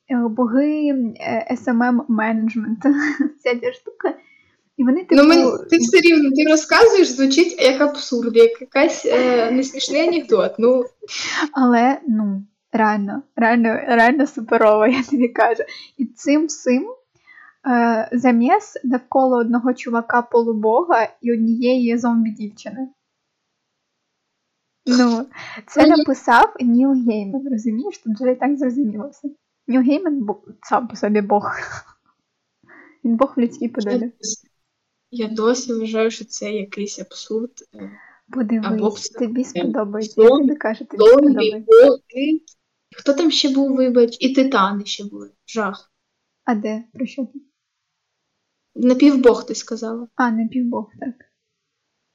Е, 0.09 0.27
Боги 0.29 0.93
SMM 1.51 2.01
менеджменту. 2.07 2.89
Ця 3.43 3.55
ця 3.61 3.73
штука. 3.73 4.13
І 4.77 4.83
вони 4.83 5.03
типу. 5.03 5.15
Ну, 5.15 5.27
мені 5.27 5.51
ти 5.69 5.77
все 5.77 5.99
рівно 5.99 6.31
ти 6.35 6.51
розказуєш, 6.51 7.07
звучить 7.07 7.61
як 7.61 7.81
абсурд, 7.81 8.35
як 8.35 8.61
якась 8.61 9.05
е, 9.05 9.51
несмішний 9.51 10.07
анекдот. 10.07 10.55
Ну, 10.59 10.83
Але 11.51 11.97
ну, 12.07 12.43
реально, 12.71 13.23
реально, 13.35 13.79
реально 13.87 14.27
суперово, 14.27 14.87
я 14.87 15.03
тобі 15.03 15.27
кажу. 15.27 15.63
І 15.97 16.05
цим 16.05 16.45
всім 16.45 16.87
е, 17.67 18.09
заміс 18.11 18.73
навколо 18.83 19.37
одного 19.37 19.73
чувака 19.73 20.21
полубога 20.21 21.07
і 21.21 21.33
однієї 21.33 21.97
зомбі-дівчини. 21.97 22.87
Ну, 24.87 25.25
це 25.67 25.87
написав 25.87 26.55
Ніл 26.59 26.91
Гейман, 26.91 27.47
розумієш? 27.51 27.97
Тут 27.97 28.13
вже 28.13 28.31
і 28.31 28.35
так 28.35 28.57
зрозуміло 28.57 29.09
все. 29.09 29.29
Ніл 29.67 29.81
Гейман 29.81 30.27
сам 30.61 30.87
по 30.87 30.95
собі 30.95 31.21
Бог. 31.21 31.51
Він 33.05 33.15
Бог 33.15 33.33
в 33.37 33.39
людській 33.39 33.67
подобі. 33.67 34.11
я 35.11 35.27
досі 35.27 35.73
вважаю, 35.73 36.11
що 36.11 36.25
це 36.25 36.51
якийсь 36.51 36.99
абсурд. 36.99 37.51
Е, 37.73 37.99
Або 38.29 38.39
Подивись, 38.39 39.09
тобі 39.09 39.41
е, 39.41 39.45
сподобається. 39.45 40.21
Я 40.21 40.29
тобі 40.29 40.55
кажу, 40.55 40.85
тобі 40.85 41.03
сподобається. 41.03 42.03
Хто 42.97 43.13
там 43.13 43.31
ще 43.31 43.49
був, 43.49 43.75
вибач? 43.75 44.17
І 44.19 44.33
титани 44.33 44.85
ще 44.85 45.05
були. 45.05 45.31
Жах. 45.47 45.91
А 46.45 46.55
де? 46.55 46.83
Про 46.93 47.05
що 47.05 47.25
ти? 47.25 47.39
Напівбог 48.75 49.45
ти 49.45 49.55
сказала. 49.55 50.07
А, 50.15 50.31
напівбог, 50.31 50.91
так. 50.99 51.13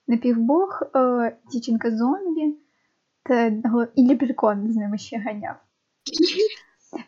Напівбог, 0.07 0.83
е, 0.97 1.39
дівчинка 1.53 1.97
зомбі 1.97 2.62
та 3.23 3.47
і 3.97 4.03
ліпрекон 4.03 4.73
з 4.73 4.77
ними 4.77 4.99
ще 4.99 5.19
ганяв. 5.19 5.57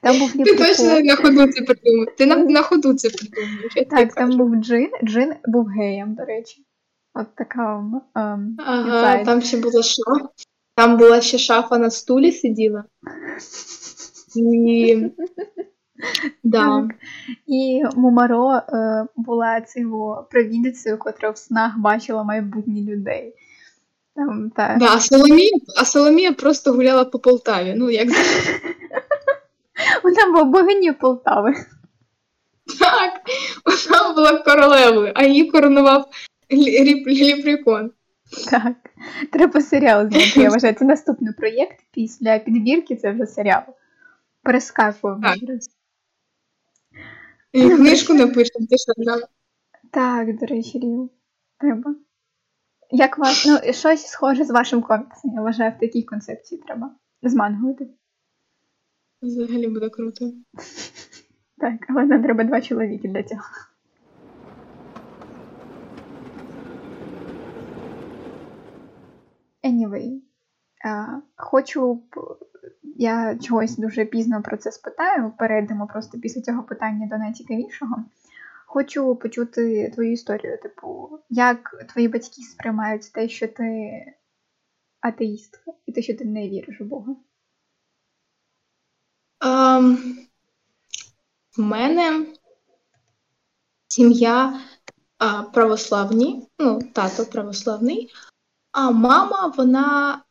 Там 0.01 0.19
був 0.19 0.33
Ти 0.33 0.57
точно 0.57 1.01
на 1.01 1.17
ходу 1.17 1.47
це 1.47 1.63
придумав. 1.63 2.07
Ти 2.19 2.27
на, 2.27 2.37
на 2.37 2.63
ходу 2.63 2.95
це 2.95 3.09
придумаєш. 3.11 3.75
Так, 3.91 4.15
там 4.15 4.31
був 4.37 4.57
джин. 4.57 4.91
Джин 5.05 5.35
був 5.45 5.67
геєм, 5.67 6.15
до 6.15 6.25
речі. 6.25 6.65
От 7.15 7.27
така. 7.35 7.85
ем, 8.15 8.57
Ага, 8.59 8.81
інсайд. 8.81 9.27
там 9.27 9.43
ще 9.43 9.57
була 9.57 9.83
шафа. 9.83 10.29
Там 10.77 10.97
була 10.97 11.21
ще 11.21 11.39
шафа 11.39 11.79
на 11.79 11.91
стулі 11.91 12.33
сиділа. 12.33 12.85
І... 14.37 14.97
Да. 16.45 16.59
Так. 16.59 16.95
І 17.47 17.83
Мумаро 17.97 18.53
е, 18.53 19.07
була 19.17 19.61
цього 19.61 20.29
провідницею, 20.31 20.99
котра 20.99 21.31
в 21.31 21.39
снах 21.39 21.79
бачила 21.79 22.25
майбутнє 22.25 22.81
людей. 22.81 23.35
Там, 24.17 24.51
та. 24.51 24.77
Да, 24.81 24.87
а 24.95 25.01
Соломія, 25.01 25.51
а 25.81 25.85
Соломія 25.85 26.33
просто 26.33 26.73
гуляла 26.73 27.05
по 27.05 27.19
Полтаві. 27.19 27.75
Ну, 27.77 27.91
як 27.91 28.09
Вона 30.03 30.27
була 30.33 30.45
богинею 30.45 30.95
Полтави. 30.95 31.55
так, 32.79 33.21
вона 33.91 34.15
була 34.15 34.39
королевою, 34.39 35.13
а 35.15 35.25
її 35.25 35.51
коронував 35.51 36.11
лі- 36.51 36.83
ріп- 36.85 37.07
ліпрекон. 37.07 37.91
Так. 38.51 38.75
Треба 39.33 39.61
серіал 39.61 40.09
зняти. 40.11 40.41
Я 40.41 40.49
вважаю, 40.51 40.75
це 40.75 40.85
наступний 40.85 41.33
проєкт 41.35 41.81
після 41.93 42.39
підбірки, 42.39 42.97
це 42.97 43.13
вже 43.13 43.27
серіал. 43.27 43.63
Перескакуємо. 44.43 45.23
Так. 45.23 45.37
І 47.53 47.71
книжку 47.71 48.15
напишемо, 48.15 48.67
ти 48.71 48.77
що 48.79 48.93
да? 48.97 49.19
Так, 49.91 50.39
до 50.39 50.47
речі. 50.47 50.81
Треба. 51.59 51.95
Як 52.97 53.19
вас, 53.19 53.47
ну, 53.47 53.73
щось 53.73 54.07
схоже 54.07 54.45
з 54.45 54.51
вашим 54.51 54.83
коміксом. 54.83 55.31
Я 55.35 55.43
вважаю, 55.43 55.73
в 55.77 55.81
такій 55.81 56.03
концепції 56.03 56.61
треба 56.61 56.95
змангувати. 57.23 57.89
Взагалі 59.23 59.69
буде 59.69 59.89
круто. 59.89 60.33
Так, 61.59 61.75
але 61.89 62.05
нам 62.05 62.23
треба 62.23 62.45
два 62.45 62.61
чоловіки 62.61 63.09
для 63.09 63.23
цього. 63.23 63.43
Anyway, 69.65 70.21
а, 70.85 71.07
хочу. 71.37 72.03
Я 72.97 73.39
чогось 73.39 73.77
дуже 73.77 74.05
пізно 74.05 74.43
про 74.43 74.57
це 74.57 74.73
спитаю. 74.73 75.33
Перейдемо 75.39 75.87
просто 75.87 76.19
після 76.19 76.41
цього 76.41 76.63
питання 76.63 77.07
до 77.07 77.19
найцікавішого. 77.19 78.05
Хочу 78.75 79.17
почути 79.17 79.91
твою 79.95 80.13
історію. 80.13 80.59
Типу, 80.63 81.19
як 81.31 81.87
твої 81.93 82.09
батьки 82.09 82.43
сприймають 82.43 83.13
те, 83.13 83.29
що 83.29 83.49
ти 83.49 84.01
атеїстка, 85.01 85.73
і 85.87 85.93
те, 85.93 86.03
що 86.03 86.17
ти 86.17 86.25
не 86.25 86.49
віриш 86.49 86.81
у 86.81 86.85
Бога. 86.85 87.17
Ем, 89.41 90.19
в 91.57 91.61
мене 91.61 92.27
сім'я 93.89 94.61
а, 95.19 95.43
православні, 95.43 96.49
ну, 96.59 96.79
тато 96.93 97.27
православний, 97.27 98.13
а 98.73 98.91
мама, 98.91 99.55
вона 99.57 100.23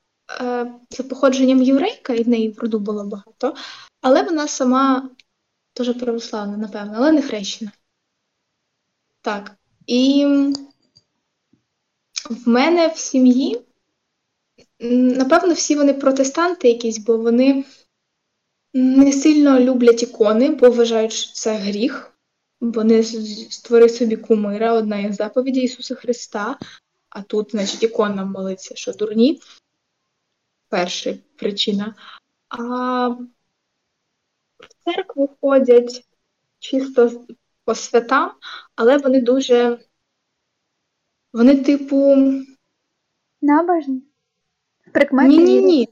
е, 0.42 0.74
за 0.90 1.04
походженням 1.04 1.64
єврейка, 1.64 2.14
і 2.14 2.24
в 2.24 2.30
неї 2.30 2.52
в 2.52 2.60
роду 2.60 2.80
було 2.80 3.06
багато, 3.06 3.56
але 4.02 4.24
вона 4.24 4.48
сама 4.48 5.10
теж 5.74 6.00
православна, 6.00 6.58
напевно, 6.58 6.94
але 6.96 7.12
не 7.12 7.22
хрещена. 7.22 7.72
Так. 9.24 9.56
І 9.88 10.26
в 12.30 12.50
мене 12.50 12.88
в 12.88 12.98
сім'ї, 12.98 13.62
напевно, 14.80 15.54
всі 15.54 15.76
вони 15.76 15.94
протестанти 15.94 16.68
якісь, 16.68 16.98
бо 16.98 17.18
вони 17.18 17.66
не 18.74 19.12
сильно 19.12 19.60
люблять 19.60 20.04
ікони, 20.04 20.50
бо 20.50 20.70
вважають, 20.70 21.14
що 21.14 21.34
це 21.34 21.56
гріх. 21.56 22.14
Вони 22.62 23.04
створили 23.50 23.90
собі 23.90 24.18
кумира, 24.18 24.74
одна 24.74 25.00
із 25.00 25.16
заповідей 25.16 25.64
Ісуса 25.64 25.96
Христа, 25.96 26.60
а 27.10 27.22
тут, 27.22 27.52
значить, 27.52 27.84
іконам 27.84 28.32
молиться, 28.32 28.76
що 28.76 28.92
дурні. 28.92 29.42
Перша 30.70 31.16
причина. 31.36 31.96
А 32.50 33.08
в 33.08 33.28
церкву 34.86 35.30
ходять 35.42 36.08
чисто 36.60 37.26
по 37.66 37.76
святам, 37.76 38.32
але 38.76 38.98
вони 38.98 39.22
дуже. 39.22 39.80
Вони, 41.34 41.64
типу, 41.64 42.16
Набожні? 43.42 44.04
Прикмети 44.94 45.28
Ні, 45.30 45.38
ні, 45.38 45.62
ні. 45.62 45.90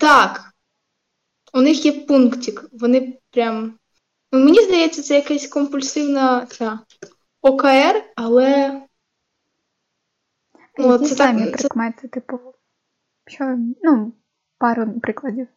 Так. 0.00 0.54
У 1.52 1.60
них 1.60 1.84
є 1.84 1.92
пунктик. 1.92 2.64
Вони 2.72 3.18
прям. 3.30 3.78
Ну, 4.32 4.44
мені 4.44 4.62
здається, 4.62 5.02
це 5.02 5.14
якась 5.14 5.46
компульсивна 5.46 6.46
ця 6.46 6.80
ОКР, 7.42 8.04
але. 8.16 8.82
Ну, 10.78 10.98
це 10.98 11.08
так, 11.08 11.16
самі 11.16 11.44
це 11.44 11.50
прикмети, 11.50 12.08
типу, 12.08 12.38
що, 13.26 13.58
ну, 13.82 14.12
пару 14.58 15.00
прикладів. 15.00 15.48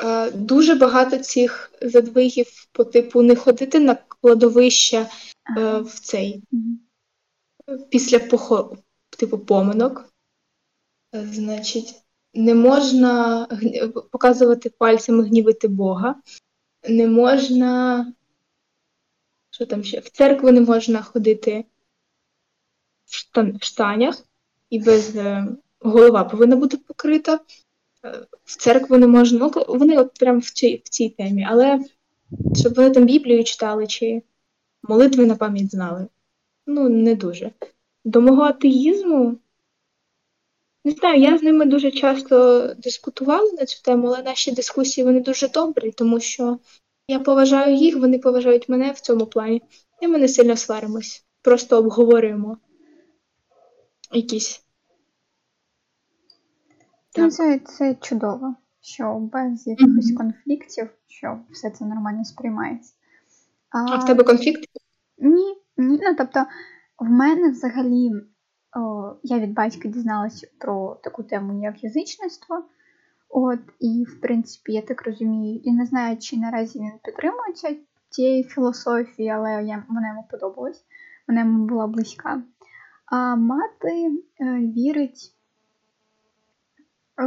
Е, 0.00 0.30
Дуже 0.30 0.74
багато 0.74 1.18
цих 1.18 1.72
задвигів 1.82 2.46
по 2.72 2.84
типу 2.84 3.22
не 3.22 3.36
ходити 3.36 3.80
на 3.80 3.94
кладовище 3.94 4.96
е, 4.96 5.08
Ага. 5.56 5.78
в 5.78 5.90
цей 5.98 6.42
після 7.90 8.18
похо... 8.18 8.76
типу 9.18 9.38
поминок. 9.38 10.04
Е, 11.14 11.26
Значить, 11.26 11.94
не 12.34 12.54
можна 12.54 13.46
гні- 13.50 13.88
показувати 14.10 14.70
пальцем 14.70 15.20
і 15.20 15.28
гнівити 15.28 15.68
Бога. 15.68 16.14
Не 16.88 17.06
можна. 17.06 18.12
Що 19.50 19.66
там 19.66 19.84
ще? 19.84 20.00
В 20.00 20.08
церкву 20.08 20.50
не 20.50 20.60
можна 20.60 21.02
ходити 21.02 21.64
в 23.60 23.64
штанях 23.64 24.22
і 24.70 24.78
без 24.78 25.16
голова 25.80 26.24
повинна 26.24 26.56
бути 26.56 26.76
покрита. 26.76 27.40
В 28.44 28.56
церкву 28.56 28.96
не 28.96 29.06
можна. 29.06 29.38
Ну, 29.38 29.64
вони 29.68 29.98
от 29.98 30.14
прям 30.14 30.38
в 30.38 30.50
цій, 30.50 30.82
в 30.84 30.88
цій 30.88 31.08
темі. 31.08 31.46
Але 31.50 31.80
щоб 32.56 32.74
вони 32.74 32.90
там 32.90 33.04
Біблію 33.04 33.44
читали 33.44 33.86
чи 33.86 34.22
молитви 34.82 35.26
на 35.26 35.36
пам'ять 35.36 35.70
знали. 35.70 36.06
Ну, 36.66 36.88
не 36.88 37.14
дуже. 37.14 37.50
До 38.04 38.20
мого 38.20 38.42
атеїзму. 38.42 39.36
Не 40.84 40.92
знаю, 40.92 41.20
я 41.20 41.38
з 41.38 41.42
ними 41.42 41.66
дуже 41.66 41.90
часто 41.90 42.66
дискутувала 42.78 43.52
на 43.52 43.66
цю 43.66 43.82
тему, 43.82 44.06
але 44.06 44.22
наші 44.22 44.52
дискусії 44.52 45.04
вони 45.04 45.20
дуже 45.20 45.48
добрі, 45.48 45.90
тому 45.90 46.20
що 46.20 46.58
я 47.08 47.18
поважаю 47.18 47.76
їх, 47.76 47.96
вони 47.96 48.18
поважають 48.18 48.68
мене 48.68 48.92
в 48.92 49.00
цьому 49.00 49.26
плані. 49.26 49.62
І 50.00 50.08
ми 50.08 50.18
не 50.18 50.28
сильно 50.28 50.56
сваримось. 50.56 51.24
Просто 51.42 51.78
обговорюємо 51.78 52.58
якісь. 54.12 54.63
Ну, 57.16 57.24
Так. 57.24 57.32
це, 57.32 57.58
це 57.58 57.94
чудово, 57.94 58.54
що 58.80 59.14
без 59.32 59.66
якихось 59.66 60.08
Мгм. 60.10 60.16
конфліктів, 60.16 60.90
що 61.08 61.40
все 61.50 61.70
це 61.70 61.84
нормально 61.84 62.24
сприймається. 62.24 62.92
А 63.70 63.96
в 63.96 64.04
тебе 64.04 64.24
конфлікт? 64.24 64.60
Ні, 65.18 65.54
ні. 65.76 66.00
Ну, 66.02 66.14
тобто, 66.18 66.44
в 66.98 67.10
мене 67.10 67.50
взагалі 67.50 68.10
о, 68.76 69.12
я 69.22 69.38
від 69.38 69.52
батька 69.54 69.88
дізналася 69.88 70.46
про 70.58 71.00
таку 71.04 71.22
тему, 71.22 71.62
як 71.62 71.84
язичництво. 71.84 72.64
От, 73.28 73.60
і, 73.80 74.04
в 74.08 74.20
принципі, 74.20 74.72
я 74.72 74.82
так 74.82 75.02
розумію, 75.02 75.60
я 75.64 75.72
не 75.72 75.86
знаю, 75.86 76.16
чи 76.18 76.36
наразі 76.36 76.78
він 76.78 76.92
підтримується 77.04 77.76
цієї 78.08 78.44
філософії, 78.44 79.28
але 79.28 79.50
я, 79.50 79.84
вона 79.88 80.08
йому 80.08 80.28
подобалась, 80.30 80.84
вона 81.28 81.40
йому 81.40 81.66
була 81.66 81.86
близька. 81.86 82.42
А 83.06 83.36
мати 83.36 84.10
е, 84.40 84.56
вірить. 84.58 85.30
Е, 87.20 87.24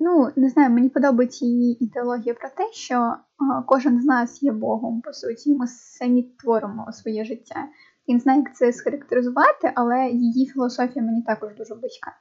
ну, 0.00 0.30
не 0.36 0.48
знаю, 0.48 0.70
мені 0.70 0.88
подобається 0.88 1.44
її 1.44 1.84
ідеологія 1.84 2.34
про 2.34 2.48
те, 2.48 2.72
що 2.72 2.94
е, 2.94 3.16
кожен 3.66 4.02
з 4.02 4.04
нас 4.04 4.42
є 4.42 4.52
Богом, 4.52 5.00
по 5.00 5.12
суті, 5.12 5.54
ми 5.54 5.66
самі 5.66 6.22
творимо 6.22 6.92
своє 6.92 7.24
життя. 7.24 7.68
Не 8.08 8.18
знаю, 8.18 8.40
як 8.40 8.56
це 8.56 8.72
схарактеризувати, 8.72 9.72
але 9.74 10.08
її 10.08 10.46
філософія 10.46 11.04
мені 11.04 11.22
також 11.22 11.54
дуже 11.54 11.74
близька. 11.74 12.12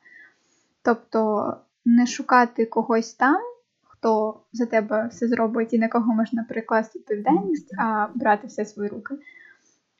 Тобто, 0.83 1.53
не 1.85 2.07
шукати 2.07 2.65
когось 2.65 3.13
там, 3.13 3.41
хто 3.83 4.41
за 4.53 4.65
тебе 4.65 5.07
все 5.07 5.27
зробить 5.27 5.73
і 5.73 5.79
на 5.79 5.87
кого 5.87 6.13
можна 6.13 6.43
перекласти 6.43 6.99
відповідальність, 6.99 7.73
а 7.79 8.07
брати 8.15 8.47
все 8.47 8.65
свої 8.65 8.89
руки. 8.89 9.15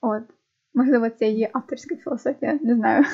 От. 0.01 0.23
Можливо, 0.73 1.09
це 1.09 1.27
її 1.27 1.49
авторська 1.53 1.95
філософія, 1.95 2.59
не 2.61 2.75
знаю. 2.75 3.05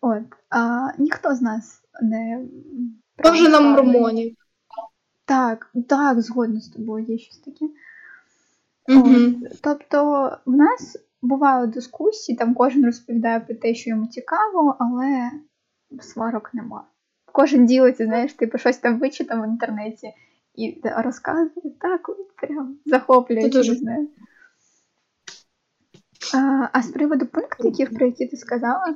От. 0.00 0.22
А, 0.50 0.88
ніхто 0.98 1.34
з 1.34 1.42
нас 1.42 1.82
не. 2.02 2.44
Може 3.24 3.48
на 3.48 3.60
мормонів. 3.60 4.36
Так, 5.24 5.70
так, 5.88 6.20
згодна 6.20 6.60
з 6.60 6.68
тобою, 6.68 7.04
є 7.04 7.18
щось 7.18 7.38
таке. 7.38 7.68
Угу. 8.88 9.14
От, 9.14 9.60
тобто, 9.60 10.30
в 10.46 10.56
нас 10.56 10.98
бувають 11.22 11.70
дискусії, 11.70 12.38
там 12.38 12.54
кожен 12.54 12.84
розповідає 12.84 13.40
про 13.40 13.54
те, 13.54 13.74
що 13.74 13.90
йому 13.90 14.06
цікаво, 14.06 14.76
але 14.78 15.30
сварок 16.00 16.54
нема. 16.54 16.84
Кожен 17.32 17.66
ділиться, 17.66 18.04
знаєш, 18.04 18.32
типу 18.32 18.58
щось 18.58 18.78
там 18.78 18.98
вичитав 18.98 19.42
в 19.42 19.48
інтернеті 19.48 20.12
і 20.54 20.80
розказує 20.84 21.74
так, 21.80 22.10
прям 22.36 22.76
захоплюється, 22.86 23.50
Це 23.50 23.58
дуже- 23.58 23.72
не 23.72 23.78
знаю. 23.78 24.08
А, 26.34 26.68
а 26.72 26.82
з 26.82 26.90
приводу 26.90 27.26
пунктиків, 27.26 27.94
про 27.94 28.06
які 28.06 28.26
ти 28.26 28.36
сказала, 28.36 28.94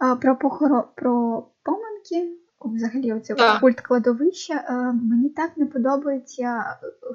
а, 0.00 0.16
про 0.16 0.36
похоро... 0.36 0.88
про 0.96 1.46
поминки, 1.62 2.36
взагалі 2.60 3.12
оце 3.12 3.34
Так. 3.34 3.60
культ 3.60 3.80
кладовища, 3.80 4.54
е, 4.54 4.72
мені 4.92 5.28
так 5.28 5.56
не 5.56 5.66
подобається 5.66 6.64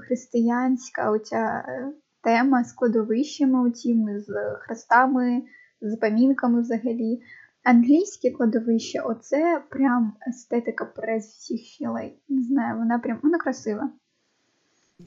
християнська 0.07 1.11
оця 1.11 1.63
е, 1.67 1.91
тема 2.23 2.63
з 2.63 2.73
кладовищами, 2.73 3.69
оціми, 3.69 4.19
з 4.19 4.55
хрестами, 4.59 5.41
з 5.81 5.95
памінками 5.95 6.61
взагалі. 6.61 7.21
Англійське 7.63 8.31
кладовище, 8.31 9.01
оце 9.01 9.63
прям 9.69 10.13
естетика 10.27 10.85
през 10.85 11.25
всіх 11.25 11.61
щілей. 11.61 12.19
Не 12.29 12.43
знаю, 12.43 12.77
вона 12.77 12.99
прям 12.99 13.19
вона 13.23 13.37
красива. 13.37 13.89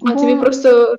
А 0.02 0.14
Бо- 0.14 0.20
тобі 0.20 0.36
просто. 0.36 0.96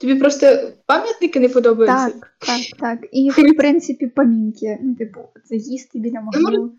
Тобі 0.00 0.14
просто 0.14 0.72
пам'ятники 0.86 1.40
не 1.40 1.48
подобаються? 1.48 2.10
Так, 2.10 2.32
так, 2.38 2.60
так. 2.78 3.08
І 3.12 3.30
в 3.30 3.34
принципі 3.56 4.06
памінки. 4.06 4.78
Ну, 4.82 4.94
типу, 4.94 5.20
це 5.44 5.56
їсти 5.56 5.98
біля 5.98 6.20
могили. 6.20 6.70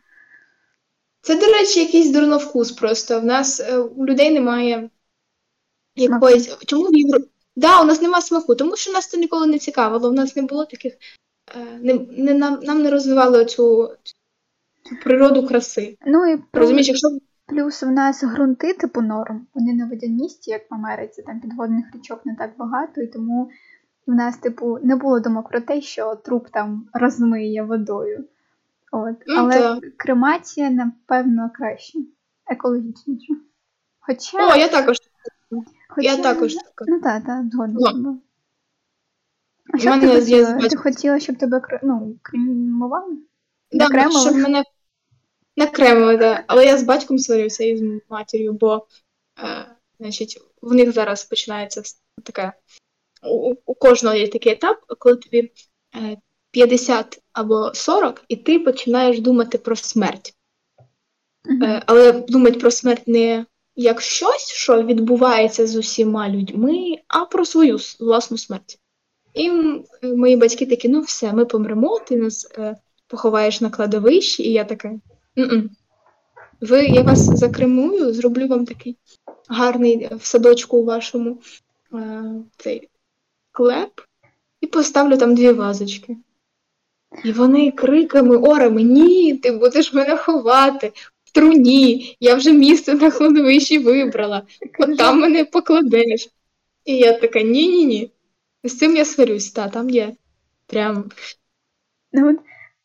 Це, 1.22 1.36
до 1.36 1.46
речі, 1.46 1.80
якийсь 1.80 2.12
дурновкус 2.12 2.72
просто. 2.72 3.22
В 3.22 3.26
нас 3.26 3.60
е, 3.60 3.78
у 3.78 4.06
людей 4.06 4.32
немає 4.32 4.90
якоїсь. 5.96 6.58
Чому 6.66 6.84
в 6.84 6.96
Євро... 6.96 7.20
Да, 7.56 7.82
у 7.82 7.86
нас 7.86 8.02
немає 8.02 8.22
смаку, 8.22 8.56
тому 8.56 8.76
що 8.76 8.92
нас 8.92 9.08
це 9.08 9.18
ніколи 9.18 9.48
не 9.48 9.60
цікавило. 9.60 10.10
У 10.10 10.14
нас 10.14 10.36
не 10.36 10.42
було 10.42 10.66
таких. 10.66 10.94
е, 11.56 11.80
Не, 11.82 11.94
не, 11.94 12.34
нам, 12.34 12.60
нам 12.64 12.84
не 12.84 12.92
розвивали 12.92 13.46
цю 13.46 13.96
природу 15.04 15.48
краси. 15.48 15.98
Ну 16.06 16.34
і 16.34 16.38
Розумієш, 16.54 16.88
якщо 16.88 17.08
плюс 17.52 17.84
в 17.84 17.92
нас 17.92 18.24
ґрунти, 18.24 18.74
типу 18.74 19.02
норм, 19.02 19.48
вони 19.54 19.74
не 19.74 19.86
водяністі, 19.86 20.52
як 20.52 20.72
в 20.72 20.74
Америці, 20.74 21.24
там 21.26 21.40
підводних 21.40 21.86
річок 21.96 22.26
не 22.26 22.36
так 22.36 22.52
багато, 22.58 23.02
і 23.02 23.08
тому 23.08 23.50
в 24.08 24.12
нас, 24.12 24.38
типу, 24.38 24.80
не 24.84 24.96
було 24.96 25.20
думок 25.20 25.50
про 25.50 25.62
те, 25.62 25.82
що 25.82 26.16
труп 26.16 26.48
там 26.50 26.88
розмиє 26.94 27.64
водою. 27.64 28.26
От. 28.92 29.16
Ну, 29.28 29.36
Але 29.38 29.60
так. 29.60 29.98
кремація, 29.98 30.70
напевно, 30.70 31.52
краще, 31.54 32.00
екологічніше. 32.48 33.34
Хоча, 34.00 34.54
О, 34.54 34.56
я 34.56 34.68
також. 34.68 34.98
хоча 35.90 36.12
Я 36.12 36.18
також 36.18 36.56
така. 36.56 36.86
Ну 36.88 37.02
так, 37.02 37.24
так, 37.24 37.46
згодна 37.52 37.92
Ну. 37.96 38.22
А 39.74 39.78
що 39.78 40.00
ти 40.00 40.08
хотіла? 40.08 40.58
Ти 40.58 40.78
хотіла, 40.78 41.20
щоб 41.20 41.38
тебе 41.38 41.62
ну, 41.84 42.16
кремували? 42.22 43.18
Да, 43.72 44.10
щоб 44.10 44.36
мене 44.36 44.64
накремили, 45.58 46.18
да. 46.18 46.44
Але 46.48 46.66
я 46.66 46.78
з 46.78 46.84
батьком 46.84 47.20
сварився 47.20 47.64
і 47.64 47.78
з 47.78 48.02
матір'ю, 48.10 48.54
бо 48.54 48.88
е, 49.40 49.66
значить, 50.00 50.42
в 50.62 50.74
них 50.74 50.92
зараз 50.92 51.24
починається 51.24 51.82
таке. 52.24 52.54
У, 53.24 53.54
у 53.66 53.74
кожного 53.74 54.16
є 54.16 54.28
такий 54.28 54.52
етап, 54.52 54.78
коли 55.00 55.16
тобі 55.16 55.52
е, 55.96 56.18
50 56.52 57.22
або 57.34 57.72
40, 57.74 58.24
і 58.28 58.36
ти 58.36 58.60
починаєш 58.60 59.20
думати 59.20 59.58
про 59.58 59.76
смерть. 59.76 60.36
Е, 61.64 61.84
але 61.86 62.12
думати 62.12 62.60
про 62.60 62.72
смерть 62.72 63.08
не 63.08 63.46
як 63.76 64.02
щось, 64.02 64.52
що 64.52 64.84
відбувається 64.84 65.68
з 65.68 65.76
усіма 65.76 66.30
людьми, 66.30 66.96
а 67.08 67.26
про 67.26 67.46
свою 67.46 67.78
власну 68.00 68.38
смерть. 68.38 68.80
І 69.34 69.52
мої 70.04 70.36
батьки 70.36 70.66
такі: 70.66 70.90
ну 70.90 71.02
все, 71.02 71.34
ми 71.34 71.46
помремо, 71.46 72.00
ти 72.00 72.16
нас 72.16 72.52
е, 72.58 72.76
поховаєш 73.08 73.62
на 73.62 73.70
кладовищі, 73.70 74.44
і 74.44 74.52
я 74.52 74.64
така. 74.64 75.00
«М-м. 75.38 75.70
Ви, 76.62 76.86
я 76.86 77.02
вас 77.02 77.20
закремую, 77.20 78.14
зроблю 78.14 78.48
вам 78.48 78.66
такий 78.66 78.98
гарний 79.48 80.04
е, 80.04 80.16
в 80.16 80.26
садочку 80.26 80.78
у 80.78 80.86
вашому 80.86 81.42
е, 81.94 82.24
цей 82.58 82.90
клеп, 83.52 84.02
і 84.62 84.68
поставлю 84.68 85.18
там 85.18 85.36
дві 85.36 85.52
вазочки. 85.52 86.18
І 87.24 87.32
вони 87.32 87.72
криками, 87.72 88.38
орами, 88.38 88.84
ні, 88.84 89.34
ти 89.38 89.52
будеш 89.52 89.94
мене 89.94 90.18
ховати 90.18 90.92
в 91.24 91.32
труні, 91.32 92.18
я 92.20 92.36
вже 92.36 92.52
місце 92.52 92.94
на 92.94 93.12
кладовищі 93.12 93.80
вибрала, 93.80 94.48
от 94.80 94.98
там 94.98 95.20
мене 95.20 95.46
покладеш. 95.46 96.30
І 96.86 96.98
я 96.98 97.14
така, 97.14 97.42
ні-ні-ні. 97.42 98.12
З 98.64 98.78
цим 98.78 98.96
я 98.96 99.06
сварюсь, 99.06 99.52
та, 99.52 99.70
там 99.70 99.90
є. 99.90 100.16
Прям. 100.68 101.12
Ну, 102.14 102.38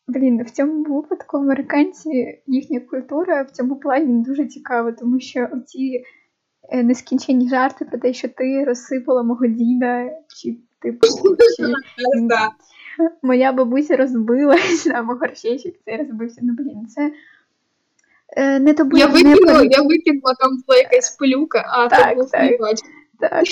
Блін, 0.07 0.43
в 0.43 0.49
цьому 0.49 0.83
випадку 0.83 1.37
американці, 1.37 2.41
їхня 2.47 2.79
культура 2.79 3.41
в 3.43 3.51
цьому 3.51 3.75
плані 3.75 4.23
дуже 4.23 4.45
цікава, 4.45 4.91
тому 4.91 5.19
що 5.19 5.47
ці 5.65 6.03
е, 6.69 6.83
нескінчені 6.83 7.49
жарти 7.49 7.85
про 7.85 7.99
те, 7.99 8.13
що 8.13 8.27
ти 8.27 8.63
розсипала 8.63 9.23
мого 9.23 9.47
діда, 9.47 10.09
чи 10.27 10.57
типу, 10.81 11.07
чи 11.57 11.63
моя 13.21 13.51
бабуся 13.51 13.97
розбилась, 13.97 14.87
а 14.93 15.01
мого 15.01 15.19
горщичок 15.19 15.73
цей 15.85 15.97
розбився. 15.97 16.41
Ну, 16.43 16.53
блін, 16.53 16.87
це 16.87 17.11
е, 18.37 18.59
не 18.59 18.73
тобі. 18.73 18.99
Я 18.99 19.07
викинула, 19.07 19.63
я 19.63 19.81
викинула 19.81 20.33
там 20.39 20.51
була 20.67 20.79
якась 20.79 21.15
пилюка, 21.15 21.65
а 21.67 21.87
Так, 21.87 22.29
так. 22.31 22.51
Так. 23.19 23.45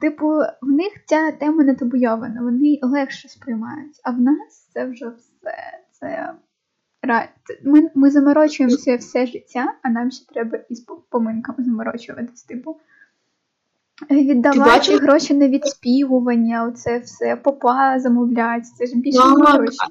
Типу, 0.00 0.26
в 0.62 0.70
них 0.70 0.92
ця 1.06 1.32
тема 1.32 1.64
не 1.64 1.74
табуйована, 1.74 2.42
вони 2.42 2.78
легше 2.82 3.28
сприймають, 3.28 4.00
а 4.04 4.10
в 4.10 4.20
нас 4.20 4.68
це 4.74 4.86
вже 4.86 5.08
все. 5.08 5.85
Це 6.00 6.34
Ми, 7.64 7.90
ми 7.94 8.10
заморочуємося 8.10 8.96
все 8.96 9.26
життя, 9.26 9.74
а 9.82 9.88
нам 9.90 10.10
ще 10.10 10.26
треба 10.26 10.58
із 10.70 10.80
по- 10.80 11.02
поминками 11.10 11.64
заморочуватись. 11.64 12.42
Типу. 12.42 12.76
Віддавати 14.10 14.96
гроші 14.96 15.34
на 15.34 15.48
відспівування, 15.48 16.64
оце 16.64 16.98
все, 16.98 17.36
попа 17.36 18.00
замовлять, 18.00 18.66
це 18.66 18.86
ж 18.86 18.96
більше 18.96 19.18
гроші. 19.54 19.78
а- 19.84 19.88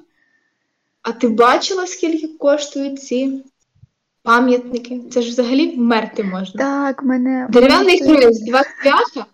А 1.02 1.12
ти 1.12 1.28
бачила, 1.28 1.86
скільки 1.86 2.28
коштують 2.28 3.02
ці 3.02 3.44
пам'ятники? 4.22 5.00
Це 5.10 5.22
ж 5.22 5.30
взагалі 5.30 5.76
вмерти 5.76 6.24
можна. 6.24 6.58
Так, 6.60 7.02
мене. 7.02 7.48
Дерев'яний 7.50 8.00
хрест, 8.02 8.46
два 8.46 8.62
цвяха, 8.82 9.26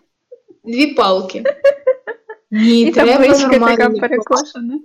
дві 0.63 0.93
палки. 0.93 1.43
Ні, 2.51 2.81
І 2.81 2.91
треба 2.91 3.27
така 3.27 3.89
перекошена. 3.89 4.79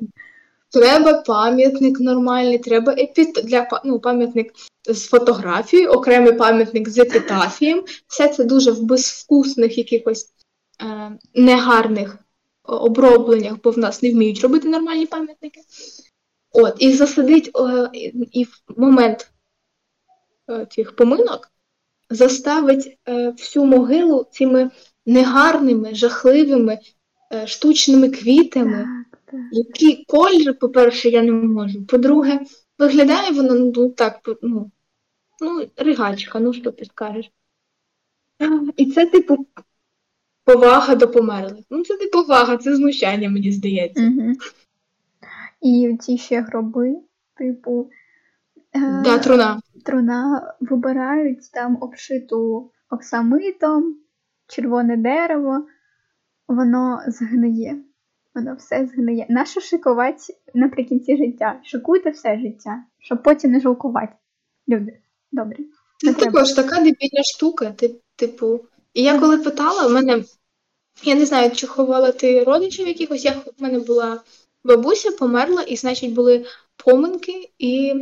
Треба 0.72 1.22
пам'ятник 1.22 2.00
нормальний, 2.00 2.58
треба 2.58 2.92
епіт... 2.92 3.40
для 3.44 3.68
ну, 3.84 4.00
пам'ятник 4.00 4.52
з 4.88 5.06
фотографією, 5.06 5.90
окремий 5.90 6.32
пам'ятник 6.32 6.88
з 6.88 6.98
епітафієм. 6.98 7.84
Все 8.06 8.28
це 8.28 8.44
дуже 8.44 8.70
в 8.70 8.82
безвкусних 8.82 9.78
якихось 9.78 10.26
е, 10.82 11.18
негарних 11.34 12.18
обробленнях, 12.62 13.54
бо 13.64 13.70
в 13.70 13.78
нас 13.78 14.02
не 14.02 14.10
вміють 14.10 14.40
робити 14.40 14.68
нормальні 14.68 15.06
пам'ятники. 15.06 15.60
От, 16.52 16.74
і 16.78 16.92
засадить 16.92 17.50
е, 17.56 17.90
і, 18.32 18.44
в 18.44 18.62
момент 18.76 19.30
е, 20.50 20.66
цих 20.70 20.96
поминок 20.96 21.50
заставить 22.10 22.98
е, 23.08 23.30
всю 23.30 23.64
могилу 23.64 24.26
цими 24.32 24.70
негарними, 25.06 25.94
жахливими, 25.94 26.78
е, 27.32 27.46
штучними 27.46 28.10
квітами. 28.10 28.97
Який 29.52 30.04
колір, 30.04 30.58
по-перше, 30.58 31.08
я 31.08 31.22
не 31.22 31.32
можу. 31.32 31.86
По-друге, 31.86 32.40
виглядає 32.78 33.30
воно 33.30 33.54
ну 33.54 33.90
так, 33.90 34.20
ну, 34.42 34.70
ну, 35.40 35.66
ригачка, 35.76 36.40
ну 36.40 36.52
що 36.52 36.72
ти 36.72 36.84
скажеш. 36.84 37.30
І 38.76 38.86
це, 38.86 39.06
типу, 39.06 39.46
повага 40.44 40.94
до 40.94 41.08
померлих. 41.08 41.64
Ну, 41.70 41.84
це 41.84 41.96
не 41.96 42.06
повага, 42.06 42.56
це 42.56 42.76
знущання, 42.76 43.30
мені 43.30 43.52
здається. 43.52 44.02
Угу. 44.06 44.32
І 45.60 45.96
ці 46.00 46.18
ще 46.18 46.40
гроби, 46.40 46.96
типу. 47.36 47.90
е, 48.74 49.02
Да, 49.04 49.18
труна. 49.18 49.60
труна 49.84 50.54
вибирають 50.60 51.52
там 51.52 51.78
обшиту 51.80 52.70
оксамитом, 52.90 53.96
червоне 54.46 54.96
дерево, 54.96 55.66
воно 56.48 57.02
згниє. 57.06 57.82
Воно 58.38 58.54
все 58.54 58.86
згниє. 58.86 59.26
Нащо 59.28 59.60
шикувати 59.60 60.36
наприкінці 60.54 61.16
життя? 61.16 61.60
Шикуйте 61.64 62.10
все 62.10 62.38
життя, 62.38 62.82
щоб 62.98 63.22
потім 63.22 63.50
не 63.50 63.60
жалкувати. 63.60 64.12
Люди, 64.68 64.98
добре. 65.32 65.56
Це 65.98 66.12
також 66.12 66.52
така 66.52 66.76
дебільна 66.76 67.22
штука. 67.34 67.72
Ти, 67.76 67.94
типу, 68.16 68.60
і 68.94 69.02
я 69.02 69.18
коли 69.18 69.38
питала, 69.38 69.86
в 69.86 69.92
мене, 69.92 70.24
я 71.02 71.14
не 71.14 71.26
знаю, 71.26 71.50
чи 71.50 71.66
ховала 71.66 72.12
ти 72.12 72.44
родичів 72.44 72.88
якихось, 72.88 73.24
я, 73.24 73.32
в 73.32 73.62
мене 73.62 73.78
була 73.78 74.20
бабуся, 74.64 75.10
померла, 75.10 75.62
і, 75.62 75.76
значить, 75.76 76.14
були 76.14 76.46
поминки, 76.84 77.50
і, 77.58 77.94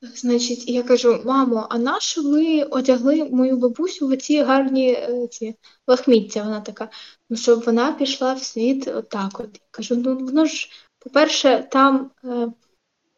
значить, 0.00 0.68
я 0.68 0.82
кажу, 0.82 1.22
мамо, 1.24 1.66
а 1.70 1.78
на 1.78 2.00
що 2.00 2.22
ви 2.22 2.62
одягли 2.62 3.24
мою 3.24 3.56
бабусю 3.56 4.08
в 4.08 4.16
ці 4.16 4.42
гарні 4.42 4.92
е, 4.92 5.26
ці 5.30 5.54
лахміття? 5.86 6.42
Вона 6.42 6.60
така, 6.60 6.90
ну, 7.30 7.36
щоб 7.36 7.64
вона 7.64 7.92
пішла 7.92 8.34
в 8.34 8.42
світ 8.42 8.88
отак 8.88 9.40
от. 9.40 9.50
Я 9.54 9.66
кажу, 9.70 9.96
ну 9.96 10.16
воно 10.16 10.44
ж, 10.44 10.70
по-перше, 10.98 11.68
там 11.70 12.10
е, 12.24 12.52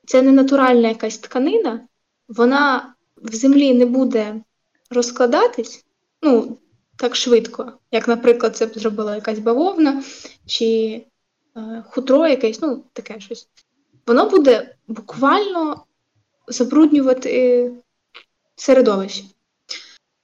це 0.07 0.23
не 0.23 0.33
натуральна 0.33 0.89
якась 0.89 1.19
тканина, 1.19 1.89
вона 2.29 2.95
в 3.17 3.35
землі 3.35 3.75
не 3.75 3.87
буде 3.87 4.43
розкладатись, 4.91 5.85
ну, 6.23 6.59
так 6.97 7.17
швидко, 7.17 7.73
як, 7.91 8.09
наприклад, 8.09 8.57
це 8.57 8.67
б 8.67 8.73
зробила 8.75 9.15
якась 9.15 9.39
бавовна 9.39 10.03
чи 10.47 10.67
е, 11.57 11.85
хутро 11.91 12.27
якесь, 12.27 12.61
ну, 12.63 12.85
таке 12.93 13.21
щось. 13.21 13.49
Воно 14.07 14.31
буде 14.31 14.75
буквально 14.89 15.85
забруднювати 16.51 17.73
середовище. 18.57 19.25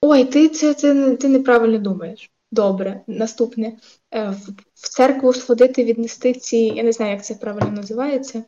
Ой, 0.01 0.25
ти 0.25 0.49
це, 0.49 0.93
не- 0.93 1.15
ти 1.15 1.27
неправильно 1.27 1.77
думаєш. 1.77 2.31
Добре, 2.51 3.01
наступне. 3.07 3.77
Е, 4.11 4.29
в, 4.75 4.89
церкву 4.89 5.33
сходити, 5.33 5.83
віднести 5.83 6.33
ці, 6.33 6.57
я 6.57 6.83
не 6.83 6.91
знаю, 6.91 7.11
як 7.11 7.25
це 7.25 7.35
правильно 7.35 7.71
називається. 7.71 8.43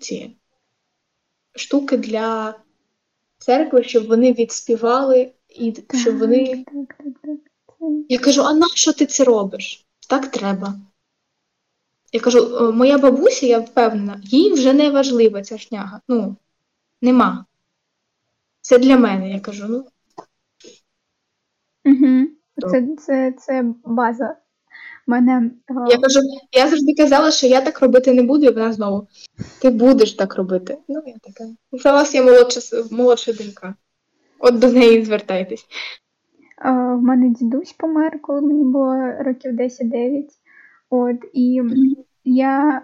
Ці 0.00 0.36
штуки 1.54 1.96
для 1.96 2.54
церкви, 3.38 3.84
щоб 3.84 4.06
вони 4.06 4.32
відспівали 4.32 5.32
і 5.48 5.74
щоб 5.94 6.18
вони. 6.18 6.64
Я 8.08 8.18
кажу, 8.18 8.42
а 8.42 8.54
нащо 8.54 8.92
ти 8.92 9.06
це 9.06 9.24
робиш? 9.24 9.86
Так 10.08 10.30
треба. 10.30 10.74
Я 12.12 12.20
кажу, 12.20 12.38
«Е, 12.38 12.72
моя 12.72 12.98
бабуся, 12.98 13.46
я 13.46 13.58
впевнена, 13.58 14.20
їй 14.24 14.52
вже 14.52 14.72
не 14.72 14.90
важлива 14.90 15.42
ця 15.42 15.58
шняга. 15.58 16.00
Ну, 16.08 16.36
нема. 17.02 17.44
Це 18.60 18.78
для 18.78 18.96
мене. 18.96 19.30
Я 19.30 19.40
кажу, 19.40 19.66
ну, 19.68 19.86
Угу. 21.84 22.26
Це, 22.70 22.96
це, 22.96 23.32
це 23.32 23.64
база. 23.84 24.36
Мене 25.06 25.50
е, 25.70 25.74
я 25.88 25.98
кажу, 25.98 26.20
я 26.52 26.68
завжди 26.68 26.94
казала, 26.94 27.30
що 27.30 27.46
я 27.46 27.60
так 27.60 27.80
робити 27.80 28.14
не 28.14 28.22
буду, 28.22 28.46
і 28.46 28.54
вона 28.54 28.72
знову. 28.72 29.08
Ти 29.62 29.70
будеш 29.70 30.12
так 30.12 30.36
робити. 30.36 30.78
Ну, 30.88 31.02
я 31.06 31.14
така. 31.22 31.50
За 31.72 31.92
вас 31.92 32.14
є 32.14 32.22
молодша, 32.22 32.60
молодша 32.90 33.32
донька. 33.32 33.74
От 34.38 34.58
до 34.58 34.72
неї 34.72 35.04
звертайтесь. 35.04 35.66
А, 36.56 36.72
В 36.94 37.02
мене 37.02 37.28
дідусь 37.28 37.72
помер, 37.72 38.22
коли 38.22 38.40
мені 38.40 38.64
було 38.64 39.12
років 39.18 39.52
10-9. 39.52 40.24
От, 40.90 41.16
і 41.32 41.62
я 42.24 42.82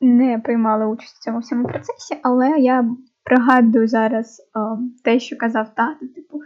не 0.00 0.38
приймала 0.38 0.86
участь 0.86 1.16
в 1.16 1.24
цьому 1.24 1.38
всьому 1.38 1.68
процесі, 1.68 2.16
але 2.22 2.58
я 2.58 2.90
пригадую 3.24 3.88
зараз 3.88 4.50
а, 4.52 4.76
те, 5.04 5.20
що 5.20 5.36
казав 5.36 5.74
тато, 5.74 6.06
типу, 6.14 6.40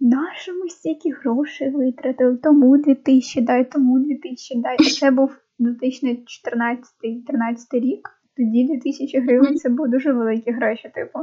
нащо 0.00 0.54
ми 0.54 0.68
стільки 0.68 1.10
грошей 1.10 1.70
витратили, 1.70 2.36
тому 2.36 2.78
2000 2.78 3.40
дай, 3.40 3.70
тому 3.70 3.98
2000 3.98 4.60
дай. 4.60 4.76
І 4.80 4.90
це 4.90 5.10
був 5.10 5.36
2014-13 5.60 6.78
рік. 7.72 8.10
Тоді 8.36 8.64
2000 8.64 9.20
гривень 9.20 9.56
це 9.56 9.68
був 9.68 9.88
дуже 9.88 10.12
великі 10.12 10.50
гроші. 10.50 10.90
Типу, 10.94 11.18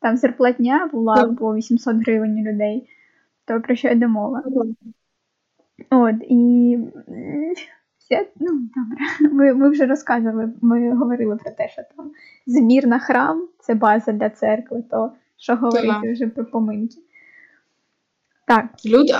там 0.00 0.16
зарплатня 0.16 0.90
була 0.92 1.34
по 1.38 1.54
800 1.54 1.96
гривень 1.96 2.38
у 2.38 2.42
людей. 2.42 2.88
То 3.44 3.60
про 3.60 3.74
що 3.74 3.88
йде 3.88 4.06
мова? 4.06 4.42
От, 5.90 6.14
і 6.28 6.78
все, 8.04 8.30
ну, 8.40 8.68
добре. 8.76 9.04
Ми, 9.34 9.54
ми 9.54 9.70
вже 9.70 9.86
розказували, 9.86 10.52
ми 10.62 10.96
говорили 10.96 11.36
про 11.36 11.50
те, 11.50 11.68
що 11.68 11.82
там 11.96 12.12
збір 12.46 12.86
на 12.86 12.98
храм 12.98 13.48
це 13.60 13.74
база 13.74 14.12
для 14.12 14.30
церкви, 14.30 14.84
то 14.90 15.12
що 15.36 15.56
говорити 15.56 16.12
вже 16.12 16.26
про 16.26 16.44
поминки. 16.44 16.96
Так, 18.46 18.66
Люди, 18.86 19.12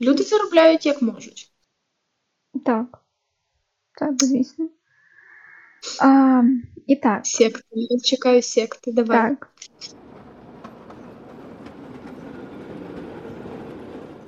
люди 0.00 0.22
заробляють 0.22 0.86
як 0.86 1.02
можуть. 1.02 1.52
так. 2.64 3.02
Так, 3.98 4.24
звісно. 4.24 4.68
А, 6.02 6.42
і 6.86 6.96
так, 6.96 7.26
Секти. 7.26 7.62
Я 7.72 7.98
чекаю 7.98 8.42
секти. 8.42 8.92
Давай. 8.92 9.18
так. 9.30 9.50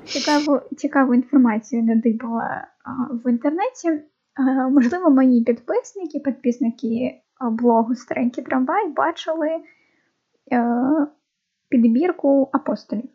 Цікаву, 0.04 0.60
цікаву 0.76 1.14
інформацію 1.14 1.82
надибала 1.82 2.66
в 3.10 3.30
інтернеті. 3.30 4.02
Можливо, 4.70 5.10
мої 5.10 5.44
підписники, 5.44 6.20
підписники 6.20 7.22
блогу 7.50 7.94
Старенький 7.94 8.44
трамвай 8.44 8.88
бачили 8.88 9.48
е, 10.52 11.06
підбірку 11.68 12.50
апостолів. 12.52 13.08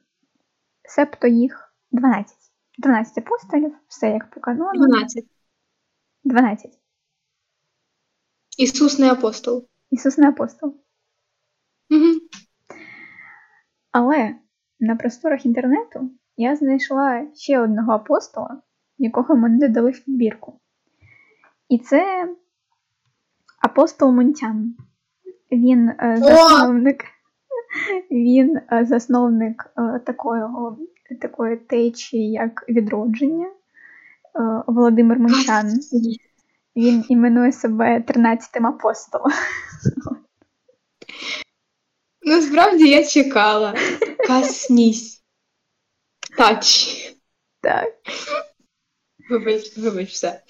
Себто 0.83 1.27
їх 1.27 1.73
12. 1.91 2.37
12 2.77 3.17
апостолів, 3.17 3.75
все 3.87 4.09
як 4.09 4.29
по 4.29 4.39
канону. 4.39 4.87
12. 4.87 5.25
12. 6.23 6.79
Ісус 8.57 8.99
не 8.99 9.11
апостол. 9.11 9.67
Ісус 9.91 10.17
не 10.17 10.29
апостол. 10.29 10.69
Угу. 11.89 12.19
Але 13.91 14.35
на 14.79 14.95
просторах 14.95 15.45
інтернету 15.45 16.11
я 16.37 16.55
знайшла 16.55 17.27
ще 17.35 17.59
одного 17.59 17.91
апостола, 17.93 18.61
якого 18.97 19.35
ми 19.35 19.49
додали 19.49 19.91
в 19.91 20.05
підбірку. 20.05 20.59
І 21.69 21.77
це 21.77 22.29
апостол 23.61 24.11
Монтян. 24.11 24.75
Він 25.51 25.89
е, 25.89 26.17
засновник, 26.17 27.05
він 28.11 28.57
е, 28.57 28.85
засновник 28.85 29.73
е, 29.77 29.99
такого, 29.99 30.77
такої 31.21 31.57
течії, 31.57 32.31
як 32.31 32.65
відродження. 32.69 33.47
Володимир 34.67 35.19
Монтян. 35.19 35.79
Він 36.75 37.05
іменує 37.09 37.51
себе 37.51 37.99
13-тим 37.99 38.67
апостолом. 38.67 39.31
Насправді 42.21 42.89
я 42.89 43.05
чекала. 43.05 43.75
Каснись. 44.27 45.23
Тач. 46.37 46.95
Так. 47.61 47.87
Вибач, 49.29 49.77
вибач 49.77 50.11
все. 50.11 50.41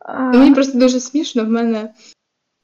А, 0.00 0.22
Мені 0.22 0.54
просто 0.54 0.78
дуже 0.78 1.00
смішно, 1.00 1.44
в 1.44 1.48
мене 1.48 1.94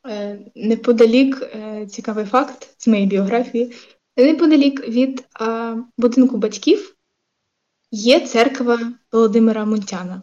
е, 0.08 0.38
неподалік 0.54 1.42
е, 1.42 1.86
цікавий 1.90 2.24
факт 2.24 2.74
з 2.78 2.88
моєї 2.88 3.06
біографії. 3.06 3.72
Неподалік 4.16 4.88
від 4.88 5.24
е, 5.40 5.76
будинку 5.98 6.36
батьків 6.36 6.94
є 7.90 8.20
церква 8.20 8.92
Володимира 9.12 9.64
Мунтяна. 9.64 10.22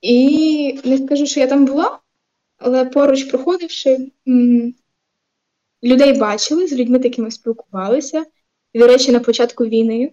І 0.00 0.80
не 0.84 0.98
скажу, 0.98 1.26
що 1.26 1.40
я 1.40 1.46
там 1.46 1.64
була, 1.66 1.98
але 2.58 2.84
поруч 2.84 3.24
проходивши, 3.24 4.12
м, 4.28 4.74
людей 5.82 6.18
бачили, 6.18 6.66
з 6.66 6.72
людьми 6.72 6.98
такими 6.98 7.30
спілкувалися. 7.30 8.26
І, 8.72 8.78
до 8.78 8.86
речі, 8.86 9.12
на 9.12 9.20
початку 9.20 9.64
війни, 9.66 10.12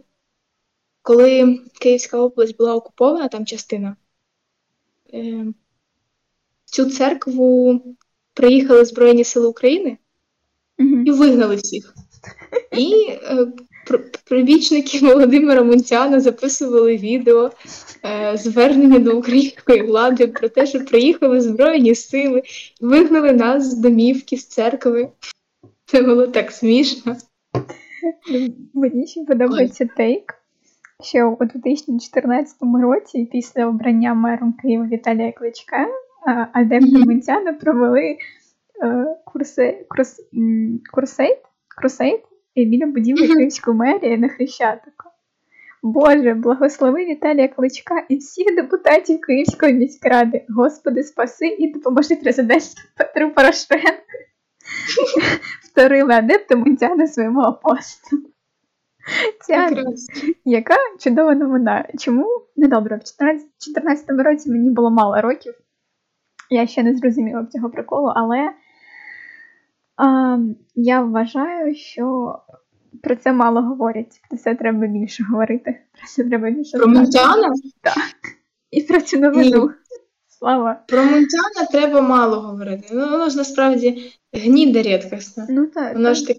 коли 1.06 1.60
Київська 1.82 2.18
область 2.18 2.58
була 2.58 2.76
окупована, 2.76 3.28
там 3.28 3.46
частина, 3.46 3.96
е, 5.14 5.46
в 6.66 6.72
цю 6.72 6.86
церкву 6.86 7.82
приїхали 8.34 8.86
Збройні 8.86 9.24
Сили 9.24 9.48
України 9.48 9.98
і 11.06 11.12
вигнали 11.12 11.56
всіх. 11.56 11.94
І 12.78 12.94
е, 13.10 13.48
прибічники 14.24 15.00
Володимира 15.00 15.64
Мунтяна 15.64 16.20
записували 16.20 16.98
відео 16.98 17.52
е, 18.06 18.38
звернення 18.38 19.00
до 19.00 19.18
української 19.18 19.82
влади 19.82 20.28
про 20.28 20.50
те, 20.50 20.66
що 20.66 20.86
приїхали 20.86 21.42
Збройні 21.42 21.96
сили 21.96 22.44
вигнали 22.82 23.32
нас 23.32 23.64
з 23.64 23.78
домівки, 23.78 24.38
з 24.38 24.46
церкви. 24.46 25.10
Це 25.86 26.02
було 26.02 26.28
так 26.28 26.52
смішно. 26.52 27.18
Мені 28.74 29.08
ще 29.08 29.26
подобається 29.26 29.90
тейк, 29.98 30.45
що 31.04 31.38
у 31.40 31.46
2014 31.46 32.56
році, 32.84 33.30
після 33.32 33.68
обрання 33.68 34.14
мером 34.14 34.54
Києва 34.54 34.86
Віталія 34.86 35.32
Кличка, 35.32 35.88
адепти 36.54 36.98
Мгм. 36.98 37.58
Провели 37.62 38.18
е, 38.84 39.18
курси, 39.26 39.86
курс, 39.90 40.22
м, 40.34 40.80
курсейд, 40.94 41.38
біля 42.56 42.86
будівлі 42.86 43.28
Київської 43.28 43.78
мерії 43.78 44.18
на 44.18 44.28
Хрещатику. 44.28 45.10
Боже, 45.84 46.34
благослови 46.34 47.06
Віталія 47.06 47.48
Кличка 47.48 48.06
і 48.10 48.18
всіх 48.18 48.56
депутатів 48.56 49.22
Київської 49.22 49.74
міськради. 49.74 50.46
Господи, 50.50 51.04
спаси 51.04 51.48
і 51.48 51.74
допоможи 51.74 52.16
президенту 52.16 52.66
Петру 52.98 53.32
Порошенку. 53.32 53.88
Вторили 55.72 56.14
адепти 56.14 56.56
Мунтяна 56.56 57.08
своєму 57.08 57.42
апостолу. 57.42 58.22
Ця 59.42 59.84
яка 60.46 60.76
чудова 61.00 61.36
новина. 61.36 61.88
Чому? 62.00 62.28
Ну 62.56 62.68
добре, 62.68 62.96
в 62.96 63.00
2014 63.00 64.06
році 64.10 64.52
мені 64.52 64.70
було 64.70 64.92
мало 64.92 65.22
років. 65.22 65.54
Я 66.50 66.68
ще 66.68 66.84
не 66.84 66.96
зрозуміла 66.96 67.46
цього 67.46 67.70
приколу, 67.70 68.08
але 68.16 68.52
а, 69.98 70.38
я 70.76 71.02
вважаю, 71.02 71.76
що 71.76 72.36
про 73.04 73.16
це 73.16 73.34
мало 73.34 73.62
говорять. 73.62 74.22
Про 74.30 74.38
це 74.38 74.56
треба 74.56 74.88
більше 74.88 75.24
говорити. 75.24 75.82
Про 75.92 76.08
це 76.08 76.24
треба 76.24 76.50
більше 76.52 76.78
Про 76.78 76.86
знати. 76.86 77.00
Мунтяна? 77.00 77.54
І 78.72 78.82
про 78.82 79.02
цю 79.02 79.20
новину. 79.20 79.72
Слава. 80.28 80.84
Про 80.88 81.04
Мунтяна 81.04 81.68
треба 81.72 82.02
мало 82.02 82.42
говорити. 82.42 82.88
Ну, 82.92 83.10
воно 83.10 83.30
ж 83.30 83.38
насправді 83.38 84.14
гніда 84.34 84.82
рідкісна. 84.82 85.48
Ну 85.50 85.68
так. 85.68 85.94
Воно 85.94 86.14
ж 86.14 86.28
так, 86.28 86.38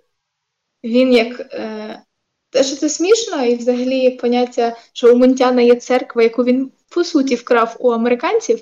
він 0.85 1.13
як. 1.13 1.41
Е, 1.41 2.03
те, 2.51 2.65
що 2.65 2.77
це 2.77 2.89
смішно, 2.89 3.45
і 3.45 3.57
взагалі 3.57 4.11
поняття, 4.11 4.77
що 4.93 5.15
у 5.15 5.17
Мунтяна 5.17 5.63
є 5.63 5.75
церква, 5.75 6.23
яку 6.23 6.45
він 6.45 6.71
по 6.89 7.05
суті 7.05 7.35
вкрав 7.35 7.77
у 7.79 7.91
американців. 7.91 8.61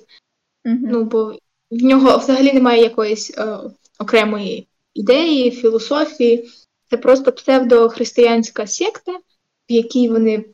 Мгм. 0.64 0.88
Ну, 0.92 1.04
бо 1.04 1.38
в 1.70 1.84
нього 1.84 2.18
взагалі 2.18 2.52
немає 2.52 2.82
якоїсь 2.82 3.38
е, 3.38 3.58
окремої 3.98 4.68
ідеї, 4.94 5.50
філософії. 5.50 6.50
Це 6.90 6.96
просто 6.96 7.32
псевдохристиянська 7.32 8.66
секта, 8.66 9.12
в 9.70 9.72
якій 9.72 10.08
вони 10.08 10.44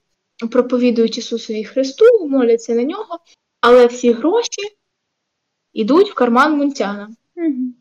проповідують 0.50 1.18
Ісусові 1.18 1.64
Христу, 1.64 2.04
моляться 2.28 2.74
на 2.74 2.82
нього, 2.82 3.18
але 3.60 3.86
всі 3.86 4.12
гроші 4.12 4.62
йдуть 5.72 6.10
в 6.10 6.14
карман 6.14 6.56
Мунтяна. 6.56 7.10
Мгм. 7.36 7.74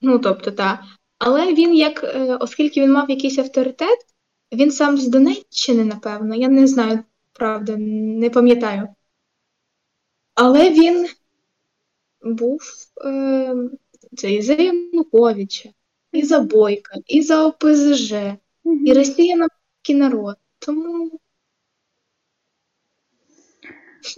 Ну, 0.00 0.18
тобто, 0.18 0.50
так. 0.50 0.80
Але 1.18 1.54
він, 1.54 1.74
як, 1.74 2.04
е, 2.04 2.36
оскільки 2.40 2.80
він 2.80 2.92
мав 2.92 3.10
якийсь 3.10 3.38
авторитет, 3.38 3.98
він 4.52 4.70
сам 4.70 4.96
з 4.96 5.08
Донеччини, 5.08 5.84
напевно, 5.84 6.34
я 6.34 6.48
не 6.48 6.66
знаю, 6.66 7.04
правда, 7.32 7.76
не 7.76 8.30
пам'ятаю. 8.30 8.88
Але 10.34 10.70
він 10.70 11.08
був 12.22 12.60
е, 13.04 13.54
це 14.16 14.32
і 14.32 14.42
за 14.42 14.52
Януковича, 14.52 15.68
і 16.12 16.22
за 16.22 16.40
Бойка, 16.40 16.94
і 17.06 17.22
за 17.22 17.46
ОПЗЖ, 17.46 18.12
і 18.86 18.92
Росія 18.92 19.36
на 19.36 19.48
народ. 19.88 20.36
Тому 20.58 21.20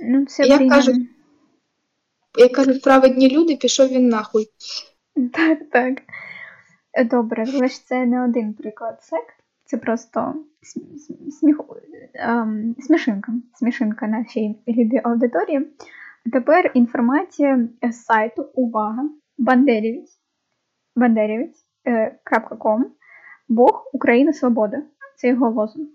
Ну, 0.00 0.26
це 0.26 0.46
Як 0.46 0.68
кажуть, 0.68 1.08
як 2.38 2.52
кажуть 2.52 2.82
праведні 2.82 3.30
люди, 3.30 3.56
пішов 3.56 3.88
він 3.88 4.08
нахуй. 4.08 4.48
Так, 5.32 5.58
так. 5.70 6.02
Добре, 7.10 7.44
але 7.54 7.68
ж 7.68 7.86
це 7.86 8.06
не 8.06 8.24
один 8.24 8.54
приклад 8.54 9.02
сект, 9.02 9.41
це 9.72 9.78
просто 9.78 10.34
см- 10.62 10.96
см- 11.30 11.76
ем, 12.14 12.74
смішинка, 12.78 13.32
смішинка 13.54 14.06
нашій 14.06 14.62
любій 14.68 15.00
аудиторії. 15.04 15.68
Тепер 16.32 16.70
інформація 16.74 17.68
з 17.82 18.04
сайту 18.04 18.42
Увага 18.54 19.10
Бандерівець, 19.38 20.18
Бандерівець, 20.96 21.66
е. 21.86 22.18
Бог, 23.48 23.90
Україна, 23.92 24.32
Свобода. 24.32 24.82
Це 25.16 25.28
його 25.28 25.50
лозунг. 25.50 25.88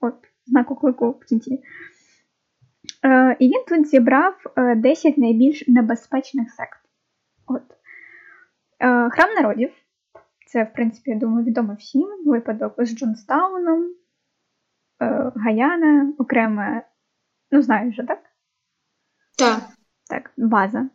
От, 0.00 0.14
знак 0.46 0.70
оклику 0.70 1.10
в 1.10 1.24
кінці. 1.24 1.62
Е, 3.04 3.36
і 3.38 3.48
він 3.48 3.64
тут 3.68 3.86
зібрав 3.86 4.34
е, 4.56 4.74
10 4.74 5.18
найбільш 5.18 5.68
небезпечних 5.68 6.50
сект. 6.50 6.80
От. 7.46 7.62
Е, 8.80 9.10
Храм 9.10 9.34
народів. 9.34 9.83
Це, 10.54 10.64
в 10.64 10.72
принципі, 10.72 11.10
я 11.10 11.16
думаю, 11.16 11.44
відомо 11.46 11.74
всім. 11.74 12.08
Випадок 12.26 12.74
з 12.78 12.96
Джонстауном, 12.96 13.94
е, 15.02 15.32
Гаяна, 15.36 16.12
окреме, 16.18 16.88
ну, 17.50 17.62
знаєш 17.62 17.94
вже, 17.94 18.02
так? 18.02 18.22
Так. 19.38 19.60
Так, 20.10 20.32
база. 20.36 20.88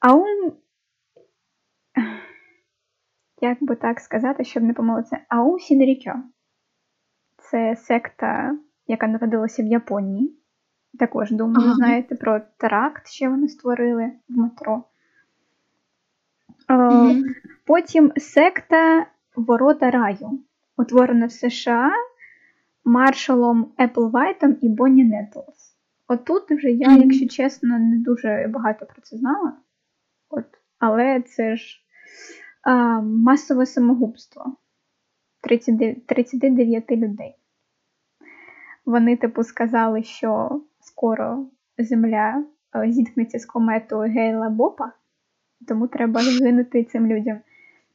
Аум. 0.00 0.52
Як 3.40 3.58
би 3.60 3.76
так 3.76 4.00
сказати, 4.00 4.44
щоб 4.44 4.62
не 4.62 4.74
помилитися? 4.74 5.18
Аум 5.28 5.58
Сінрікьо. 5.58 6.14
Це 7.36 7.76
секта, 7.76 8.58
яка 8.86 9.06
народилася 9.06 9.62
в 9.62 9.66
Японії. 9.66 10.40
Також, 10.98 11.30
думаю, 11.30 11.66
Ага. 11.66 11.74
знаєте 11.74 12.14
про 12.14 12.40
теракт, 12.56 13.08
що 13.08 13.30
вони 13.30 13.48
створили 13.48 14.12
в 14.28 14.36
метро. 14.36 14.84
Мгм. 16.76 17.24
Потім 17.66 18.12
секта 18.16 19.06
Ворота 19.36 19.90
раю, 19.90 20.40
утворена 20.76 21.26
в 21.26 21.32
США 21.32 21.90
маршалом 22.84 23.72
Еплвайтом 23.78 24.56
і 24.60 24.68
Бонні 24.68 25.04
Нетлс. 25.04 25.76
Отут 26.08 26.50
вже 26.50 26.70
я, 26.70 26.88
Мгм. 26.88 27.02
якщо 27.02 27.28
чесно, 27.28 27.78
не 27.78 27.96
дуже 27.96 28.50
багато 28.54 28.86
про 28.86 29.02
це 29.02 29.16
знала. 29.16 29.52
От, 30.30 30.44
але 30.78 31.20
це 31.22 31.56
ж 31.56 31.80
а, 32.62 33.00
масове 33.00 33.66
самогубство 33.66 34.56
39, 35.40 36.06
39 36.06 36.90
людей. 36.90 37.36
Вони, 38.84 39.16
типу, 39.16 39.42
сказали, 39.42 40.02
що 40.02 40.60
скоро 40.80 41.46
Земля 41.78 42.44
е, 42.76 42.92
зіткнеться 42.92 43.38
з 43.38 43.46
кометою 43.46 44.12
Гейла 44.12 44.48
Бопа. 44.50 44.92
Тому 45.68 45.88
треба 45.88 46.20
гинути 46.20 46.84
цим 46.84 47.06
людям. 47.06 47.40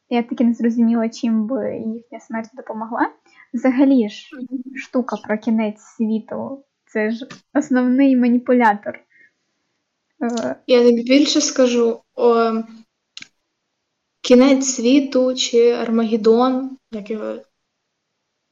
Я 0.09 0.23
таки 0.23 0.43
не 0.43 0.53
зрозуміла, 0.53 1.09
чим 1.09 1.47
би 1.47 1.75
їхня 1.75 2.19
смерть 2.19 2.49
допомогла. 2.53 3.11
Взагалі 3.53 4.09
ж, 4.09 4.29
штука 4.75 5.15
про 5.15 5.37
кінець 5.37 5.81
світу 5.81 6.63
це 6.85 7.11
ж 7.11 7.27
основний 7.53 8.15
маніпулятор. 8.15 8.99
Е, 10.21 10.55
Я 10.67 10.83
тобі 10.83 11.03
більше 11.03 11.41
скажу: 11.41 12.01
о, 12.15 12.53
кінець 14.21 14.65
світу 14.65 15.35
чи 15.35 15.71
Армагеддон, 15.71 16.77
як 16.91 17.09
його. 17.09 17.35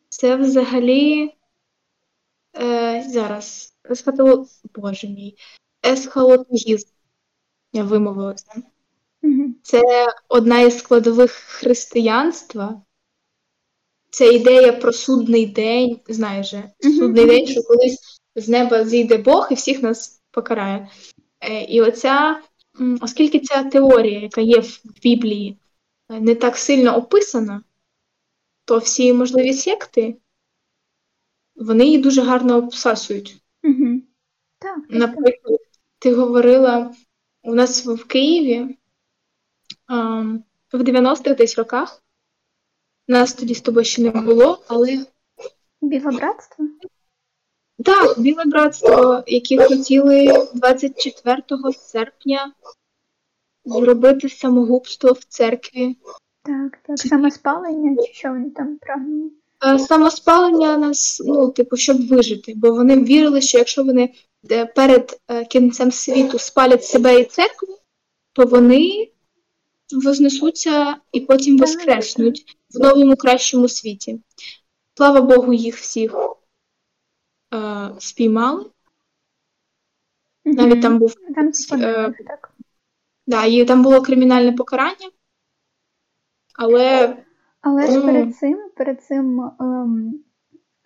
Це 0.10 0.36
взагалі 0.36 1.34
е, 2.58 3.04
зараз 3.08 3.76
есхатолог... 3.92 4.48
Боже 4.76 5.08
мій, 5.08 5.38
есхалотогізм. 5.86 6.90
Я 7.74 7.84
вимовила 7.84 8.34
це. 8.34 8.62
Це 9.68 9.82
одна 10.30 10.60
із 10.60 10.80
складових 10.80 11.32
християнства. 11.32 12.82
Це 14.10 14.34
ідея 14.34 14.74
про 14.74 14.94
судний 14.94 15.46
день, 15.46 16.00
знаєш, 16.08 16.50
же, 16.50 16.72
судний 16.82 17.26
день, 17.26 17.48
що 17.48 17.64
колись 17.64 18.22
з 18.36 18.50
неба 18.50 18.86
зійде 18.86 19.18
Бог 19.18 19.48
і 19.52 19.54
всіх 19.54 19.84
нас 19.84 20.22
покарає. 20.32 20.90
Е, 21.40 21.64
і 21.64 21.82
оця, 21.82 22.42
оскільки 23.02 23.40
ця 23.40 23.64
теорія, 23.64 24.20
яка 24.20 24.42
є 24.42 24.60
в 24.60 24.82
Біблії, 25.04 25.58
е, 26.10 26.20
не 26.20 26.36
так 26.36 26.58
сильно 26.58 26.98
описана, 26.98 27.64
то 28.66 28.78
всі 28.78 29.14
можливі 29.14 29.54
секти, 29.54 30.18
вони 31.56 31.86
її 31.86 31.98
дуже 31.98 32.22
гарно 32.22 32.58
обсасують. 32.58 33.42
Так, 34.60 34.78
Наприклад, 34.90 35.60
ти 36.00 36.14
говорила 36.14 36.96
у 37.44 37.56
нас 37.56 37.86
в 37.86 38.06
Києві 38.06 38.78
в 39.88 40.82
90-х 40.82 41.34
десь 41.34 41.58
роках. 41.58 42.04
Нас 43.08 43.34
тоді 43.34 43.54
з 43.54 43.62
тобою 43.62 43.86
ще 43.86 44.02
не 44.02 44.10
було, 44.10 44.60
але. 44.68 45.06
Біле 45.82 46.12
братство? 46.12 46.66
Так, 47.86 48.20
біле 48.20 48.44
братство, 48.46 49.24
які 49.28 49.58
хотіли 49.58 50.48
24 50.54 51.44
серпня 51.78 52.54
зробити 53.66 54.30
самогубство 54.30 55.12
в 55.12 55.24
церкві. 55.24 55.96
Так, 56.44 56.80
так, 56.88 57.00
самоспалення, 57.00 58.04
чи 58.04 58.14
що 58.14 58.30
вони 58.30 58.50
там 58.50 58.78
прагнули? 58.78 59.32
Е, 59.66 59.80
самоспалення 59.80 60.78
нас, 60.78 61.22
ну, 61.26 61.52
типу, 61.52 61.78
щоб 61.78 62.08
вижити, 62.08 62.54
бо 62.56 62.72
вони 62.72 63.04
вірили, 63.04 63.42
що 63.42 63.58
якщо 63.58 63.84
вони 63.84 64.14
е, 64.52 64.66
перед 64.66 65.20
е, 65.28 65.46
кінцем 65.46 65.92
світу 65.92 66.40
спалять 66.40 66.84
себе 66.84 67.20
і 67.20 67.26
церкву, 67.26 67.78
то 68.34 68.46
вони 68.46 69.10
вознесуться 69.92 70.96
і 71.12 71.22
потім 71.22 71.58
воскреснуть 71.58 72.58
в 72.70 72.80
новому 72.80 73.16
кращому 73.16 73.68
світі. 73.68 74.22
Слава 74.98 75.22
Богу, 75.22 75.54
їх 75.54 75.76
всіх 75.76 76.16
е, 77.54 77.90
спіймали. 78.00 78.70
Навіть 80.46 80.82
там 80.82 81.00
був 81.00 81.16
там, 81.36 81.52
е, 81.82 82.14
так. 82.28 82.54
Да, 83.28 83.46
і 83.46 83.66
там 83.66 83.84
було 83.84 84.02
кримінальне 84.02 84.52
покарання, 84.52 85.10
але. 86.60 87.18
Але 87.62 87.88
ж 87.88 88.02
перед 88.02 88.36
цим 88.36 88.70
перед 88.76 89.04
цим 89.04 89.42
ем, 89.60 90.24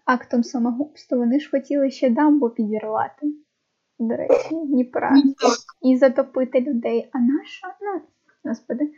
актом 0.05 0.43
самогубства 0.43 1.17
вони 1.17 1.39
ж 1.39 1.49
хотіли 1.49 1.91
ще 1.91 2.09
дамбу 2.09 2.49
підірвати, 2.49 3.33
до 3.99 4.15
речі, 4.15 4.55
Дніпра. 4.65 5.15
І 5.81 5.97
затопити 5.97 6.61
людей. 6.61 7.09
А 7.13 7.19
наша? 7.19 7.75
Ну, 7.81 8.01
господи. 8.43 8.91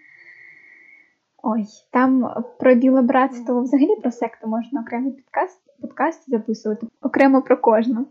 Ой, 1.43 1.65
там 1.91 2.43
про 2.59 2.75
біле 2.75 3.01
братство 3.01 3.61
взагалі 3.61 3.95
про 4.01 4.11
секту 4.11 4.47
можна 4.47 4.81
окремий 4.81 5.11
підкаст, 5.11 5.59
подкаст 5.81 6.29
записувати, 6.29 6.87
окремо 7.01 7.41
про 7.41 7.57
кожну. 7.57 8.07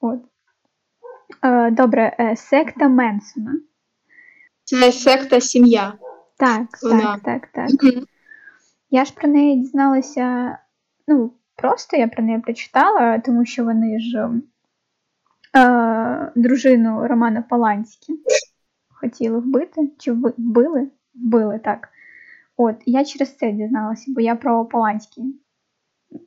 От. 0.00 0.20
Е, 1.42 1.70
Добре, 1.70 2.16
е, 2.20 2.36
секта 2.36 2.88
Менсона. 2.88 3.60
Це 4.64 4.92
секта 4.92 5.40
сім'я. 5.40 5.92
Так, 6.36 6.66
Вона. 6.82 7.18
так, 7.24 7.46
так, 7.46 7.70
так. 7.70 8.04
Я 8.90 9.04
ж 9.04 9.14
про 9.14 9.28
неї 9.28 9.56
дізналася, 9.56 10.58
ну, 11.08 11.32
просто 11.56 11.96
я 11.96 12.08
про 12.08 12.24
неї 12.24 12.40
прочитала, 12.40 13.18
тому 13.18 13.44
що 13.44 13.64
вони 13.64 14.00
ж 14.00 14.30
е, 15.56 16.32
дружину 16.36 17.08
Романа 17.08 17.42
Паланські 17.50 18.12
хотіли 19.00 19.38
вбити, 19.38 19.90
чи 19.98 20.12
вбили? 20.12 20.90
Вбили, 21.14 21.58
так. 21.58 21.88
От, 22.56 22.76
я 22.86 23.04
через 23.04 23.36
це 23.36 23.52
дізналася, 23.52 24.12
бо 24.14 24.20
я 24.20 24.36
про 24.36 24.64
Поланський 24.64 25.40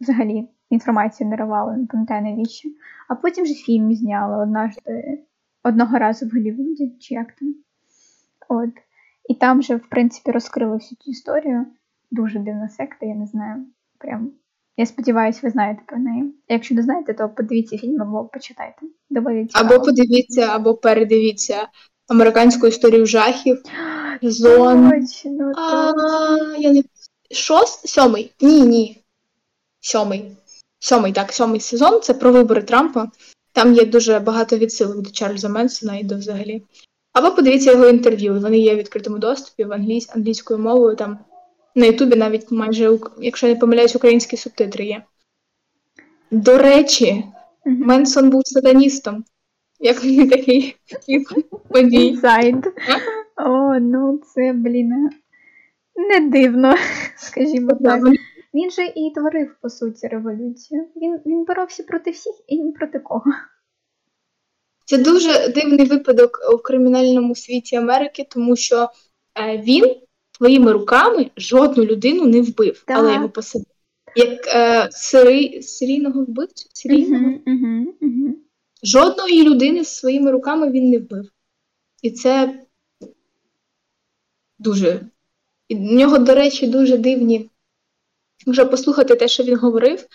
взагалі 0.02 0.50
інформацію 0.70 1.30
не 1.30 1.38
давала, 1.38 1.78
не 1.78 1.86
пам'ятаю 1.86 2.22
навіщо. 2.22 2.70
А 3.08 3.16
потім 3.16 3.46
же 3.46 3.54
фільм 3.54 3.94
зняли 3.94 4.46
однажды, 4.46 5.20
одного 5.64 5.98
разу 5.98 6.26
в 6.26 6.30
Голлівуді, 6.30 6.96
чи 7.00 7.14
як 7.14 7.32
там. 7.32 7.56
От. 8.50 8.70
І 9.30 9.36
там 9.36 9.62
же, 9.62 9.76
в 9.76 9.90
принципі, 9.90 10.32
розкрили 10.32 10.74
всю 10.74 10.98
цю 11.02 11.12
історію. 11.12 11.66
Дуже 12.12 12.40
дивна 12.40 12.70
секта, 12.70 13.06
я 13.06 13.16
не 13.16 13.26
знаю. 13.26 13.66
Прям. 13.98 14.32
Я 14.78 14.86
сподіваюся, 14.86 15.40
ви 15.44 15.50
знаєте 15.50 15.82
про 15.86 15.98
неї. 15.98 16.34
Якщо 16.50 16.76
не 16.76 16.82
знаєте, 16.82 17.14
то 17.14 17.30
подивіться 17.30 17.78
фільм 17.78 18.02
або 18.02 18.26
почитайте. 18.26 18.82
Доволі 19.10 19.48
Або 19.54 19.80
подивіться, 19.80 20.42
або 20.42 20.76
передивіться 20.76 21.68
американську 22.10 22.68
історію 22.68 23.06
жахів. 23.06 23.64
Зон. 24.22 24.92
Точно, 24.92 25.52
а, 25.56 25.94
я 26.58 26.72
не... 26.72 26.84
Шост? 27.32 27.90
Сьомий. 27.90 28.32
Ні, 28.42 28.62
ні. 28.62 29.04
Сьомий. 29.80 30.32
Сьомий, 30.80 31.14
так, 31.14 31.34
сьомий 31.34 31.60
сезон. 31.60 32.02
Це 32.02 32.14
про 32.14 32.32
вибори 32.32 32.62
Трампа. 32.62 33.12
Там 33.54 33.74
є 33.74 33.86
дуже 33.86 34.20
багато 34.20 34.58
відсилок 34.58 35.02
до 35.02 35.12
Чарльза 35.12 35.50
Менсона 35.50 35.98
і 35.98 36.04
до 36.04 36.18
взагалі. 36.18 36.64
Або 37.14 37.32
подивіться 37.32 37.72
його 37.72 37.88
інтерв'ю. 37.88 38.40
Вони 38.40 38.60
є 38.60 38.76
в 38.76 38.78
відкритому 38.78 39.18
доступі 39.18 39.64
в 39.64 39.74
англійсь, 39.74 40.10
англійською 40.16 40.60
мовою. 40.60 40.96
Там 40.96 41.20
на 41.76 41.86
Ютубі 41.86 42.16
навіть 42.16 42.52
майже, 42.52 43.00
якщо 43.22 43.48
я 43.48 43.54
не 43.54 43.60
помиляюсь, 43.60 43.96
українські 43.96 44.38
субтитри 44.38 44.86
є. 44.86 45.04
До 46.32 46.58
речі, 46.58 47.24
Менсон 47.66 48.30
був 48.30 48.42
сатаністом. 48.46 49.26
Як 49.80 50.04
він 50.04 50.30
такий 50.30 50.76
подій. 51.70 52.06
Інсайд. 52.06 52.56
О, 53.38 53.80
ну 53.80 54.22
це, 54.34 54.54
блін, 54.54 55.10
не 55.96 56.30
дивно, 56.30 56.76
скажімо 57.18 57.72
так. 57.84 58.02
Він 58.54 58.72
же 58.72 58.86
і 58.96 59.12
творив, 59.16 59.56
по 59.62 59.70
суті, 59.70 60.08
революцію. 60.08 60.88
Він 60.96 61.20
він 61.26 61.44
боровся 61.44 61.84
проти 61.84 62.12
всіх 62.12 62.34
і 62.48 62.58
ні 62.58 62.72
проти 62.72 63.00
кого. 63.00 63.32
Це 64.86 64.98
дуже 64.98 65.50
дивний 65.50 65.86
випадок 65.86 66.40
у 66.54 66.58
кримінальному 66.58 67.36
світі 67.36 67.76
Америки, 67.76 68.28
тому 68.30 68.56
що 68.56 68.90
е, 69.40 69.58
він 69.58 69.96
своїми 70.32 70.72
руками 70.72 71.32
жодну 71.38 71.86
людину 71.86 72.26
не 72.26 72.42
вбив, 72.42 72.84
так. 72.88 72.98
але 72.98 73.14
його 73.14 73.30
посадив. 73.30 73.68
Як 74.16 74.48
е, 74.48 74.88
сирий, 74.92 75.64
серійного 75.64 76.24
вбивцю? 76.24 76.70
Серійного? 76.74 77.26
Угу, 77.26 77.42
угу, 77.46 77.94
угу. 78.02 78.36
Жодної 78.84 79.44
людини 79.44 79.86
своїми 79.86 80.32
руками 80.32 80.72
він 80.72 80.90
не 80.90 80.98
вбив. 80.98 81.32
І 82.02 82.12
це 82.12 82.64
дуже. 84.60 85.10
І 85.68 85.76
в 85.76 85.80
нього, 85.80 86.18
до 86.18 86.36
речі, 86.36 86.68
дуже 86.68 86.98
дивні. 86.98 87.50
Якщо 88.46 88.70
послухати 88.70 89.16
те, 89.16 89.28
що 89.28 89.44
він 89.44 89.58
говорив, 89.58 90.06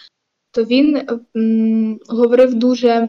то 0.51 0.65
він 0.65 1.09
м, 1.37 2.01
говорив 2.09 2.55
дуже 2.55 3.09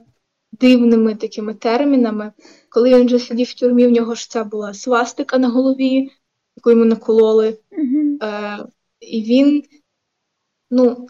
дивними 0.51 1.15
такими 1.15 1.53
термінами. 1.53 2.33
Коли 2.69 2.89
він 2.89 3.05
вже 3.05 3.19
сидів 3.19 3.47
в 3.47 3.53
тюрмі, 3.53 3.87
в 3.87 3.91
нього 3.91 4.15
ж 4.15 4.29
ця 4.29 4.43
була 4.43 4.73
свастика 4.73 5.37
на 5.37 5.49
голові, 5.49 6.11
яку 6.55 6.69
йому 6.69 6.85
накололи. 6.85 7.57
Mm-hmm. 7.71 8.25
Е, 8.25 8.67
І 8.99 9.21
він, 9.21 9.63
ну, 10.71 11.07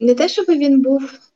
не 0.00 0.14
те, 0.14 0.28
щоб 0.28 0.46
він 0.46 0.82
був. 0.82 1.29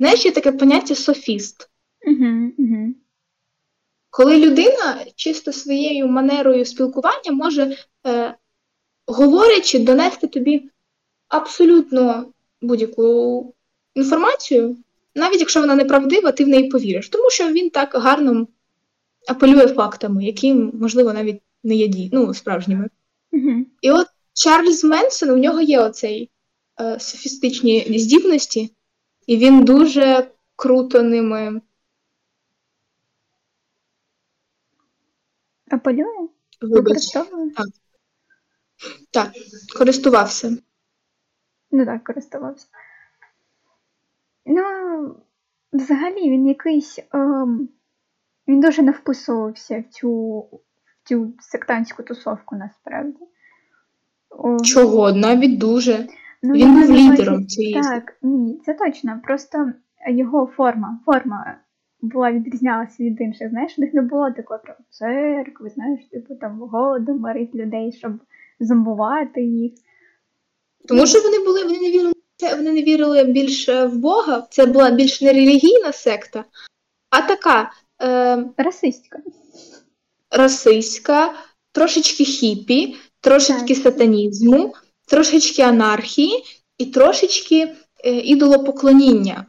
Знаєш, 0.00 0.24
є 0.24 0.32
таке 0.32 0.52
поняття 0.52 0.94
софіст. 0.94 1.70
Mm-hmm. 2.08 2.50
Mm-hmm. 2.58 2.88
Коли 4.10 4.36
людина 4.36 5.04
чисто 5.14 5.52
своєю 5.52 6.08
манерою 6.08 6.64
спілкування 6.64 7.32
може, 7.32 7.76
е, 8.06 8.34
говорячи, 9.06 9.78
донести 9.78 10.26
тобі 10.26 10.70
абсолютно 11.28 12.32
будь-яку 12.62 13.54
інформацію, 13.94 14.76
навіть 15.14 15.40
якщо 15.40 15.60
вона 15.60 15.74
неправдива, 15.74 16.32
ти 16.32 16.44
в 16.44 16.48
неї 16.48 16.68
повіриш, 16.68 17.08
тому 17.08 17.30
що 17.30 17.52
він 17.52 17.70
так 17.70 17.94
гарно 17.94 18.46
апелює 19.28 19.68
фактами, 19.68 20.24
які, 20.24 20.54
можливо, 20.54 21.12
навіть 21.12 21.42
не 21.62 21.74
є 21.74 21.88
ді... 21.88 22.10
ну, 22.12 22.34
справжніми. 22.34 22.88
Mm-hmm. 23.32 23.64
І 23.82 23.90
от 23.90 24.06
Чарльз 24.32 24.84
Менсон, 24.84 25.30
у 25.30 25.36
нього 25.36 25.60
є 25.60 25.80
оцей 25.80 26.30
е, 26.80 27.00
софістичні 27.00 27.98
здібності, 27.98 28.70
і 29.30 29.36
він 29.36 29.64
дуже 29.64 30.30
круто 30.56 31.02
ними 31.02 31.60
Апелює? 35.70 36.28
Вибач. 36.60 36.76
Використовував? 36.76 37.50
Так, 39.10 39.32
користувався. 39.78 40.58
Ну 41.70 41.86
так, 41.86 42.04
користувався. 42.04 42.66
Ну, 44.46 44.62
взагалі, 45.72 46.30
він 46.30 46.46
якийсь. 46.46 46.98
Ем, 47.12 47.68
він 48.48 48.60
дуже 48.60 48.82
не 48.82 48.92
вписувався 48.92 49.84
в 49.88 49.92
цю, 49.92 50.10
в 50.40 51.08
цю 51.08 51.34
сектантську 51.40 52.02
тусовку 52.02 52.56
насправді. 52.56 53.26
Чого? 54.64 55.12
Навіть 55.12 55.58
дуже. 55.58 56.08
Ну, 56.42 56.54
він 56.54 56.80
був 56.80 56.90
лідером 56.90 57.46
цієї 57.46 57.74
Так, 57.74 58.16
ні, 58.22 58.60
це 58.66 58.74
точно. 58.74 59.20
Просто 59.24 59.72
його 60.10 60.46
форма, 60.56 61.00
форма 61.06 61.56
була 62.02 62.32
відрізнялася 62.32 63.02
від 63.02 63.20
інших. 63.20 63.50
Знаєш, 63.50 63.74
у 63.78 63.80
них 63.80 63.94
не 63.94 64.02
було 64.02 64.30
такої 64.30 64.60
прям 64.60 64.76
церкви, 64.90 65.70
знаєш, 65.74 66.00
типу 66.10 66.34
там 66.34 66.58
голоду 66.60 67.14
морить 67.14 67.54
людей, 67.54 67.92
щоб 67.92 68.12
зомбувати 68.60 69.42
їх. 69.42 69.72
Тому 70.88 71.06
що 71.06 71.20
вони 71.20 71.38
були, 71.38 71.64
вони 71.64 71.78
не 71.80 71.90
вірили, 71.90 72.12
вони 72.56 72.72
не 72.72 72.82
вірили 72.82 73.24
більше 73.24 73.86
в 73.86 73.96
Бога. 73.98 74.46
Це 74.50 74.66
була 74.66 74.90
більш 74.90 75.22
не 75.22 75.32
релігійна 75.32 75.92
секта, 75.92 76.44
а 77.10 77.20
така 77.20 77.70
е, 78.02 78.44
Расистська. 78.56 79.18
расистська, 80.30 81.34
трошечки 81.72 82.24
хіпі, 82.24 82.96
трошечки 83.20 83.74
Так. 83.74 83.82
сатанізму, 83.82 84.74
трошечки 85.10 85.62
анархії 85.62 86.44
і 86.78 86.86
трошечки 86.86 87.74
е, 88.04 88.10
ідолопоклоніння. 88.10 89.46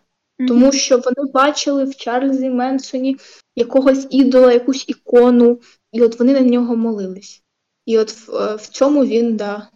Тому 0.47 0.71
що 0.71 0.97
вони 0.97 1.31
бачили 1.33 1.85
в 1.85 1.95
Чарльзі 1.95 2.49
Менсоні 2.49 3.17
якогось 3.55 4.07
ідола, 4.09 4.53
якусь 4.53 4.89
ікону, 4.89 5.59
і 5.91 6.01
от 6.01 6.19
вони 6.19 6.33
на 6.33 6.39
нього 6.39 6.75
молились. 6.75 7.43
І 7.85 7.97
от 7.97 8.11
в, 8.11 8.35
е, 8.35 8.55
в 8.55 8.67
цьому 8.67 9.05
він, 9.05 9.35
да, 9.37 9.67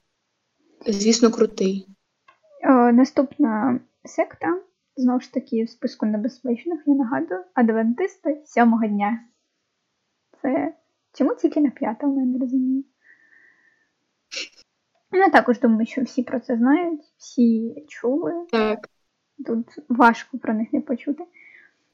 звісно, 0.87 1.31
крутий. 1.31 1.87
О, 2.63 2.91
наступна 2.91 3.79
секта, 4.05 4.61
знову 4.95 5.19
ж 5.19 5.33
таки, 5.33 5.63
в 5.63 5.69
списку 5.69 6.05
небезпечних, 6.05 6.79
я 6.85 6.95
нагадую, 6.95 7.43
адвентисти 7.53 8.41
сьомого 8.45 8.87
дня. 8.87 9.19
Це 10.41 10.73
чому 11.13 11.35
тільки 11.35 11.61
на 11.61 11.69
п'ятому, 11.69 12.19
я 12.19 12.25
не 12.25 12.39
розумію. 12.39 12.83
Я 15.17 15.29
також 15.29 15.59
думаю, 15.59 15.85
що 15.85 16.01
всі 16.01 16.23
про 16.23 16.39
це 16.39 16.57
знають, 16.57 17.01
всі 17.17 17.75
чули. 17.87 18.33
Так. 18.51 18.89
Тут 19.45 19.65
важко 19.89 20.37
про 20.37 20.53
них 20.53 20.73
не 20.73 20.81
почути. 20.81 21.23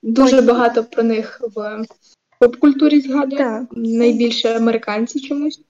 Дуже 0.01 0.39
Ось. 0.39 0.45
багато 0.45 0.83
про 0.83 1.03
них 1.03 1.41
в 1.55 1.85
поп-культурі 2.39 2.99
згадують. 2.99 3.67
Найбільше 3.71 4.55
американці 4.55 5.19
чомусь. 5.19 5.63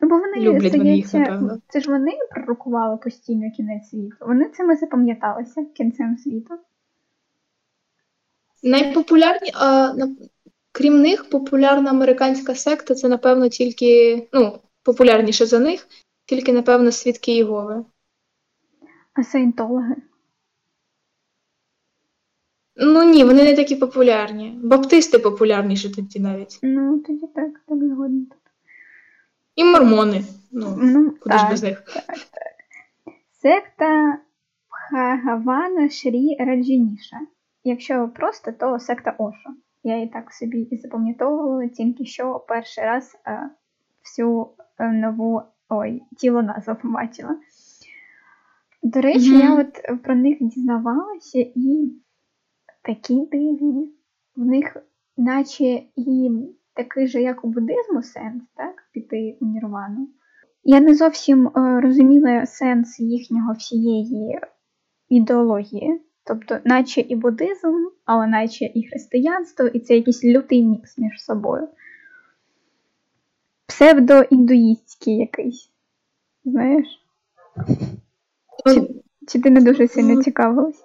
Ну, 0.00 0.08
бо 0.08 0.18
вони, 0.18 0.36
Люблять 0.40 0.76
вони 0.76 0.96
їх, 0.96 1.14
напевно. 1.14 1.58
це 1.68 1.80
ж 1.80 1.90
вони 1.90 2.12
пророкували 2.30 2.96
постійно 2.96 3.50
кінець 3.56 3.88
світу. 3.90 4.16
Вони 4.20 4.48
цими 4.48 4.76
запам'яталися 4.76 5.64
кінцем 5.64 6.18
світу. 6.18 6.54
Найпопулярні, 8.62 9.50
а, 9.54 9.92
на- 9.92 10.16
крім 10.72 11.00
них, 11.00 11.30
популярна 11.30 11.90
американська 11.90 12.54
секта 12.54 12.94
це, 12.94 13.08
напевно, 13.08 13.48
тільки, 13.48 14.22
ну, 14.32 14.58
популярніше 14.82 15.46
за 15.46 15.58
них, 15.58 15.88
тільки, 16.26 16.52
напевно, 16.52 16.92
свідки 16.92 17.32
Єгови. 17.32 17.84
А 19.14 19.24
саєнтологи. 19.24 19.94
Ну 22.76 23.02
ні, 23.02 23.24
вони 23.24 23.44
не 23.44 23.56
такі 23.56 23.76
популярні. 23.76 24.60
Баптисти 24.64 25.18
популярніші 25.18 25.90
тоді 25.90 26.20
навіть. 26.20 26.58
Ну, 26.62 26.98
тоді 26.98 27.26
так, 27.34 27.60
так 27.66 27.84
згодна. 27.84 28.26
І 29.54 29.64
мормони. 29.64 30.24
Ну, 30.52 30.78
Ну, 30.80 31.14
куди 31.20 31.38
ж 31.38 31.48
без 31.50 31.62
них? 31.62 31.82
Так, 31.94 32.04
так. 32.06 32.18
Секта 33.42 34.18
Бхагавана 34.70 35.88
Шрі 35.88 36.36
Раджаніша. 36.38 37.16
Якщо 37.64 38.08
просто, 38.08 38.52
то 38.52 38.78
секта 38.78 39.14
Ошо. 39.18 39.50
Я 39.82 39.94
її 39.94 40.08
так 40.08 40.32
собі 40.32 40.58
і 40.58 40.76
запам'ятовувала, 40.76 41.68
тільки 41.68 42.04
що 42.04 42.44
перший 42.48 42.84
раз 42.84 43.16
е, 43.26 43.50
всю 44.04 44.48
е, 44.78 44.92
нову 44.92 45.42
ой, 45.68 46.02
тіло 46.16 46.42
назву 46.42 46.74
побачила. 46.82 47.36
До 48.82 49.00
речі, 49.00 49.30
Мгм. 49.30 49.40
я 49.40 49.60
от 49.60 50.02
про 50.02 50.14
них 50.14 50.36
дізнавалася 50.40 51.38
і 51.38 51.92
такі 52.82 53.28
дивні. 53.32 53.92
В 54.36 54.44
них, 54.44 54.76
наче 55.16 55.82
і 55.96 56.30
такий 56.74 57.06
же, 57.06 57.22
як 57.22 57.44
у 57.44 57.48
буддизму, 57.48 58.02
сенс, 58.02 58.42
так? 58.56 58.74
Піти 58.92 59.38
у 59.40 59.46
нірвану. 59.46 60.08
Я 60.64 60.80
не 60.80 60.94
зовсім 60.94 61.46
е, 61.48 61.80
розуміла 61.80 62.46
сенс 62.46 63.00
їхнього 63.00 63.52
всієї 63.52 64.40
ідеології. 65.08 66.02
Тобто, 66.24 66.58
наче 66.64 67.00
і 67.00 67.16
буддизм, 67.16 67.74
але 68.04 68.26
наче 68.26 68.64
і 68.74 68.88
християнство, 68.88 69.66
і 69.66 69.80
це 69.80 69.96
якийсь 69.96 70.24
лютий 70.24 70.64
мікс 70.64 70.98
між 70.98 71.24
собою. 71.24 71.68
Псевдоіндуїстський 73.76 75.16
якийсь. 75.16 75.70
Знаєш? 76.44 76.86
Ну, 78.66 78.88
Чи 79.28 79.40
ти 79.40 79.50
не 79.50 79.60
дуже 79.60 79.88
сильно 79.88 80.14
Ну, 80.14 80.22
цікавилась? 80.22 80.84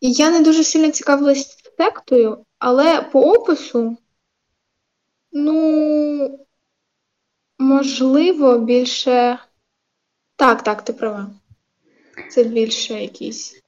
Я 0.00 0.30
не 0.30 0.40
дуже 0.40 0.64
сильно 0.64 0.90
цікавилась 0.90 1.56
сектою, 1.78 2.44
але 2.58 3.02
по 3.02 3.20
опису, 3.20 3.96
ну, 5.32 6.38
можливо, 7.58 8.58
більше. 8.58 9.38
Так, 10.36 10.62
так, 10.62 10.82
ти 10.82 10.92
права. 10.92 11.30
Це 12.30 12.44
більше 12.44 13.02
якийсь 13.02 13.62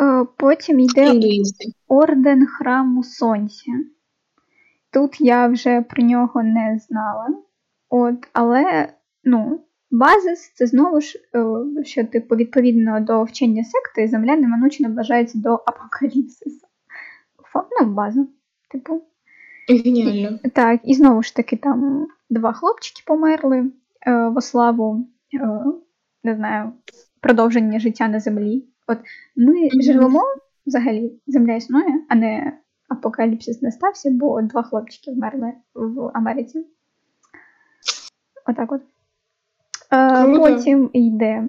Е, 0.00 0.26
Потім 0.36 0.80
йде 0.80 1.06
індуїзм. 1.06 1.54
Орден 1.88 2.46
храму 2.46 3.04
Сонця. 3.04 3.72
Тут 4.92 5.20
я 5.20 5.46
вже 5.46 5.82
про 5.82 6.02
нього 6.02 6.42
не 6.42 6.78
знала. 6.88 7.28
От, 7.88 8.28
але 8.32 8.88
ну, 9.24 9.60
базис 9.90 10.52
це 10.54 10.66
знову 10.66 11.00
ж, 11.00 11.18
е, 11.78 11.84
що 11.84 12.04
типу, 12.04 12.36
відповідно 12.36 13.00
до 13.00 13.22
вчення 13.22 13.64
секти, 13.64 14.08
земля 14.08 14.36
неминуче 14.36 14.82
наближається 14.82 15.38
до 15.38 15.54
апокаліпсису. 15.66 16.66
Ну, 17.80 17.86
база. 17.86 18.26
Типу. 18.70 19.02
Геніально. 19.68 20.38
Так, 20.54 20.80
і 20.84 20.94
знову 20.94 21.22
ж 21.22 21.36
таки, 21.36 21.56
там 21.56 22.06
два 22.30 22.52
хлопчики 22.52 23.02
померли 23.06 23.70
е, 24.06 24.28
во 24.28 24.40
славу, 24.40 25.06
е, 25.34 25.64
не 26.24 26.34
знаю, 26.34 26.72
продовження 27.20 27.80
життя 27.80 28.08
на 28.08 28.20
землі. 28.20 28.64
От 28.86 28.98
ми 29.36 29.54
Мгм. 29.54 29.82
живемо 29.82 30.22
взагалі, 30.66 31.20
земля 31.26 31.54
існує, 31.54 32.04
а 32.08 32.14
не 32.14 32.58
апокаліпсис 32.90 33.62
не 33.62 33.70
стався, 33.70 34.10
бо 34.10 34.42
два 34.42 34.62
хлопчики 34.62 35.10
вмерли 35.10 35.52
в 35.74 36.10
Америці. 36.14 36.66
Отак 38.46 38.72
от. 38.72 38.82
Е, 39.92 40.38
потім 40.38 40.90
йде 40.92 41.48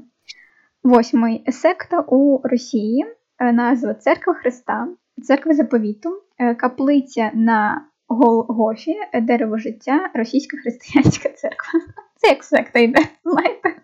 восьмий 0.84 1.52
секта 1.52 2.00
у 2.00 2.42
Росії. 2.44 3.06
Е, 3.40 3.54
Назва 3.54 3.94
Церква 3.94 4.34
Христа, 4.34 4.88
Церква 5.24 5.54
Заповіту, 5.54 6.22
е, 6.40 6.56
каплиця 6.56 7.32
на 7.34 7.86
Голгофі, 8.08 8.96
дерево 9.22 9.58
життя, 9.58 10.10
російська 10.14 10.58
християнська 10.58 11.30
церква. 11.30 11.80
Це 12.16 12.28
як 12.28 12.44
секта 12.44 12.80
йде, 12.80 13.00
знаєте? 13.26 13.76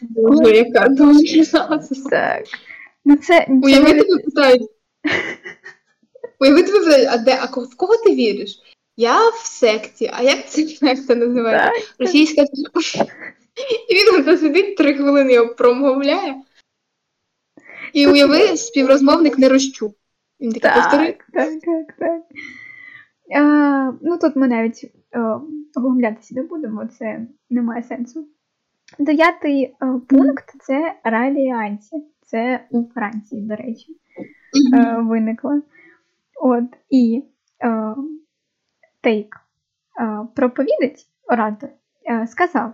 Боже, 0.00 0.56
яка 0.56 0.88
дуже. 0.88 1.52
Так. 2.10 2.44
Ну 3.04 3.16
це, 3.16 3.46
це 3.46 3.52
Уяви 3.52 4.00
питають. 4.24 4.62
Уяви 6.42 6.62
тебе 6.62 6.78
питають, 6.78 7.08
а 7.10 7.18
де, 7.18 7.38
а 7.40 7.46
в 7.60 7.76
кого 7.76 7.96
ти 7.96 8.14
віриш? 8.14 8.62
Я 8.96 9.28
в 9.28 9.46
секті, 9.46 10.10
а 10.14 10.22
як 10.22 10.48
ця 10.48 10.66
секта 10.66 11.14
називається? 11.14 11.94
Російська. 11.98 12.42
І 13.88 13.94
він 13.94 14.20
ото 14.20 14.36
сидить 14.36 14.76
три 14.76 14.94
хвилини 14.94 15.32
його 15.32 15.54
промовляє. 15.54 16.34
І 17.92 18.06
уяви, 18.06 18.56
співрозмовник 18.56 19.38
не 19.38 19.48
розчув. 19.48 19.94
Він 20.40 20.52
такий 20.52 20.82
повтори. 20.82 21.18
Так, 21.32 21.48
так, 21.48 21.96
так. 21.98 22.22
А, 23.36 23.92
ну 24.02 24.18
тут 24.18 24.36
ми 24.36 24.48
навіть 24.48 24.92
оглублятися 25.76 26.34
не 26.34 26.42
будемо, 26.42 26.86
це 26.98 27.26
не 27.50 27.62
має 27.62 27.82
сенсу. 27.82 28.28
Дев'ятий 28.98 29.74
пункт 30.08 30.54
це 30.60 30.94
радіанці. 31.04 31.96
Це 32.26 32.64
у 32.70 32.84
Франції, 32.94 33.42
до 33.42 33.56
речі, 33.56 33.96
е, 34.74 34.96
виникла. 35.00 35.62
От, 36.44 36.64
і 36.90 37.24
е, 37.64 37.94
Тейк, 39.00 39.36
е, 40.00 40.26
проповідець, 40.34 41.06
оратор, 41.28 41.70
е, 42.10 42.26
сказав, 42.26 42.72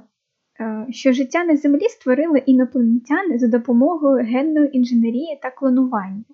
е, 0.60 0.86
що 0.90 1.12
життя 1.12 1.44
на 1.44 1.56
землі 1.56 1.88
створили 1.88 2.38
інопланетяни 2.38 3.38
за 3.38 3.46
допомогою 3.48 4.24
генної 4.24 4.76
інженерії 4.76 5.38
та 5.42 5.50
клонування. 5.50 6.24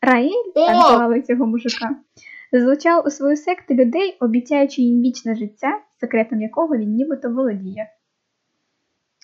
Раїль, 0.00 0.52
так 0.54 0.76
звали 0.76 1.22
цього 1.22 1.46
мужика, 1.46 1.96
залучав 2.52 3.06
у 3.06 3.10
свою 3.10 3.36
секту 3.36 3.74
людей, 3.74 4.16
обіцяючи 4.20 4.82
їм 4.82 5.02
вічне 5.02 5.34
життя, 5.34 5.80
секретом 6.00 6.40
якого 6.40 6.76
він 6.76 6.94
нібито 6.94 7.30
володіє. 7.30 7.88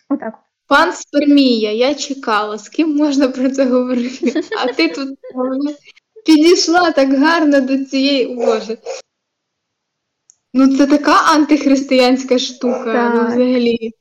Отак. 0.08 0.38
Пан 0.68 0.92
Спермія, 0.92 1.72
я 1.72 1.94
чекала, 1.94 2.58
з 2.58 2.68
ким 2.68 2.96
можна 2.96 3.28
про 3.28 3.50
це 3.50 3.64
говорити. 3.64 4.42
А 4.58 4.72
ти 4.72 4.88
тут 4.88 5.08
підійшла 6.28 6.90
так 6.90 7.14
гарно 7.14 7.60
до 7.60 7.84
цієї 7.84 8.34
Боже. 8.34 8.78
Ну, 10.54 10.76
це 10.76 10.86
така 10.86 11.12
антихристиянська 11.12 12.38
штука, 12.38 12.84
Так. 12.84 13.14
ну 13.14 13.26
взагалі. 13.26 13.92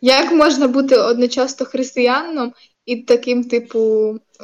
Як 0.00 0.32
можна 0.32 0.68
бути 0.68 0.96
одночасно 0.96 1.66
християнином 1.66 2.52
і 2.86 2.96
таким, 2.96 3.44
типу, 3.44 3.78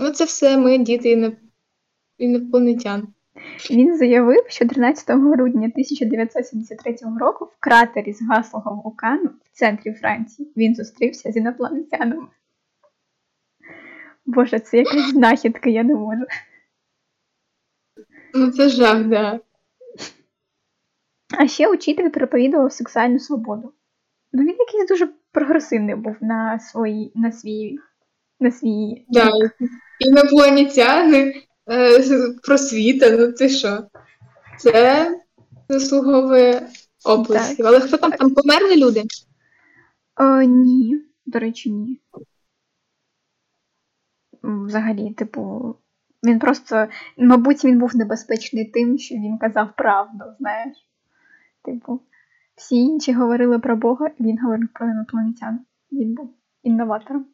ну 0.01 0.11
це 0.15 0.25
все 0.25 0.59
ми, 0.59 0.79
діти 0.79 1.17
іно- 1.17 1.37
інопланетян. 2.19 3.09
Він 3.71 3.97
заявив, 3.97 4.45
що 4.49 4.69
13 4.69 5.11
грудня 5.11 5.69
1973 5.69 7.19
року 7.21 7.45
в 7.45 7.57
кратері 7.61 8.13
згаслого 8.13 8.83
вулкану 8.85 9.31
в 9.45 9.59
центрі 9.59 9.93
Франції 9.93 10.53
він 10.57 10.75
зустрівся 10.75 11.33
з 11.33 11.37
інопланетянами. 11.37 12.27
Боже, 14.27 14.61
це 14.61 14.79
якась 14.79 15.11
знахідка, 15.11 15.71
я 15.71 15.83
не 15.83 15.95
можу. 15.95 16.25
Ну 18.35 18.51
це 18.51 18.69
жах, 18.69 19.05
да. 19.05 19.41
А 21.39 21.49
ще 21.49 21.69
учитель 21.69 22.09
проповідував 22.09 22.73
сексуальну 22.73 23.19
свободу. 23.19 23.73
Ну 24.33 24.43
він 24.43 24.57
якийсь 24.59 24.89
дуже 24.89 25.09
прогресивний 25.33 25.95
був 25.95 26.17
на 26.21 26.59
свої, 26.59 27.13
на 27.15 27.33
свій, 27.33 27.79
на 28.41 28.51
свій. 28.51 29.07
да. 29.09 29.31
Інопланетяни, 30.01 31.35
е, 31.71 32.03
просвіта, 32.43 33.11
ну 33.11 33.33
ти 33.33 33.49
що? 33.49 33.87
Це 34.59 35.11
заслуговує 35.69 36.69
оплесків. 37.05 37.67
Але 37.67 37.81
хто 37.81 37.97
там 37.97 38.13
там 38.13 38.35
померли 38.35 38.77
люди? 38.77 39.03
О, 40.17 40.43
ні, 40.43 41.01
до 41.27 41.39
речі, 41.39 41.71
ні. 41.71 42.01
Взагалі, 44.43 45.15
типу, 45.15 45.75
він 46.25 46.39
просто, 46.39 46.87
мабуть, 47.17 47.65
він 47.65 47.79
був 47.79 47.97
небезпечний 47.97 48.65
тим, 48.65 48.99
що 48.99 49.15
він 49.15 49.39
казав 49.39 49.69
правду, 49.77 50.25
знаєш. 50.39 50.77
Типу, 51.65 52.01
всі 52.57 52.77
інші 52.77 53.13
говорили 53.13 53.59
про 53.59 53.77
Бога, 53.77 54.11
він 54.21 54.39
говорив 54.39 54.69
про 54.75 54.87
інопланетян. 54.87 55.61
Він 55.93 56.15
був 56.15 56.35
інноватором. 56.63 57.27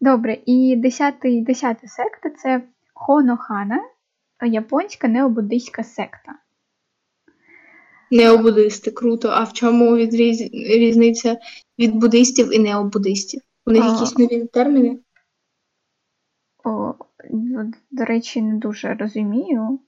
Добре, 0.00 0.38
і 0.46 0.76
десятий, 0.76 1.42
десята 1.42 1.88
секта 1.88 2.30
це 2.30 2.62
Хонохана, 2.94 3.80
японська 4.42 5.08
необуддийська 5.08 5.84
секта. 5.84 6.32
Необудисти, 8.10 8.90
круто. 8.90 9.28
А 9.28 9.44
в 9.44 9.52
чому 9.52 9.96
відріз... 9.96 10.40
різниця 10.52 11.38
від 11.78 11.94
буддистів 11.94 12.54
і 12.54 12.58
необудистів? 12.58 13.40
У 13.66 13.70
них 13.70 13.82
А. 13.84 13.92
якісь 13.92 14.18
нові 14.18 14.46
терміни? 14.46 14.98
О, 16.64 16.94
до 17.90 18.04
речі, 18.04 18.42
не 18.42 18.58
дуже 18.58 18.94
розумію. 18.94 19.78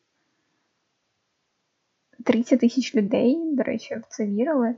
30 2.25 2.61
тисяч 2.61 2.95
людей, 2.95 3.39
до 3.45 3.63
речі, 3.63 3.95
в 3.95 4.03
це 4.09 4.27
вірили. 4.27 4.75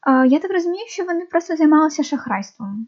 А, 0.00 0.24
я 0.26 0.38
так 0.38 0.52
розумію, 0.52 0.84
що 0.88 1.04
вони 1.04 1.26
просто 1.26 1.56
займалися 1.56 2.02
шахрайством. 2.02 2.86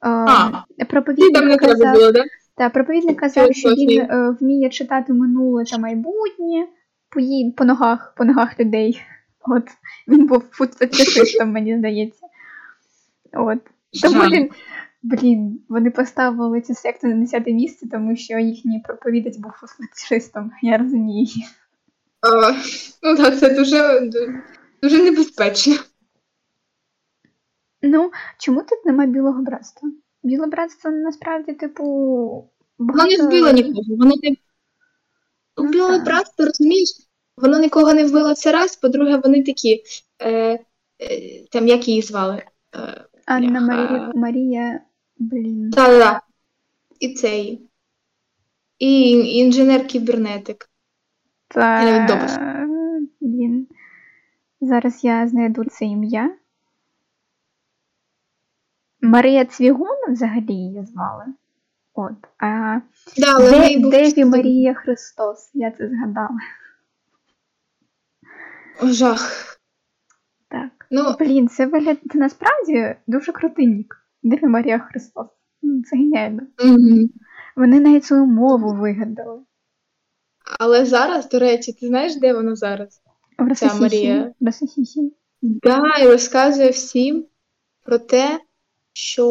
А. 0.00 0.50
Проповідник 0.88 1.32
там 1.32 1.58
казав, 1.58 1.94
було, 1.94 2.12
да? 2.12 2.24
та, 2.56 2.68
проповідник 2.68 3.20
казав, 3.20 3.54
що 3.54 3.68
він 3.68 4.00
е, 4.00 4.36
вміє 4.40 4.68
читати 4.68 5.12
минуле 5.12 5.64
та 5.64 5.78
майбутнє 5.78 6.66
по, 7.08 7.20
їй, 7.20 7.50
по, 7.56 7.64
ногах, 7.64 8.14
по 8.16 8.24
ногах 8.24 8.60
людей. 8.60 9.02
От 9.40 9.64
він 10.08 10.26
був 10.26 10.42
футфетишистом, 10.50 11.52
мені 11.52 11.78
здається. 11.78 12.26
От. 13.32 13.58
Тому 14.02 14.20
він, 14.20 14.50
блін, 15.06 15.60
вони 15.68 15.90
поставили 15.90 16.60
цю 16.60 16.74
секту 16.74 17.06
на 17.06 17.16
10 17.16 17.46
місце, 17.46 17.88
тому 17.88 18.16
що 18.16 18.38
їхній 18.38 18.80
проповідач 18.80 19.36
був 19.36 19.52
фетишистом, 19.52 20.52
я 20.62 20.78
розумію. 20.78 21.26
А, 22.20 22.52
ну 23.02 23.16
так, 23.16 23.38
це 23.38 23.54
дуже, 23.54 24.10
дуже 24.82 25.02
небезпечно. 25.02 25.74
Ну, 27.82 28.10
чому 28.38 28.60
тут 28.60 28.84
нема 28.84 29.06
білого 29.06 29.42
братства? 29.42 29.90
Біле 30.22 30.46
братство 30.46 30.90
насправді, 30.90 31.52
типу, 31.52 31.84
Воно 32.78 33.04
не 33.04 33.16
вбило 33.16 33.50
нікого. 33.50 33.96
Воно 33.98 34.14
не 34.22 34.36
Ну, 35.56 35.88
так. 35.88 36.04
братство, 36.04 36.44
розумієш? 36.44 36.88
Воно 37.36 37.58
нікого 37.58 37.94
не 37.94 38.04
вбило 38.04 38.34
це 38.34 38.52
раз, 38.52 38.76
по-друге, 38.76 39.16
вони 39.16 39.42
такі. 39.42 39.82
Е, 40.18 40.30
е, 40.32 40.58
там 41.50 41.68
як 41.68 41.88
її 41.88 42.02
звали? 42.02 42.42
Е, 42.76 43.04
Анна 43.26 43.60
Марія, 43.60 44.12
Марія, 44.14 44.80
блін. 45.18 45.70
Да, 45.70 45.98
да. 45.98 46.20
І 47.00 47.14
цей. 47.14 47.68
І 48.78 49.12
інженер-кібернетик. 49.44 50.68
Та... 51.48 51.82
Я 51.82 51.92
навіть 51.92 52.08
допис. 52.08 52.38
Блін. 53.20 53.68
Зараз 54.60 55.04
я 55.04 55.28
знайду 55.28 55.64
це 55.64 55.84
ім'я. 55.84 56.36
Марія 59.00 59.44
Цвігун 59.44 59.96
взагалі 60.08 60.54
її 60.54 60.84
звали. 60.84 61.24
От. 61.94 62.14
А 62.38 62.80
Да, 63.16 63.34
але 63.34 63.50
Де, 63.50 63.78
був 63.78 63.90
Деві 63.90 64.24
Марія 64.24 64.74
Христос, 64.74 65.50
я 65.54 65.70
це 65.70 65.88
згадала. 65.88 66.38
Жах. 68.82 69.58
Так. 70.48 70.86
Ну, 70.90 71.14
Блін, 71.18 71.48
це 71.48 71.66
вигляд 71.66 71.98
це 72.12 72.18
насправді 72.18 72.96
дуже 73.06 73.32
крутий 73.32 73.66
нік. 73.66 74.05
Деві 74.26 74.46
Марія 74.46 74.78
Христос. 74.78 75.26
Ну, 75.62 75.82
Це 75.82 75.96
геніально. 75.96 76.42
мгм. 76.64 77.10
Вони 77.56 77.80
навіть 77.80 78.04
свою 78.04 78.26
мову 78.26 78.74
вигадали. 78.74 79.40
але 80.60 80.84
зараз, 80.84 81.28
до 81.28 81.38
речі, 81.38 81.72
ти 81.72 81.86
знаєш, 81.86 82.16
де 82.16 82.32
вона 82.34 82.56
зараз? 82.56 83.00
В 83.38 83.48
Рососісі. 83.48 83.80
Марія. 83.82 84.32
Рососісі. 84.40 85.12
Да, 85.42 85.82
і 86.02 86.06
розказує 86.06 86.70
всім 86.70 87.24
про 87.84 87.98
те, 87.98 88.40
що 88.92 89.26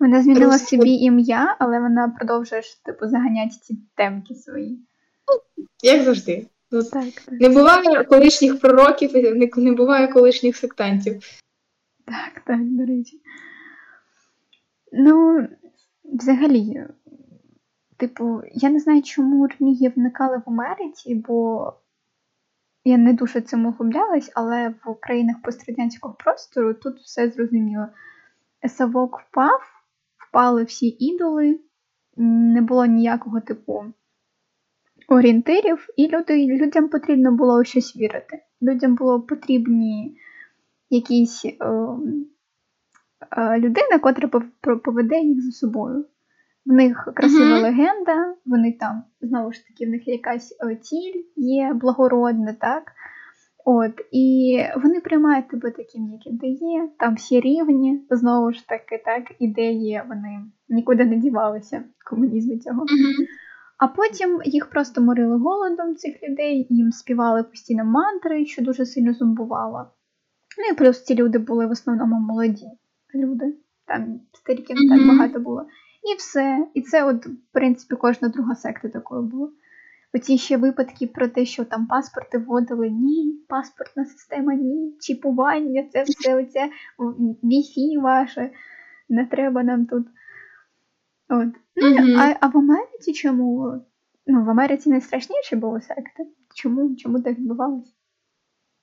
Вона 0.00 0.22
змінила 0.22 0.52
Рус- 0.54 0.66
собі 0.68 0.90
ім'я, 0.90 1.56
але 1.58 1.80
вона 1.80 2.08
продовжує 2.08 2.62
типу, 2.84 3.08
заганяти 3.08 3.54
ці 3.62 3.78
темки 3.94 4.34
свої. 4.34 4.78
як 5.82 6.02
завжди. 6.02 6.46
Ну, 6.70 6.82
Так, 6.82 7.04
так. 7.24 7.40
Не 7.40 7.48
буває 7.48 8.04
колишніх 8.04 8.60
пророків, 8.60 9.10
не 9.56 9.72
буває 9.72 10.08
колишніх 10.08 10.56
сектантів. 10.56 11.22
Так, 12.04 12.40
так, 12.46 12.60
до 12.60 12.84
речі. 12.86 13.20
Ну, 14.92 15.48
взагалі, 16.04 16.86
типу, 17.96 18.42
я 18.52 18.70
не 18.70 18.80
знаю, 18.80 19.02
чому 19.02 19.46
релігії 19.46 19.92
вникали 19.96 20.36
в 20.36 20.42
Америці, 20.46 21.14
бо 21.14 21.72
я 22.84 22.96
не 22.98 23.12
дуже 23.12 23.40
цим 23.40 23.66
углублялась, 23.66 24.32
але 24.34 24.68
в 24.68 24.94
країнах 25.00 25.36
пострадянського 25.42 26.14
простору 26.14 26.74
тут 26.74 26.98
все 26.98 27.30
зрозуміло. 27.30 27.86
Савок 28.68 29.20
впав, 29.20 29.60
впали 30.16 30.64
всі 30.64 30.86
ідоли, 30.86 31.60
не 32.16 32.60
було 32.60 32.86
ніякого 32.86 33.40
типу 33.40 33.84
орієнтирів, 35.08 35.86
і 35.96 36.08
люди, 36.08 36.46
людям 36.46 36.88
потрібно 36.88 37.32
було 37.32 37.64
щось 37.64 37.96
вірити. 37.96 38.42
Людям 38.62 38.94
було 38.94 39.20
потрібні 39.20 40.18
якісь 40.90 41.44
е, 41.44 41.50
е, 43.36 43.58
людина, 43.58 43.98
котра 44.02 44.28
поведе 44.84 45.20
їх 45.20 45.42
за 45.42 45.50
собою. 45.50 46.04
В 46.66 46.72
них 46.72 47.08
красива 47.16 47.54
Мгм. 47.54 47.62
легенда, 47.62 48.34
вони 48.46 48.72
там, 48.72 49.02
знову 49.20 49.52
ж 49.52 49.66
таки, 49.66 49.86
в 49.86 49.88
них 49.88 50.08
якась 50.08 50.56
е, 50.70 50.76
ціль 50.76 51.22
є 51.36 51.72
благородна, 51.74 52.56
так? 52.60 52.82
От, 53.66 53.92
і 54.12 54.58
вони 54.82 55.00
приймають 55.00 55.48
тебе 55.48 55.70
таким, 55.70 56.08
яким 56.12 56.38
ти 56.38 56.46
є, 56.46 56.88
там 56.98 57.14
всі 57.14 57.40
рівні, 57.40 58.06
знову 58.10 58.52
ж 58.52 58.68
таки, 58.68 59.02
так, 59.04 59.22
ідеї 59.38 60.02
вони 60.08 60.40
нікуди 60.68 61.04
не 61.04 61.16
дівалися, 61.16 61.84
комунізму 62.10 62.58
цього. 62.58 62.86
А 63.78 63.88
потім 63.88 64.40
їх 64.44 64.70
просто 64.70 65.00
морили 65.00 65.36
голодом 65.38 65.94
цих 65.96 66.14
людей, 66.28 66.66
їм 66.70 66.92
співали 66.92 67.42
постійно 67.42 67.84
мантри, 67.84 68.46
що 68.46 68.62
дуже 68.62 68.86
сильно 68.86 69.14
зомбувало. 69.14 69.86
Ну 70.58 70.64
і 70.72 70.74
плюс 70.74 71.04
ці 71.04 71.14
люди 71.14 71.38
були 71.38 71.66
в 71.66 71.70
основному 71.70 72.20
молоді 72.20 72.66
люди. 73.14 73.54
Там 73.86 74.20
старіків 74.32 74.76
не 74.76 74.96
так 74.98 75.08
багато 75.08 75.40
було. 75.40 75.66
І 76.12 76.16
все. 76.18 76.66
І 76.74 76.82
це, 76.82 77.04
от, 77.04 77.26
в 77.26 77.36
принципі, 77.52 77.96
кожна 77.96 78.28
друга 78.28 78.54
секта 78.54 78.88
такою 78.88 79.22
була. 79.22 79.50
Оці 80.14 80.38
ще 80.38 80.56
випадки 80.56 81.06
про 81.06 81.28
те, 81.28 81.44
що 81.44 81.64
там 81.64 81.86
паспорти 81.86 82.38
вводили, 82.38 82.90
ні, 82.90 83.44
паспортна 83.48 84.04
система, 84.04 84.54
ні, 84.54 84.96
чіпування, 85.00 85.84
це 85.92 86.02
все 86.02 86.34
оце 86.34 86.70
Wi-Fi 87.42 88.00
ваше, 88.02 88.50
не 89.08 89.26
треба 89.26 89.62
нам 89.62 89.86
тут. 89.86 90.06
От. 91.28 91.48
Ну, 91.76 91.90
Мгм. 91.90 92.20
а, 92.20 92.36
а 92.40 92.46
в 92.46 92.58
Америці 92.58 93.12
чому 93.12 93.80
Ну, 94.26 94.44
в 94.44 94.50
Америці 94.50 94.90
найстрашніше 94.90 95.56
було 95.56 95.80
секти. 95.80 96.26
Чому? 96.54 96.96
Чому 96.96 97.22
так 97.22 97.38
відбувалося? 97.38 97.92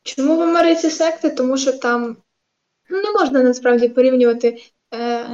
Чому 0.04 0.38
в 0.38 0.42
Америці 0.42 0.90
секти? 0.90 1.30
Тому 1.30 1.58
що 1.58 1.74
там 1.74 2.18
ну, 2.90 2.98
не 3.02 3.12
можна 3.12 3.44
насправді 3.44 3.90
порівнювати 3.90 4.62
е, 4.94 5.26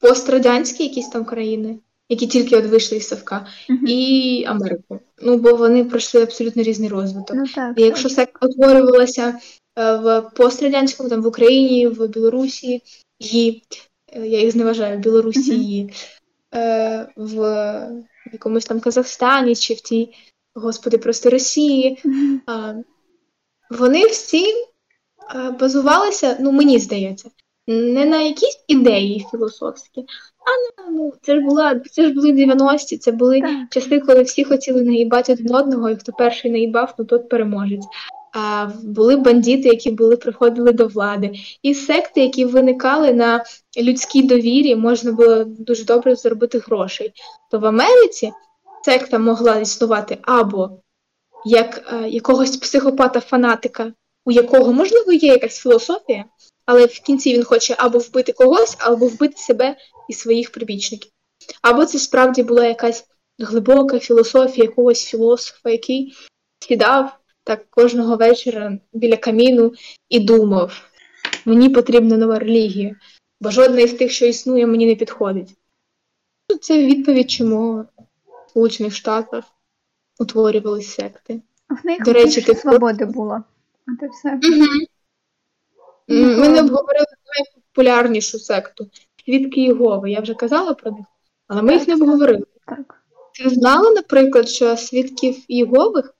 пострадянські 0.00 0.82
якісь 0.82 1.08
там 1.08 1.24
країни, 1.24 1.78
які 2.08 2.26
тільки 2.26 2.56
от 2.56 2.66
вийшли 2.66 2.98
із 2.98 3.08
Савка, 3.08 3.46
Мгм. 3.68 3.86
і 3.86 4.44
Америку. 4.48 5.00
Ну, 5.22 5.36
бо 5.36 5.56
вони 5.56 5.84
пройшли 5.84 6.22
абсолютно 6.22 6.62
різний 6.62 6.88
розвиток. 6.88 7.36
Ну 7.36 7.44
так. 7.54 7.78
І 7.78 7.82
якщо 7.82 8.08
секта 8.08 8.46
утворювалася 8.46 9.38
е, 9.78 9.96
в 9.96 10.30
пострадянському, 10.36 11.08
там 11.08 11.22
в 11.22 11.26
Україні, 11.26 11.86
в 11.86 12.08
Білорусі, 12.08 12.82
її, 13.20 13.62
е, 14.12 14.26
я 14.26 14.40
їх 14.40 14.50
зневажаю, 14.52 14.98
в 14.98 15.00
Білорусі, 15.00 15.54
її, 15.54 15.92
е, 16.54 17.08
в 17.16 17.38
якомусь 18.32 18.64
там 18.64 18.80
Казахстані 18.80 19.56
чи 19.56 19.74
в 19.74 19.80
тій, 19.80 20.14
господи, 20.54 20.98
просто 20.98 21.30
Росії, 21.30 21.98
Мгм. 22.04 22.40
Вони 23.70 24.06
всі 24.06 24.44
базувалися, 25.60 26.36
ну 26.40 26.52
мені 26.52 26.78
здається, 26.78 27.30
не 27.66 28.04
на 28.04 28.22
якісь 28.22 28.64
ідеї 28.68 29.26
філософські, 29.30 30.00
а 30.00 30.82
на 30.82 30.90
ну 30.90 31.12
це 31.22 31.34
ж 31.34 31.40
була 31.40 31.80
це 31.90 32.02
ж 32.02 32.14
були 32.14 32.32
90-ті, 32.32 32.98
це 32.98 33.12
були 33.12 33.40
Так. 33.40 33.50
часи, 33.70 34.00
коли 34.00 34.22
всі 34.22 34.44
хотіли 34.44 34.82
наїбати 34.82 35.32
один 35.32 35.54
одного, 35.54 35.90
і 35.90 35.96
хто 35.96 36.12
перший 36.12 36.50
наїбав, 36.50 36.94
ну 36.98 37.04
тот 37.04 37.28
переможець. 37.28 37.84
А 38.32 38.70
були 38.84 39.16
бандити, 39.16 39.68
які 39.68 39.90
були 39.90 40.16
приходили 40.16 40.72
до 40.72 40.86
влади, 40.86 41.32
і 41.62 41.74
секти, 41.74 42.20
які 42.20 42.44
виникали 42.44 43.12
на 43.12 43.44
людській 43.80 44.22
довірі, 44.22 44.76
можна 44.76 45.12
було 45.12 45.44
дуже 45.44 45.84
добре 45.84 46.14
заробити 46.14 46.58
грошей. 46.58 47.12
То 47.50 47.58
в 47.58 47.66
Америці 47.66 48.32
секта 48.84 49.18
могла 49.18 49.56
існувати 49.56 50.18
або 50.22 50.70
як 51.46 51.92
е, 51.92 52.08
якогось 52.08 52.56
психопата-фанатика, 52.56 53.92
у 54.24 54.30
якого, 54.30 54.72
можливо, 54.72 55.12
є 55.12 55.28
якась 55.28 55.58
філософія, 55.58 56.24
але 56.64 56.86
в 56.86 57.00
кінці 57.00 57.34
він 57.34 57.44
хоче 57.44 57.74
або 57.78 57.98
вбити 57.98 58.32
когось, 58.32 58.76
або 58.78 59.06
вбити 59.06 59.36
себе 59.36 59.76
і 60.08 60.12
своїх 60.12 60.52
прибічників. 60.52 61.12
Або 61.62 61.84
це 61.84 61.98
справді 61.98 62.42
була 62.42 62.66
якась 62.66 63.04
глибока 63.38 63.98
філософія 63.98 64.64
якогось 64.64 65.04
філософа, 65.04 65.70
який 65.70 66.14
сідав 66.60 67.18
так 67.44 67.70
кожного 67.70 68.16
вечора 68.16 68.78
біля 68.92 69.16
каміну 69.16 69.72
і 70.08 70.20
думав: 70.20 70.82
мені 71.44 71.68
потрібна 71.68 72.16
нова 72.16 72.38
релігія, 72.38 72.96
бо 73.40 73.50
жодна 73.50 73.80
із 73.80 73.92
тих, 73.92 74.12
що 74.12 74.26
існує, 74.26 74.66
мені 74.66 74.86
не 74.86 74.94
підходить. 74.94 75.48
Ну, 76.50 76.58
Це 76.58 76.86
відповідь, 76.86 77.30
чому 77.30 77.78
в 77.78 78.50
Сполучених 78.50 78.94
Штатах 78.94 79.44
утворювалися 80.18 80.90
секти. 80.90 81.40
В 81.82 81.86
них 81.86 82.02
До 82.02 82.12
речі, 82.12 82.42
ти- 82.42 82.54
свободи 82.54 83.04
було. 83.04 83.42
От 83.88 84.02
і 84.02 84.08
все. 84.08 84.28
М, 86.10 86.40
Ми 86.40 86.48
не 86.48 86.60
обговорили 86.60 87.06
найпопулярнішу 87.36 88.38
секту 88.38 88.90
Свідки 89.24 89.60
Єгови. 89.60 90.10
Я 90.10 90.20
вже 90.20 90.34
казала 90.34 90.74
про 90.74 90.90
них, 90.90 91.06
але 91.48 91.62
ми 91.62 91.74
їх 91.74 91.88
не 91.88 91.94
обговорили. 91.94 92.44
Так. 92.66 93.02
Ти 93.34 93.50
знала, 93.50 93.90
наприклад, 93.90 94.48
що 94.48 94.76
свідків 94.76 95.36
Єгових 95.48 96.14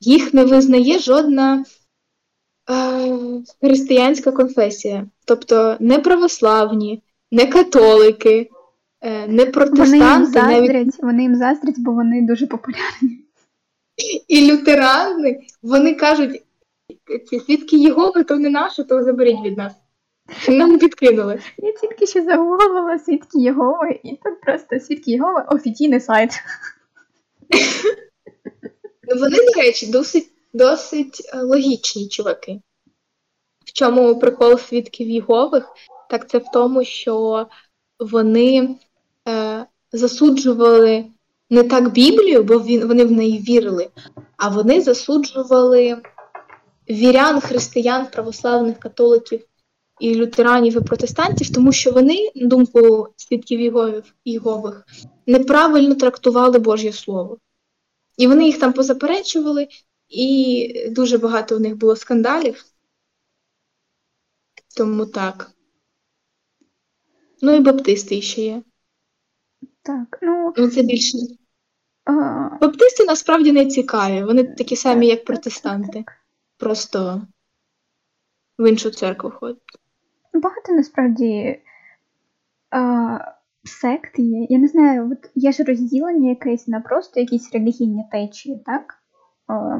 їх 0.00 0.34
не 0.34 0.44
визнає 0.44 0.98
жодна 0.98 1.64
е, 2.70 3.18
християнська 3.60 4.32
конфесія. 4.32 5.06
Тобто 5.24 5.76
не 5.80 5.98
православні, 5.98 7.02
не 7.30 7.46
католики, 7.46 8.50
е, 9.00 9.20
не 9.20 9.26
Вони 9.26 9.42
їм 9.42 9.52
протестанти, 9.52 10.42
навіть 10.42 10.66
заздрять, 10.66 11.02
вони 11.02 11.22
їм 11.22 11.36
заздрять, 11.36 11.78
бо 11.78 11.92
вони 11.92 12.22
дуже 12.22 12.46
популярні. 12.46 13.24
І 14.28 14.52
лютерани. 14.52 15.46
Вони 15.62 15.94
кажуть, 15.94 16.42
ці 17.30 17.40
свідки 17.40 17.76
Єгови, 17.76 18.24
то 18.24 18.36
не 18.36 18.50
наші, 18.50 18.84
то 18.84 19.04
заберіть 19.04 19.44
від 19.44 19.58
нас. 19.58 19.72
Нам 20.48 20.78
підкинули. 20.78 21.40
Я 21.58 21.72
тільки 21.72 22.06
що 22.06 22.22
загуглила 22.22 22.98
свідки 22.98 23.38
Єгови, 23.38 24.00
і 24.02 24.10
тут 24.10 24.40
просто 24.40 24.80
свідки 24.80 25.10
Єгови 25.10 25.44
офіційний 25.48 26.00
сайт. 26.00 26.30
Вони, 29.20 29.36
до 29.36 29.62
речі, 29.62 29.86
досить, 29.86 30.30
досить 30.52 31.30
е, 31.34 31.42
логічні 31.42 32.08
чуваки. 32.08 32.60
В 33.64 33.72
чому 33.72 34.18
прикол 34.18 34.58
свідків 34.58 35.10
Єгових? 35.10 35.68
Так 36.10 36.28
це 36.28 36.38
в 36.38 36.44
тому, 36.52 36.84
що 36.84 37.46
вони 37.98 38.76
е, 39.28 39.66
засуджували 39.92 41.04
не 41.50 41.62
так 41.62 41.92
Біблію, 41.92 42.44
бо 42.44 42.58
він, 42.58 42.86
вони 42.86 43.04
в 43.04 43.12
неї 43.12 43.38
вірили, 43.38 43.90
а 44.36 44.48
вони 44.48 44.80
засуджували 44.80 46.02
вірян, 46.90 47.40
християн, 47.40 48.06
православних 48.06 48.78
католиків 48.78 49.44
і 50.00 50.14
лютеранів 50.14 50.76
і 50.76 50.80
протестантів, 50.80 51.52
тому 51.52 51.72
що 51.72 51.92
вони, 51.92 52.30
на 52.34 52.46
думку 52.46 53.08
свідків 53.16 53.60
Єгових, 54.24 54.84
неправильно 55.26 55.94
трактували 55.94 56.58
Божє 56.58 56.92
Слово. 56.92 57.38
І 58.16 58.26
вони 58.26 58.46
їх 58.46 58.58
там 58.58 58.72
позаперечували, 58.72 59.68
і 60.08 60.90
дуже 60.90 61.18
багато 61.18 61.56
у 61.56 61.58
них 61.58 61.76
було 61.76 61.96
скандалів. 61.96 62.64
Тому 64.76 65.06
так. 65.06 65.50
Ну 67.42 67.54
і 67.54 67.60
баптисти 67.60 68.22
ще 68.22 68.42
є. 68.42 68.62
Так, 69.88 70.18
ну 70.22 70.52
Ну 70.56 70.68
це 70.68 70.82
більше. 70.82 71.18
а, 72.04 72.12
Баптисти 72.60 73.04
насправді 73.04 73.52
не 73.52 73.66
цікаві. 73.66 74.24
Вони 74.24 74.44
такі 74.44 74.76
самі, 74.76 75.06
як 75.06 75.24
протестанти. 75.24 75.92
так. 75.92 76.12
Просто 76.58 77.22
в 78.58 78.68
іншу 78.68 78.90
церкву 78.90 79.30
ходять. 79.30 79.78
Багато 80.34 80.72
насправді 80.72 81.60
а, 82.70 83.18
сект 83.64 84.18
є. 84.18 84.46
Я 84.50 84.58
не 84.58 84.68
знаю, 84.68 85.10
от 85.12 85.30
є 85.34 85.52
ж 85.52 85.64
розділення 85.64 86.28
якесь 86.28 86.68
на 86.68 86.80
просто 86.80 87.20
якісь 87.20 87.52
релігійні 87.52 88.04
течії, 88.12 88.62
так? 88.66 88.94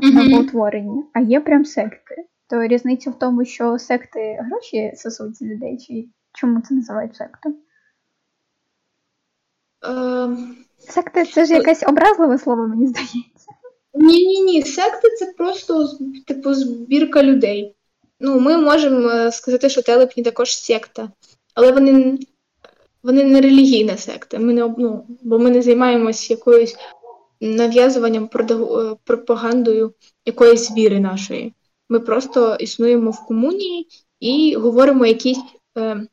Мгм. 0.03 1.05
А 1.13 1.21
є 1.21 1.41
прям 1.41 1.65
секти. 1.65 2.27
То 2.51 2.67
різниця 2.67 3.11
в 3.11 3.19
тому, 3.19 3.45
що 3.45 3.79
секти 3.79 4.39
гроші 4.41 4.93
сосуть 4.97 5.37
з 5.37 5.43
людей, 5.43 5.79
чи 5.79 6.09
чому 6.33 6.61
це 6.61 6.75
називають 6.75 7.17
сектою? 7.17 7.55
Е, 9.85 10.29
Секта 10.79 11.25
це 11.25 11.45
ж 11.45 11.55
якесь 11.55 11.83
образливе 11.83 12.39
слово, 12.39 12.69
мені 12.69 12.87
здається. 12.87 13.51
ні, 13.95 14.27
ні, 14.27 14.41
ні. 14.43 14.63
Секти 14.63 15.11
це 15.19 15.27
просто 15.39 15.89
типу 16.27 16.55
збірка 16.55 17.23
людей. 17.23 17.75
Ну, 18.21 18.41
ми 18.41 18.57
можемо 18.57 19.09
е, 19.09 19.33
сказати, 19.33 19.69
що 19.69 19.83
телепні 19.83 20.23
також 20.23 20.57
секта, 20.57 21.11
але 21.55 21.73
вони, 21.73 22.19
вони 23.03 23.25
не 23.25 23.41
релігійна 23.41 23.97
секта. 23.97 24.39
Ми 24.39 24.53
не, 24.53 24.75
ну, 24.79 25.07
бо 25.23 25.39
ми 25.39 25.51
не 25.51 25.63
займаємось 25.63 26.31
якоюсь 26.31 26.77
нав'язуванням, 27.41 28.31
е, 28.35 28.97
пропагандою 29.05 29.95
якоїсь 30.25 30.71
віри 30.71 31.01
нашої. 31.01 31.55
Ми 31.89 32.01
просто 32.01 32.57
існуємо 32.61 33.11
в 33.11 33.27
комунії 33.27 33.87
і 34.21 34.57
говоримо 34.57 35.07
якісь 35.07 35.39
е, 35.79 36.07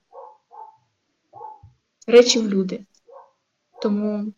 речі 2.07 2.39
в 2.39 2.49
люди. 2.49 2.85
Тому 3.85 4.33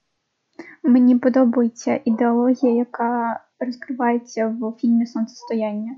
Мені 0.83 1.19
подобається 1.19 2.01
ідеологія, 2.05 2.73
яка 2.73 3.39
розкривається 3.59 4.47
в 4.47 4.73
фільмі 4.79 5.05
Сонцестояння. 5.05 5.95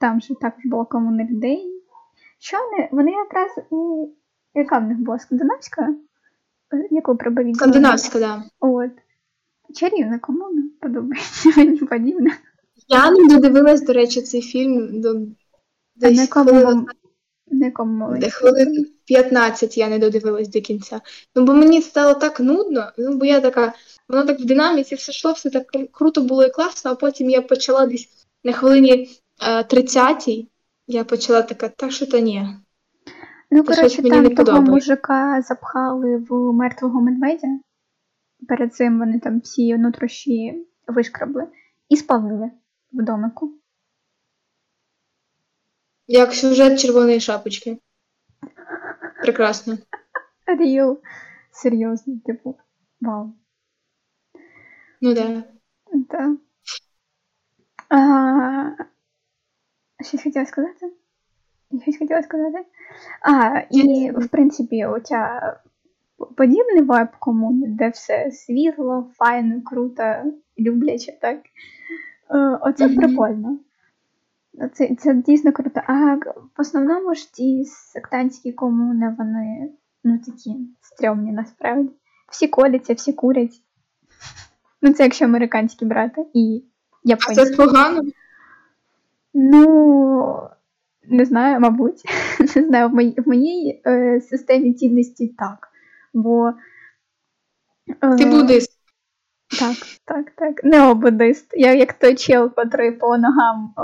Там 0.00 0.20
же 0.20 0.34
також 0.34 0.64
була 0.64 0.84
комуна 0.84 1.24
людей. 1.24 1.82
Що 2.38 2.56
вони? 2.56 2.88
Вони 2.92 3.10
якраз 3.10 3.50
і. 3.72 4.08
Яка 4.54 4.78
в 4.78 4.82
них 4.82 4.98
була 4.98 5.18
скандинавська? 5.18 5.94
Яку 6.90 7.16
проповідь? 7.16 7.56
скандинавська, 7.56 8.18
да. 8.18 8.42
От. 8.60 8.90
Чарівна 9.74 10.18
комуна, 10.18 10.62
подобається 10.80 11.50
мені 11.56 11.78
подібне. 11.78 12.30
Я 12.88 13.10
не 13.10 13.28
додивилась, 13.28 13.82
до 13.82 13.92
речі, 13.92 14.22
цей 14.22 14.42
фільм 14.42 15.00
до 15.00 15.10
А 15.10 15.14
на 15.14 15.26
десь 15.96 16.20
якому, 16.20 16.86
на 17.50 17.66
якому 17.66 18.16
де 18.18 18.30
хвилин 18.30 18.86
15 19.04 19.78
я 19.78 19.88
не 19.88 19.98
додивилась 19.98 20.48
до 20.48 20.60
кінця. 20.60 21.00
Ну, 21.34 21.44
бо 21.44 21.54
мені 21.54 21.82
стало 21.82 22.14
так 22.14 22.40
нудно, 22.40 22.92
ну, 22.98 23.16
бо 23.16 23.24
я 23.24 23.40
така, 23.40 23.72
воно 24.08 24.24
так 24.24 24.40
в 24.40 24.44
динаміці 24.44 24.94
все 24.94 25.12
йшло, 25.12 25.32
все 25.32 25.50
так 25.50 25.66
круто 25.92 26.20
було 26.20 26.44
і 26.44 26.50
класно, 26.50 26.90
а 26.90 26.94
потім 26.94 27.30
я 27.30 27.42
почала 27.42 27.86
десь 27.86 28.08
на 28.44 28.52
хвилині 28.52 29.08
е, 29.48 29.64
30 29.64 30.48
я 30.88 31.04
почала 31.04 31.42
така, 31.42 31.68
та 31.68 31.90
що 31.90 32.06
то 32.06 32.18
ні. 32.18 32.46
Ну, 33.50 33.64
коротше, 33.64 34.02
там 34.02 34.22
не 34.22 34.30
того 34.30 34.62
мужика 34.62 35.42
запхали 35.42 36.16
в 36.16 36.52
мертвого 36.52 37.00
медведя. 37.00 37.48
Перед 38.48 38.74
цим 38.74 38.98
вони 38.98 39.18
там 39.18 39.40
всі 39.40 39.78
нутрощі 39.78 40.66
вишкрабли 40.86 41.46
і 41.88 41.96
спалили 41.96 42.50
в 42.92 43.02
домику. 43.02 43.52
Як 46.10 46.32
сюжет 46.34 46.80
червоної 46.80 47.20
шапочки. 47.20 47.78
Прекрасно. 49.22 49.78
Ріл. 50.46 51.00
Серйозно, 51.50 52.14
типу, 52.26 52.58
вау. 53.00 53.32
Ну 55.00 55.14
да. 55.14 55.44
Так. 56.08 56.30
А, 57.88 58.70
щось 60.04 60.22
хотіла 60.22 60.46
сказати? 60.46 60.92
Щось 61.82 61.98
хотіла 61.98 62.22
сказати? 62.22 62.66
А, 63.22 63.58
і, 63.70 64.10
в 64.10 64.28
принципі, 64.28 64.84
оця 64.84 65.56
подібний 66.36 66.82
вайб 66.82 67.08
комуни, 67.18 67.66
де 67.68 67.88
все 67.88 68.30
світло, 68.30 69.10
файно, 69.16 69.62
круто, 69.62 70.22
любляче, 70.58 71.18
так? 71.20 71.38
Е, 72.30 72.58
Оце 72.62 72.86
Мгм. 72.88 72.96
прикольно. 72.96 73.58
Це, 74.72 74.94
це 74.94 75.14
дійсно 75.14 75.52
круто. 75.52 75.80
А 75.86 76.14
в 76.14 76.60
основному 76.60 77.14
ж 77.14 77.32
ті 77.32 77.64
сектантські 77.64 78.52
комуни, 78.52 79.16
вони 79.18 79.72
ну 80.04 80.18
такі 80.18 80.56
стрьомні 80.80 81.32
насправді. 81.32 81.90
Всі 82.30 82.48
коляться, 82.48 82.94
всі 82.94 83.12
курять. 83.12 83.62
Ну, 84.82 84.92
це 84.92 85.02
якщо 85.02 85.24
американські 85.24 85.84
брати 85.84 86.26
і 86.34 86.64
А 87.28 87.34
це 87.34 87.56
погано. 87.56 88.02
Ну, 89.34 90.48
не 91.04 91.24
знаю, 91.24 91.60
мабуть. 91.60 92.02
Не 92.56 92.62
знаю, 92.62 92.88
в 92.88 92.94
моїй, 92.94 93.20
в 93.20 93.28
моїй 93.28 93.82
е, 93.86 94.20
системі 94.20 94.74
цінностей 94.74 95.34
так. 95.38 95.68
Бо. 96.14 96.52
Е, 98.02 98.16
Ти 98.16 98.26
буддист. 98.26 98.72
Так, 99.60 99.76
так, 100.04 100.30
так. 100.30 100.64
Необудист. 100.64 101.54
Я 101.56 101.74
як 101.74 101.92
той 101.92 102.14
чел, 102.14 102.54
котрий 102.54 102.92
по 102.92 103.18
ногам 103.18 103.74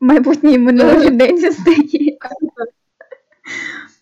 майбутній 0.00 0.58
минулий 0.58 1.10
день 1.10 1.38
застає. 1.38 2.18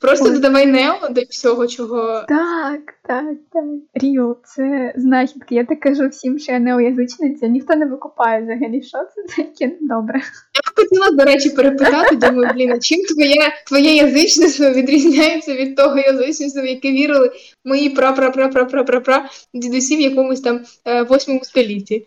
Просто 0.01 0.31
додавай 0.31 0.66
нео 0.66 1.09
до 1.10 1.20
всього, 1.20 1.66
чого. 1.66 2.24
Так, 2.28 2.81
так, 3.09 3.36
так. 3.52 3.64
Ріо, 3.94 4.36
це 4.44 4.94
знахідки. 4.97 5.55
Я 5.55 5.64
так 5.64 5.81
кажу 5.81 6.09
всім, 6.09 6.39
що 6.39 6.52
я 6.52 6.59
неоязичниця, 6.59 7.47
ніхто 7.47 7.77
не 7.77 7.86
викупає 7.86 8.43
взагалі, 8.43 8.82
що 8.82 8.98
це 8.98 9.36
таке 9.36 9.77
добре. 9.81 10.20
Я 10.55 10.60
б 10.60 10.77
хотіла, 10.77 11.10
до 11.10 11.24
речі, 11.24 11.51
перепитати, 11.51 12.16
думаю, 12.16 12.51
блін, 12.55 12.73
а 12.73 12.78
чим 12.78 13.01
твоє, 13.05 13.52
твоє 13.66 13.97
язичництво 13.97 14.70
відрізняється 14.70 15.55
від 15.55 15.77
того 15.77 15.98
язичництва, 15.98 16.62
в 16.62 16.66
яке 16.66 16.90
вірили 16.90 17.31
мої 17.64 17.89
пра-пра-пра-пра-пра-пра 17.90 19.24
дідусі 19.55 19.97
в 19.97 20.01
якомусь 20.01 20.40
там 20.40 20.60
е, 20.85 21.02
восьмому 21.02 21.44
столітті. 21.44 22.06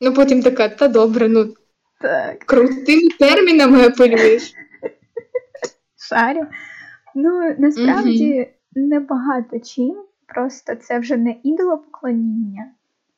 Ну 0.00 0.14
потім 0.14 0.42
така, 0.42 0.68
та 0.68 0.88
добре, 0.88 1.28
ну 1.28 1.54
Так, 2.00 2.38
крутими 2.38 3.08
термінами 3.18 3.86
апелюєш. 3.86 4.54
шарю. 6.08 6.46
Ну, 7.14 7.54
насправді 7.58 8.48
небагато 8.74 9.58
чим. 9.58 9.96
Просто 10.26 10.74
це 10.74 10.98
вже 10.98 11.16
не 11.16 11.36
ідолопоклоніння, 11.42 12.70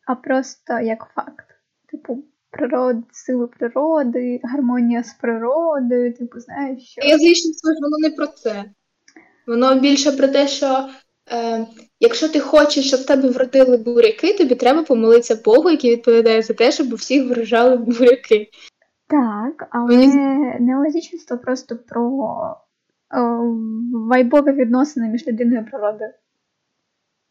а 0.06 0.14
просто 0.14 0.80
як 0.80 1.06
факт. 1.14 1.46
Типу, 1.90 2.24
природ, 2.50 2.96
сили 3.12 3.46
природи, 3.46 4.40
гармонія 4.44 5.02
з 5.02 5.14
природою, 5.14 6.14
типу, 6.14 6.40
знаєш, 6.40 6.82
що. 6.82 7.06
Язичництво 7.06 7.70
ж 7.70 7.76
воно 7.82 7.98
не 7.98 8.10
про 8.10 8.26
це. 8.26 8.64
Воно 9.46 9.74
більше 9.74 10.12
про 10.12 10.28
те, 10.28 10.48
що 10.48 10.88
е, 11.32 11.66
якщо 12.00 12.28
ти 12.28 12.40
хочеш, 12.40 12.86
щоб 12.86 13.00
в 13.00 13.06
тебе 13.06 13.28
вродили 13.28 13.76
буряки, 13.76 14.32
тобі 14.32 14.54
треба 14.54 14.82
помолитися 14.82 15.40
Богу, 15.44 15.70
який 15.70 15.90
відповідає 15.90 16.42
за 16.42 16.54
те, 16.54 16.72
щоб 16.72 16.92
у 16.92 16.96
всіх 16.96 17.28
врожали 17.28 17.76
буряки. 17.76 18.50
Так, 19.12 19.68
але 19.70 19.96
Мені 19.96 20.16
неологічність 20.60 21.42
просто 21.42 21.76
про 21.76 22.34
е, 23.14 23.20
вайбові 23.92 24.52
відносини 24.52 25.08
між 25.08 25.26
людиною 25.26 25.60
і 25.60 25.70
природою. 25.70 26.10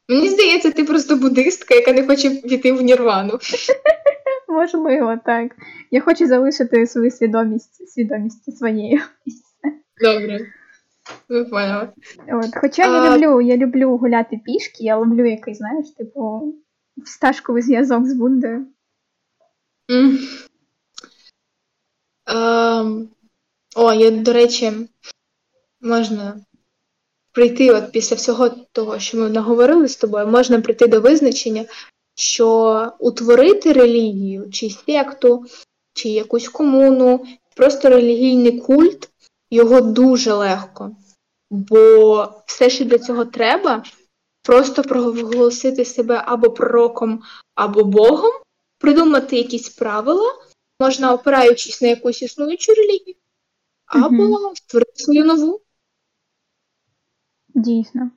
Мені 0.10 0.30
здається, 0.30 0.72
ти 0.72 0.84
просто 0.84 1.16
буддистка, 1.16 1.76
яка 1.76 1.94
не 1.94 2.08
хоче 2.08 2.30
піти 2.30 2.72
в 2.72 2.82
нірвану. 2.82 3.34
Можливо, 4.50 5.20
так. 5.26 5.52
Я 5.92 6.02
хочу 6.02 6.28
залишити 6.28 6.88
свою 6.88 7.12
свідомість, 7.12 7.90
свідомість 7.90 8.58
своєю. 8.58 9.02
Добре. 10.02 10.40
Ви 11.30 11.46
поняла. 11.46 11.94
От, 12.34 12.56
хоча 12.56 12.82
я 12.82 13.18
люблю, 13.18 13.42
я 13.42 13.58
люблю 13.58 13.98
гуляти 13.98 14.42
пішки, 14.46 14.84
я 14.84 15.00
люблю 15.00 15.26
якийсь, 15.26 15.58
знаєш, 15.58 15.90
типу, 15.90 16.56
всташковий 17.06 17.62
зв'язок 17.62 18.06
з 18.06 18.14
Бундою. 18.14 18.68
Ем, 22.32 23.10
О, 23.76 23.94
я, 23.94 24.12
до 24.12 24.34
речі, 24.34 24.72
можна 25.82 26.42
прийти 27.32 27.72
от 27.72 27.92
після 27.92 28.16
всього 28.16 28.50
того, 28.50 29.00
що 29.00 29.18
ми 29.18 29.30
наговорили 29.30 29.88
з 29.88 29.96
тобою, 29.96 30.28
можна 30.28 30.62
прийти 30.62 30.88
до 30.88 31.02
визначення, 31.02 31.66
що 32.16 32.92
утворити 33.00 33.74
релігію, 33.74 34.50
чи 34.52 34.70
секту, 34.70 35.46
чи 35.94 36.10
якусь 36.10 36.50
комуну, 36.50 37.26
просто 37.56 37.90
релігійний 37.90 38.60
культ, 38.60 39.10
його 39.52 39.82
дуже 39.82 40.34
легко. 40.34 40.92
Бо 41.50 42.28
все, 42.46 42.70
що 42.70 42.86
для 42.86 43.00
цього 43.00 43.26
треба, 43.26 43.84
просто 44.44 44.84
проголосити 44.84 45.86
себе 45.86 46.24
або 46.26 46.50
пророком, 46.52 47.24
або 47.56 47.84
Богом, 47.84 48.32
придумати 48.80 49.38
якісь 49.38 49.70
правила, 49.70 50.34
можна 50.82 51.14
опираючись 51.14 51.82
на 51.82 51.88
якусь 51.88 52.22
існуючу 52.22 52.74
релігію, 52.74 53.16
або 53.86 54.24
Мгм. 54.24 54.56
створити 54.56 54.92
свою 54.96 55.26
нову. 55.26 55.62
Дійсно. 57.56 58.12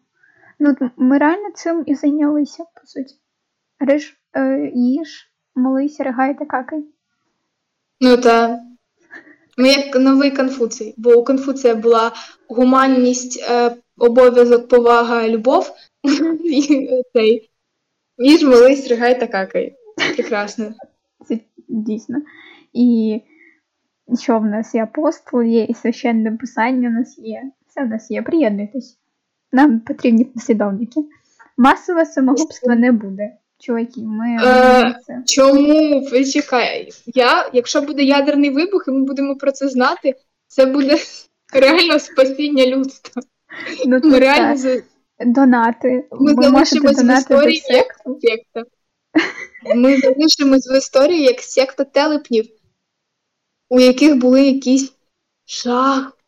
Ну, 0.58 0.76
ми 0.96 1.18
реально 1.18 1.50
цим 1.54 1.84
і 1.86 1.94
зайнялися, 1.94 2.64
по 2.64 2.86
суті. 2.86 3.14
Риж, 3.78 4.16
е, 4.36 4.70
їж, 4.74 5.32
молись, 5.54 6.00
ригай 6.00 6.38
та 6.38 6.44
какай. 6.44 6.84
Ну 8.00 8.16
та 8.16 8.60
ми 9.56 9.68
як 9.68 9.96
новий 9.96 10.30
Конфуцій, 10.30 10.94
бо 10.96 11.14
у 11.14 11.24
Конфуція 11.24 11.74
була 11.74 12.12
гуманність, 12.48 13.44
е, 13.50 13.76
обов'язок, 13.98 14.68
повага, 14.68 15.28
любов. 15.28 15.70
Їж, 18.18 18.42
молись, 18.42 18.88
ригай 18.88 19.20
та 19.20 19.26
какай. 19.26 19.76
Прекрасно. 20.16 20.74
Це 21.28 21.38
дійсно. 21.68 22.16
І 22.74 23.20
що 24.22 24.38
в 24.38 24.44
нас 24.44 24.74
є 24.74 24.82
апостол, 24.82 25.42
є 25.42 25.64
і 25.64 25.74
священне 25.74 26.32
писання 26.32 26.88
в 26.88 26.92
нас 26.92 27.18
є. 27.18 27.42
Все 27.68 27.84
в 27.84 27.88
нас 27.88 28.10
є. 28.10 28.22
Приєднуйтесь. 28.22 28.98
Нам 29.52 29.80
потрібні 29.80 30.24
послідовники. 30.24 31.00
Масове 31.56 32.06
самогубство 32.06 32.74
не 32.74 32.92
буде. 32.92 33.32
Чуваки, 33.58 34.00
ми 34.00 34.36
Е, 34.44 34.94
це. 35.06 35.22
Чому? 35.26 36.06
Почекай. 36.10 36.88
Я, 37.06 37.50
якщо 37.52 37.82
буде 37.82 38.02
ядерний 38.02 38.50
вибух, 38.50 38.84
і 38.88 38.90
ми 38.90 39.04
будемо 39.04 39.36
про 39.36 39.52
це 39.52 39.68
знати, 39.68 40.14
це 40.46 40.66
буде 40.66 40.96
реально 41.54 41.98
спасіння 41.98 42.66
людства. 42.66 43.22
Ну, 43.86 44.00
Ми 44.04 44.18
реально 44.18 44.56
за- 44.56 44.82
Донати. 45.26 46.08
Ми 46.12 46.34
Ви 46.34 46.42
залишимось 46.42 47.02
в 47.04 47.18
історії 47.18 47.62
як 47.68 47.86
секта. 48.20 48.62
Ми 49.76 49.96
залишимось 49.96 50.70
в 50.72 50.76
історії 50.78 51.22
як 51.22 51.40
секта 51.40 51.84
телепнів, 51.84 52.44
у 53.68 53.80
яких 53.80 54.16
були 54.16 54.46
якісь 54.46 54.92
жах. 55.46 56.18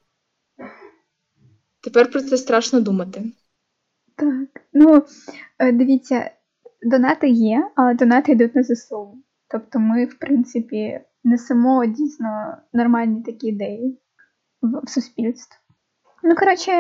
Тепер 1.81 2.11
про 2.11 2.21
це 2.21 2.37
страшно 2.37 2.81
думати. 2.81 3.23
Так. 4.17 4.63
Ну, 4.73 5.03
е, 5.59 5.73
дивіться, 5.73 6.31
донати 6.83 7.29
є, 7.29 7.71
але 7.75 7.95
донати 7.95 8.33
йдуть 8.33 8.55
на 8.55 8.63
ЗСУ. 8.63 9.19
Тобто 9.49 9.79
ми, 9.79 10.05
в 10.05 10.19
принципі, 10.19 11.01
несемо 11.25 11.87
дійсно 11.87 12.57
нормальні 12.73 13.23
такі 13.23 13.47
ідеї 13.47 13.99
в, 14.63 14.81
в 14.85 14.89
суспільство. 14.89 15.57
Ну, 16.23 16.35
коротше, 16.35 16.73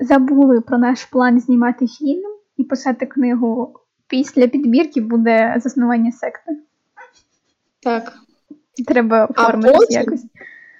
забули 0.00 0.60
про 0.60 0.78
наш 0.78 1.04
план 1.04 1.40
знімати 1.40 1.86
фільм 1.86 2.22
і 2.56 2.64
писати 2.64 3.06
книгу. 3.06 3.74
Після 4.06 4.48
підбірки 4.48 5.00
буде 5.00 5.54
заснування 5.58 6.12
секти. 6.12 6.58
Так. 7.82 8.12
Треба 8.86 9.26
потім- 9.26 9.86
якось. 9.90 10.24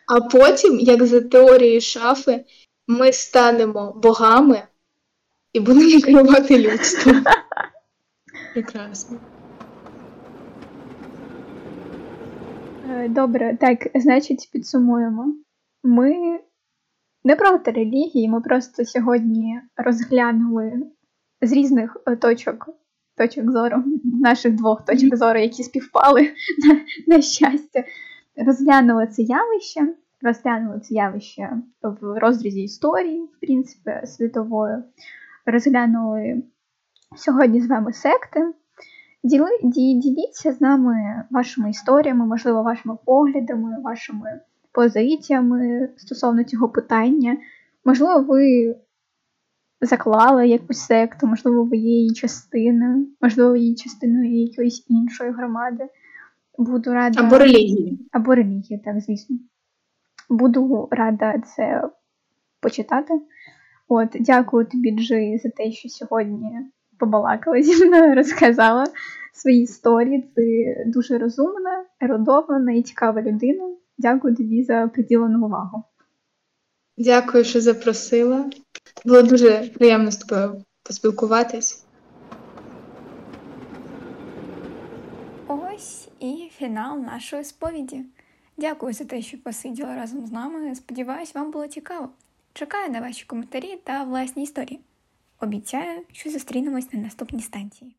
А 0.08 0.20
потім, 0.20 0.78
як 0.80 1.06
за 1.06 1.20
теорією 1.20 1.80
шафи, 1.80 2.44
ми 2.86 3.12
станемо 3.12 3.92
богами 4.02 4.62
і 5.52 5.60
будемо 5.60 6.00
керувати 6.00 6.58
людством. 6.58 7.24
Прекрасно. 8.54 9.18
Е, 12.90 13.08
Добре, 13.08 13.56
так, 13.60 13.88
значить, 13.94 14.48
підсумуємо. 14.52 15.34
Ми 15.82 16.38
не 17.24 17.36
проти 17.36 17.70
релігії, 17.70 18.28
ми 18.28 18.40
просто 18.40 18.84
сьогодні 18.84 19.60
розглянули 19.76 20.72
з 21.42 21.52
різних 21.52 21.96
е, 22.06 22.16
точок, 22.16 22.68
точок 23.20 23.52
зору, 23.52 23.84
наших 24.20 24.54
двох 24.54 24.84
точок 24.84 25.16
зору, 25.16 25.38
які 25.38 25.62
співпали 25.62 26.20
на, 26.68 26.80
на 27.16 27.22
щастя, 27.22 27.84
розглянули 28.46 29.06
це 29.06 29.22
явище, 29.22 29.94
розглянули 30.22 30.80
це 30.80 30.94
явище 30.94 31.50
в 31.82 32.18
розрізі 32.18 32.62
історії, 32.62 33.22
в 33.22 33.40
принципі, 33.40 34.06
світової, 34.06 34.76
розглянули 35.46 36.42
сьогодні 37.16 37.60
з 37.60 37.68
вами 37.68 37.92
секти. 37.92 38.52
Діли, 39.24 39.48
діліться 39.62 40.52
з 40.52 40.60
нами 40.60 41.24
вашими 41.30 41.70
історіями, 41.70 42.26
можливо, 42.26 42.62
вашими 42.62 42.96
поглядами, 43.04 43.76
вашими 43.84 44.40
позиціями 44.72 45.88
стосовно 45.96 46.44
цього 46.44 46.68
питання. 46.68 47.36
Можливо, 47.84 48.22
ви 48.22 48.74
заклали 49.80 50.48
якусь 50.48 50.78
секту, 50.78 51.26
можливо, 51.26 51.64
ви 51.64 51.76
є 51.76 51.90
її 51.90 52.12
частиною, 52.14 53.06
можливо, 53.20 53.56
є 53.56 53.74
частиною 53.74 54.42
якоїсь 54.42 54.84
іншої 54.88 55.30
громади. 55.30 55.88
Буду 56.58 56.92
рада. 56.92 57.20
Або 57.22 57.38
релігії. 57.38 58.08
Або 58.12 58.34
релігії, 58.34 58.82
так, 58.84 59.00
звісно. 59.00 59.36
Буду 60.28 60.88
рада 60.90 61.38
це 61.38 61.82
почитати. 62.60 63.14
От, 63.88 64.08
дякую 64.20 64.66
тобі, 64.66 64.90
Джи, 64.90 65.40
за 65.42 65.50
те, 65.50 65.72
що 65.72 65.88
сьогодні 65.88 66.50
побалакала 66.98 67.62
зі 67.62 67.86
мною, 67.86 68.14
розказала 68.20 68.84
свої 69.34 69.62
історії. 69.62 70.32
Ти 70.36 70.76
дуже 70.86 71.18
розумна, 71.18 71.84
ерудована 72.00 72.72
і 72.72 72.82
цікава 72.82 73.22
людина. 73.22 73.64
Дякую 73.98 74.36
тобі 74.36 74.62
за 74.62 74.90
приділену 74.94 75.46
увагу. 75.46 75.84
Дякую, 77.00 77.44
що 77.44 77.60
запросила. 77.60 78.50
Було 79.04 79.22
дуже 79.22 79.70
приємно 79.74 80.10
з 80.10 80.16
тобою 80.16 80.64
поспілкуватись. 80.82 81.84
Ось 85.48 86.08
і 86.20 86.50
фінал 86.58 86.98
нашої 86.98 87.44
сповіді. 87.44 88.04
Дякую 88.56 88.92
за 88.92 89.04
те, 89.04 89.22
що 89.22 89.38
посиділи 89.38 89.94
разом 89.94 90.26
з 90.26 90.32
нами. 90.32 90.74
Сподіваюсь, 90.74 91.34
вам 91.34 91.50
було 91.50 91.66
цікаво. 91.66 92.08
Чекаю 92.52 92.90
на 92.92 93.00
ваші 93.00 93.26
коментарі 93.26 93.80
та 93.84 94.04
власні 94.04 94.42
історії. 94.42 94.80
Обіцяю, 95.40 96.00
що 96.12 96.30
зустрінемось 96.30 96.92
на 96.92 97.00
наступній 97.00 97.42
станції. 97.42 97.96